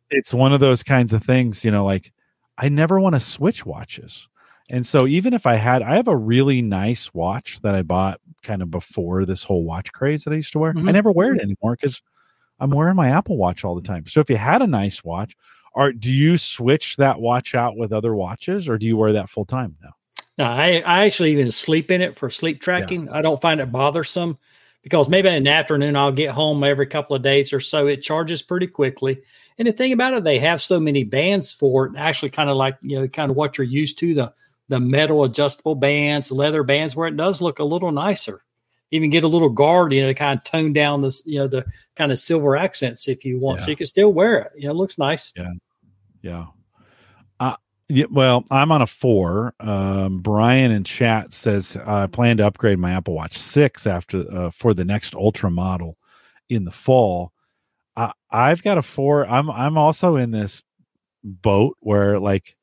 it's 0.10 0.34
one 0.34 0.54
of 0.54 0.60
those 0.60 0.82
kinds 0.82 1.14
of 1.14 1.24
things, 1.24 1.64
you 1.64 1.70
know, 1.70 1.86
like 1.86 2.12
I 2.58 2.70
never 2.70 3.00
want 3.00 3.14
to 3.14 3.20
switch 3.20 3.64
watches. 3.64 4.28
And 4.72 4.86
so 4.88 5.06
even 5.08 5.34
if 5.34 5.46
I 5.46 5.56
had, 5.56 5.84
I 5.84 5.96
have 5.96 6.08
a 6.08 6.18
really 6.18 6.62
nice 6.64 7.14
watch 7.14 7.60
that 7.62 7.76
I 7.76 7.84
bought 7.84 8.20
kind 8.44 8.62
of 8.64 8.72
before 8.72 9.26
this 9.26 9.44
whole 9.44 9.64
watch 9.64 9.92
craze 9.94 10.24
that 10.24 10.34
I 10.34 10.38
used 10.38 10.54
to 10.54 10.60
wear. 10.60 10.74
Mhm. 10.74 10.90
I 10.90 10.92
never 10.92 11.12
wear 11.12 11.34
it 11.36 11.42
anymore 11.42 11.76
because 11.76 12.02
I'm 12.60 12.72
wearing 12.72 12.96
my 12.96 13.10
Apple 13.10 13.38
Watch 13.38 13.64
all 13.66 13.76
the 13.76 13.82
time. 13.82 14.06
So 14.08 14.20
if 14.22 14.30
you 14.30 14.38
had 14.38 14.62
a 14.62 14.68
nice 14.68 15.04
watch, 15.04 15.36
or 15.74 15.92
do 15.92 16.12
you 16.12 16.38
switch 16.38 16.98
that 16.98 17.20
watch 17.20 17.56
out 17.56 17.78
with 17.78 17.92
other 17.92 18.16
watches, 18.16 18.68
or 18.68 18.78
do 18.78 18.86
you 18.86 18.98
wear 18.98 19.14
that 19.14 19.30
full 19.30 19.46
time 19.46 19.76
now? 19.82 19.92
No, 20.38 20.46
I, 20.46 20.82
I 20.86 21.06
actually 21.06 21.34
even 21.34 21.52
sleep 21.52 21.92
in 21.92 22.02
it 22.02 22.16
for 22.16 22.30
sleep 22.30 22.62
tracking. 22.62 23.10
I 23.10 23.22
don't 23.22 23.42
find 23.42 23.60
it 23.60 23.72
bothersome 23.74 24.38
because 24.82 25.10
maybe 25.10 25.28
in 25.28 25.44
the 25.44 25.52
afternoon 25.52 25.98
I'll 25.98 26.14
get 26.14 26.30
home 26.30 26.64
every 26.64 26.88
couple 26.88 27.16
of 27.16 27.22
days 27.22 27.52
or 27.52 27.60
so. 27.60 27.88
It 27.88 28.02
charges 28.02 28.42
pretty 28.42 28.68
quickly. 28.68 29.22
And 29.58 29.68
the 29.68 29.74
thing 29.74 29.92
about 29.92 30.14
it, 30.14 30.24
they 30.24 30.40
have 30.40 30.62
so 30.62 30.80
many 30.80 31.04
bands 31.04 31.52
for 31.52 31.88
it. 31.88 31.94
Actually, 31.98 32.30
kind 32.30 32.50
of 32.50 32.56
like 32.56 32.78
you 32.82 33.00
know, 33.00 33.08
kind 33.10 33.30
of 33.30 33.36
what 33.36 33.58
you're 33.58 33.68
used 33.68 34.00
to 34.00 34.14
the 34.14 34.34
the 34.70 34.80
metal 34.80 35.24
adjustable 35.24 35.76
bands, 35.76 36.32
leather 36.32 36.64
bands, 36.64 36.96
where 36.96 37.08
it 37.08 37.18
does 37.18 37.42
look 37.42 37.60
a 37.60 37.66
little 37.66 37.92
nicer. 37.92 38.42
Even 38.92 39.10
get 39.10 39.24
a 39.24 39.28
little 39.28 39.50
guard, 39.50 39.94
you 39.94 40.02
know, 40.02 40.08
to 40.08 40.14
kind 40.14 40.38
of 40.38 40.44
tone 40.44 40.74
down 40.74 41.02
this, 41.02 41.24
you 41.26 41.40
know, 41.40 41.48
the 41.48 41.66
kind 41.96 42.12
of 42.12 42.20
silver 42.20 42.58
accents 42.58 43.08
if 43.08 43.24
you 43.24 43.40
want. 43.40 43.60
So 43.60 43.70
you 43.70 43.76
can 43.76 43.86
still 43.86 44.12
wear 44.12 44.40
it. 44.40 44.52
You 44.56 44.68
know, 44.68 44.72
it 44.72 44.78
looks 44.78 44.98
nice. 44.98 45.32
Yeah. 46.22 46.46
Uh, 47.40 47.56
yeah, 47.88 48.06
well, 48.10 48.46
I'm 48.52 48.72
on 48.72 48.82
a 48.82 48.88
four. 48.88 49.54
Um, 49.60 50.20
Brian 50.20 50.72
in 50.72 50.84
chat 50.84 51.34
says 51.34 51.78
I 51.86 52.08
plan 52.08 52.38
to 52.38 52.48
upgrade 52.48 52.80
my 52.80 52.92
Apple 52.92 53.16
Watch 53.16 53.38
six 53.38 53.88
after 53.88 54.26
uh, 54.32 54.52
for 54.52 54.74
the 54.74 54.86
next 54.86 55.16
Ultra 55.16 55.50
model 55.50 55.98
in 56.50 56.66
the 56.66 56.72
fall. 56.72 57.32
I, 57.96 58.12
I've 58.32 58.64
got 58.64 58.78
a 58.78 58.82
four. 58.82 59.26
I'm 59.28 59.50
I'm 59.50 59.78
also 59.78 60.16
in 60.16 60.32
this 60.32 60.64
boat 61.24 61.78
where 61.80 62.20
like 62.20 62.56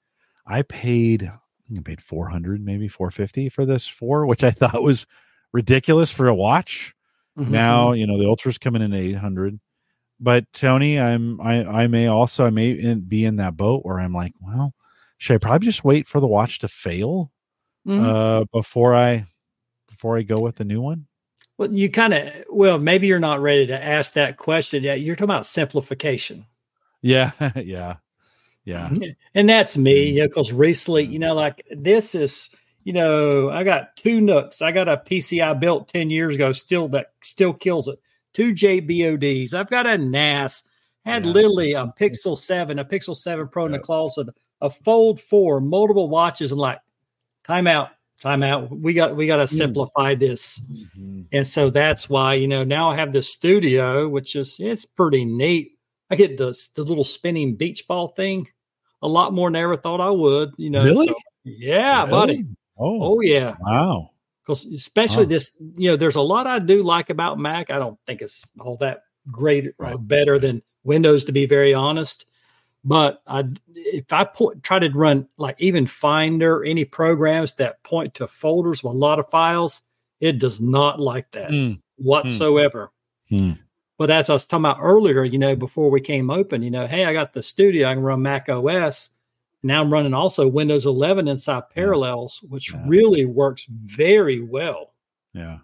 I 0.46 0.62
paid 0.62 1.24
I 1.24 1.68
think 1.68 1.80
I 1.80 1.82
paid 1.82 2.02
400 2.02 2.64
maybe 2.64 2.88
450 2.88 3.48
for 3.48 3.66
this 3.66 3.86
four, 3.86 4.26
which 4.26 4.44
I 4.44 4.50
thought 4.50 4.82
was 4.82 5.06
ridiculous 5.52 6.10
for 6.10 6.28
a 6.28 6.34
watch 6.34 6.92
Mhm. 7.38 7.48
now 7.48 7.92
you 7.92 8.06
know 8.06 8.18
the 8.18 8.26
ultra's 8.26 8.56
coming 8.58 8.80
in 8.82 8.92
at 8.94 9.00
800 9.00 9.58
but 10.18 10.50
tony 10.52 10.98
i'm 10.98 11.38
i 11.40 11.64
i 11.82 11.86
may 11.86 12.06
also 12.06 12.46
i 12.46 12.50
may 12.50 12.70
in, 12.70 13.00
be 13.00 13.24
in 13.26 13.36
that 13.36 13.56
boat 13.56 13.84
where 13.84 14.00
i'm 14.00 14.14
like 14.14 14.32
well 14.40 14.72
should 15.18 15.34
i 15.34 15.38
probably 15.38 15.66
just 15.66 15.84
wait 15.84 16.08
for 16.08 16.20
the 16.20 16.26
watch 16.26 16.58
to 16.60 16.68
fail 16.68 17.30
Mhm. 17.86 18.40
uh 18.40 18.44
before 18.52 18.94
i 18.94 19.26
before 19.88 20.16
i 20.18 20.22
go 20.22 20.40
with 20.40 20.56
the 20.56 20.64
new 20.64 20.80
one 20.80 21.06
Well, 21.58 21.72
you 21.72 21.90
kind 21.90 22.12
of 22.14 22.32
well, 22.50 22.78
maybe 22.78 23.06
you're 23.06 23.18
not 23.20 23.40
ready 23.40 23.66
to 23.68 23.82
ask 23.82 24.12
that 24.14 24.36
question 24.36 24.82
yet. 24.82 25.00
You're 25.00 25.16
talking 25.16 25.30
about 25.30 25.46
simplification, 25.46 26.44
yeah 27.02 27.32
yeah 27.56 27.96
yeah 28.64 28.90
and 29.34 29.48
that's 29.48 29.76
me. 29.78 30.10
Mm. 30.10 30.14
You 30.14 30.20
know, 30.20 30.28
because 30.28 30.52
recently, 30.52 31.04
you 31.04 31.18
know, 31.18 31.34
like 31.34 31.62
this 31.70 32.14
is, 32.14 32.50
you 32.86 32.92
know, 32.92 33.50
I 33.50 33.64
got 33.64 33.96
two 33.96 34.20
NUCs. 34.20 34.62
I 34.62 34.70
got 34.70 34.88
a 34.88 34.96
PCI 34.96 35.58
built 35.58 35.88
ten 35.88 36.08
years 36.08 36.36
ago, 36.36 36.52
still 36.52 36.86
that 36.90 37.06
still 37.20 37.52
kills 37.52 37.88
it. 37.88 37.98
Two 38.32 38.52
JBODs. 38.54 39.52
I've 39.54 39.68
got 39.68 39.88
a 39.88 39.98
NAS. 39.98 40.62
Had 41.04 41.24
Yeah. 41.26 41.32
literally 41.32 41.72
a 41.72 41.92
Pixel 41.98 42.38
Seven, 42.38 42.78
a 42.78 42.84
Pixel 42.84 43.16
Seven 43.16 43.48
Pro 43.48 43.66
in 43.66 43.72
the 43.72 43.80
closet, 43.80 44.28
a 44.60 44.70
Fold 44.70 45.20
Four, 45.20 45.60
multiple 45.60 46.08
watches, 46.08 46.52
and 46.52 46.60
like, 46.60 46.78
time 47.42 47.66
out, 47.66 47.90
time 48.20 48.44
out. 48.44 48.70
We 48.70 48.94
got 48.94 49.16
we 49.16 49.26
got 49.26 49.38
to 49.38 49.42
Mm. 49.44 49.56
simplify 49.58 50.14
this. 50.14 50.60
Mhm. 50.70 51.26
And 51.32 51.44
so 51.46 51.70
that's 51.70 52.08
why, 52.08 52.34
you 52.34 52.46
know, 52.46 52.62
now 52.62 52.90
I 52.92 52.94
have 52.96 53.12
the 53.12 53.20
studio, 53.22 54.08
which 54.08 54.36
is 54.36 54.58
it's 54.60 54.84
pretty 54.84 55.24
neat. 55.24 55.72
I 56.08 56.14
get 56.14 56.36
the 56.36 56.56
the 56.76 56.84
little 56.84 57.02
spinning 57.04 57.56
beach 57.56 57.88
ball 57.88 58.08
thing 58.08 58.46
a 59.02 59.08
lot 59.08 59.32
more 59.32 59.48
than 59.50 59.56
I 59.56 59.62
ever 59.62 59.76
thought 59.76 60.00
I 60.00 60.10
would. 60.10 60.54
You 60.56 60.70
know, 60.70 60.84
Really? 60.84 61.08
so- 61.08 61.14
yeah, 61.44 62.06
buddy. 62.06 62.44
Oh, 62.78 62.98
Oh 63.02 63.20
yeah. 63.20 63.56
wow 63.60 64.10
Because 64.42 64.66
especially 64.66 65.24
Wow. 65.24 65.30
this, 65.30 65.56
you 65.76 65.90
know, 65.90 65.96
there's 65.96 66.16
a 66.16 66.20
lot 66.20 66.46
I 66.46 66.58
do 66.58 66.82
like 66.82 67.10
about 67.10 67.38
Mac. 67.38 67.70
I 67.70 67.78
don't 67.78 67.98
think 68.06 68.22
it's 68.22 68.44
all 68.60 68.76
that 68.78 69.00
great 69.30 69.66
or 69.68 69.72
Right. 69.78 70.08
better 70.08 70.38
than 70.38 70.62
Windows, 70.84 71.24
to 71.26 71.32
be 71.32 71.46
very 71.46 71.74
honest. 71.74 72.26
But 72.84 73.22
I, 73.26 73.44
if 73.74 74.12
I 74.12 74.24
put, 74.24 74.62
try 74.62 74.78
to 74.78 74.88
run 74.90 75.28
like 75.38 75.56
even 75.58 75.86
Finder, 75.86 76.64
any 76.64 76.84
programs 76.84 77.54
that 77.54 77.82
point 77.82 78.14
to 78.14 78.28
folders 78.28 78.84
with 78.84 78.94
a 78.94 78.96
lot 78.98 79.18
of 79.18 79.28
files, 79.30 79.82
it 80.20 80.38
does 80.38 80.60
not 80.60 81.00
like 81.00 81.30
that 81.32 81.50
Mm, 81.50 81.80
whatsoever. 81.96 82.92
Hmm. 83.28 83.52
But 83.98 84.10
as 84.10 84.28
I 84.30 84.34
was 84.34 84.44
talking 84.44 84.62
about 84.66 84.78
earlier, 84.80 85.24
you 85.24 85.38
know, 85.38 85.56
before 85.56 85.90
we 85.90 86.00
came 86.00 86.30
open, 86.30 86.62
you 86.62 86.70
know, 86.70 86.86
hey, 86.86 87.04
I 87.06 87.12
got 87.12 87.32
the 87.32 87.42
studio, 87.42 87.88
I 87.88 87.94
can 87.94 88.02
run 88.02 88.22
Mac 88.22 88.48
OS. 88.48 89.10
Now 89.62 89.80
I'm 89.82 89.92
running 89.92 90.14
also 90.14 90.46
Windows 90.46 90.86
11 90.86 91.28
inside 91.28 91.64
Parallels, 91.74 92.44
which 92.48 92.72
Yeah. 92.72 92.82
really 92.86 93.24
works 93.24 93.66
very 93.68 94.40
well. 94.40 94.92
yeah 95.34 95.58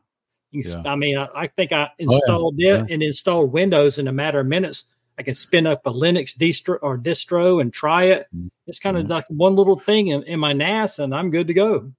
You 0.50 0.62
can, 0.62 0.70
sp- 0.72 0.84
Yeah. 0.84 0.92
I 0.92 0.96
mean, 0.96 1.16
I, 1.18 1.28
I 1.34 1.46
think 1.46 1.72
I 1.72 1.82
yeah. 1.98 2.06
installed 2.06 2.54
it 2.58 2.62
Yeah. 2.64 2.86
and 2.90 3.02
installed 3.02 3.52
Windows 3.52 3.98
in 3.98 4.08
a 4.08 4.12
matter 4.12 4.40
of 4.40 4.46
minutes. 4.46 4.84
I 5.18 5.22
can 5.22 5.34
spin 5.34 5.66
up 5.66 5.86
a 5.86 5.92
Linux 5.92 6.36
distro 6.36 6.78
or 6.82 6.98
distro 6.98 7.60
and 7.60 7.72
try 7.72 8.04
it. 8.04 8.26
Mhm. 8.34 8.50
It's 8.66 8.78
kind 8.78 8.96
of 8.96 9.08
like 9.08 9.24
one 9.28 9.54
little 9.56 9.78
thing 9.78 10.08
in, 10.08 10.22
in 10.24 10.40
my 10.40 10.52
NAS, 10.54 10.98
and 10.98 11.14
I'm 11.14 11.30
good 11.30 11.46
to 11.48 11.54
go. 11.54 11.92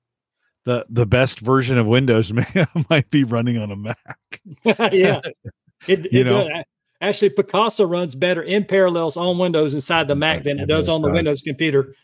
the 0.66 0.86
the 0.90 1.06
best 1.06 1.40
version 1.42 1.78
of 1.78 1.86
windows 1.86 2.32
may, 2.38 2.66
might 2.90 3.10
be 3.12 3.24
running 3.24 3.58
on 3.58 3.70
a 3.72 3.76
mac 3.76 3.98
yeah, 4.94 5.20
it, 5.88 6.08
You 6.14 6.22
it 6.22 6.24
know? 6.26 6.48
does. 6.48 6.64
Actually 7.04 7.32
Picasa 7.32 7.88
runs 7.90 8.16
better 8.16 8.42
in 8.42 8.64
Parallels 8.66 9.18
on 9.18 9.38
Windows 9.38 9.74
inside 9.74 10.08
the 10.08 10.16
Mac 10.16 10.44
than 10.44 10.58
it 10.60 10.68
does 10.68 10.88
on 10.90 11.02
the. 11.02 11.10
Windows 11.12 11.42
computer. 11.42 11.96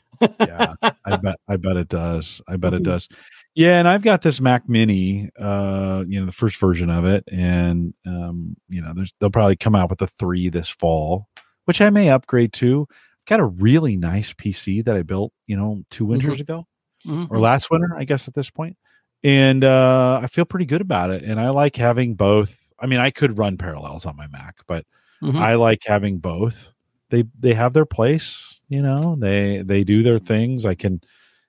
yeah 0.41 0.73
i 1.05 1.15
bet 1.15 1.39
i 1.47 1.55
bet 1.55 1.77
it 1.77 1.87
does 1.87 2.41
i 2.49 2.57
bet 2.57 2.73
it 2.73 2.83
does 2.83 3.07
yeah 3.55 3.79
and 3.79 3.87
i've 3.87 4.01
got 4.01 4.21
this 4.21 4.41
mac 4.41 4.67
mini 4.67 5.29
uh 5.39 6.03
you 6.05 6.19
know 6.19 6.25
the 6.25 6.31
first 6.33 6.57
version 6.57 6.89
of 6.89 7.05
it 7.05 7.23
and 7.31 7.93
um 8.05 8.57
you 8.67 8.81
know 8.81 8.91
there's 8.93 9.13
they'll 9.21 9.29
probably 9.29 9.55
come 9.55 9.75
out 9.75 9.89
with 9.89 10.01
a 10.01 10.07
three 10.07 10.49
this 10.49 10.67
fall 10.67 11.29
which 11.65 11.79
i 11.79 11.89
may 11.89 12.09
upgrade 12.09 12.51
to 12.51 12.85
i've 12.91 13.25
got 13.29 13.39
a 13.39 13.45
really 13.45 13.95
nice 13.95 14.33
pc 14.33 14.83
that 14.83 14.97
i 14.97 15.03
built 15.03 15.31
you 15.47 15.55
know 15.55 15.81
two 15.89 16.05
winters 16.05 16.41
ago 16.41 16.65
Mhm. 17.07 17.27
or 17.31 17.39
last 17.39 17.71
winter 17.71 17.95
i 17.95 18.03
guess 18.03 18.27
at 18.27 18.33
this 18.33 18.49
point 18.49 18.75
and 19.23 19.63
uh 19.63 20.19
i 20.21 20.27
feel 20.27 20.43
pretty 20.43 20.65
good 20.65 20.81
about 20.81 21.11
it 21.11 21.23
and 21.23 21.39
i 21.39 21.49
like 21.49 21.77
having 21.77 22.15
both 22.15 22.58
i 22.81 22.85
mean 22.85 22.99
i 22.99 23.09
could 23.09 23.37
run 23.37 23.57
parallels 23.57 24.05
on 24.05 24.15
my 24.15 24.27
mac 24.27 24.57
but 24.67 24.85
Mhm. 25.21 25.35
I 25.41 25.55
like 25.55 25.83
having 25.85 26.19
both. 26.19 26.71
They 27.09 27.25
they 27.37 27.53
have 27.53 27.73
their 27.73 27.85
place, 27.85 28.61
you 28.69 28.81
know. 28.81 29.17
They 29.19 29.63
they 29.65 29.83
do 29.83 30.01
their 30.01 30.17
things. 30.17 30.65
I 30.65 30.75
can 30.75 31.01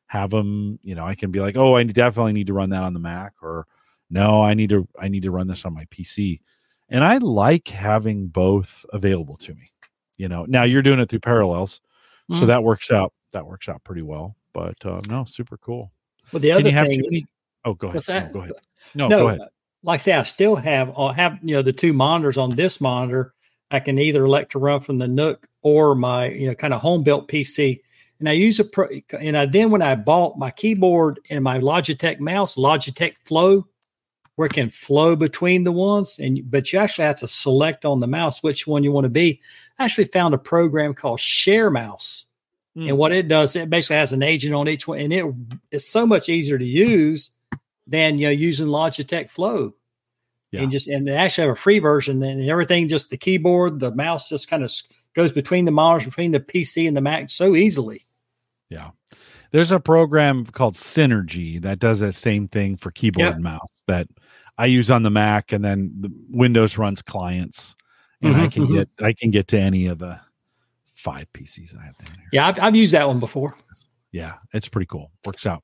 have 0.06 0.30
them, 0.30 0.80
you 0.82 0.96
know. 0.96 1.06
I 1.06 1.14
can 1.14 1.30
be 1.30 1.38
like, 1.38 1.56
oh, 1.56 1.76
I 1.76 1.84
definitely 1.84 2.32
need 2.32 2.48
to 2.48 2.52
run 2.52 2.70
that 2.70 2.82
on 2.82 2.94
the 2.94 2.98
Mac, 2.98 3.34
or 3.42 3.68
no, 4.10 4.42
I 4.42 4.54
need 4.54 4.70
to 4.70 4.88
I 4.98 5.06
need 5.06 5.22
to 5.22 5.30
run 5.30 5.46
this 5.46 5.64
on 5.64 5.72
my 5.72 5.84
PC. 5.84 6.40
And 6.88 7.04
I 7.04 7.18
like 7.18 7.68
having 7.68 8.26
both 8.26 8.84
available 8.92 9.36
to 9.36 9.54
me. 9.54 9.70
You 10.16 10.26
know. 10.28 10.46
Now 10.48 10.64
you're 10.64 10.82
doing 10.82 10.98
it 10.98 11.08
through 11.08 11.20
Parallels, 11.20 11.80
so 12.32 12.42
Mhm. 12.42 12.46
that 12.48 12.64
works 12.64 12.90
out. 12.90 13.12
That 13.32 13.46
works 13.46 13.68
out 13.68 13.84
pretty 13.84 14.02
well. 14.02 14.34
But 14.52 14.84
uh, 14.84 15.00
no, 15.08 15.22
super 15.26 15.58
cool. 15.58 15.92
But 16.32 16.42
the 16.42 16.50
other 16.50 16.70
you 16.70 16.74
have 16.74 16.88
thing, 16.88 17.02
many? 17.04 17.26
Oh, 17.64 17.74
go 17.74 17.86
ahead. 17.90 18.02
No, 18.08 18.32
go 18.32 18.40
ahead. 18.40 18.52
No, 18.96 19.06
no, 19.06 19.18
go 19.20 19.28
ahead. 19.28 19.40
Like 19.82 19.94
I 19.94 19.96
say, 19.98 20.12
I 20.12 20.22
still 20.22 20.56
have 20.56 20.92
uh, 20.96 21.12
have 21.12 21.38
you 21.42 21.54
know 21.54 21.62
the 21.62 21.72
two 21.72 21.92
monitors 21.92 22.38
on 22.38 22.50
this 22.50 22.80
monitor. 22.80 23.34
I 23.70 23.80
can 23.80 23.98
either 23.98 24.24
elect 24.24 24.52
to 24.52 24.58
run 24.58 24.80
from 24.80 24.98
the 24.98 25.06
NUC 25.06 25.44
or 25.62 25.94
my 25.94 26.28
you 26.28 26.48
know 26.48 26.54
kind 26.54 26.74
of 26.74 26.80
home 26.80 27.02
built 27.02 27.28
PC, 27.28 27.80
and 28.18 28.28
I 28.28 28.32
use 28.32 28.60
a 28.60 28.64
pro. 28.64 28.88
And 29.18 29.36
I 29.36 29.46
then 29.46 29.70
when 29.70 29.82
I 29.82 29.94
bought 29.94 30.38
my 30.38 30.50
keyboard 30.50 31.20
and 31.30 31.42
my 31.42 31.58
Logitech 31.58 32.20
mouse, 32.20 32.56
Logitech 32.56 33.16
Flow, 33.24 33.66
where 34.36 34.46
it 34.46 34.52
can 34.52 34.70
flow 34.70 35.16
between 35.16 35.64
the 35.64 35.72
ones, 35.72 36.18
and 36.18 36.40
but 36.50 36.72
you 36.72 36.78
actually 36.78 37.06
have 37.06 37.16
to 37.16 37.28
select 37.28 37.84
on 37.84 38.00
the 38.00 38.06
mouse 38.06 38.42
which 38.42 38.66
one 38.66 38.84
you 38.84 38.92
want 38.92 39.04
to 39.04 39.10
be. 39.10 39.40
I 39.78 39.84
actually 39.84 40.04
found 40.04 40.34
a 40.34 40.38
program 40.38 40.94
called 40.94 41.20
ShareMouse. 41.20 42.26
Mm. 42.76 42.88
And 42.88 42.98
what 42.98 43.12
it 43.12 43.28
does, 43.28 43.56
it 43.56 43.68
basically 43.68 43.96
has 43.96 44.12
an 44.12 44.22
agent 44.22 44.54
on 44.54 44.68
each 44.68 44.86
one, 44.86 44.98
and 44.98 45.12
it 45.12 45.26
is 45.70 45.88
so 45.88 46.06
much 46.06 46.28
easier 46.28 46.58
to 46.58 46.64
use 46.64 47.32
than 47.90 48.16
you 48.18 48.26
know 48.26 48.30
using 48.30 48.68
Logitech 48.68 49.28
Flow. 49.28 49.74
Yeah. 50.52 50.62
And 50.62 50.72
just 50.72 50.88
and 50.88 51.06
they 51.06 51.12
actually 51.12 51.46
have 51.48 51.56
a 51.56 51.60
free 51.60 51.78
version, 51.78 52.22
and 52.22 52.42
everything 52.48 52.88
just 52.88 53.10
the 53.10 53.16
keyboard, 53.16 53.78
the 53.78 53.94
mouse 53.94 54.28
just 54.28 54.48
kind 54.48 54.64
of 54.64 54.72
goes 55.14 55.30
between 55.32 55.64
the 55.64 55.70
monitors, 55.70 56.06
between 56.06 56.32
the 56.32 56.40
PC 56.40 56.88
and 56.88 56.96
the 56.96 57.00
Mac 57.00 57.30
so 57.30 57.54
easily. 57.54 58.02
Yeah. 58.68 58.90
There's 59.52 59.70
a 59.72 59.80
program 59.80 60.46
called 60.46 60.74
Synergy 60.74 61.60
that 61.62 61.78
does 61.80 62.00
that 62.00 62.14
same 62.14 62.48
thing 62.48 62.76
for 62.76 62.90
keyboard 62.92 63.26
Yeah. 63.26 63.34
and 63.34 63.42
mouse 63.42 63.82
that 63.88 64.06
I 64.58 64.66
use 64.66 64.90
on 64.90 65.02
the 65.02 65.10
Mac 65.10 65.52
and 65.52 65.64
then 65.64 65.92
the 66.00 66.10
Windows 66.30 66.78
runs 66.78 67.02
clients 67.02 67.74
and 68.22 68.36
I 68.36 68.46
Mhm, 68.46 68.52
can 68.52 68.66
mhm. 68.66 68.74
get 68.74 68.88
I 69.00 69.12
can 69.12 69.30
get 69.30 69.48
to 69.48 69.58
any 69.58 69.86
of 69.86 69.98
the 69.98 70.18
five 70.94 71.26
PCs 71.32 71.76
I 71.76 71.84
have 71.84 71.96
down 71.98 72.16
here. 72.16 72.28
Yeah, 72.32 72.46
I've, 72.48 72.58
I've 72.60 72.76
used 72.76 72.92
that 72.94 73.06
one 73.08 73.18
before. 73.20 73.56
Yeah, 74.12 74.34
it's 74.52 74.68
pretty 74.68 74.86
cool. 74.86 75.10
Works 75.24 75.46
out. 75.46 75.62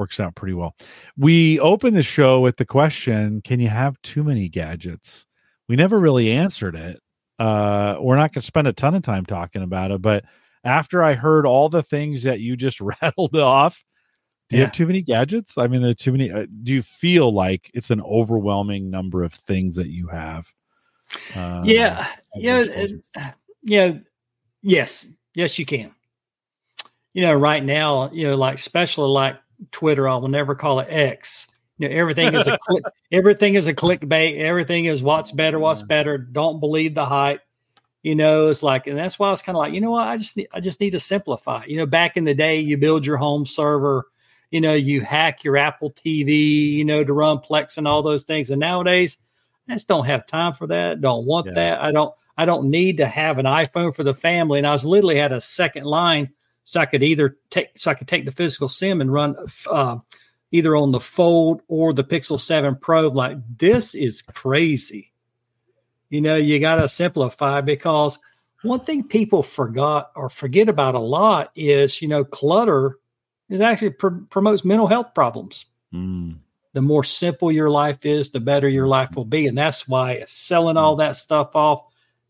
Works 0.00 0.18
out 0.18 0.34
pretty 0.34 0.54
well. 0.54 0.74
We 1.18 1.60
opened 1.60 1.94
the 1.94 2.02
show 2.02 2.40
with 2.40 2.56
the 2.56 2.64
question, 2.64 3.42
can 3.42 3.60
you 3.60 3.68
have 3.68 4.00
too 4.00 4.24
many 4.24 4.48
gadgets? 4.48 5.26
We 5.68 5.76
never 5.76 6.00
really 6.00 6.30
answered 6.32 6.74
it. 6.74 6.98
Uh 7.38 7.96
we're 8.00 8.16
not 8.16 8.32
going 8.32 8.40
to 8.40 8.46
spend 8.46 8.66
a 8.66 8.72
ton 8.72 8.94
of 8.94 9.02
time 9.02 9.26
talking 9.26 9.62
about 9.62 9.90
it, 9.90 10.00
but 10.00 10.24
after 10.64 11.02
I 11.02 11.12
heard 11.12 11.44
all 11.44 11.68
the 11.68 11.82
things 11.82 12.22
that 12.22 12.40
you 12.40 12.56
just 12.56 12.80
rattled 13.02 13.36
off, 13.36 13.84
do 14.48 14.56
you 14.56 14.60
Yeah. 14.60 14.66
have 14.68 14.74
too 14.74 14.86
many 14.86 15.02
gadgets? 15.02 15.58
I 15.58 15.66
mean, 15.66 15.82
there 15.82 15.90
are 15.90 15.94
too 15.94 16.12
many. 16.12 16.30
Uh, 16.32 16.46
do 16.62 16.72
you 16.72 16.80
feel 16.82 17.30
like 17.30 17.70
it's 17.74 17.90
an 17.90 18.00
overwhelming 18.00 18.88
number 18.88 19.22
of 19.22 19.34
things 19.34 19.76
that 19.76 19.88
you 19.88 20.08
have? 20.08 20.46
Uh, 21.36 21.60
yeah, 21.66 22.08
yeah, 22.36 22.56
your 22.56 22.64
disposal? 22.64 22.98
it- 23.16 23.34
yeah, 23.64 23.92
yes, 24.62 25.04
yes, 25.34 25.58
you 25.58 25.66
can. 25.66 25.94
You 27.12 27.22
know, 27.26 27.34
right 27.34 27.62
now, 27.62 28.10
you 28.12 28.28
know, 28.28 28.36
like 28.36 28.54
especially 28.54 29.08
like 29.10 29.36
Twitter, 29.72 30.08
I 30.08 30.16
will 30.16 30.28
never 30.28 30.54
call 30.54 30.80
it 30.80 30.88
X. 30.90 31.48
You 31.78 31.88
know, 31.88 31.94
everything 31.96 32.34
is 32.34 32.46
a 32.46 32.58
click, 32.58 32.84
everything 33.12 33.54
is 33.54 33.66
a 33.66 33.74
clickbait. 33.74 34.38
Everything 34.38 34.84
is 34.84 35.02
what's 35.02 35.32
better, 35.32 35.58
what's 35.58 35.82
better. 35.82 36.18
Don't 36.18 36.60
believe 36.60 36.94
the 36.94 37.06
hype. 37.06 37.40
You 38.02 38.14
know, 38.14 38.48
it's 38.48 38.62
like, 38.62 38.86
and 38.86 38.96
that's 38.98 39.18
why 39.18 39.28
I 39.28 39.30
was 39.30 39.42
kind 39.42 39.56
of 39.56 39.60
like, 39.60 39.74
you 39.74 39.80
know 39.80 39.90
what, 39.90 40.08
I 40.08 40.16
just 40.16 40.36
need, 40.36 40.48
I 40.52 40.60
just 40.60 40.80
need 40.80 40.90
to 40.90 41.00
simplify. 41.00 41.64
You 41.66 41.76
know, 41.78 41.86
back 41.86 42.16
in 42.16 42.24
the 42.24 42.34
day, 42.34 42.60
you 42.60 42.76
build 42.78 43.04
your 43.06 43.18
home 43.18 43.46
server. 43.46 44.06
You 44.50 44.60
know, 44.60 44.74
you 44.74 45.00
hack 45.02 45.44
your 45.44 45.56
Apple 45.56 45.90
TV. 45.92 46.72
You 46.72 46.84
know, 46.84 47.04
to 47.04 47.12
run 47.12 47.38
Plex 47.38 47.78
and 47.78 47.86
all 47.86 48.02
those 48.02 48.24
things. 48.24 48.50
And 48.50 48.60
nowadays, 48.60 49.18
I 49.68 49.74
just 49.74 49.86
don't 49.88 50.06
have 50.06 50.26
time 50.26 50.54
for 50.54 50.66
that. 50.68 51.00
Don't 51.00 51.26
want 51.26 51.46
Yeah. 51.46 51.52
that. 51.54 51.82
I 51.82 51.92
don't. 51.92 52.14
I 52.36 52.46
don't 52.46 52.70
need 52.70 52.96
to 52.98 53.06
have 53.06 53.38
an 53.38 53.44
iPhone 53.44 53.94
for 53.94 54.02
the 54.02 54.14
family. 54.14 54.58
And 54.58 54.66
I 54.66 54.72
was 54.72 54.84
literally 54.84 55.16
had 55.16 55.32
a 55.32 55.40
second 55.42 55.84
line, 55.84 56.30
so 56.64 56.80
I 56.80 56.86
could 56.86 57.02
either 57.02 57.38
take 57.50 57.76
so 57.76 57.90
I 57.90 57.94
could 57.94 58.08
take 58.08 58.26
the 58.26 58.32
physical 58.32 58.68
sim 58.68 59.00
and 59.00 59.12
run 59.12 59.36
uh, 59.68 59.98
either 60.50 60.76
on 60.76 60.92
the 60.92 61.00
Fold 61.00 61.62
or 61.68 61.92
the 61.92 62.04
Pixel 62.04 62.40
Seven 62.40 62.76
Pro. 62.76 63.08
Like 63.08 63.38
this 63.58 63.94
is 63.94 64.22
crazy. 64.22 65.12
You 66.08 66.20
know, 66.20 66.36
you 66.36 66.58
got 66.58 66.76
to 66.76 66.88
simplify 66.88 67.60
because 67.60 68.18
one 68.62 68.80
thing 68.80 69.04
people 69.04 69.42
forgot 69.42 70.10
or 70.16 70.28
forget 70.28 70.68
about 70.68 70.94
a 70.94 71.00
lot 71.00 71.50
is 71.54 72.02
you 72.02 72.08
know 72.08 72.24
clutter 72.24 72.98
is 73.48 73.60
actually 73.60 73.90
pr- 73.90 74.24
promotes 74.28 74.64
mental 74.64 74.86
health 74.86 75.14
problems 75.14 75.66
Mm, 75.92 76.38
the 76.72 76.82
more 76.82 77.04
simple 77.04 77.50
your 77.50 77.70
life 77.70 78.06
is, 78.06 78.30
the 78.30 78.40
better 78.40 78.68
your 78.68 78.86
life 78.86 79.16
will 79.16 79.24
be. 79.24 79.46
And 79.46 79.58
that's 79.58 79.88
why 79.88 80.22
selling 80.26 80.76
all 80.76 80.96
that 80.96 81.16
stuff 81.16 81.54
off, 81.54 81.82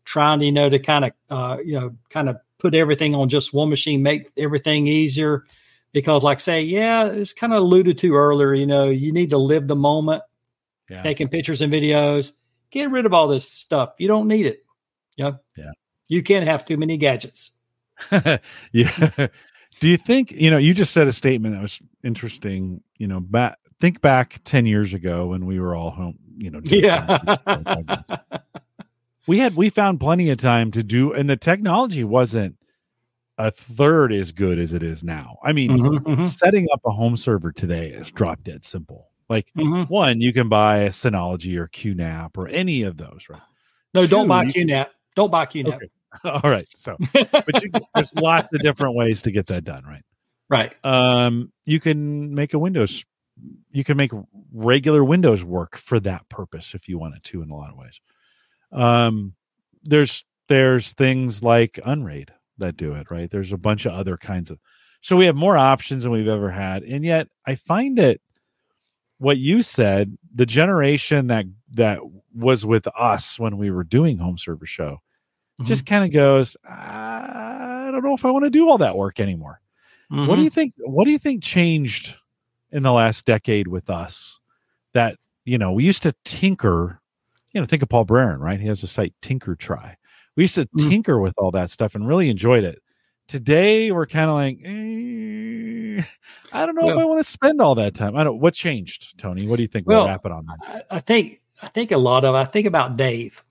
trying 0.05 0.39
to, 0.39 0.45
you 0.45 0.51
know, 0.51 0.69
to 0.69 0.79
kind 0.79 1.05
of, 1.05 1.11
uh, 1.29 1.57
you 1.63 1.79
know, 1.79 1.95
kind 2.09 2.29
of 2.29 2.37
put 2.59 2.75
everything 2.75 3.15
on 3.15 3.29
just 3.29 3.53
one 3.53 3.69
machine, 3.69 4.03
make 4.03 4.29
everything 4.37 4.87
easier. 4.87 5.45
Because, 5.93 6.23
like, 6.23 6.39
say, 6.39 6.61
yeah, 6.61 7.07
it's 7.07 7.33
kind 7.33 7.53
of 7.53 7.63
alluded 7.63 7.97
to 7.97 8.15
earlier, 8.15 8.53
you 8.53 8.65
know, 8.65 8.89
you 8.89 9.11
need 9.11 9.31
to 9.31 9.37
live 9.37 9.67
the 9.67 9.75
moment, 9.75 10.23
yeah. 10.89 11.03
taking 11.03 11.27
pictures 11.27 11.59
and 11.59 11.71
videos, 11.71 12.31
get 12.69 12.89
rid 12.89 13.05
of 13.05 13.13
all 13.13 13.27
this 13.27 13.51
stuff. 13.51 13.93
You 13.97 14.07
don't 14.07 14.27
need 14.27 14.45
it. 14.45 14.63
You 15.17 15.25
know? 15.25 15.39
Yeah. 15.57 15.71
You 16.07 16.23
can't 16.23 16.47
have 16.47 16.65
too 16.65 16.77
many 16.77 16.95
gadgets. 16.95 17.51
yeah. 18.71 19.27
Do 19.81 19.87
you 19.87 19.97
think, 19.97 20.31
you 20.31 20.49
know, 20.49 20.57
you 20.57 20.73
just 20.73 20.93
said 20.93 21.07
a 21.07 21.13
statement 21.13 21.55
that 21.55 21.61
was 21.61 21.81
interesting, 22.03 22.81
you 22.97 23.07
know, 23.07 23.19
back 23.19 23.57
think 23.81 23.99
back 23.99 24.39
10 24.45 24.67
years 24.67 24.93
ago 24.93 25.27
when 25.27 25.45
we 25.45 25.59
were 25.59 25.75
all 25.75 25.89
home, 25.89 26.17
you 26.37 26.51
know, 26.51 26.61
Yeah. 26.63 27.17
we 29.27 29.39
had 29.39 29.55
we 29.55 29.69
found 29.69 29.99
plenty 29.99 30.29
of 30.29 30.37
time 30.37 30.71
to 30.71 30.83
do 30.83 31.13
and 31.13 31.29
the 31.29 31.37
technology 31.37 32.03
wasn't 32.03 32.55
a 33.37 33.51
third 33.51 34.13
as 34.13 34.31
good 34.31 34.59
as 34.59 34.73
it 34.73 34.83
is 34.83 35.03
now. 35.03 35.37
I 35.43 35.51
mean, 35.51 35.71
Mhm, 35.71 35.99
mhm, 35.99 36.25
setting 36.25 36.67
up 36.73 36.81
a 36.85 36.91
home 36.91 37.17
server 37.17 37.51
today 37.51 37.89
is 37.89 38.11
drop 38.11 38.43
dead 38.43 38.63
simple. 38.63 39.09
Like 39.29 39.47
mhm. 39.57 39.89
one, 39.89 40.21
you 40.21 40.33
can 40.33 40.49
buy 40.49 40.79
a 40.79 40.89
Synology 40.89 41.57
or 41.57 41.67
QNAP 41.67 42.37
or 42.37 42.47
any 42.49 42.83
of 42.83 42.97
those, 42.97 43.25
right? 43.29 43.41
No, 43.93 44.05
don't 44.05 44.27
buy 44.27 44.45
QNAP. 44.45 44.87
Don't 45.15 45.31
buy 45.31 45.45
QNAP. 45.45 45.75
Okay. 45.75 45.89
All 46.25 46.51
right. 46.51 46.67
So, 46.75 46.97
but 47.13 47.63
you, 47.63 47.71
there's 47.95 48.13
lots 48.15 48.53
of 48.53 48.59
different 48.61 48.95
ways 48.95 49.21
to 49.23 49.31
get 49.31 49.47
that 49.47 49.63
done, 49.63 49.83
right? 49.85 50.03
right. 50.51 50.73
um 50.85 51.51
you 51.65 51.79
can 51.79 52.35
make 52.35 52.53
a 52.53 52.59
windows 52.59 53.03
you 53.71 53.83
can 53.83 53.97
make 53.97 54.11
regular 54.53 55.03
windows 55.03 55.43
work 55.43 55.77
for 55.77 55.99
that 55.99 56.27
purpose 56.29 56.75
if 56.75 56.87
you 56.87 56.99
wanted 56.99 57.23
to 57.23 57.41
in 57.41 57.49
a 57.49 57.55
lot 57.55 57.71
of 57.71 57.77
ways 57.77 57.99
um 58.71 59.33
there's 59.83 60.23
there's 60.47 60.93
things 60.93 61.43
like 61.43 61.79
unraid 61.85 62.31
that 62.57 62.77
do 62.77 62.93
it 62.93 63.09
right 63.11 63.29
there's 63.29 63.51
a 63.51 63.57
bunch 63.57 63.85
of 63.85 63.93
other 63.93 64.17
kinds 64.17 64.49
of 64.49 64.59
so 65.01 65.15
we 65.15 65.25
have 65.25 65.35
more 65.35 65.57
options 65.57 66.03
than 66.03 66.11
we've 66.11 66.27
ever 66.27 66.49
had 66.51 66.83
and 66.83 67.03
yet 67.03 67.27
i 67.45 67.55
find 67.55 67.99
it 67.99 68.21
what 69.17 69.37
you 69.37 69.61
said 69.61 70.17
the 70.33 70.45
generation 70.45 71.27
that 71.27 71.45
that 71.71 71.99
was 72.33 72.65
with 72.65 72.87
us 72.97 73.39
when 73.39 73.57
we 73.57 73.71
were 73.71 73.83
doing 73.83 74.17
home 74.17 74.37
server 74.37 74.65
show 74.65 74.97
just 75.65 75.85
kind 75.85 76.03
of 76.03 76.11
goes 76.11 76.57
i 76.67 77.89
don't 77.91 78.03
know 78.03 78.13
if 78.13 78.25
i 78.25 78.31
want 78.31 78.45
to 78.45 78.49
do 78.49 78.69
all 78.69 78.77
that 78.77 78.97
work 78.97 79.19
anymore 79.19 79.61
what 80.27 80.35
do 80.35 80.43
you 80.43 80.49
think? 80.49 80.73
What 80.77 81.05
do 81.05 81.11
you 81.11 81.19
think 81.19 81.41
changed 81.41 82.15
in 82.71 82.83
the 82.83 82.91
last 82.91 83.25
decade 83.25 83.67
with 83.67 83.89
us? 83.89 84.39
That 84.93 85.15
you 85.45 85.57
know, 85.57 85.71
we 85.71 85.85
used 85.85 86.03
to 86.03 86.13
tinker. 86.25 87.00
You 87.53 87.61
know, 87.61 87.67
think 87.67 87.83
of 87.83 87.89
Paul 87.89 88.05
Braren, 88.05 88.39
right? 88.39 88.59
He 88.59 88.67
has 88.67 88.81
a 88.83 88.87
site 88.87 89.13
TinkerTry. 89.21 89.95
We 90.35 90.43
used 90.43 90.55
to 90.55 90.65
Mm. 90.67 90.89
tinker 90.89 91.19
with 91.19 91.33
all 91.37 91.51
that 91.51 91.69
stuff 91.71 91.95
and 91.95 92.07
really 92.07 92.29
enjoyed 92.29 92.63
it. 92.63 92.81
Today, 93.27 93.91
we're 93.91 94.05
kind 94.07 94.29
of 94.29 94.35
like, 94.35 94.59
eh, 94.63 96.03
I 96.53 96.65
don't 96.65 96.75
know 96.75 96.89
if 96.89 96.97
I 96.97 97.05
want 97.05 97.19
to 97.19 97.29
spend 97.29 97.61
all 97.61 97.75
that 97.75 97.93
time. 97.95 98.15
I 98.15 98.23
don't. 98.23 98.39
What 98.39 98.53
changed, 98.53 99.17
Tony? 99.17 99.47
What 99.47 99.57
do 99.57 99.61
you 99.61 99.67
think? 99.67 99.87
Well, 99.87 100.01
we'll 100.01 100.07
wrap 100.07 100.25
it 100.25 100.31
on 100.31 100.45
that. 100.47 100.85
I, 100.91 100.97
I 100.97 100.99
think 100.99 101.41
I 101.61 101.67
think 101.67 101.91
a 101.91 101.97
lot 101.97 102.25
of 102.25 102.35
I 102.35 102.43
think 102.45 102.67
about 102.67 102.97
Dave, 102.97 103.41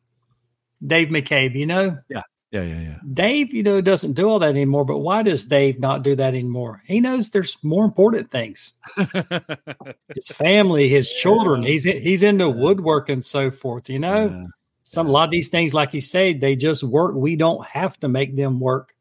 Dave 0.86 1.08
McCabe. 1.08 1.54
You 1.54 1.66
know, 1.66 1.98
Yeah, 2.08 2.22
yeah, 2.50 2.62
yeah. 2.62 2.80
Yeah. 2.80 2.96
Dave, 3.14 3.54
you 3.54 3.62
know, 3.62 3.80
doesn't 3.80 4.14
do 4.14 4.28
all 4.28 4.38
that 4.40 4.50
anymore. 4.50 4.84
But 4.84 4.98
why 4.98 5.22
does 5.22 5.44
Dave 5.44 5.78
not 5.78 6.02
do 6.02 6.16
that 6.16 6.34
anymore? 6.34 6.82
He 6.84 7.00
knows 7.00 7.30
there's 7.30 7.56
more 7.62 7.84
important 7.84 8.30
things. 8.30 8.74
His 10.14 10.28
family, 10.28 10.88
his 10.88 11.10
children. 11.12 11.62
He's 11.62 11.84
he's 11.84 12.22
into 12.22 12.48
woodwork 12.50 13.08
and 13.08 13.24
so 13.24 13.50
forth. 13.50 13.88
You 13.88 14.00
know, 14.00 14.28
Yeah. 14.28 14.46
some 14.84 15.06
a 15.06 15.10
lot 15.10 15.24
of 15.24 15.30
these 15.30 15.48
things, 15.48 15.72
like 15.74 15.94
you 15.94 16.00
said, 16.00 16.40
they 16.40 16.56
just 16.56 16.82
work. 16.82 17.14
We 17.14 17.36
don't 17.36 17.64
have 17.66 17.96
to 17.98 18.08
make 18.08 18.34
them 18.36 18.58
work. 18.60 18.94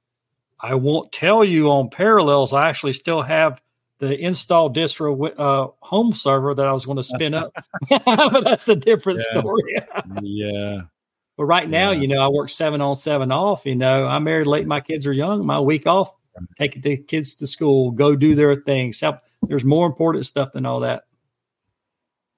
I 0.60 0.76
won't 0.76 1.12
tell 1.12 1.44
you 1.44 1.70
on 1.72 1.90
parallels. 1.90 2.54
I 2.54 2.70
actually 2.70 2.94
still 2.94 3.22
have 3.22 3.60
the 4.00 4.18
install 4.18 4.72
distro 4.74 5.32
uh, 5.38 5.68
home 5.80 6.14
server 6.14 6.54
that 6.54 6.68
I 6.68 6.74
was 6.74 6.86
going 6.86 6.98
to 6.98 7.04
spin 7.04 7.34
up, 7.34 7.52
but 8.06 8.44
that's 8.44 8.68
a 8.70 8.76
different 8.76 9.20
Yeah. 9.34 9.40
story. 9.40 9.76
yeah. 10.22 10.82
But 11.40 11.46
right 11.46 11.70
now, 11.70 11.92
Yeah. 11.92 12.02
you 12.02 12.08
know, 12.10 12.20
I 12.20 12.28
work 12.28 12.50
seven 12.50 12.82
on, 12.82 12.98
seven 12.98 13.32
off. 13.32 13.66
You 13.66 13.74
know, 13.74 14.06
I'm 14.06 14.26
married 14.26 14.46
late. 14.46 14.68
My 14.68 14.82
kids 14.82 15.08
are 15.08 15.14
young. 15.14 15.46
My 15.46 15.58
week 15.58 15.88
off, 15.88 16.14
take 16.58 16.82
the 16.82 16.98
kids 16.98 17.34
to 17.36 17.48
school, 17.48 17.92
go 17.92 18.14
do 18.14 18.36
their 18.36 18.58
things. 18.58 19.00
Help. 19.00 19.20
There's 19.44 19.64
more 19.64 19.88
important 19.88 20.26
stuff 20.26 20.52
than 20.52 20.66
all 20.66 20.82
that. 20.82 21.04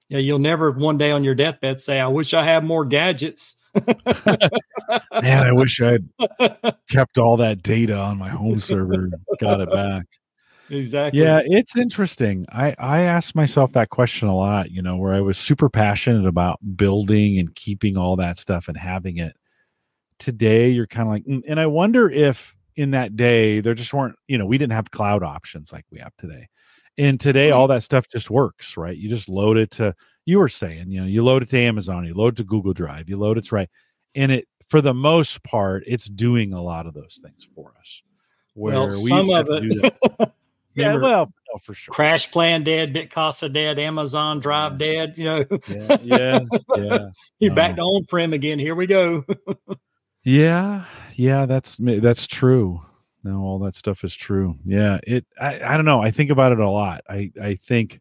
Yeah, 0.08 0.18
you'll 0.18 0.38
never 0.38 0.70
one 0.70 0.98
day 0.98 1.10
on 1.10 1.24
your 1.24 1.34
deathbed 1.34 1.80
say, 1.80 1.98
"I 1.98 2.06
wish 2.06 2.32
I 2.32 2.44
had 2.44 2.62
more 2.62 2.84
gadgets." 2.84 3.56
Man, 3.74 5.42
I 5.46 5.50
wish 5.50 5.80
I'd 5.80 6.04
kept 6.88 7.18
all 7.18 7.36
that 7.38 7.60
data 7.64 7.96
on 7.98 8.18
my 8.18 8.28
home 8.28 8.60
server, 8.60 8.92
and 9.06 9.14
got 9.40 9.60
it 9.60 9.72
back. 9.72 10.06
Exactly. 10.72 11.20
Yeah, 11.20 11.40
it's 11.44 11.76
interesting. 11.76 12.46
I 12.50 12.74
I 12.78 13.00
asked 13.02 13.34
myself 13.34 13.72
that 13.72 13.90
question 13.90 14.28
a 14.28 14.36
lot, 14.36 14.70
you 14.70 14.82
know, 14.82 14.96
where 14.96 15.14
I 15.14 15.20
was 15.20 15.38
super 15.38 15.68
passionate 15.68 16.26
about 16.26 16.58
building 16.76 17.38
and 17.38 17.54
keeping 17.54 17.96
all 17.96 18.16
that 18.16 18.38
stuff 18.38 18.68
and 18.68 18.76
having 18.76 19.18
it. 19.18 19.36
Today, 20.18 20.70
you're 20.70 20.86
kind 20.86 21.08
of 21.08 21.12
like, 21.12 21.24
mm, 21.24 21.42
and 21.46 21.58
I 21.60 21.66
wonder 21.66 22.10
if 22.10 22.56
in 22.76 22.92
that 22.92 23.16
day 23.16 23.60
there 23.60 23.74
just 23.74 23.92
weren't, 23.92 24.16
you 24.28 24.38
know, 24.38 24.46
we 24.46 24.58
didn't 24.58 24.72
have 24.72 24.90
cloud 24.90 25.22
options 25.22 25.72
like 25.72 25.84
we 25.90 25.98
have 25.98 26.16
today. 26.16 26.48
And 26.98 27.18
today, 27.18 27.50
all 27.50 27.68
that 27.68 27.82
stuff 27.82 28.06
just 28.08 28.30
works, 28.30 28.76
right? 28.76 28.96
You 28.96 29.08
just 29.08 29.28
load 29.28 29.56
it 29.56 29.70
to. 29.72 29.94
You 30.24 30.38
were 30.38 30.48
saying, 30.48 30.90
you 30.90 31.00
know, 31.00 31.06
you 31.06 31.24
load 31.24 31.42
it 31.42 31.50
to 31.50 31.58
Amazon, 31.58 32.04
you 32.04 32.14
load 32.14 32.34
it 32.34 32.36
to 32.36 32.44
Google 32.44 32.72
Drive, 32.72 33.08
you 33.08 33.16
load 33.16 33.38
it 33.38 33.44
to 33.46 33.54
right, 33.54 33.68
and 34.14 34.30
it 34.30 34.46
for 34.68 34.80
the 34.80 34.94
most 34.94 35.42
part, 35.42 35.84
it's 35.86 36.06
doing 36.06 36.54
a 36.54 36.62
lot 36.62 36.86
of 36.86 36.94
those 36.94 37.20
things 37.22 37.46
for 37.54 37.74
us. 37.78 38.02
Where 38.54 38.80
Well, 38.80 38.88
we 38.88 39.08
some 39.08 39.30
of 39.30 39.46
it. 39.50 40.32
that. 40.74 40.82
yeah, 40.82 40.94
well, 40.94 41.32
no, 41.52 41.58
for 41.58 41.74
sure. 41.74 41.94
CrashPlan 41.94 42.64
dead, 42.64 42.94
Bitcasa 42.94 43.52
dead, 43.52 43.78
Amazon 43.78 44.40
Drive 44.40 44.78
dead. 44.78 45.16
You 45.18 45.24
know, 45.24 45.44
yeah, 45.68 45.96
yeah, 46.02 46.40
yeah, 46.76 46.98
you're 47.38 47.54
back 47.54 47.72
to 47.72 47.82
No. 47.82 47.84
on 47.84 48.04
prem 48.06 48.32
again. 48.32 48.58
Here 48.58 48.74
we 48.74 48.86
go. 48.86 49.24
yeah, 50.24 50.84
yeah. 51.14 51.46
That's 51.46 51.76
that's 51.78 52.26
true. 52.26 52.80
No, 53.24 53.40
all 53.42 53.58
that 53.60 53.76
stuff 53.76 54.02
is 54.04 54.14
true. 54.14 54.56
Yeah, 54.64 54.98
it. 55.06 55.24
I, 55.40 55.62
I 55.62 55.76
don't 55.76 55.84
know. 55.86 56.02
I 56.02 56.10
think 56.10 56.30
about 56.30 56.52
it 56.52 56.58
a 56.58 56.68
lot. 56.68 57.02
I 57.08 57.30
I 57.40 57.54
think 57.56 58.00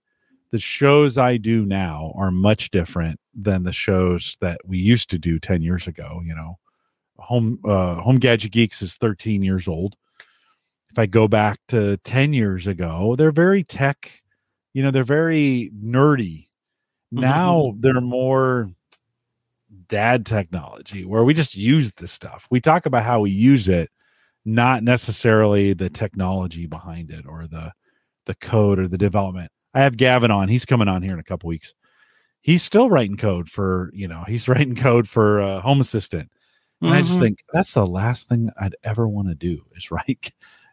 the 0.51 0.59
shows 0.59 1.17
I 1.17 1.37
do 1.37 1.65
now 1.65 2.11
are 2.15 2.31
much 2.31 2.71
different 2.71 3.19
than 3.33 3.63
the 3.63 3.71
shows 3.71 4.37
that 4.41 4.59
we 4.65 4.77
used 4.77 5.09
to 5.11 5.17
do 5.17 5.39
ten 5.39 5.61
years 5.61 5.87
ago. 5.87 6.21
You 6.25 6.35
know, 6.35 6.57
home 7.17 7.59
uh, 7.65 7.95
home 7.95 8.17
gadget 8.17 8.51
geeks 8.51 8.81
is 8.81 8.95
thirteen 8.95 9.43
years 9.43 9.67
old. 9.67 9.95
If 10.91 10.99
I 10.99 11.05
go 11.05 11.27
back 11.27 11.59
to 11.69 11.97
ten 11.97 12.33
years 12.33 12.67
ago, 12.67 13.15
they're 13.17 13.31
very 13.31 13.63
tech. 13.63 14.21
You 14.73 14.83
know, 14.83 14.91
they're 14.91 15.03
very 15.03 15.71
nerdy. 15.75 16.47
Now 17.11 17.73
they're 17.77 18.01
more 18.01 18.69
dad 19.87 20.25
technology 20.25 21.05
where 21.05 21.23
we 21.23 21.33
just 21.33 21.55
use 21.55 21.91
the 21.93 22.07
stuff. 22.07 22.47
We 22.49 22.61
talk 22.61 22.85
about 22.85 23.03
how 23.03 23.21
we 23.21 23.31
use 23.31 23.67
it 23.67 23.89
not 24.45 24.83
necessarily 24.83 25.73
the 25.73 25.89
technology 25.89 26.65
behind 26.65 27.11
it 27.11 27.25
or 27.27 27.47
the 27.47 27.71
the 28.25 28.35
code 28.35 28.79
or 28.79 28.87
the 28.87 28.97
development. 28.97 29.51
I 29.73 29.81
have 29.81 29.97
Gavin 29.97 30.31
on. 30.31 30.47
He's 30.47 30.65
coming 30.65 30.87
on 30.87 31.01
here 31.01 31.13
in 31.13 31.19
a 31.19 31.23
couple 31.23 31.47
weeks. 31.47 31.73
He's 32.41 32.63
still 32.63 32.89
writing 32.89 33.17
code 33.17 33.49
for, 33.49 33.91
you 33.93 34.07
know, 34.07 34.23
he's 34.27 34.47
writing 34.47 34.75
code 34.75 35.07
for 35.07 35.41
uh, 35.41 35.61
Home 35.61 35.81
Assistant. 35.81 36.29
And 36.81 36.89
mm-hmm. 36.89 36.97
I 36.97 37.01
just 37.01 37.13
mm-hmm. 37.13 37.21
think 37.21 37.43
that's 37.51 37.73
the 37.73 37.85
last 37.85 38.27
thing 38.27 38.49
I'd 38.59 38.75
ever 38.83 39.07
want 39.07 39.29
to 39.29 39.35
do 39.35 39.63
is 39.75 39.91
write 39.91 40.31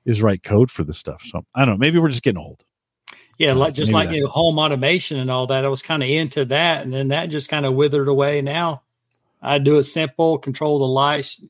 is 0.09 0.23
write 0.23 0.43
code 0.43 0.71
for 0.71 0.85
the 0.85 0.95
stuff. 0.95 1.23
So 1.23 1.45
I 1.55 1.65
don't 1.65 1.75
know. 1.75 1.79
Maybe 1.79 1.99
we're 1.99 2.09
just 2.09 2.23
getting 2.23 2.41
old. 2.41 2.65
Yeah, 3.37 3.53
like 3.53 3.75
just 3.75 3.93
like 3.93 4.11
you 4.11 4.23
know, 4.23 4.29
home 4.29 4.59
automation 4.59 5.19
and 5.19 5.31
all 5.31 5.47
that. 5.47 5.65
I 5.65 5.69
was 5.69 5.83
kind 5.83 6.03
of 6.03 6.09
into 6.09 6.47
that, 6.47 6.83
and 6.83 6.93
then 6.93 7.09
that 7.09 7.27
just 7.27 7.49
kind 7.49 7.67
of 7.67 7.75
withered 7.75 8.09
away. 8.09 8.43
Now 8.43 8.83
I 9.41 9.59
do 9.59 9.79
it 9.79 9.85
simple, 9.85 10.39
control 10.39 10.81
the 10.81 10.87
lights, 10.87 11.45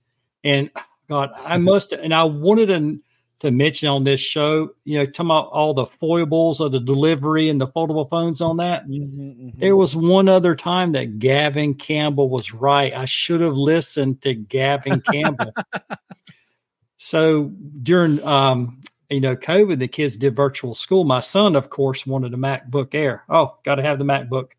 and 0.44 0.70
God, 1.08 1.30
I 1.38 1.56
must. 1.56 1.92
And 1.92 2.12
I 2.12 2.24
wanted 2.24 2.66
to, 2.66 3.00
to 3.38 3.50
mention 3.50 3.88
on 3.88 4.04
this 4.04 4.20
show, 4.20 4.74
you 4.84 4.98
know, 4.98 5.06
talking 5.06 5.26
about 5.26 5.46
all 5.46 5.72
the 5.72 5.86
foibles 5.86 6.60
of 6.60 6.72
the 6.72 6.80
delivery 6.80 7.48
and 7.48 7.58
the 7.58 7.68
foldable 7.68 8.10
phones 8.10 8.42
on 8.42 8.58
that. 8.58 8.86
Mm-hmm, 8.86 9.20
mm-hmm. 9.22 9.58
There 9.58 9.76
was 9.76 9.96
one 9.96 10.28
other 10.28 10.54
time 10.54 10.92
that 10.92 11.18
Gavin 11.18 11.72
Campbell 11.72 12.28
was 12.28 12.52
right. 12.52 12.92
I 12.92 13.06
should 13.06 13.40
have 13.40 13.54
listened 13.54 14.20
to 14.22 14.34
Gavin 14.34 15.00
Campbell. 15.00 15.54
so 16.98 17.44
during 17.82 18.22
um, 18.24 18.80
you 19.08 19.20
know, 19.20 19.34
COVID, 19.34 19.78
the 19.78 19.88
kids 19.88 20.16
did 20.16 20.36
virtual 20.36 20.74
school. 20.74 21.04
My 21.04 21.20
son, 21.20 21.56
of 21.56 21.70
course, 21.70 22.06
wanted 22.06 22.34
a 22.34 22.36
MacBook 22.36 22.94
Air. 22.94 23.24
Oh, 23.28 23.56
got 23.64 23.76
to 23.76 23.82
have 23.82 23.98
the 23.98 24.04
MacBook. 24.04 24.52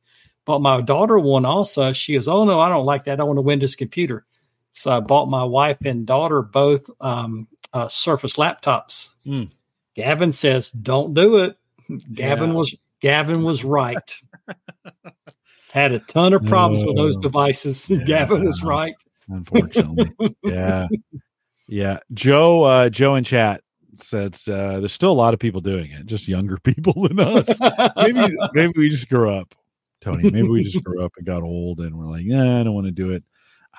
But 0.46 0.60
my 0.60 0.82
daughter 0.82 1.20
one 1.20 1.46
also. 1.46 1.94
She 1.94 2.14
goes, 2.16 2.28
"Oh 2.28 2.44
no, 2.44 2.60
I 2.60 2.70
don't 2.70 2.86
like 2.86 3.06
that. 3.06 3.20
I 3.20 3.24
want 3.24 3.38
a 3.38 3.44
Windows 3.44 3.76
computer." 3.76 4.26
So 4.72 4.92
I 4.92 5.00
bought 5.00 5.28
my 5.28 5.44
wife 5.44 5.78
and 5.86 6.06
daughter 6.06 6.42
both 6.42 6.90
um, 7.00 7.48
uh, 7.74 7.88
Surface 7.88 8.36
laptops. 8.36 9.12
Mm. 9.28 9.52
Gavin 9.94 10.32
says, 10.32 10.72
"Don't 10.72 11.14
do 11.14 11.38
it." 11.44 11.56
Gavin 12.14 12.50
yeah. 12.50 12.56
was 12.56 12.76
Gavin 13.00 13.44
was 13.44 13.64
right. 13.64 14.16
Had 15.72 15.92
a 15.92 16.00
ton 16.00 16.34
of 16.34 16.44
problems 16.46 16.84
with 16.84 16.96
those 16.96 17.16
devices. 17.18 17.88
Yeah. 17.90 17.98
Gavin 18.06 18.44
was 18.44 18.64
right. 18.64 18.96
Unfortunately, 19.28 20.12
yeah, 20.44 20.88
yeah. 21.70 22.00
Joe, 22.14 22.64
uh, 22.64 22.90
Joe 22.90 23.16
in 23.16 23.24
chat 23.24 23.62
says 23.98 24.48
uh, 24.48 24.80
there's 24.80 24.94
still 24.94 25.12
a 25.12 25.14
lot 25.14 25.34
of 25.34 25.40
people 25.40 25.62
doing 25.62 25.92
it, 25.92 26.06
just 26.06 26.28
younger 26.28 26.58
people 26.64 27.08
than 27.08 27.20
us. 27.20 27.60
maybe 27.96 28.36
maybe 28.54 28.74
we 28.76 28.90
just 28.90 29.10
grew 29.10 29.34
up, 29.34 29.54
Tony. 30.02 30.30
Maybe 30.30 30.48
we 30.48 30.64
just 30.64 30.84
grew 30.84 31.04
up 31.04 31.14
and 31.18 31.26
got 31.26 31.44
old, 31.44 31.80
and 31.80 31.98
we're 31.98 32.08
like, 32.08 32.24
yeah, 32.26 32.60
I 32.60 32.64
don't 32.64 32.74
want 32.74 32.88
to 32.88 32.92
do 32.92 33.12
it. 33.12 33.24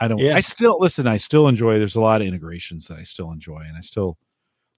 I 0.00 0.08
don't. 0.08 0.18
Yeah. 0.18 0.36
I 0.36 0.40
still 0.40 0.78
listen. 0.80 1.06
I 1.06 1.16
still 1.16 1.48
enjoy. 1.48 1.78
There's 1.78 1.96
a 1.96 2.00
lot 2.00 2.22
of 2.22 2.26
integrations 2.26 2.86
that 2.88 2.98
I 2.98 3.02
still 3.02 3.32
enjoy, 3.32 3.60
and 3.60 3.76
I 3.76 3.80
still 3.80 4.18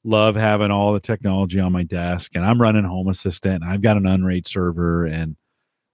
love 0.04 0.34
having 0.34 0.70
all 0.70 0.92
the 0.92 1.00
technology 1.00 1.60
on 1.60 1.72
my 1.72 1.84
desk. 1.84 2.32
And 2.34 2.44
I'm 2.44 2.60
running 2.60 2.84
Home 2.84 3.08
Assistant. 3.08 3.62
And 3.62 3.72
I've 3.72 3.82
got 3.82 3.96
an 3.96 4.06
Unraid 4.06 4.46
server, 4.46 5.06
and 5.06 5.36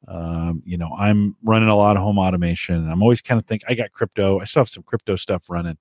um, 0.07 0.63
you 0.65 0.79
know, 0.79 0.91
I'm 0.99 1.37
running 1.43 1.69
a 1.69 1.77
lot 1.77 1.97
of 1.97 2.03
home 2.03 2.19
automation. 2.19 2.89
I'm 2.91 3.03
always 3.03 3.21
kind 3.21 3.39
of 3.39 3.47
think 3.47 3.63
I 3.69 3.75
got 3.75 3.93
crypto. 3.93 4.41
I 4.41 4.45
still 4.45 4.61
have 4.61 4.69
some 4.69 4.85
crypto 4.85 5.17
stuff 5.17 5.45
running, 5.49 5.77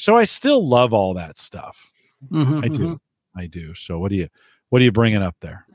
so 0.00 0.16
I 0.16 0.24
still 0.24 0.66
love 0.66 0.92
all 0.92 1.14
that 1.14 1.38
stuff. 1.38 1.90
Mm-hmm, 2.30 2.58
I 2.64 2.68
do. 2.68 2.78
Mm-hmm. 2.78 3.38
I 3.38 3.46
do. 3.46 3.74
So 3.74 3.98
what 3.98 4.10
do 4.10 4.16
you 4.16 4.28
what 4.70 4.80
are 4.80 4.84
you 4.84 4.92
bringing 4.92 5.22
up 5.22 5.36
there? 5.40 5.66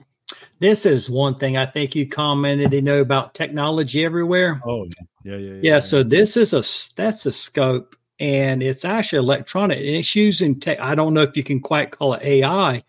This 0.59 0.85
is 0.85 1.09
one 1.09 1.35
thing 1.35 1.57
I 1.57 1.65
think 1.65 1.95
you 1.95 2.07
commented, 2.07 2.73
you 2.73 2.81
know, 2.81 3.01
about 3.01 3.35
technology 3.35 4.03
everywhere. 4.03 4.61
Oh, 4.65 4.85
yeah, 4.85 5.01
yeah, 5.23 5.37
yeah. 5.37 5.53
Yeah. 5.53 5.59
yeah 5.61 5.79
so 5.79 6.01
this 6.01 6.37
is 6.37 6.53
a 6.53 6.63
stethoscope, 6.63 7.95
and 8.19 8.63
it's 8.63 8.85
actually 8.85 9.19
electronic, 9.19 9.77
and 9.77 9.87
it's 9.87 10.15
using 10.15 10.59
tech. 10.59 10.79
I 10.79 10.95
don't 10.95 11.13
know 11.13 11.21
if 11.21 11.37
you 11.37 11.43
can 11.43 11.59
quite 11.59 11.91
call 11.91 12.13
it 12.13 12.23
AI. 12.23 12.83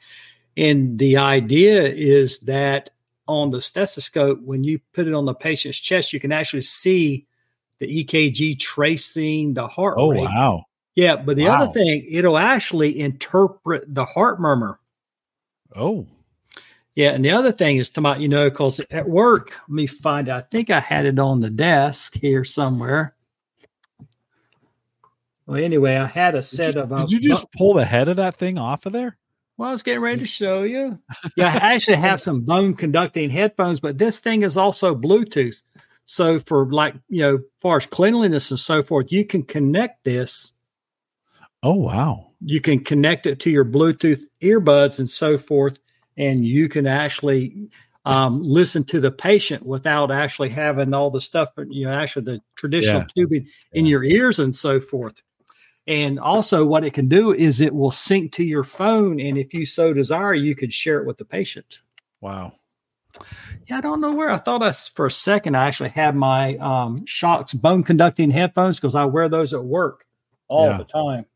And 0.57 0.99
the 0.99 1.19
idea 1.19 1.83
is 1.83 2.39
that 2.41 2.91
on 3.29 3.51
the 3.51 3.61
stethoscope, 3.61 4.41
when 4.43 4.65
you 4.65 4.81
put 4.95 5.07
it 5.07 5.13
on 5.13 5.27
the 5.27 5.35
patient's 5.35 5.79
chest, 5.79 6.13
you 6.13 6.21
can 6.21 6.33
actually 6.33 6.63
see 6.63 7.27
the 7.79 8.05
EKG 8.05 8.59
tracing 8.59 9.53
the 9.53 9.69
heart 9.69 9.97
oh, 9.99 10.13
rate. 10.13 10.23
wow. 10.23 10.65
Yeah, 10.97 11.17
but 11.17 11.37
the 11.37 11.45
wow. 11.45 11.63
other 11.63 11.73
thing, 11.73 12.07
it'll 12.11 12.39
actually 12.39 12.99
interpret 12.99 13.95
the 13.95 14.07
heart 14.07 14.41
murmur. 14.41 14.81
Oh. 15.77 16.07
Yeah, 16.95 17.11
and 17.11 17.23
the 17.23 17.33
other 17.33 17.53
thing 17.53 17.77
is 17.77 17.91
to 17.91 18.01
my, 18.01 18.17
you 18.17 18.29
know, 18.29 18.49
because 18.49 18.81
at 18.91 19.07
work, 19.07 19.53
let 19.69 19.75
me 19.75 19.87
find. 19.87 20.31
I 20.31 20.41
think 20.41 20.71
I 20.71 20.81
had 20.81 21.05
it 21.05 21.19
on 21.19 21.41
the 21.41 21.51
desk 21.51 22.15
here 22.15 22.45
somewhere. 22.45 23.15
Well, 25.47 25.63
anyway, 25.63 25.97
I 25.97 26.07
had 26.07 26.35
a 26.35 26.43
set 26.43 26.69
did 26.69 26.75
you, 26.77 26.81
of. 26.81 26.93
Uh, 26.93 27.01
did 27.01 27.13
you 27.13 27.21
just 27.21 27.53
pull 27.53 27.75
the 27.75 27.85
head 27.85 28.09
of 28.09 28.17
that 28.17 28.39
thing 28.39 28.57
off 28.57 28.87
of 28.87 28.95
there? 28.95 29.19
Well, 29.59 29.69
I 29.69 29.73
was 29.73 29.83
getting 29.83 30.01
ready 30.01 30.21
to 30.21 30.27
show 30.27 30.63
you. 30.63 30.99
Yeah, 31.37 31.49
I 31.49 31.75
actually 31.75 31.99
have 31.99 32.23
some 32.23 32.41
bone 32.41 32.75
conducting 32.75 33.29
headphones, 33.29 33.81
but 33.81 33.99
this 33.99 34.21
thing 34.21 34.43
is 34.43 34.57
also 34.57 34.95
Bluetooth. 34.95 35.63
So 36.07 36.41
for 36.41 36.71
like 36.73 36.95
you 37.11 37.21
know, 37.21 37.39
far 37.61 37.77
as 37.77 37.87
cleanliness 37.87 38.51
and 38.51 38.59
so 38.59 38.83
forth, 38.83 39.13
you 39.13 39.27
can 39.27 39.43
connect 39.43 40.05
this 40.05 40.53
Oh, 41.67 41.75
wow. 41.75 42.31
You 42.45 42.61
can 42.61 42.79
connect 42.79 43.27
it 43.27 43.41
to 43.41 43.51
your 43.51 43.65
Bluetooth 43.65 44.23
earbuds 44.41 45.01
and 45.01 45.11
so 45.11 45.37
forth, 45.37 45.81
and 46.17 46.47
you 46.47 46.69
can 46.69 46.87
actually 46.87 47.69
um, 48.05 48.41
listen 48.41 48.85
to 48.85 49.01
the 49.01 49.11
patient 49.11 49.67
without 49.67 50.13
actually 50.13 50.51
having 50.51 50.95
all 50.95 51.11
the 51.11 51.21
stuff, 51.21 51.49
you 51.69 51.85
know, 51.85 51.93
actually 51.93 52.23
the 52.23 52.41
traditional 52.55 53.01
yeah. 53.01 53.07
tubing 53.17 53.43
yeah. 53.43 53.81
in 53.81 53.87
your 53.87 54.05
ears 54.05 54.39
and 54.39 54.55
so 54.55 54.81
forth. 54.81 55.21
And 55.89 56.21
also, 56.21 56.65
what 56.65 56.85
it 56.85 56.95
can 56.95 57.09
do 57.09 57.35
is 57.35 57.61
it 57.61 57.75
will 57.75 57.91
sync 57.91 58.31
to 58.35 58.45
your 58.45 58.63
phone, 58.63 59.19
and 59.19 59.37
if 59.37 59.53
you 59.53 59.67
so 59.67 59.93
desire, 59.93 60.35
you 60.35 60.55
could 60.55 60.73
share 60.73 61.01
it 61.01 61.07
with 61.07 61.19
the 61.19 61.25
patient. 61.25 61.81
Wow. 62.21 62.53
Yeah, 63.67 63.79
I 63.79 63.81
don't 63.81 64.01
know 64.01 64.15
where. 64.15 64.31
I 64.31 64.39
thought 64.39 64.63
I, 64.63 64.71
for 64.71 65.07
a 65.07 65.11
second 65.11 65.57
I 65.57 65.67
actually 65.67 65.89
had 65.89 66.15
my 66.15 66.59
um, 66.59 66.99
Shokz 67.07 67.61
bone 67.61 67.83
conducting 67.83 68.31
headphones 68.31 68.79
because 68.79 68.95
I 68.95 69.05
wear 69.05 69.29
those 69.29 69.53
at 69.53 69.65
work 69.65 70.07
all 70.47 70.69
yeah. 70.69 70.79
the 70.79 70.85
time 70.85 71.27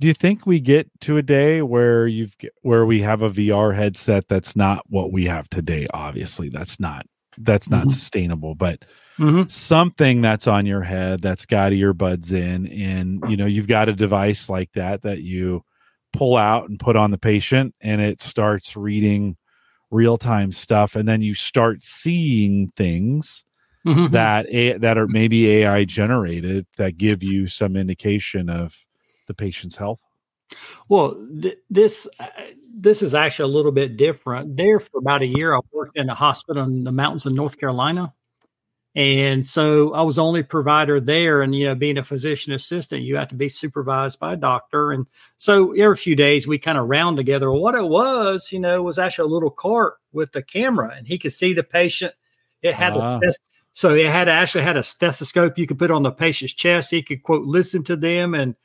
do 0.00 0.06
you 0.06 0.14
think 0.14 0.46
we 0.46 0.60
get 0.60 0.88
to 1.00 1.16
a 1.16 1.22
day 1.22 1.62
where 1.62 2.06
you've 2.06 2.36
where 2.62 2.86
we 2.86 3.00
have 3.00 3.22
a 3.22 3.30
VR 3.30 3.74
headset 3.74 4.28
that's 4.28 4.54
not 4.54 4.84
what 4.88 5.12
we 5.12 5.24
have 5.24 5.48
today? 5.50 5.86
Obviously, 5.92 6.48
that's 6.48 6.78
not 6.78 7.06
that's 7.36 7.68
not 7.68 7.82
mm-hmm. 7.82 7.90
sustainable, 7.90 8.54
but 8.54 8.84
mm-hmm. 9.18 9.48
something 9.48 10.20
that's 10.20 10.46
on 10.46 10.66
your 10.66 10.82
head 10.82 11.20
that's 11.20 11.46
got 11.46 11.72
earbuds 11.72 12.32
in, 12.32 12.66
and 12.68 13.22
you 13.28 13.36
know 13.36 13.46
you've 13.46 13.66
got 13.66 13.88
a 13.88 13.92
device 13.92 14.48
like 14.48 14.70
that 14.74 15.02
that 15.02 15.22
you 15.22 15.64
pull 16.12 16.36
out 16.36 16.68
and 16.68 16.78
put 16.78 16.96
on 16.96 17.10
the 17.10 17.18
patient, 17.18 17.74
and 17.80 18.00
it 18.00 18.20
starts 18.20 18.76
reading 18.76 19.36
real 19.90 20.16
time 20.16 20.52
stuff, 20.52 20.94
and 20.94 21.08
then 21.08 21.22
you 21.22 21.34
start 21.34 21.82
seeing 21.82 22.70
things. 22.76 23.44
Mm-hmm. 23.86 24.12
That 24.12 24.46
a, 24.50 24.76
that 24.78 24.98
are 24.98 25.06
maybe 25.06 25.48
AI 25.48 25.84
generated 25.84 26.66
that 26.76 26.98
give 26.98 27.22
you 27.22 27.46
some 27.46 27.76
indication 27.76 28.50
of 28.50 28.76
the 29.28 29.34
patient's 29.34 29.76
health? 29.76 30.00
Well, 30.88 31.16
th- 31.40 31.58
this 31.70 32.08
uh, 32.18 32.26
this 32.74 33.02
is 33.02 33.14
actually 33.14 33.52
a 33.52 33.54
little 33.54 33.72
bit 33.72 33.96
different. 33.96 34.56
There 34.56 34.80
for 34.80 34.98
about 34.98 35.22
a 35.22 35.28
year, 35.28 35.54
I 35.54 35.60
worked 35.72 35.96
in 35.96 36.08
a 36.08 36.14
hospital 36.14 36.64
in 36.64 36.84
the 36.84 36.92
mountains 36.92 37.26
of 37.26 37.34
North 37.34 37.58
Carolina, 37.58 38.14
and 38.94 39.46
so 39.46 39.92
I 39.92 40.02
was 40.02 40.16
the 40.16 40.24
only 40.24 40.42
provider 40.42 41.00
there. 41.00 41.42
And 41.42 41.54
you 41.54 41.66
know, 41.66 41.74
being 41.74 41.98
a 41.98 42.04
physician 42.04 42.52
assistant, 42.52 43.02
you 43.02 43.16
have 43.16 43.28
to 43.28 43.34
be 43.34 43.48
supervised 43.48 44.18
by 44.18 44.32
a 44.32 44.36
doctor, 44.36 44.92
and 44.92 45.06
so 45.36 45.72
every 45.72 45.96
few 45.96 46.16
days 46.16 46.46
we 46.46 46.58
kind 46.58 46.78
of 46.78 46.88
round 46.88 47.16
together. 47.16 47.52
What 47.52 47.74
it 47.74 47.86
was, 47.86 48.50
you 48.50 48.58
know, 48.60 48.82
was 48.82 48.98
actually 48.98 49.30
a 49.30 49.34
little 49.34 49.50
cart 49.50 49.94
with 50.12 50.32
the 50.32 50.42
camera, 50.42 50.94
and 50.96 51.06
he 51.06 51.18
could 51.18 51.32
see 51.32 51.52
the 51.52 51.64
patient. 51.64 52.14
It 52.62 52.74
had 52.74 52.96
a 52.96 53.20
so 53.72 53.94
it 53.94 54.06
had 54.06 54.28
actually 54.28 54.64
had 54.64 54.76
a 54.76 54.82
stethoscope 54.82 55.58
you 55.58 55.66
could 55.66 55.78
put 55.78 55.90
on 55.90 56.02
the 56.02 56.10
patient's 56.10 56.54
chest. 56.54 56.90
He 56.90 57.02
could 57.02 57.22
quote 57.22 57.44
listen 57.44 57.84
to 57.84 57.96
them 57.96 58.34
and 58.34 58.56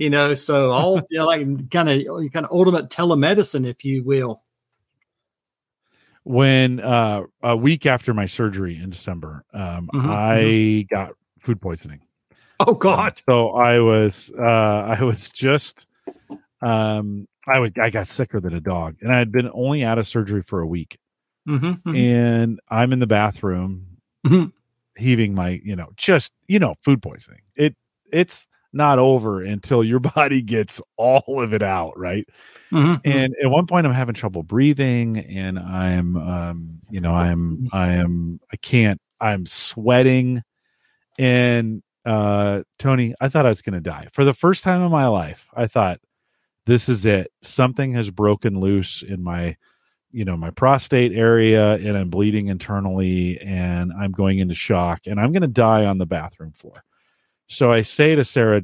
you 0.00 0.08
know, 0.08 0.32
so 0.32 0.70
all 0.70 0.96
you 1.10 1.18
know, 1.18 1.26
like 1.26 1.70
kind 1.70 1.90
of 1.90 2.32
kind 2.32 2.46
of 2.46 2.50
ultimate 2.50 2.88
telemedicine, 2.88 3.66
if 3.66 3.84
you 3.84 4.02
will. 4.02 4.42
When 6.22 6.80
uh, 6.80 7.24
a 7.42 7.54
week 7.54 7.84
after 7.84 8.14
my 8.14 8.24
surgery 8.24 8.80
in 8.82 8.88
December, 8.88 9.44
um, 9.52 9.90
mm-hmm, 9.92 10.10
I 10.10 10.36
mm-hmm. 10.36 10.94
got 10.94 11.12
food 11.40 11.60
poisoning. 11.60 12.00
Oh 12.60 12.72
God! 12.72 13.08
Um, 13.08 13.22
so 13.28 13.50
I 13.50 13.80
was 13.80 14.32
uh, 14.38 14.42
I 14.98 15.02
was 15.02 15.28
just 15.28 15.86
um, 16.62 17.28
I 17.46 17.58
would 17.60 17.78
I 17.78 17.90
got 17.90 18.08
sicker 18.08 18.40
than 18.40 18.54
a 18.54 18.60
dog, 18.60 18.96
and 19.02 19.12
I 19.12 19.18
had 19.18 19.30
been 19.30 19.50
only 19.52 19.84
out 19.84 19.98
of 19.98 20.08
surgery 20.08 20.42
for 20.42 20.60
a 20.60 20.66
week, 20.66 20.98
mm-hmm, 21.46 21.66
mm-hmm. 21.66 21.94
and 21.94 22.60
I'm 22.70 22.94
in 22.94 23.00
the 23.00 23.06
bathroom 23.06 23.98
mm-hmm. 24.26 24.46
heaving 24.98 25.34
my 25.34 25.60
you 25.62 25.76
know 25.76 25.90
just 25.96 26.32
you 26.48 26.58
know 26.58 26.76
food 26.80 27.02
poisoning. 27.02 27.42
It 27.54 27.76
it's 28.10 28.46
not 28.72 28.98
over 28.98 29.42
until 29.42 29.82
your 29.82 30.00
body 30.16 30.42
gets 30.42 30.80
all 30.96 31.42
of 31.42 31.52
it 31.52 31.62
out, 31.62 31.98
right? 31.98 32.28
Mm-hmm. 32.72 32.92
mm-hmm. 32.92 33.08
And 33.08 33.34
at 33.42 33.50
one 33.50 33.66
point, 33.66 33.86
I'm 33.86 33.92
having 33.92 34.14
trouble 34.14 34.42
breathing, 34.42 35.18
and 35.18 35.58
I'm, 35.58 36.16
um, 36.16 36.80
you 36.90 37.00
know, 37.00 37.14
I'm, 37.14 37.68
I 37.72 37.92
am, 37.92 38.40
I 38.52 38.56
can't, 38.56 39.00
I'm 39.20 39.46
sweating, 39.46 40.42
and 41.18 41.82
uh, 42.04 42.62
Tony, 42.78 43.14
I 43.20 43.28
thought 43.28 43.46
I 43.46 43.50
was 43.50 43.62
going 43.62 43.74
to 43.74 43.80
die 43.80 44.08
for 44.12 44.24
the 44.24 44.34
first 44.34 44.64
time 44.64 44.82
in 44.82 44.90
my 44.90 45.06
life. 45.06 45.46
I 45.54 45.66
thought 45.66 46.00
this 46.66 46.88
is 46.88 47.04
it. 47.04 47.30
Something 47.42 47.92
has 47.92 48.10
broken 48.10 48.58
loose 48.58 49.02
in 49.02 49.22
my, 49.22 49.56
you 50.12 50.24
know, 50.24 50.36
my 50.36 50.50
prostate 50.50 51.12
area, 51.12 51.74
and 51.74 51.96
I'm 51.96 52.10
bleeding 52.10 52.48
internally, 52.48 53.38
and 53.40 53.92
I'm 53.92 54.12
going 54.12 54.38
into 54.38 54.54
shock, 54.54 55.00
and 55.06 55.20
I'm 55.20 55.32
going 55.32 55.42
to 55.42 55.48
die 55.48 55.84
on 55.84 55.98
the 55.98 56.06
bathroom 56.06 56.52
floor. 56.52 56.84
So 57.50 57.72
I 57.72 57.82
say 57.82 58.14
to 58.14 58.24
Sarah, 58.24 58.62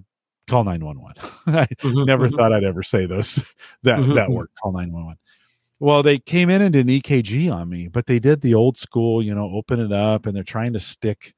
call 0.48 0.62
911. 0.62 1.16
I 1.58 1.66
mm-hmm, 1.66 2.04
never 2.04 2.28
mm-hmm. 2.28 2.36
thought 2.36 2.52
I'd 2.52 2.62
ever 2.62 2.84
say 2.84 3.04
those 3.04 3.34
that 3.82 3.98
mm-hmm, 3.98 4.14
that 4.14 4.28
mm-hmm. 4.28 4.34
word, 4.34 4.48
call 4.62 4.72
911. 4.72 5.18
Well, 5.80 6.02
they 6.04 6.18
came 6.18 6.48
in 6.48 6.62
and 6.62 6.72
did 6.72 6.86
an 6.86 7.00
EKG 7.00 7.52
on 7.52 7.68
me, 7.68 7.88
but 7.88 8.06
they 8.06 8.20
did 8.20 8.40
the 8.40 8.54
old 8.54 8.78
school, 8.78 9.22
you 9.22 9.34
know, 9.34 9.50
open 9.52 9.80
it 9.80 9.92
up 9.92 10.24
and 10.24 10.34
they're 10.34 10.44
trying 10.44 10.72
to 10.72 10.80
stick 10.80 11.34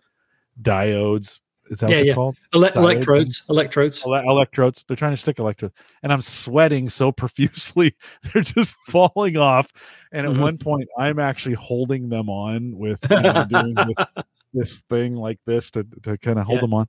diodes. 0.61 1.41
Is 1.70 1.81
that 1.81 1.91
yeah, 1.91 2.01
yeah. 2.01 2.15
called? 2.15 2.37
Ele- 2.55 2.65
electrodes. 2.77 3.45
Electrodes. 3.49 4.05
Ele- 4.05 4.29
electrodes. 4.29 4.85
They're 4.87 4.97
trying 4.97 5.15
to 5.15 5.16
stick 5.16 5.39
electrodes. 5.39 5.75
And 6.03 6.12
I'm 6.12 6.23
sweating 6.23 6.91
so 6.91 7.11
profusely. 7.23 7.97
They're 8.33 8.43
just 8.43 8.77
falling 8.87 9.39
off. 9.39 9.69
And 10.12 10.27
at 10.27 10.33
mm-hmm. 10.33 10.43
one 10.43 10.59
point, 10.59 10.89
I'm 10.99 11.19
actually 11.19 11.55
holding 11.55 12.11
them 12.11 12.29
on 12.29 12.77
with 12.77 13.01
you 13.11 13.20
know, 13.20 13.45
doing 13.49 13.75
this, 13.75 14.07
this, 14.53 14.83
thing 14.91 15.16
like 15.16 15.39
this 15.47 15.70
to, 15.73 15.87
to 16.03 16.19
kind 16.19 16.39
of 16.39 16.45
hold 16.45 16.59
yeah. 16.59 16.62
them 16.62 16.75
on. 16.75 16.89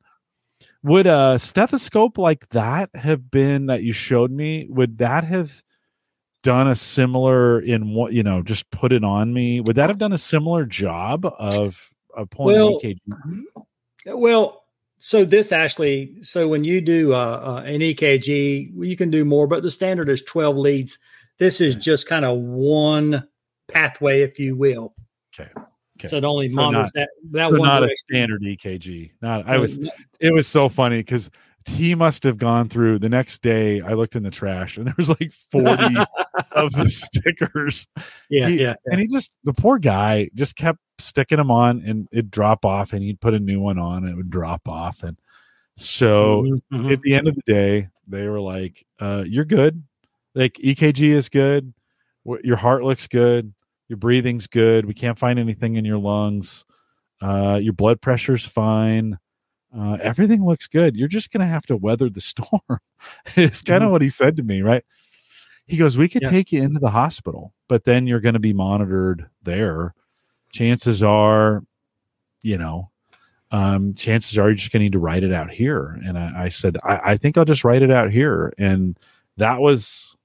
Would 0.83 1.07
a 1.07 1.37
stethoscope 1.39 2.17
like 2.17 2.47
that 2.49 2.89
have 2.95 3.29
been 3.29 3.65
that 3.65 3.83
you 3.83 3.91
showed 3.91 4.31
me? 4.31 4.67
Would 4.69 4.99
that 4.99 5.25
have 5.25 5.61
done 6.43 6.67
a 6.67 6.75
similar 6.75 7.59
in 7.59 7.93
what 7.93 8.13
you 8.13 8.23
know 8.23 8.41
just 8.41 8.69
put 8.71 8.91
it 8.91 9.03
on 9.03 9.33
me 9.33 9.59
would 9.59 9.75
that 9.75 9.89
have 9.89 9.97
done 9.97 10.13
a 10.13 10.17
similar 10.17 10.65
job 10.65 11.25
of 11.37 11.89
of 12.15 12.29
pulling 12.29 12.55
well, 12.55 12.79
EKG? 12.79 12.97
well 14.05 14.63
so 14.99 15.25
this 15.25 15.51
actually 15.51 16.21
so 16.21 16.47
when 16.47 16.63
you 16.63 16.79
do 16.79 17.13
uh, 17.13 17.17
uh, 17.43 17.63
an 17.65 17.81
ekg 17.81 18.71
you 18.73 18.95
can 18.95 19.09
do 19.09 19.25
more 19.25 19.47
but 19.47 19.63
the 19.63 19.71
standard 19.71 20.07
is 20.07 20.21
12 20.23 20.57
leads 20.57 20.99
this 21.39 21.59
is 21.59 21.75
just 21.75 22.07
kind 22.07 22.23
of 22.23 22.37
one 22.37 23.27
pathway 23.67 24.21
if 24.21 24.39
you 24.39 24.55
will 24.55 24.93
okay 25.33 25.51
Okay. 25.99 26.07
So 26.07 26.17
it 26.17 26.23
only 26.23 26.49
so 26.49 26.55
monitors 26.55 26.91
not, 26.95 27.01
that 27.01 27.09
that 27.31 27.49
so 27.49 27.59
one 27.59 27.67
not 27.67 27.83
a 27.83 27.89
standard 27.97 28.41
EKG. 28.41 29.11
Not 29.21 29.47
I 29.47 29.57
was. 29.57 29.77
It 30.19 30.33
was 30.33 30.47
so 30.47 30.69
funny 30.69 30.99
because 30.99 31.29
he 31.65 31.95
must 31.95 32.23
have 32.23 32.37
gone 32.37 32.69
through 32.69 32.99
the 32.99 33.09
next 33.09 33.41
day. 33.41 33.81
I 33.81 33.93
looked 33.93 34.15
in 34.15 34.23
the 34.23 34.31
trash 34.31 34.77
and 34.77 34.87
there 34.87 34.95
was 34.97 35.09
like 35.09 35.31
40 35.51 35.97
of 36.51 36.71
the 36.73 36.89
stickers. 36.89 37.87
Yeah, 38.29 38.47
he, 38.47 38.55
yeah, 38.55 38.61
yeah. 38.61 38.75
And 38.85 38.99
he 38.99 39.07
just, 39.07 39.33
the 39.43 39.53
poor 39.53 39.77
guy 39.77 40.29
just 40.35 40.55
kept 40.55 40.79
sticking 40.97 41.37
them 41.37 41.51
on 41.51 41.83
and 41.85 42.07
it'd 42.11 42.31
drop 42.31 42.65
off 42.65 42.93
and 42.93 43.03
he'd 43.03 43.21
put 43.21 43.33
a 43.33 43.39
new 43.39 43.59
one 43.59 43.77
on 43.77 44.03
and 44.03 44.09
it 44.09 44.15
would 44.15 44.29
drop 44.29 44.67
off. 44.67 45.03
And 45.03 45.17
so 45.77 46.59
mm-hmm. 46.73 46.89
at 46.91 47.01
the 47.01 47.13
end 47.13 47.27
of 47.27 47.35
the 47.35 47.43
day, 47.45 47.89
they 48.07 48.27
were 48.27 48.41
like, 48.41 48.85
uh, 48.99 49.23
you're 49.27 49.45
good. 49.45 49.83
Like 50.35 50.53
EKG 50.53 51.11
is 51.11 51.29
good. 51.29 51.73
Your 52.43 52.57
heart 52.57 52.83
looks 52.83 53.07
good. 53.07 53.53
Your 53.89 53.97
breathing's 53.97 54.47
good. 54.47 54.85
We 54.85 54.93
can't 54.93 55.19
find 55.19 55.37
anything 55.37 55.75
in 55.75 55.83
your 55.83 55.97
lungs. 55.97 56.63
Uh, 57.21 57.59
your 57.61 57.73
blood 57.73 57.99
pressure's 57.99 58.45
fine 58.45 59.19
uh, 59.77 59.97
everything 60.01 60.45
looks 60.45 60.67
good. 60.67 60.95
You're 60.95 61.07
just 61.07 61.31
going 61.31 61.41
to 61.41 61.51
have 61.51 61.65
to 61.67 61.77
weather 61.77 62.09
the 62.09 62.21
storm. 62.21 62.79
it's 63.35 63.61
kind 63.61 63.83
of 63.83 63.87
mm-hmm. 63.87 63.91
what 63.91 64.01
he 64.01 64.09
said 64.09 64.37
to 64.37 64.43
me, 64.43 64.61
right? 64.61 64.83
He 65.67 65.77
goes, 65.77 65.97
We 65.97 66.09
could 66.09 66.23
yeah. 66.23 66.31
take 66.31 66.51
you 66.51 66.63
into 66.63 66.79
the 66.79 66.89
hospital, 66.89 67.53
but 67.67 67.83
then 67.83 68.07
you're 68.07 68.19
going 68.19 68.33
to 68.33 68.39
be 68.39 68.53
monitored 68.53 69.29
there. 69.43 69.93
Chances 70.51 71.03
are, 71.03 71.63
you 72.41 72.57
know, 72.57 72.89
um, 73.51 73.93
chances 73.93 74.37
are 74.37 74.47
you're 74.47 74.55
just 74.55 74.71
going 74.71 74.79
to 74.79 74.85
need 74.85 74.93
to 74.93 74.99
write 74.99 75.23
it 75.23 75.31
out 75.31 75.51
here. 75.51 75.99
And 76.03 76.17
I, 76.17 76.45
I 76.45 76.49
said, 76.49 76.77
I, 76.83 77.11
I 77.11 77.17
think 77.17 77.37
I'll 77.37 77.45
just 77.45 77.63
write 77.63 77.83
it 77.83 77.91
out 77.91 78.11
here. 78.11 78.53
And 78.57 78.97
that 79.37 79.59
was 79.59 80.15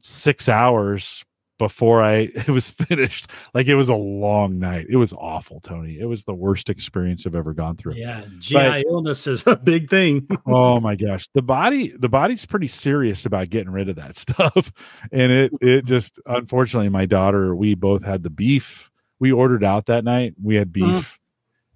six 0.00 0.48
hours 0.48 1.22
before 1.62 2.02
I 2.02 2.12
it 2.34 2.48
was 2.48 2.70
finished. 2.70 3.30
Like 3.54 3.68
it 3.68 3.76
was 3.76 3.88
a 3.88 3.94
long 3.94 4.58
night. 4.58 4.86
It 4.88 4.96
was 4.96 5.12
awful, 5.12 5.60
Tony. 5.60 5.98
It 6.00 6.06
was 6.06 6.24
the 6.24 6.34
worst 6.34 6.68
experience 6.68 7.24
I've 7.24 7.36
ever 7.36 7.54
gone 7.54 7.76
through. 7.76 7.94
Yeah, 7.94 8.24
GI 8.38 8.54
but, 8.54 8.84
illness 8.86 9.28
is 9.28 9.46
a 9.46 9.54
big 9.54 9.88
thing. 9.88 10.26
oh 10.46 10.80
my 10.80 10.96
gosh, 10.96 11.28
the 11.34 11.42
body 11.42 11.94
the 11.96 12.08
body's 12.08 12.44
pretty 12.44 12.66
serious 12.66 13.24
about 13.24 13.50
getting 13.50 13.70
rid 13.70 13.88
of 13.88 13.94
that 13.96 14.16
stuff, 14.24 14.72
and 15.12 15.30
it 15.30 15.52
it 15.60 15.84
just 15.84 16.18
unfortunately 16.26 16.88
my 16.88 17.06
daughter 17.06 17.54
we 17.54 17.74
both 17.74 18.02
had 18.02 18.24
the 18.24 18.30
beef. 18.30 18.90
We 19.20 19.30
ordered 19.30 19.62
out 19.62 19.86
that 19.86 20.02
night. 20.02 20.34
We 20.42 20.56
had 20.56 20.72
beef. 20.72 20.84
Mm. 20.84 21.18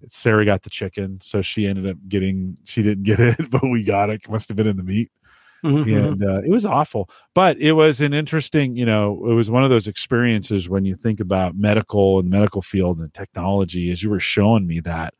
Sarah 0.07 0.45
got 0.45 0.63
the 0.63 0.69
chicken, 0.69 1.19
so 1.21 1.41
she 1.41 1.65
ended 1.65 1.87
up 1.87 1.97
getting. 2.09 2.57
She 2.65 2.83
didn't 2.83 3.03
get 3.03 3.19
it, 3.21 3.49
but 3.49 3.63
we 3.63 3.85
got 3.85 4.09
it. 4.09 4.29
Must 4.29 4.49
have 4.49 4.57
been 4.57 4.67
in 4.67 4.75
the 4.75 4.83
meat. 4.83 5.11
Mm-hmm. 5.63 5.97
And 5.97 6.23
uh, 6.23 6.41
it 6.43 6.49
was 6.49 6.65
awful, 6.65 7.09
but 7.33 7.57
it 7.57 7.73
was 7.73 7.99
an 8.01 8.13
interesting, 8.13 8.75
you 8.75 8.85
know, 8.85 9.13
it 9.29 9.33
was 9.33 9.49
one 9.49 9.63
of 9.63 9.69
those 9.69 9.87
experiences 9.87 10.69
when 10.69 10.85
you 10.85 10.95
think 10.95 11.19
about 11.19 11.55
medical 11.55 12.19
and 12.19 12.29
medical 12.29 12.61
field 12.61 12.99
and 12.99 13.13
technology. 13.13 13.91
As 13.91 14.03
you 14.03 14.09
were 14.09 14.19
showing 14.19 14.67
me 14.67 14.79
that, 14.81 15.13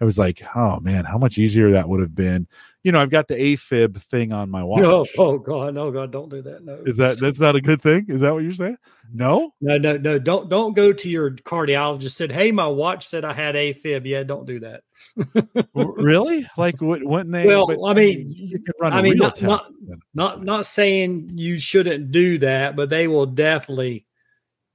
I 0.00 0.04
was 0.04 0.18
like, 0.18 0.42
oh 0.54 0.80
man, 0.80 1.04
how 1.04 1.18
much 1.18 1.38
easier 1.38 1.72
that 1.72 1.88
would 1.88 2.00
have 2.00 2.14
been 2.14 2.46
you 2.82 2.92
know, 2.92 3.00
I've 3.00 3.10
got 3.10 3.28
the 3.28 3.34
AFib 3.34 4.00
thing 4.04 4.32
on 4.32 4.50
my 4.50 4.64
watch. 4.64 4.80
No, 4.80 5.04
oh 5.18 5.38
God, 5.38 5.74
no 5.74 5.90
God, 5.90 6.10
don't 6.10 6.30
do 6.30 6.40
that. 6.42 6.64
No, 6.64 6.80
is 6.86 6.96
that 6.96 7.18
that's 7.18 7.38
not 7.38 7.54
a 7.54 7.60
good 7.60 7.82
thing? 7.82 8.06
Is 8.08 8.20
that 8.20 8.32
what 8.32 8.42
you're 8.42 8.54
saying? 8.54 8.78
No, 9.12 9.52
no, 9.60 9.76
no, 9.76 9.98
no. 9.98 10.18
Don't 10.18 10.48
don't 10.48 10.74
go 10.74 10.92
to 10.92 11.08
your 11.08 11.32
cardiologist. 11.32 12.12
Said, 12.12 12.32
hey, 12.32 12.52
my 12.52 12.66
watch 12.66 13.06
said 13.06 13.24
I 13.24 13.34
had 13.34 13.54
AFib. 13.54 14.06
Yeah, 14.06 14.22
don't 14.22 14.46
do 14.46 14.60
that. 14.60 14.82
really? 15.74 16.48
Like, 16.56 16.76
wouldn't 16.80 17.32
they? 17.32 17.44
Well, 17.44 17.66
but, 17.66 17.78
I 17.84 17.92
mean, 17.92 18.24
you 18.26 18.58
can 18.58 18.74
run 18.80 18.92
I 18.94 19.02
mean, 19.02 19.16
not, 19.18 19.42
not, 19.42 19.66
not 20.14 20.42
not 20.42 20.64
saying 20.64 21.30
you 21.34 21.58
shouldn't 21.58 22.12
do 22.12 22.38
that, 22.38 22.76
but 22.76 22.88
they 22.88 23.08
will 23.08 23.26
definitely 23.26 24.06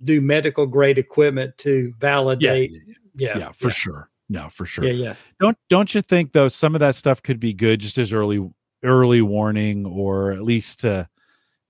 do 0.04 0.22
medical 0.22 0.68
grade 0.68 1.00
equipment 1.00 1.58
to 1.60 1.92
validate. 1.98 2.72
Yeah, 2.72 2.94
yeah, 3.16 3.38
yeah 3.40 3.52
for 3.54 3.70
yeah. 3.70 3.74
sure 3.74 4.10
no, 4.30 4.50
for 4.50 4.66
sure. 4.66 4.86
Yeah, 4.86 4.92
yeah. 4.92 5.16
Don't 5.40 5.58
don't 5.70 5.94
you 5.94 6.02
think 6.02 6.32
though 6.32 6.48
some 6.48 6.76
of 6.76 6.80
that 6.80 6.96
stuff 6.96 7.22
could 7.22 7.40
be 7.40 7.54
good 7.54 7.80
just 7.80 7.98
as 7.98 8.12
early 8.12 8.48
early 8.84 9.22
warning 9.22 9.86
or 9.86 10.32
at 10.32 10.44
least 10.44 10.80
to 10.82 11.08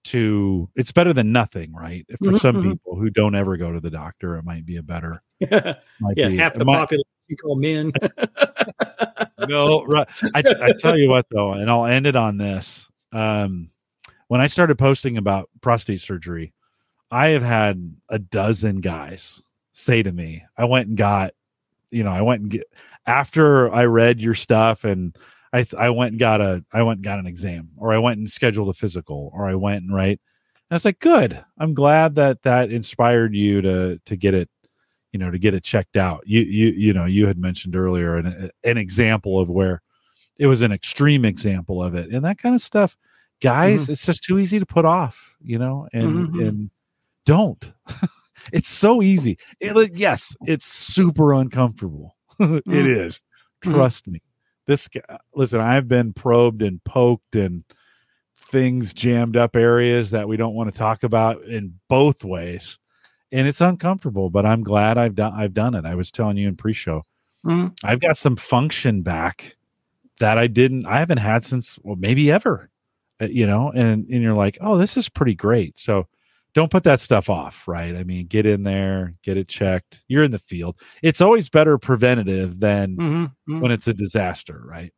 to 0.06 0.70
it's 0.76 0.92
better 0.92 1.14
than 1.14 1.32
nothing, 1.32 1.74
right? 1.74 2.06
For 2.20 2.30
mm-hmm, 2.30 2.38
some 2.38 2.56
mm-hmm. 2.58 2.72
people 2.72 2.96
who 2.96 3.10
don't 3.10 3.36
ever 3.36 3.58
go 3.58 3.72
to 3.72 3.80
the 3.80 3.90
doctor, 3.90 4.38
it 4.38 4.46
might 4.46 4.66
be 4.66 4.78
a 4.78 4.84
better. 4.84 5.22
yeah, 5.40 5.76
be, 6.16 6.38
half 6.38 6.54
the 6.54 6.66
might, 6.66 6.78
population 6.78 7.06
call 7.42 7.56
men. 7.56 7.92
no, 9.50 9.84
right. 9.86 10.08
I, 10.34 10.44
I 10.62 10.74
tell 10.78 10.98
you 10.98 11.10
what 11.10 11.26
though, 11.30 11.54
and 11.54 11.70
I'll 11.70 11.86
end 11.86 12.08
it 12.08 12.16
on 12.16 12.38
this. 12.38 12.88
Um, 13.12 13.72
when 14.28 14.42
I 14.42 14.48
started 14.48 14.78
posting 14.78 15.18
about 15.18 15.50
prostate 15.62 16.02
surgery, 16.02 16.54
I 17.12 17.30
have 17.30 17.44
had 17.44 17.96
a 18.10 18.20
dozen 18.20 18.82
guys 18.82 19.42
say 19.74 20.02
to 20.02 20.12
me, 20.12 20.44
I 20.58 20.66
went 20.66 20.88
and 20.88 20.98
got 20.98 21.34
you 21.92 22.04
know, 22.04 22.12
I 22.12 22.22
went 22.22 22.42
and 22.42 22.52
get 22.52 22.64
after 23.06 23.74
I 23.74 23.86
read 23.86 24.20
your 24.20 24.36
stuff 24.36 24.84
and 24.84 25.16
I 25.54 25.66
I 25.78 25.90
went 25.90 26.12
and 26.12 26.20
got 26.20 26.42
a 26.42 26.64
I 26.72 26.84
went 26.84 26.98
and 26.98 27.04
got 27.04 27.20
an 27.20 27.28
exam 27.28 27.70
or 27.78 27.94
I 27.94 27.98
went 27.98 28.20
and 28.20 28.30
scheduled 28.30 28.70
a 28.70 28.74
physical 28.74 29.32
or 29.34 29.48
I 29.48 29.56
went 29.56 29.84
and 29.84 29.94
right. 29.94 30.20
And 30.20 30.72
I 30.72 30.76
was 30.76 30.86
like, 30.86 31.00
good. 31.00 31.44
I'm 31.58 31.74
glad 31.74 32.16
that 32.16 32.42
that 32.44 32.72
inspired 32.72 33.36
you 33.36 33.62
to 33.62 34.00
to 34.06 34.16
get 34.16 34.34
it, 34.34 34.50
you 35.12 35.20
know, 35.20 35.32
to 35.32 35.40
get 35.40 35.54
it 35.54 35.64
checked 35.64 35.98
out. 35.98 36.24
You 36.26 36.42
you 36.42 36.68
you 36.72 36.94
know, 36.94 37.06
you 37.06 37.28
had 37.28 37.38
mentioned 37.38 37.76
earlier 37.76 38.18
an 38.18 38.50
an 38.64 38.78
example 38.78 39.40
of 39.40 39.50
where 39.50 39.82
it 40.38 40.48
was 40.48 40.62
an 40.62 40.72
extreme 40.72 41.24
example 41.24 41.82
of 41.82 41.96
it 41.96 42.10
and 42.12 42.26
that 42.26 42.38
kind 42.38 42.56
of 42.56 42.62
stuff. 42.62 42.98
Guys, 43.42 43.84
mm-hmm. 43.84 43.94
it's 43.94 44.06
just 44.06 44.24
too 44.24 44.40
easy 44.40 44.60
to 44.60 44.66
put 44.66 44.86
off, 44.86 45.36
you 45.42 45.60
know, 45.60 45.88
and 45.94 46.30
mm-hmm. 46.30 46.40
and 46.40 46.70
don't. 47.26 47.72
It's 48.52 48.70
so 48.70 49.02
easy. 49.02 49.38
It, 49.60 49.96
yes, 49.96 50.36
it's 50.46 50.66
super 50.66 51.34
uncomfortable. 51.34 52.16
it 52.40 52.66
mm. 52.66 53.06
is. 53.06 53.22
Mm. 53.64 53.74
Trust 53.74 54.08
me. 54.08 54.22
This 54.68 54.88
guy, 54.88 55.02
listen, 55.34 55.60
I've 55.62 55.88
been 55.88 56.14
probed 56.14 56.62
and 56.62 56.84
poked 56.84 57.36
and 57.36 57.64
things 58.52 58.94
jammed 58.94 59.38
up 59.38 59.56
areas 59.56 60.12
that 60.12 60.28
we 60.28 60.38
don't 60.38 60.56
want 60.56 60.72
to 60.72 60.78
talk 60.78 61.04
about 61.04 61.44
in 61.44 61.74
both 61.88 62.24
ways. 62.24 62.78
And 63.32 63.48
it's 63.48 63.62
uncomfortable, 63.62 64.30
but 64.30 64.46
I'm 64.46 64.64
glad 64.64 64.98
I've 64.98 65.16
done 65.16 65.34
I've 65.36 65.54
done 65.54 65.76
it. 65.76 65.86
I 65.86 65.96
was 65.96 66.12
telling 66.12 66.38
you 66.38 66.48
in 66.48 66.56
pre-show. 66.56 67.04
Mm. 67.46 67.76
I've 67.84 68.00
got 68.00 68.18
some 68.18 68.36
function 68.36 69.02
back 69.02 69.56
that 70.20 70.38
I 70.38 70.48
didn't 70.48 70.86
I 70.86 71.00
haven't 71.00 71.18
had 71.18 71.44
since 71.44 71.78
well 71.84 71.96
maybe 71.96 72.32
ever. 72.32 72.70
Uh, 73.22 73.28
you 73.28 73.48
know, 73.48 73.72
and 73.72 74.08
and 74.10 74.22
you're 74.22 74.36
like, 74.36 74.58
"Oh, 74.62 74.78
this 74.78 74.98
is 74.98 75.08
pretty 75.08 75.36
great." 75.36 75.80
So 75.80 76.08
don't 76.56 76.72
put 76.72 76.86
that 76.86 77.02
stuff 77.02 77.30
off, 77.30 77.68
right? 77.68 77.96
I 77.96 78.04
mean, 78.04 78.28
get 78.28 78.46
in 78.46 78.64
there, 78.64 79.14
get 79.22 79.36
it 79.36 79.50
checked. 79.50 80.02
You're 80.08 80.24
in 80.24 80.32
the 80.32 80.40
field. 80.40 80.78
It's 81.04 81.20
always 81.20 81.50
better 81.50 81.78
preventative 81.78 82.60
than 82.60 82.96
mm-hmm, 82.96 83.24
mm-hmm. 83.24 83.60
when 83.60 83.72
it's 83.72 83.88
a 83.88 83.94
disaster, 83.94 84.62
right? 84.66 84.94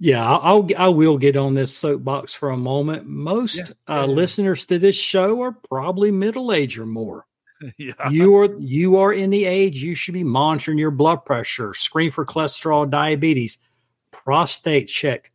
Yeah, 0.00 0.28
I'll 0.28 0.66
I 0.76 0.88
will 0.88 1.18
get 1.18 1.36
on 1.36 1.54
this 1.54 1.76
soapbox 1.76 2.34
for 2.34 2.50
a 2.50 2.56
moment. 2.56 3.06
Most 3.06 3.56
yeah, 3.56 3.64
uh, 3.86 4.00
yeah. 4.00 4.04
listeners 4.06 4.66
to 4.66 4.78
this 4.78 4.96
show 4.96 5.42
are 5.42 5.52
probably 5.52 6.10
middle 6.10 6.52
age 6.52 6.78
or 6.78 6.86
more. 6.86 7.26
yeah. 7.78 8.08
You 8.10 8.36
are 8.38 8.56
you 8.58 8.96
are 8.96 9.12
in 9.12 9.30
the 9.30 9.44
age 9.44 9.84
you 9.84 9.94
should 9.94 10.14
be 10.14 10.24
monitoring 10.24 10.78
your 10.78 10.90
blood 10.90 11.24
pressure, 11.24 11.74
screen 11.74 12.10
for 12.10 12.24
cholesterol, 12.24 12.90
diabetes, 12.90 13.58
prostate 14.10 14.88
check 14.88 15.30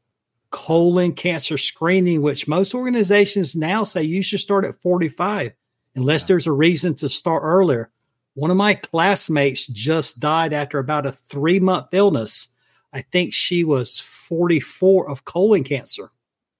colon 0.49 1.13
cancer 1.13 1.57
screening, 1.57 2.21
which 2.21 2.47
most 2.47 2.73
organizations 2.73 3.55
now 3.55 3.83
say 3.83 4.03
you 4.03 4.21
should 4.21 4.39
start 4.39 4.65
at 4.65 4.75
45 4.75 5.53
unless 5.95 6.21
yeah. 6.21 6.27
there's 6.27 6.47
a 6.47 6.51
reason 6.51 6.95
to 6.95 7.09
start 7.09 7.43
earlier. 7.43 7.91
One 8.35 8.51
of 8.51 8.57
my 8.57 8.75
classmates 8.75 9.65
just 9.67 10.19
died 10.19 10.53
after 10.53 10.79
about 10.79 11.05
a 11.05 11.11
three 11.11 11.59
month 11.59 11.87
illness. 11.91 12.49
I 12.93 13.01
think 13.01 13.33
she 13.33 13.63
was 13.63 13.99
44 13.99 15.09
of 15.09 15.25
colon 15.25 15.63
cancer. 15.63 16.11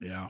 Yeah. 0.01 0.30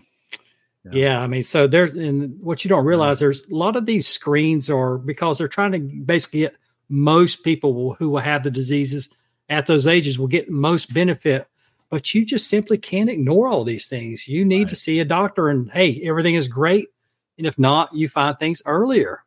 Yeah. 0.84 0.92
yeah. 0.94 1.22
I 1.22 1.28
mean, 1.28 1.44
so 1.44 1.68
there's 1.68 1.94
and 1.94 2.40
what 2.42 2.64
you 2.64 2.70
don't 2.70 2.86
realize 2.86 3.20
there's 3.20 3.44
a 3.44 3.56
lot 3.56 3.76
of 3.76 3.86
these 3.86 4.08
screens 4.08 4.70
are 4.70 4.98
because 4.98 5.38
they're 5.38 5.48
trying 5.48 5.72
to 5.72 5.80
basically 5.80 6.42
get 6.42 6.58
most 6.90 7.44
people 7.44 7.94
who 7.94 8.10
will 8.10 8.20
have 8.20 8.44
the 8.44 8.52
diseases 8.52 9.10
at 9.50 9.68
those 9.68 9.88
ages 9.88 10.20
will 10.20 10.28
get 10.28 10.50
most 10.50 10.94
benefit. 10.94 11.48
But 11.90 12.14
you 12.14 12.26
just 12.26 12.50
simply 12.50 12.78
can't 12.78 13.10
ignore 13.10 13.48
all 13.48 13.64
these 13.64 13.86
things. 13.86 14.28
You 14.28 14.44
need 14.44 14.60
right. 14.60 14.68
to 14.70 14.76
see 14.76 15.00
a 15.00 15.06
doctor, 15.06 15.50
and 15.50 15.72
hey, 15.72 16.02
everything 16.04 16.36
is 16.36 16.48
great. 16.48 16.90
And 17.38 17.48
if 17.48 17.58
not, 17.58 17.94
you 17.94 18.10
find 18.10 18.38
things 18.38 18.62
earlier. 18.66 19.24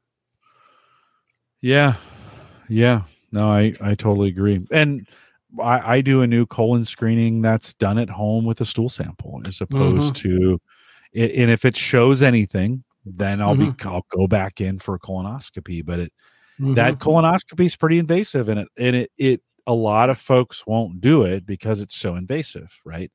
Yeah, 1.61 1.95
yeah. 2.69 3.03
No, 3.33 3.49
I 3.49 3.75
I 3.81 3.95
totally 3.95 4.29
agree. 4.29 4.67
And 4.71 5.07
I, 5.63 5.97
I 5.97 6.01
do 6.01 6.23
a 6.23 6.27
new 6.27 6.47
colon 6.47 6.85
screening 6.85 7.43
that's 7.43 7.75
done 7.75 7.99
at 7.99 8.11
home 8.11 8.45
with 8.45 8.61
a 8.61 8.65
stool 8.65 8.89
sample 8.89 9.41
as 9.47 9.61
opposed 9.61 10.15
mm-hmm. 10.17 10.29
to 10.29 10.61
and 11.15 11.51
if 11.51 11.65
it 11.65 11.77
shows 11.77 12.23
anything, 12.23 12.85
then 13.05 13.41
I'll 13.41 13.57
mm-hmm. 13.57 13.71
be 13.71 13.85
I'll 13.85 14.07
go 14.11 14.27
back 14.27 14.61
in 14.61 14.79
for 14.79 14.95
a 14.95 14.99
colonoscopy. 15.01 15.85
But 15.85 16.01
it 16.01 16.13
mm-hmm. 16.61 16.75
that 16.75 16.99
colonoscopy 16.99 17.67
is 17.67 17.77
pretty 17.77 17.99
invasive, 17.99 18.49
and 18.49 18.61
it 18.61 18.69
and 18.79 18.97
it 18.97 19.11
it 19.19 19.43
a 19.67 19.75
lot 19.75 20.11
of 20.11 20.19
folks 20.19 20.67
won't 20.67 21.01
do 21.01 21.23
it 21.23 21.47
because 21.47 21.81
it's 21.81 21.97
so 21.97 22.17
invasive, 22.17 22.71
right? 22.85 23.11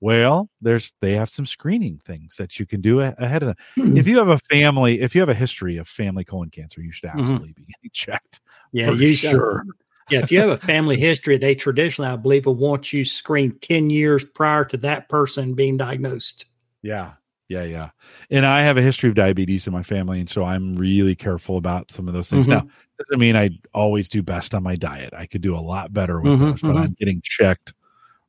Well, 0.00 0.50
there's 0.60 0.92
they 1.00 1.14
have 1.14 1.30
some 1.30 1.46
screening 1.46 1.98
things 2.04 2.36
that 2.36 2.58
you 2.58 2.66
can 2.66 2.80
do 2.80 3.00
ahead 3.00 3.42
of 3.42 3.48
them. 3.48 3.56
Mm-hmm. 3.78 3.96
If 3.96 4.06
you 4.06 4.18
have 4.18 4.28
a 4.28 4.38
family, 4.50 5.00
if 5.00 5.14
you 5.14 5.22
have 5.22 5.30
a 5.30 5.34
history 5.34 5.78
of 5.78 5.88
family 5.88 6.24
colon 6.24 6.50
cancer, 6.50 6.82
you 6.82 6.92
should 6.92 7.08
mm-hmm. 7.08 7.20
absolutely 7.20 7.54
be 7.82 7.90
checked. 7.90 8.40
Yeah, 8.72 8.90
you 8.90 9.14
sure. 9.14 9.64
yeah, 10.10 10.18
if 10.18 10.30
you 10.30 10.40
have 10.40 10.50
a 10.50 10.58
family 10.58 10.98
history, 10.98 11.38
they 11.38 11.54
traditionally, 11.54 12.10
I 12.10 12.16
believe, 12.16 12.44
will 12.44 12.56
want 12.56 12.92
you 12.92 13.04
screened 13.06 13.62
10 13.62 13.88
years 13.88 14.22
prior 14.22 14.66
to 14.66 14.76
that 14.78 15.08
person 15.08 15.54
being 15.54 15.78
diagnosed. 15.78 16.46
Yeah, 16.82 17.12
yeah, 17.48 17.62
yeah. 17.62 17.90
And 18.30 18.44
I 18.44 18.62
have 18.62 18.76
a 18.76 18.82
history 18.82 19.08
of 19.08 19.14
diabetes 19.14 19.66
in 19.66 19.72
my 19.72 19.82
family, 19.82 20.20
and 20.20 20.28
so 20.28 20.44
I'm 20.44 20.74
really 20.74 21.14
careful 21.14 21.56
about 21.58 21.92
some 21.92 22.08
of 22.08 22.14
those 22.14 22.28
things. 22.28 22.46
Mm-hmm. 22.46 22.66
Now, 22.66 22.72
doesn't 22.98 23.20
mean 23.20 23.36
I 23.36 23.50
always 23.74 24.08
do 24.08 24.22
best 24.22 24.54
on 24.54 24.62
my 24.62 24.74
diet. 24.74 25.12
I 25.14 25.26
could 25.26 25.42
do 25.42 25.54
a 25.54 25.60
lot 25.60 25.92
better 25.92 26.20
with 26.20 26.32
mm-hmm, 26.32 26.44
those, 26.44 26.60
but 26.60 26.68
mm-hmm. 26.68 26.78
I'm 26.78 26.96
getting 26.98 27.20
checked 27.22 27.72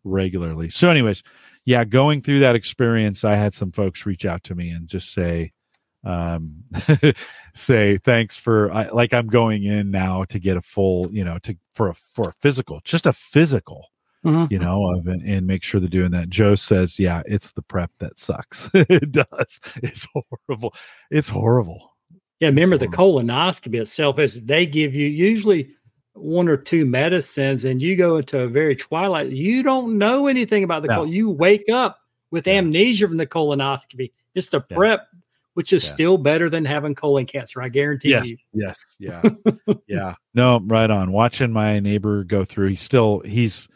regularly. 0.03 0.69
So, 0.69 0.89
anyways, 0.89 1.23
yeah, 1.65 1.83
going 1.83 2.21
through 2.21 2.39
that 2.39 2.55
experience, 2.55 3.23
I 3.23 3.35
had 3.35 3.55
some 3.55 3.71
folks 3.71 4.05
reach 4.05 4.25
out 4.25 4.43
to 4.45 4.55
me 4.55 4.69
and 4.69 4.87
just 4.87 5.13
say, 5.13 5.53
um, 6.03 6.63
say 7.55 7.97
thanks 7.97 8.37
for 8.37 8.71
I, 8.71 8.89
like 8.89 9.13
I'm 9.13 9.27
going 9.27 9.63
in 9.63 9.89
now 9.89 10.25
to 10.25 10.39
get 10.39 10.57
a 10.57 10.61
full, 10.61 11.11
you 11.11 11.23
know, 11.23 11.39
to 11.39 11.57
for 11.73 11.89
a 11.89 11.93
for 11.95 12.29
a 12.29 12.33
physical, 12.33 12.81
just 12.83 13.05
a 13.05 13.13
physical 13.13 13.87
mm-hmm. 14.25 14.51
you 14.51 14.59
know, 14.59 14.91
of, 14.91 15.07
and, 15.07 15.21
and, 15.23 15.47
make 15.47 15.63
sure 15.63 15.79
they're 15.79 15.89
doing 15.89 16.11
that. 16.11 16.29
Joe 16.29 16.55
says, 16.55 16.99
yeah, 16.99 17.21
it's 17.25 17.51
the 17.51 17.61
prep 17.61 17.91
that 17.99 18.19
sucks. 18.19 18.69
it 18.73 19.11
does. 19.11 19.59
It's 19.77 20.07
horrible. 20.13 20.73
It's 21.11 21.29
horrible. 21.29 21.93
Yeah, 22.39 22.49
remember 22.49 22.77
the 22.77 22.87
colonoscopy 22.87 23.79
itself 23.81 24.19
is 24.19 24.43
they 24.43 24.65
give 24.65 24.93
you 24.93 25.07
usually 25.07 25.71
one 26.13 26.47
or 26.47 26.57
two 26.57 26.85
medicines 26.85 27.65
and 27.65 27.81
you 27.81 27.95
go 27.95 28.17
into 28.17 28.41
a 28.41 28.47
very 28.47 28.75
twilight. 28.75 29.31
You 29.31 29.63
don't 29.63 29.97
know 29.97 30.27
anything 30.27 30.63
about 30.63 30.81
the 30.81 30.89
no. 30.89 30.95
colon. 30.95 31.09
You 31.09 31.29
wake 31.31 31.69
up 31.69 31.99
with 32.31 32.47
yeah. 32.47 32.55
amnesia 32.55 33.07
from 33.07 33.17
the 33.17 33.27
colonoscopy. 33.27 34.11
It's 34.35 34.47
the 34.47 34.61
prep, 34.61 35.07
yeah. 35.11 35.19
which 35.55 35.73
is 35.73 35.83
yeah. 35.83 35.93
still 35.93 36.17
better 36.17 36.49
than 36.49 36.65
having 36.65 36.93
colon 36.95 37.25
cancer. 37.25 37.61
I 37.61 37.69
guarantee 37.69 38.09
yes. 38.09 38.29
you. 38.29 38.37
Yes. 38.53 38.77
Yeah. 38.99 39.23
yeah. 39.87 40.15
No, 40.33 40.59
right 40.65 40.89
on. 40.89 41.11
Watching 41.11 41.51
my 41.51 41.79
neighbor 41.79 42.23
go 42.23 42.45
through, 42.45 42.69
he's 42.69 42.81
still 42.81 43.21
he's 43.21 43.67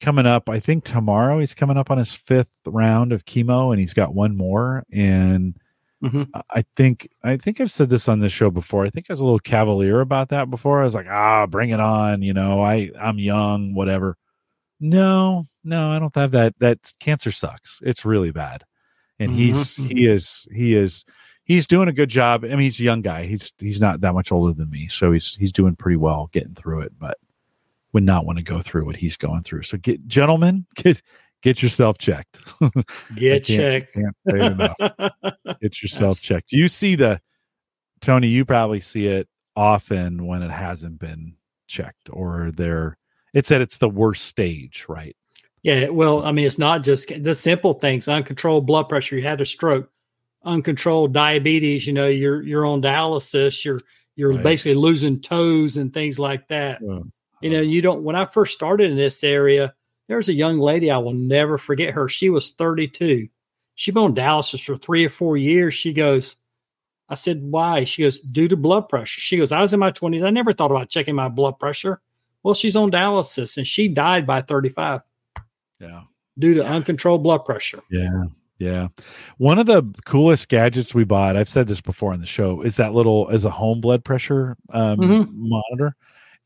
coming 0.00 0.26
up. 0.26 0.48
I 0.48 0.60
think 0.60 0.84
tomorrow 0.84 1.38
he's 1.38 1.54
coming 1.54 1.76
up 1.76 1.90
on 1.90 1.98
his 1.98 2.12
fifth 2.12 2.48
round 2.66 3.12
of 3.12 3.24
chemo, 3.24 3.70
and 3.70 3.80
he's 3.80 3.94
got 3.94 4.14
one 4.14 4.36
more. 4.36 4.84
And 4.92 5.56
mm-hmm. 6.02 6.24
I 6.50 6.64
think 6.76 7.08
I 7.22 7.36
think 7.36 7.60
I've 7.60 7.72
said 7.72 7.90
this 7.90 8.08
on 8.08 8.20
this 8.20 8.32
show 8.32 8.50
before. 8.50 8.84
I 8.84 8.90
think 8.90 9.06
I 9.08 9.12
was 9.12 9.20
a 9.20 9.24
little 9.24 9.38
cavalier 9.38 10.00
about 10.00 10.30
that 10.30 10.50
before. 10.50 10.80
I 10.80 10.84
was 10.84 10.94
like, 10.94 11.08
ah, 11.08 11.46
bring 11.46 11.70
it 11.70 11.80
on. 11.80 12.22
You 12.22 12.32
know, 12.32 12.62
I 12.62 12.90
I'm 13.00 13.18
young, 13.18 13.74
whatever. 13.74 14.16
No, 14.80 15.44
no, 15.62 15.90
I 15.90 15.98
don't 15.98 16.14
have 16.14 16.30
that. 16.32 16.54
That 16.58 16.78
cancer 17.00 17.32
sucks. 17.32 17.80
It's 17.82 18.04
really 18.04 18.30
bad, 18.30 18.64
and 19.18 19.32
mm-hmm. 19.32 19.56
he's 19.58 19.76
he 19.76 20.06
is 20.06 20.48
he 20.52 20.74
is 20.74 21.04
he's 21.44 21.66
doing 21.66 21.88
a 21.88 21.92
good 21.92 22.08
job. 22.08 22.44
I 22.44 22.48
mean, 22.48 22.60
he's 22.60 22.80
a 22.80 22.84
young 22.84 23.02
guy. 23.02 23.26
He's 23.26 23.52
he's 23.58 23.80
not 23.80 24.00
that 24.00 24.14
much 24.14 24.32
older 24.32 24.54
than 24.54 24.70
me, 24.70 24.88
so 24.88 25.12
he's 25.12 25.34
he's 25.34 25.52
doing 25.52 25.76
pretty 25.76 25.96
well 25.96 26.30
getting 26.32 26.54
through 26.54 26.80
it. 26.80 26.92
But 26.98 27.18
would 27.92 28.04
not 28.04 28.24
want 28.24 28.38
to 28.38 28.44
go 28.44 28.60
through 28.60 28.84
what 28.84 28.96
he's 28.96 29.16
going 29.16 29.42
through. 29.42 29.62
So 29.62 29.76
get 29.78 30.06
gentlemen, 30.06 30.66
get 30.74 31.02
get 31.42 31.62
yourself 31.62 31.98
checked. 31.98 32.38
Get 33.16 33.44
checked. 33.44 33.94
Can't 33.94 34.16
say 34.28 34.46
enough. 34.46 34.76
get 35.62 35.82
yourself 35.82 36.20
checked. 36.20 36.52
You 36.52 36.68
see 36.68 36.96
the 36.96 37.20
Tony, 38.00 38.28
you 38.28 38.44
probably 38.44 38.80
see 38.80 39.06
it 39.06 39.28
often 39.56 40.26
when 40.26 40.42
it 40.42 40.50
hasn't 40.50 40.98
been 40.98 41.34
checked 41.66 42.10
or 42.12 42.50
they're 42.54 42.98
it's 43.32 43.50
at 43.50 43.60
it's 43.60 43.78
the 43.78 43.88
worst 43.88 44.26
stage, 44.26 44.84
right? 44.88 45.16
Yeah, 45.62 45.88
well, 45.88 46.24
I 46.24 46.32
mean, 46.32 46.46
it's 46.46 46.58
not 46.58 46.82
just 46.82 47.12
the 47.22 47.34
simple 47.34 47.74
things, 47.74 48.08
uncontrolled 48.08 48.66
blood 48.66 48.88
pressure, 48.88 49.16
you 49.16 49.22
had 49.22 49.40
a 49.42 49.46
stroke, 49.46 49.90
uncontrolled 50.44 51.12
diabetes, 51.12 51.86
you 51.86 51.92
know, 51.92 52.08
you're 52.08 52.42
you're 52.42 52.66
on 52.66 52.82
dialysis, 52.82 53.64
you're 53.64 53.80
you're 54.16 54.32
right. 54.32 54.42
basically 54.42 54.74
losing 54.74 55.20
toes 55.20 55.76
and 55.76 55.92
things 55.92 56.18
like 56.18 56.48
that. 56.48 56.80
Yeah. 56.82 57.00
You 57.40 57.50
know, 57.50 57.60
you 57.60 57.82
don't, 57.82 58.02
when 58.02 58.16
I 58.16 58.24
first 58.24 58.52
started 58.52 58.90
in 58.90 58.96
this 58.96 59.24
area, 59.24 59.74
there 60.08 60.16
was 60.16 60.28
a 60.28 60.34
young 60.34 60.58
lady, 60.58 60.90
I 60.90 60.98
will 60.98 61.14
never 61.14 61.56
forget 61.56 61.94
her. 61.94 62.08
She 62.08 62.30
was 62.30 62.50
32. 62.50 63.28
She'd 63.76 63.94
been 63.94 64.02
on 64.02 64.14
dialysis 64.14 64.64
for 64.64 64.76
three 64.76 65.04
or 65.04 65.08
four 65.08 65.36
years. 65.36 65.74
She 65.74 65.92
goes, 65.92 66.36
I 67.08 67.14
said, 67.14 67.42
why? 67.42 67.84
She 67.84 68.02
goes, 68.02 68.20
due 68.20 68.48
to 68.48 68.56
blood 68.56 68.88
pressure. 68.88 69.20
She 69.20 69.36
goes, 69.36 69.52
I 69.52 69.62
was 69.62 69.72
in 69.72 69.80
my 69.80 69.90
20s. 69.90 70.22
I 70.22 70.30
never 70.30 70.52
thought 70.52 70.70
about 70.70 70.90
checking 70.90 71.14
my 71.14 71.28
blood 71.28 71.58
pressure. 71.58 72.00
Well, 72.42 72.54
she's 72.54 72.76
on 72.76 72.90
dialysis 72.90 73.56
and 73.56 73.66
she 73.66 73.88
died 73.88 74.26
by 74.26 74.42
35. 74.42 75.02
Yeah. 75.78 76.02
Due 76.38 76.54
to 76.54 76.64
uncontrolled 76.66 77.22
blood 77.22 77.44
pressure. 77.44 77.82
Yeah. 77.90 78.24
Yeah. 78.58 78.88
One 79.38 79.58
of 79.58 79.66
the 79.66 79.82
coolest 80.04 80.48
gadgets 80.48 80.94
we 80.94 81.04
bought, 81.04 81.36
I've 81.36 81.48
said 81.48 81.66
this 81.66 81.80
before 81.80 82.12
on 82.12 82.20
the 82.20 82.26
show, 82.26 82.62
is 82.62 82.76
that 82.76 82.92
little 82.92 83.28
as 83.30 83.44
a 83.44 83.50
home 83.50 83.80
blood 83.80 84.04
pressure 84.04 84.56
um, 84.70 84.98
mm-hmm. 84.98 85.30
monitor 85.32 85.96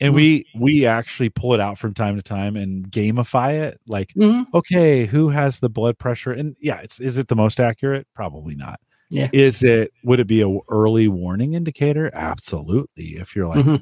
and 0.00 0.10
mm-hmm. 0.10 0.16
we 0.16 0.46
we 0.56 0.86
actually 0.86 1.28
pull 1.28 1.54
it 1.54 1.60
out 1.60 1.78
from 1.78 1.94
time 1.94 2.16
to 2.16 2.22
time 2.22 2.56
and 2.56 2.90
gamify 2.90 3.60
it 3.60 3.80
like 3.86 4.12
mm-hmm. 4.14 4.42
okay 4.56 5.06
who 5.06 5.28
has 5.28 5.58
the 5.58 5.68
blood 5.68 5.98
pressure 5.98 6.32
and 6.32 6.56
yeah 6.60 6.78
it's 6.80 7.00
is 7.00 7.18
it 7.18 7.28
the 7.28 7.36
most 7.36 7.60
accurate 7.60 8.06
probably 8.14 8.54
not 8.54 8.80
yeah 9.10 9.28
is 9.32 9.62
it 9.62 9.92
would 10.02 10.20
it 10.20 10.26
be 10.26 10.42
a 10.42 10.58
early 10.68 11.08
warning 11.08 11.54
indicator 11.54 12.10
absolutely 12.14 13.16
if 13.16 13.36
you're 13.36 13.48
like 13.48 13.64
mm-hmm. 13.64 13.76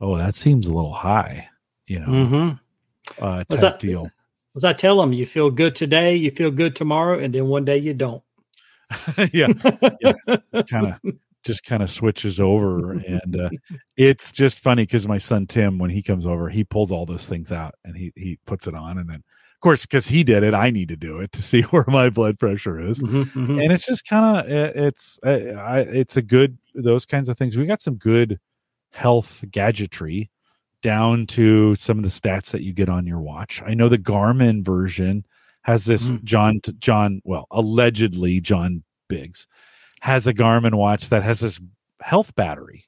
oh 0.00 0.16
that 0.16 0.34
seems 0.34 0.66
a 0.66 0.72
little 0.72 0.92
high 0.92 1.48
you 1.86 1.98
know 1.98 2.06
mm-hmm. 2.06 3.24
uh 3.24 3.44
type 3.44 3.60
that, 3.60 3.78
deal 3.78 4.10
as 4.56 4.64
i 4.64 4.72
tell 4.72 5.00
them 5.00 5.12
you 5.12 5.24
feel 5.24 5.50
good 5.50 5.74
today 5.74 6.14
you 6.14 6.30
feel 6.30 6.50
good 6.50 6.76
tomorrow 6.76 7.18
and 7.18 7.34
then 7.34 7.46
one 7.46 7.64
day 7.64 7.78
you 7.78 7.94
don't 7.94 8.22
yeah, 9.32 9.48
yeah. 10.00 10.12
kind 10.68 10.86
of 10.86 11.14
just 11.44 11.64
kind 11.64 11.82
of 11.82 11.90
switches 11.90 12.40
over 12.40 12.92
and 13.06 13.40
uh, 13.40 13.48
it's 13.96 14.32
just 14.32 14.58
funny 14.58 14.84
because 14.84 15.06
my 15.06 15.18
son 15.18 15.46
tim 15.46 15.78
when 15.78 15.90
he 15.90 16.02
comes 16.02 16.26
over 16.26 16.48
he 16.48 16.64
pulls 16.64 16.92
all 16.92 17.06
those 17.06 17.26
things 17.26 17.52
out 17.52 17.74
and 17.84 17.96
he 17.96 18.12
he 18.16 18.38
puts 18.46 18.66
it 18.66 18.74
on 18.74 18.98
and 18.98 19.08
then 19.08 19.16
of 19.16 19.60
course 19.60 19.86
because 19.86 20.06
he 20.06 20.24
did 20.24 20.42
it 20.42 20.54
i 20.54 20.70
need 20.70 20.88
to 20.88 20.96
do 20.96 21.20
it 21.20 21.32
to 21.32 21.42
see 21.42 21.62
where 21.70 21.84
my 21.88 22.10
blood 22.10 22.38
pressure 22.38 22.80
is 22.80 22.98
mm-hmm, 22.98 23.22
mm-hmm. 23.22 23.58
and 23.58 23.72
it's 23.72 23.86
just 23.86 24.06
kind 24.06 24.38
of 24.38 24.50
it's 24.50 25.18
uh, 25.24 25.30
I, 25.30 25.80
it's 25.80 26.16
a 26.16 26.22
good 26.22 26.58
those 26.74 27.06
kinds 27.06 27.28
of 27.28 27.38
things 27.38 27.56
we 27.56 27.66
got 27.66 27.82
some 27.82 27.96
good 27.96 28.38
health 28.92 29.44
gadgetry 29.50 30.30
down 30.80 31.26
to 31.26 31.74
some 31.74 31.98
of 31.98 32.04
the 32.04 32.10
stats 32.10 32.50
that 32.52 32.62
you 32.62 32.72
get 32.72 32.88
on 32.88 33.06
your 33.06 33.20
watch 33.20 33.62
i 33.66 33.74
know 33.74 33.88
the 33.88 33.98
garmin 33.98 34.64
version 34.64 35.24
has 35.62 35.84
this 35.84 36.10
mm-hmm. 36.10 36.24
john 36.24 36.60
john 36.78 37.20
well 37.24 37.46
allegedly 37.50 38.40
john 38.40 38.82
biggs 39.08 39.46
has 40.00 40.26
a 40.26 40.34
Garmin 40.34 40.74
watch 40.74 41.08
that 41.08 41.22
has 41.22 41.40
this 41.40 41.60
health 42.00 42.34
battery. 42.34 42.84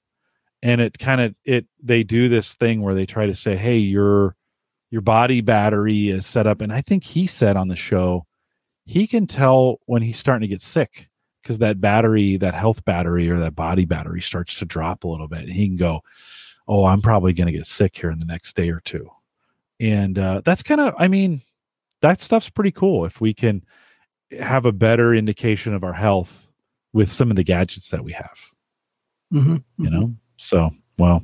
And 0.63 0.81
it 0.81 0.99
kind 0.99 1.21
of 1.21 1.35
it 1.45 1.67
they 1.83 2.03
do 2.03 2.29
this 2.29 2.55
thing 2.55 2.83
where 2.83 2.95
they 2.95 3.07
try 3.07 3.27
to 3.27 3.35
say 3.35 3.57
hey 3.57 3.79
your 3.79 4.37
your 4.91 5.01
body 5.01 5.41
battery 5.41 6.11
is 6.11 6.27
set 6.27 6.47
up. 6.47 6.61
And 6.61 6.73
i 6.73 6.81
think 6.83 7.03
he 7.03 7.27
said 7.27 7.57
on 7.57 7.69
the 7.69 7.77
show 7.77 8.27
he 8.85 9.07
can 9.07 9.27
tell 9.27 9.79
when 9.87 10.03
he's 10.03 10.19
starting 10.19 10.43
to 10.43 10.53
get 10.53 10.61
sick 10.61 11.09
because 11.43 11.59
that 11.59 11.81
battery 11.81 12.37
that 12.37 12.55
health 12.55 12.85
battery 12.85 13.31
or 13.31 13.39
that 13.39 13.55
body 13.55 13.87
battery 13.87 14.21
starts 14.21 14.57
to 14.57 14.65
drop 14.65 15.05
a 15.05 15.09
little 15.09 15.29
bit. 15.29 15.41
And 15.41 15.53
he 15.53 15.67
can 15.67 15.77
go 15.77 16.03
oh 16.69 16.85
i'm 16.85 17.01
probably 17.01 17.33
going 17.33 17.47
to 17.47 17.53
get 17.53 17.67
sick 17.67 17.97
here 17.97 18.11
in 18.11 18.19
the 18.19 18.27
next 18.27 18.55
day 18.55 18.69
or 18.71 18.81
two. 18.81 19.09
And 19.79 20.19
uh, 20.19 20.43
that's 20.45 20.63
kind 20.63 20.81
of 20.81 20.95
i 20.99 21.09
mean 21.09 21.41
that 22.03 22.21
stuff's 22.21 22.51
pretty 22.51 22.73
cool 22.73 23.07
if 23.07 23.19
we 23.21 23.33
can 23.33 23.65
have 24.39 24.67
a 24.67 24.73
better 24.73 25.15
indication 25.15 25.75
of 25.75 25.85
our 25.85 25.93
health 25.93 26.50
with 26.93 27.13
some 27.13 27.31
of 27.31 27.37
the 27.37 27.45
gadgets 27.45 27.91
that 27.91 28.05
we 28.05 28.13
have. 28.13 28.39
Mm-hmm. 29.33 29.85
You 29.85 29.91
know, 29.91 30.15
so 30.37 30.71
well. 30.99 31.23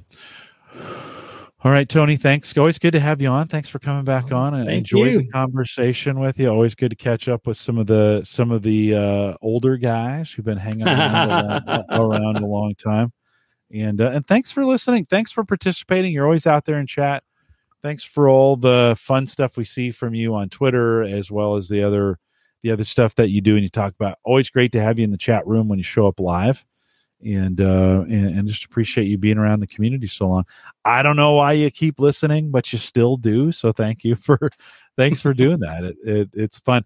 All 1.64 1.72
right, 1.72 1.88
Tony. 1.88 2.16
Thanks. 2.16 2.56
Always 2.56 2.78
good 2.78 2.92
to 2.92 3.00
have 3.00 3.20
you 3.20 3.28
on. 3.28 3.48
Thanks 3.48 3.68
for 3.68 3.80
coming 3.80 4.04
back 4.04 4.30
on. 4.30 4.54
and 4.54 4.70
enjoy 4.70 5.18
the 5.18 5.26
conversation 5.26 6.20
with 6.20 6.38
you. 6.38 6.48
Always 6.48 6.76
good 6.76 6.90
to 6.90 6.96
catch 6.96 7.28
up 7.28 7.46
with 7.46 7.56
some 7.56 7.78
of 7.78 7.88
the 7.88 8.22
some 8.24 8.52
of 8.52 8.62
the 8.62 8.94
uh, 8.94 9.34
older 9.42 9.76
guys 9.76 10.30
who've 10.30 10.44
been 10.44 10.58
hanging 10.58 10.86
around, 10.86 11.30
a, 11.30 11.62
long, 11.66 11.84
around 11.90 12.36
a 12.36 12.46
long 12.46 12.74
time. 12.76 13.12
And 13.74 14.00
uh, 14.00 14.10
and 14.10 14.24
thanks 14.24 14.52
for 14.52 14.64
listening. 14.64 15.06
Thanks 15.06 15.32
for 15.32 15.44
participating. 15.44 16.12
You're 16.12 16.26
always 16.26 16.46
out 16.46 16.66
there 16.66 16.78
in 16.78 16.86
chat. 16.86 17.24
Thanks 17.82 18.04
for 18.04 18.28
all 18.28 18.56
the 18.56 18.96
fun 18.98 19.26
stuff 19.26 19.56
we 19.56 19.64
see 19.64 19.90
from 19.90 20.14
you 20.14 20.34
on 20.34 20.48
Twitter, 20.48 21.02
as 21.02 21.32
well 21.32 21.56
as 21.56 21.68
the 21.68 21.82
other 21.82 22.18
the 22.66 22.72
other 22.72 22.84
stuff 22.84 23.14
that 23.14 23.30
you 23.30 23.40
do 23.40 23.54
and 23.54 23.62
you 23.62 23.68
talk 23.68 23.94
about. 23.94 24.18
Always 24.24 24.50
great 24.50 24.72
to 24.72 24.82
have 24.82 24.98
you 24.98 25.04
in 25.04 25.12
the 25.12 25.16
chat 25.16 25.46
room 25.46 25.68
when 25.68 25.78
you 25.78 25.84
show 25.84 26.06
up 26.06 26.18
live. 26.18 26.64
And, 27.24 27.60
uh, 27.60 28.04
and 28.08 28.38
and 28.38 28.46
just 28.46 28.64
appreciate 28.64 29.06
you 29.06 29.16
being 29.16 29.38
around 29.38 29.60
the 29.60 29.66
community 29.66 30.06
so 30.06 30.28
long. 30.28 30.44
I 30.84 31.02
don't 31.02 31.16
know 31.16 31.32
why 31.32 31.52
you 31.52 31.70
keep 31.70 31.98
listening, 31.98 32.50
but 32.50 32.70
you 32.72 32.78
still 32.78 33.16
do. 33.16 33.52
So 33.52 33.72
thank 33.72 34.04
you 34.04 34.16
for 34.16 34.38
thanks 34.98 35.22
for 35.22 35.32
doing 35.32 35.60
that. 35.60 35.82
It, 35.82 35.96
it 36.04 36.30
it's 36.34 36.58
fun. 36.58 36.84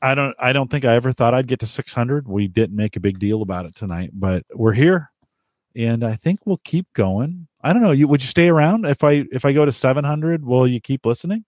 I 0.00 0.14
don't 0.14 0.36
I 0.38 0.52
don't 0.52 0.70
think 0.70 0.84
I 0.84 0.94
ever 0.94 1.12
thought 1.12 1.34
I'd 1.34 1.48
get 1.48 1.58
to 1.60 1.66
600. 1.66 2.28
We 2.28 2.46
didn't 2.46 2.76
make 2.76 2.94
a 2.94 3.00
big 3.00 3.18
deal 3.18 3.42
about 3.42 3.64
it 3.64 3.74
tonight, 3.74 4.10
but 4.12 4.44
we're 4.54 4.74
here, 4.74 5.10
and 5.74 6.04
I 6.04 6.14
think 6.14 6.46
we'll 6.46 6.60
keep 6.64 6.86
going. 6.92 7.48
I 7.60 7.72
don't 7.72 7.82
know. 7.82 7.90
You 7.90 8.06
would 8.06 8.22
you 8.22 8.28
stay 8.28 8.48
around 8.48 8.86
if 8.86 9.02
I 9.02 9.24
if 9.32 9.44
I 9.44 9.52
go 9.52 9.64
to 9.64 9.72
700? 9.72 10.44
Will 10.44 10.68
you 10.68 10.80
keep 10.80 11.04
listening? 11.04 11.44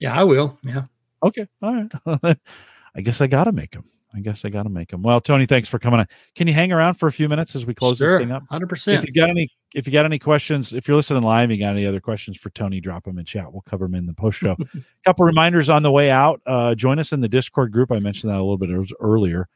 Yeah, 0.00 0.18
I 0.18 0.24
will. 0.24 0.58
Yeah. 0.62 0.84
Okay. 1.22 1.46
All 1.60 1.86
right. 2.06 2.38
I 2.94 3.00
guess 3.00 3.20
I 3.20 3.26
got 3.26 3.44
to 3.44 3.52
make 3.52 3.72
them. 3.72 3.84
I 4.14 4.20
guess 4.20 4.44
I 4.44 4.48
got 4.48 4.62
to 4.62 4.70
make 4.70 4.88
them. 4.88 5.02
Well, 5.02 5.20
Tony, 5.20 5.44
thanks 5.44 5.68
for 5.68 5.78
coming 5.78 6.00
on. 6.00 6.06
Can 6.34 6.46
you 6.46 6.54
hang 6.54 6.72
around 6.72 6.94
for 6.94 7.08
a 7.08 7.12
few 7.12 7.28
minutes 7.28 7.54
as 7.54 7.66
we 7.66 7.74
close 7.74 7.98
sure, 7.98 8.18
this 8.18 8.22
thing 8.24 8.32
up? 8.32 8.42
Hundred 8.48 8.68
percent. 8.68 9.02
If 9.02 9.08
you 9.08 9.20
got 9.20 9.28
any, 9.28 9.50
if 9.74 9.86
you 9.86 9.92
got 9.92 10.06
any 10.06 10.18
questions, 10.18 10.72
if 10.72 10.88
you're 10.88 10.96
listening 10.96 11.22
live, 11.22 11.50
you 11.50 11.58
got 11.58 11.70
any 11.70 11.84
other 11.84 12.00
questions 12.00 12.38
for 12.38 12.48
Tony, 12.50 12.80
drop 12.80 13.04
them 13.04 13.18
in 13.18 13.24
chat. 13.26 13.52
We'll 13.52 13.62
cover 13.62 13.84
them 13.84 13.94
in 13.94 14.06
the 14.06 14.14
post 14.14 14.38
show. 14.38 14.56
a 14.58 14.80
couple 15.04 15.26
reminders 15.26 15.68
on 15.68 15.82
the 15.82 15.90
way 15.90 16.10
out. 16.10 16.40
Uh, 16.46 16.74
join 16.74 16.98
us 16.98 17.12
in 17.12 17.20
the 17.20 17.28
Discord 17.28 17.70
group. 17.70 17.92
I 17.92 17.98
mentioned 17.98 18.32
that 18.32 18.38
a 18.38 18.44
little 18.44 18.56
bit 18.56 18.70
earlier. 18.98 19.48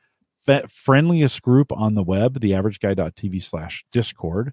F- 0.46 0.70
friendliest 0.70 1.40
group 1.40 1.72
on 1.72 1.94
the 1.94 2.02
web, 2.02 2.38
theaverageguy.tv 2.40 3.42
slash 3.42 3.84
Discord. 3.90 4.52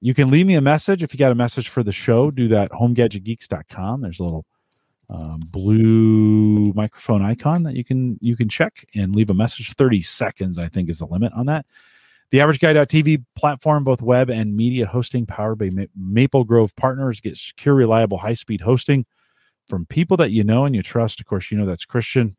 You 0.00 0.12
can 0.12 0.30
leave 0.30 0.46
me 0.46 0.56
a 0.56 0.60
message 0.60 1.02
if 1.02 1.14
you 1.14 1.18
got 1.18 1.32
a 1.32 1.36
message 1.36 1.68
for 1.68 1.82
the 1.82 1.92
show. 1.92 2.30
Do 2.30 2.48
that 2.48 2.70
homegadgetgeeks.com. 2.72 4.02
There's 4.02 4.20
a 4.20 4.24
little 4.24 4.44
um, 5.08 5.40
blue 5.46 6.72
microphone 6.72 7.22
icon 7.22 7.62
that 7.62 7.76
you 7.76 7.84
can 7.84 8.18
you 8.20 8.36
can 8.36 8.48
check 8.48 8.84
and 8.94 9.14
leave 9.14 9.30
a 9.30 9.34
message. 9.34 9.74
30 9.74 10.02
seconds 10.02 10.58
i 10.58 10.66
think 10.68 10.90
is 10.90 10.98
the 10.98 11.06
limit 11.06 11.32
on 11.32 11.46
that. 11.46 11.64
The 12.30 12.40
average 12.40 12.58
guy.tv 12.58 13.24
platform 13.36 13.84
both 13.84 14.02
web 14.02 14.30
and 14.30 14.56
media 14.56 14.86
hosting 14.86 15.26
powered 15.26 15.58
by 15.58 15.70
maple 15.96 16.42
grove 16.42 16.74
partners 16.74 17.20
get 17.20 17.36
secure 17.36 17.76
reliable 17.76 18.18
high-speed 18.18 18.62
hosting 18.62 19.06
from 19.68 19.86
people 19.86 20.16
that 20.16 20.32
you 20.32 20.42
know 20.42 20.64
and 20.64 20.74
you 20.74 20.82
trust. 20.82 21.20
Of 21.20 21.26
course 21.26 21.52
you 21.52 21.58
know 21.58 21.66
that's 21.66 21.84
christian. 21.84 22.36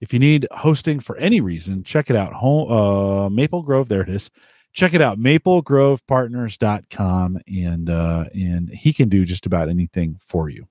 If 0.00 0.14
you 0.14 0.18
need 0.18 0.48
hosting 0.50 0.98
for 0.98 1.18
any 1.18 1.42
reason 1.42 1.84
check 1.84 2.08
it 2.08 2.16
out. 2.16 2.32
Home 2.32 2.72
uh, 2.72 3.28
maple 3.28 3.62
grove 3.62 3.88
there 3.88 4.00
it 4.02 4.08
is. 4.08 4.30
Check 4.72 4.94
it 4.94 5.02
out 5.02 5.18
maplegrovepartners.com 5.18 7.38
and 7.46 7.90
uh 7.90 8.24
and 8.32 8.70
he 8.70 8.94
can 8.94 9.10
do 9.10 9.26
just 9.26 9.44
about 9.44 9.68
anything 9.68 10.16
for 10.18 10.48
you 10.48 10.66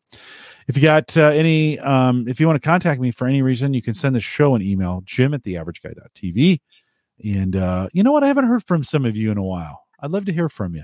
if 0.67 0.75
you 0.75 0.81
got 0.81 1.15
uh, 1.17 1.29
any, 1.29 1.79
um, 1.79 2.27
if 2.27 2.39
you 2.39 2.47
want 2.47 2.61
to 2.61 2.65
contact 2.65 3.01
me 3.01 3.11
for 3.11 3.27
any 3.27 3.41
reason, 3.41 3.73
you 3.73 3.81
can 3.81 3.93
send 3.93 4.15
the 4.15 4.19
show 4.19 4.55
an 4.55 4.61
email, 4.61 5.01
jim 5.05 5.33
at 5.33 5.43
theaverageguy.tv. 5.43 6.59
And 7.23 7.55
uh, 7.55 7.89
you 7.93 8.03
know 8.03 8.11
what? 8.11 8.23
I 8.23 8.27
haven't 8.27 8.47
heard 8.47 8.63
from 8.65 8.83
some 8.83 9.05
of 9.05 9.15
you 9.15 9.31
in 9.31 9.37
a 9.37 9.43
while. 9.43 9.83
I'd 9.99 10.11
love 10.11 10.25
to 10.25 10.33
hear 10.33 10.49
from 10.49 10.75
you. 10.75 10.83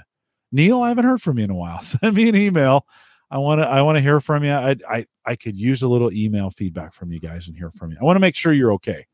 Neil, 0.51 0.81
I 0.81 0.89
haven't 0.89 1.05
heard 1.05 1.21
from 1.21 1.37
you 1.37 1.45
in 1.45 1.49
a 1.49 1.55
while. 1.55 1.81
Send 1.83 2.15
me 2.15 2.29
an 2.29 2.35
email. 2.35 2.85
I 3.29 3.39
want 3.39 3.59
to 3.59 3.67
I 3.67 3.81
want 3.81 3.97
to 3.97 4.01
hear 4.01 4.21
from 4.21 4.45
you. 4.45 4.53
I, 4.53 4.75
I 4.89 5.05
I 5.25 5.35
could 5.35 5.57
use 5.57 5.81
a 5.81 5.87
little 5.87 6.13
email 6.13 6.49
feedback 6.49 6.93
from 6.93 7.11
you 7.11 7.19
guys 7.19 7.47
and 7.47 7.57
hear 7.57 7.71
from 7.71 7.91
you. 7.91 7.97
I 7.99 8.05
want 8.05 8.15
to 8.15 8.21
make 8.21 8.35
sure 8.35 8.53
you're 8.53 8.71
okay. 8.73 9.05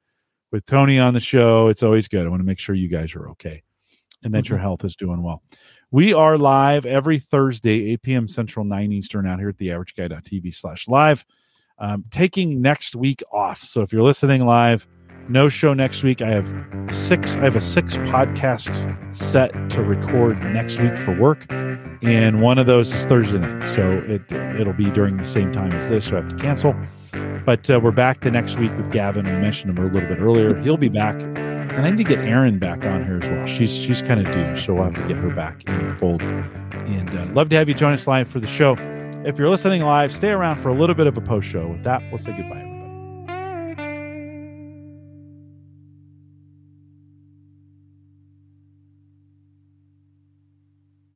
With 0.51 0.67
Tony 0.67 0.99
on 0.99 1.15
the 1.15 1.19
show, 1.19 1.67
it's 1.67 1.81
always 1.81 2.07
good. 2.07 2.27
I 2.27 2.29
want 2.29 2.41
to 2.41 2.45
make 2.45 2.59
sure 2.59 2.75
you 2.75 2.89
guys 2.89 3.15
are 3.15 3.27
okay 3.29 3.63
and 4.23 4.33
that 4.33 4.43
mm-hmm. 4.43 4.53
your 4.53 4.59
health 4.59 4.85
is 4.85 4.95
doing 4.95 5.23
well. 5.23 5.41
We 5.93 6.11
are 6.11 6.39
live 6.39 6.87
every 6.87 7.19
Thursday, 7.19 7.91
8 7.91 8.01
p.m. 8.01 8.27
Central, 8.27 8.65
9 8.65 8.91
Eastern, 8.91 9.27
out 9.27 9.37
here 9.37 9.49
at 9.49 9.59
the 9.59 9.67
averageguy.tv 9.67 10.55
slash 10.55 10.87
live. 10.87 11.23
Um, 11.77 12.03
taking 12.09 12.63
next 12.63 12.95
week 12.95 13.21
off. 13.31 13.61
So 13.61 13.83
if 13.83 13.93
you're 13.93 14.01
listening 14.01 14.43
live, 14.43 14.87
no 15.29 15.49
show 15.49 15.75
next 15.75 16.01
week. 16.01 16.23
I 16.23 16.29
have 16.29 16.51
six. 16.91 17.37
I 17.37 17.41
have 17.41 17.55
a 17.55 17.61
six 17.61 17.93
podcast 17.97 19.15
set 19.15 19.51
to 19.69 19.83
record 19.83 20.43
next 20.45 20.79
week 20.79 20.97
for 20.97 21.15
work, 21.15 21.45
and 22.01 22.41
one 22.41 22.57
of 22.57 22.65
those 22.65 22.91
is 22.91 23.05
Thursday 23.05 23.37
night. 23.37 23.67
So 23.75 24.03
it 24.07 24.31
it'll 24.59 24.73
be 24.73 24.89
during 24.89 25.17
the 25.17 25.23
same 25.23 25.51
time 25.51 25.73
as 25.73 25.89
this. 25.89 26.05
So 26.05 26.17
I 26.17 26.21
have 26.21 26.29
to 26.29 26.35
cancel. 26.37 26.75
But 27.45 27.69
uh, 27.69 27.79
we're 27.79 27.91
back 27.91 28.21
the 28.21 28.31
next 28.31 28.57
week 28.57 28.75
with 28.77 28.91
Gavin. 28.91 29.27
We 29.27 29.33
mentioned 29.33 29.77
him 29.77 29.85
a 29.85 29.87
little 29.91 30.09
bit 30.09 30.17
earlier. 30.19 30.59
He'll 30.59 30.75
be 30.75 30.89
back 30.89 31.21
and 31.75 31.85
I 31.85 31.89
need 31.89 31.97
to 31.97 32.03
get 32.03 32.19
Erin 32.19 32.59
back 32.59 32.85
on 32.85 33.03
here 33.05 33.19
as 33.21 33.29
well. 33.29 33.45
She's 33.45 33.73
she's 33.73 34.01
kind 34.01 34.25
of 34.25 34.33
due, 34.33 34.55
so 34.55 34.73
we'll 34.73 34.83
have 34.85 34.95
to 34.95 35.07
get 35.07 35.17
her 35.17 35.29
back 35.29 35.63
in 35.65 35.89
the 35.89 35.95
fold. 35.95 36.21
And 36.21 37.09
uh, 37.09 37.25
love 37.33 37.49
to 37.49 37.55
have 37.55 37.67
you 37.67 37.73
join 37.73 37.93
us 37.93 38.07
live 38.07 38.27
for 38.27 38.39
the 38.39 38.47
show. 38.47 38.75
If 39.25 39.37
you're 39.37 39.49
listening 39.49 39.81
live, 39.81 40.11
stay 40.11 40.31
around 40.31 40.59
for 40.59 40.69
a 40.69 40.73
little 40.73 40.95
bit 40.95 41.07
of 41.07 41.17
a 41.17 41.21
post 41.21 41.47
show. 41.47 41.67
With 41.67 41.83
that, 41.83 42.01
we'll 42.11 42.17
say 42.17 42.35
goodbye. 42.35 42.72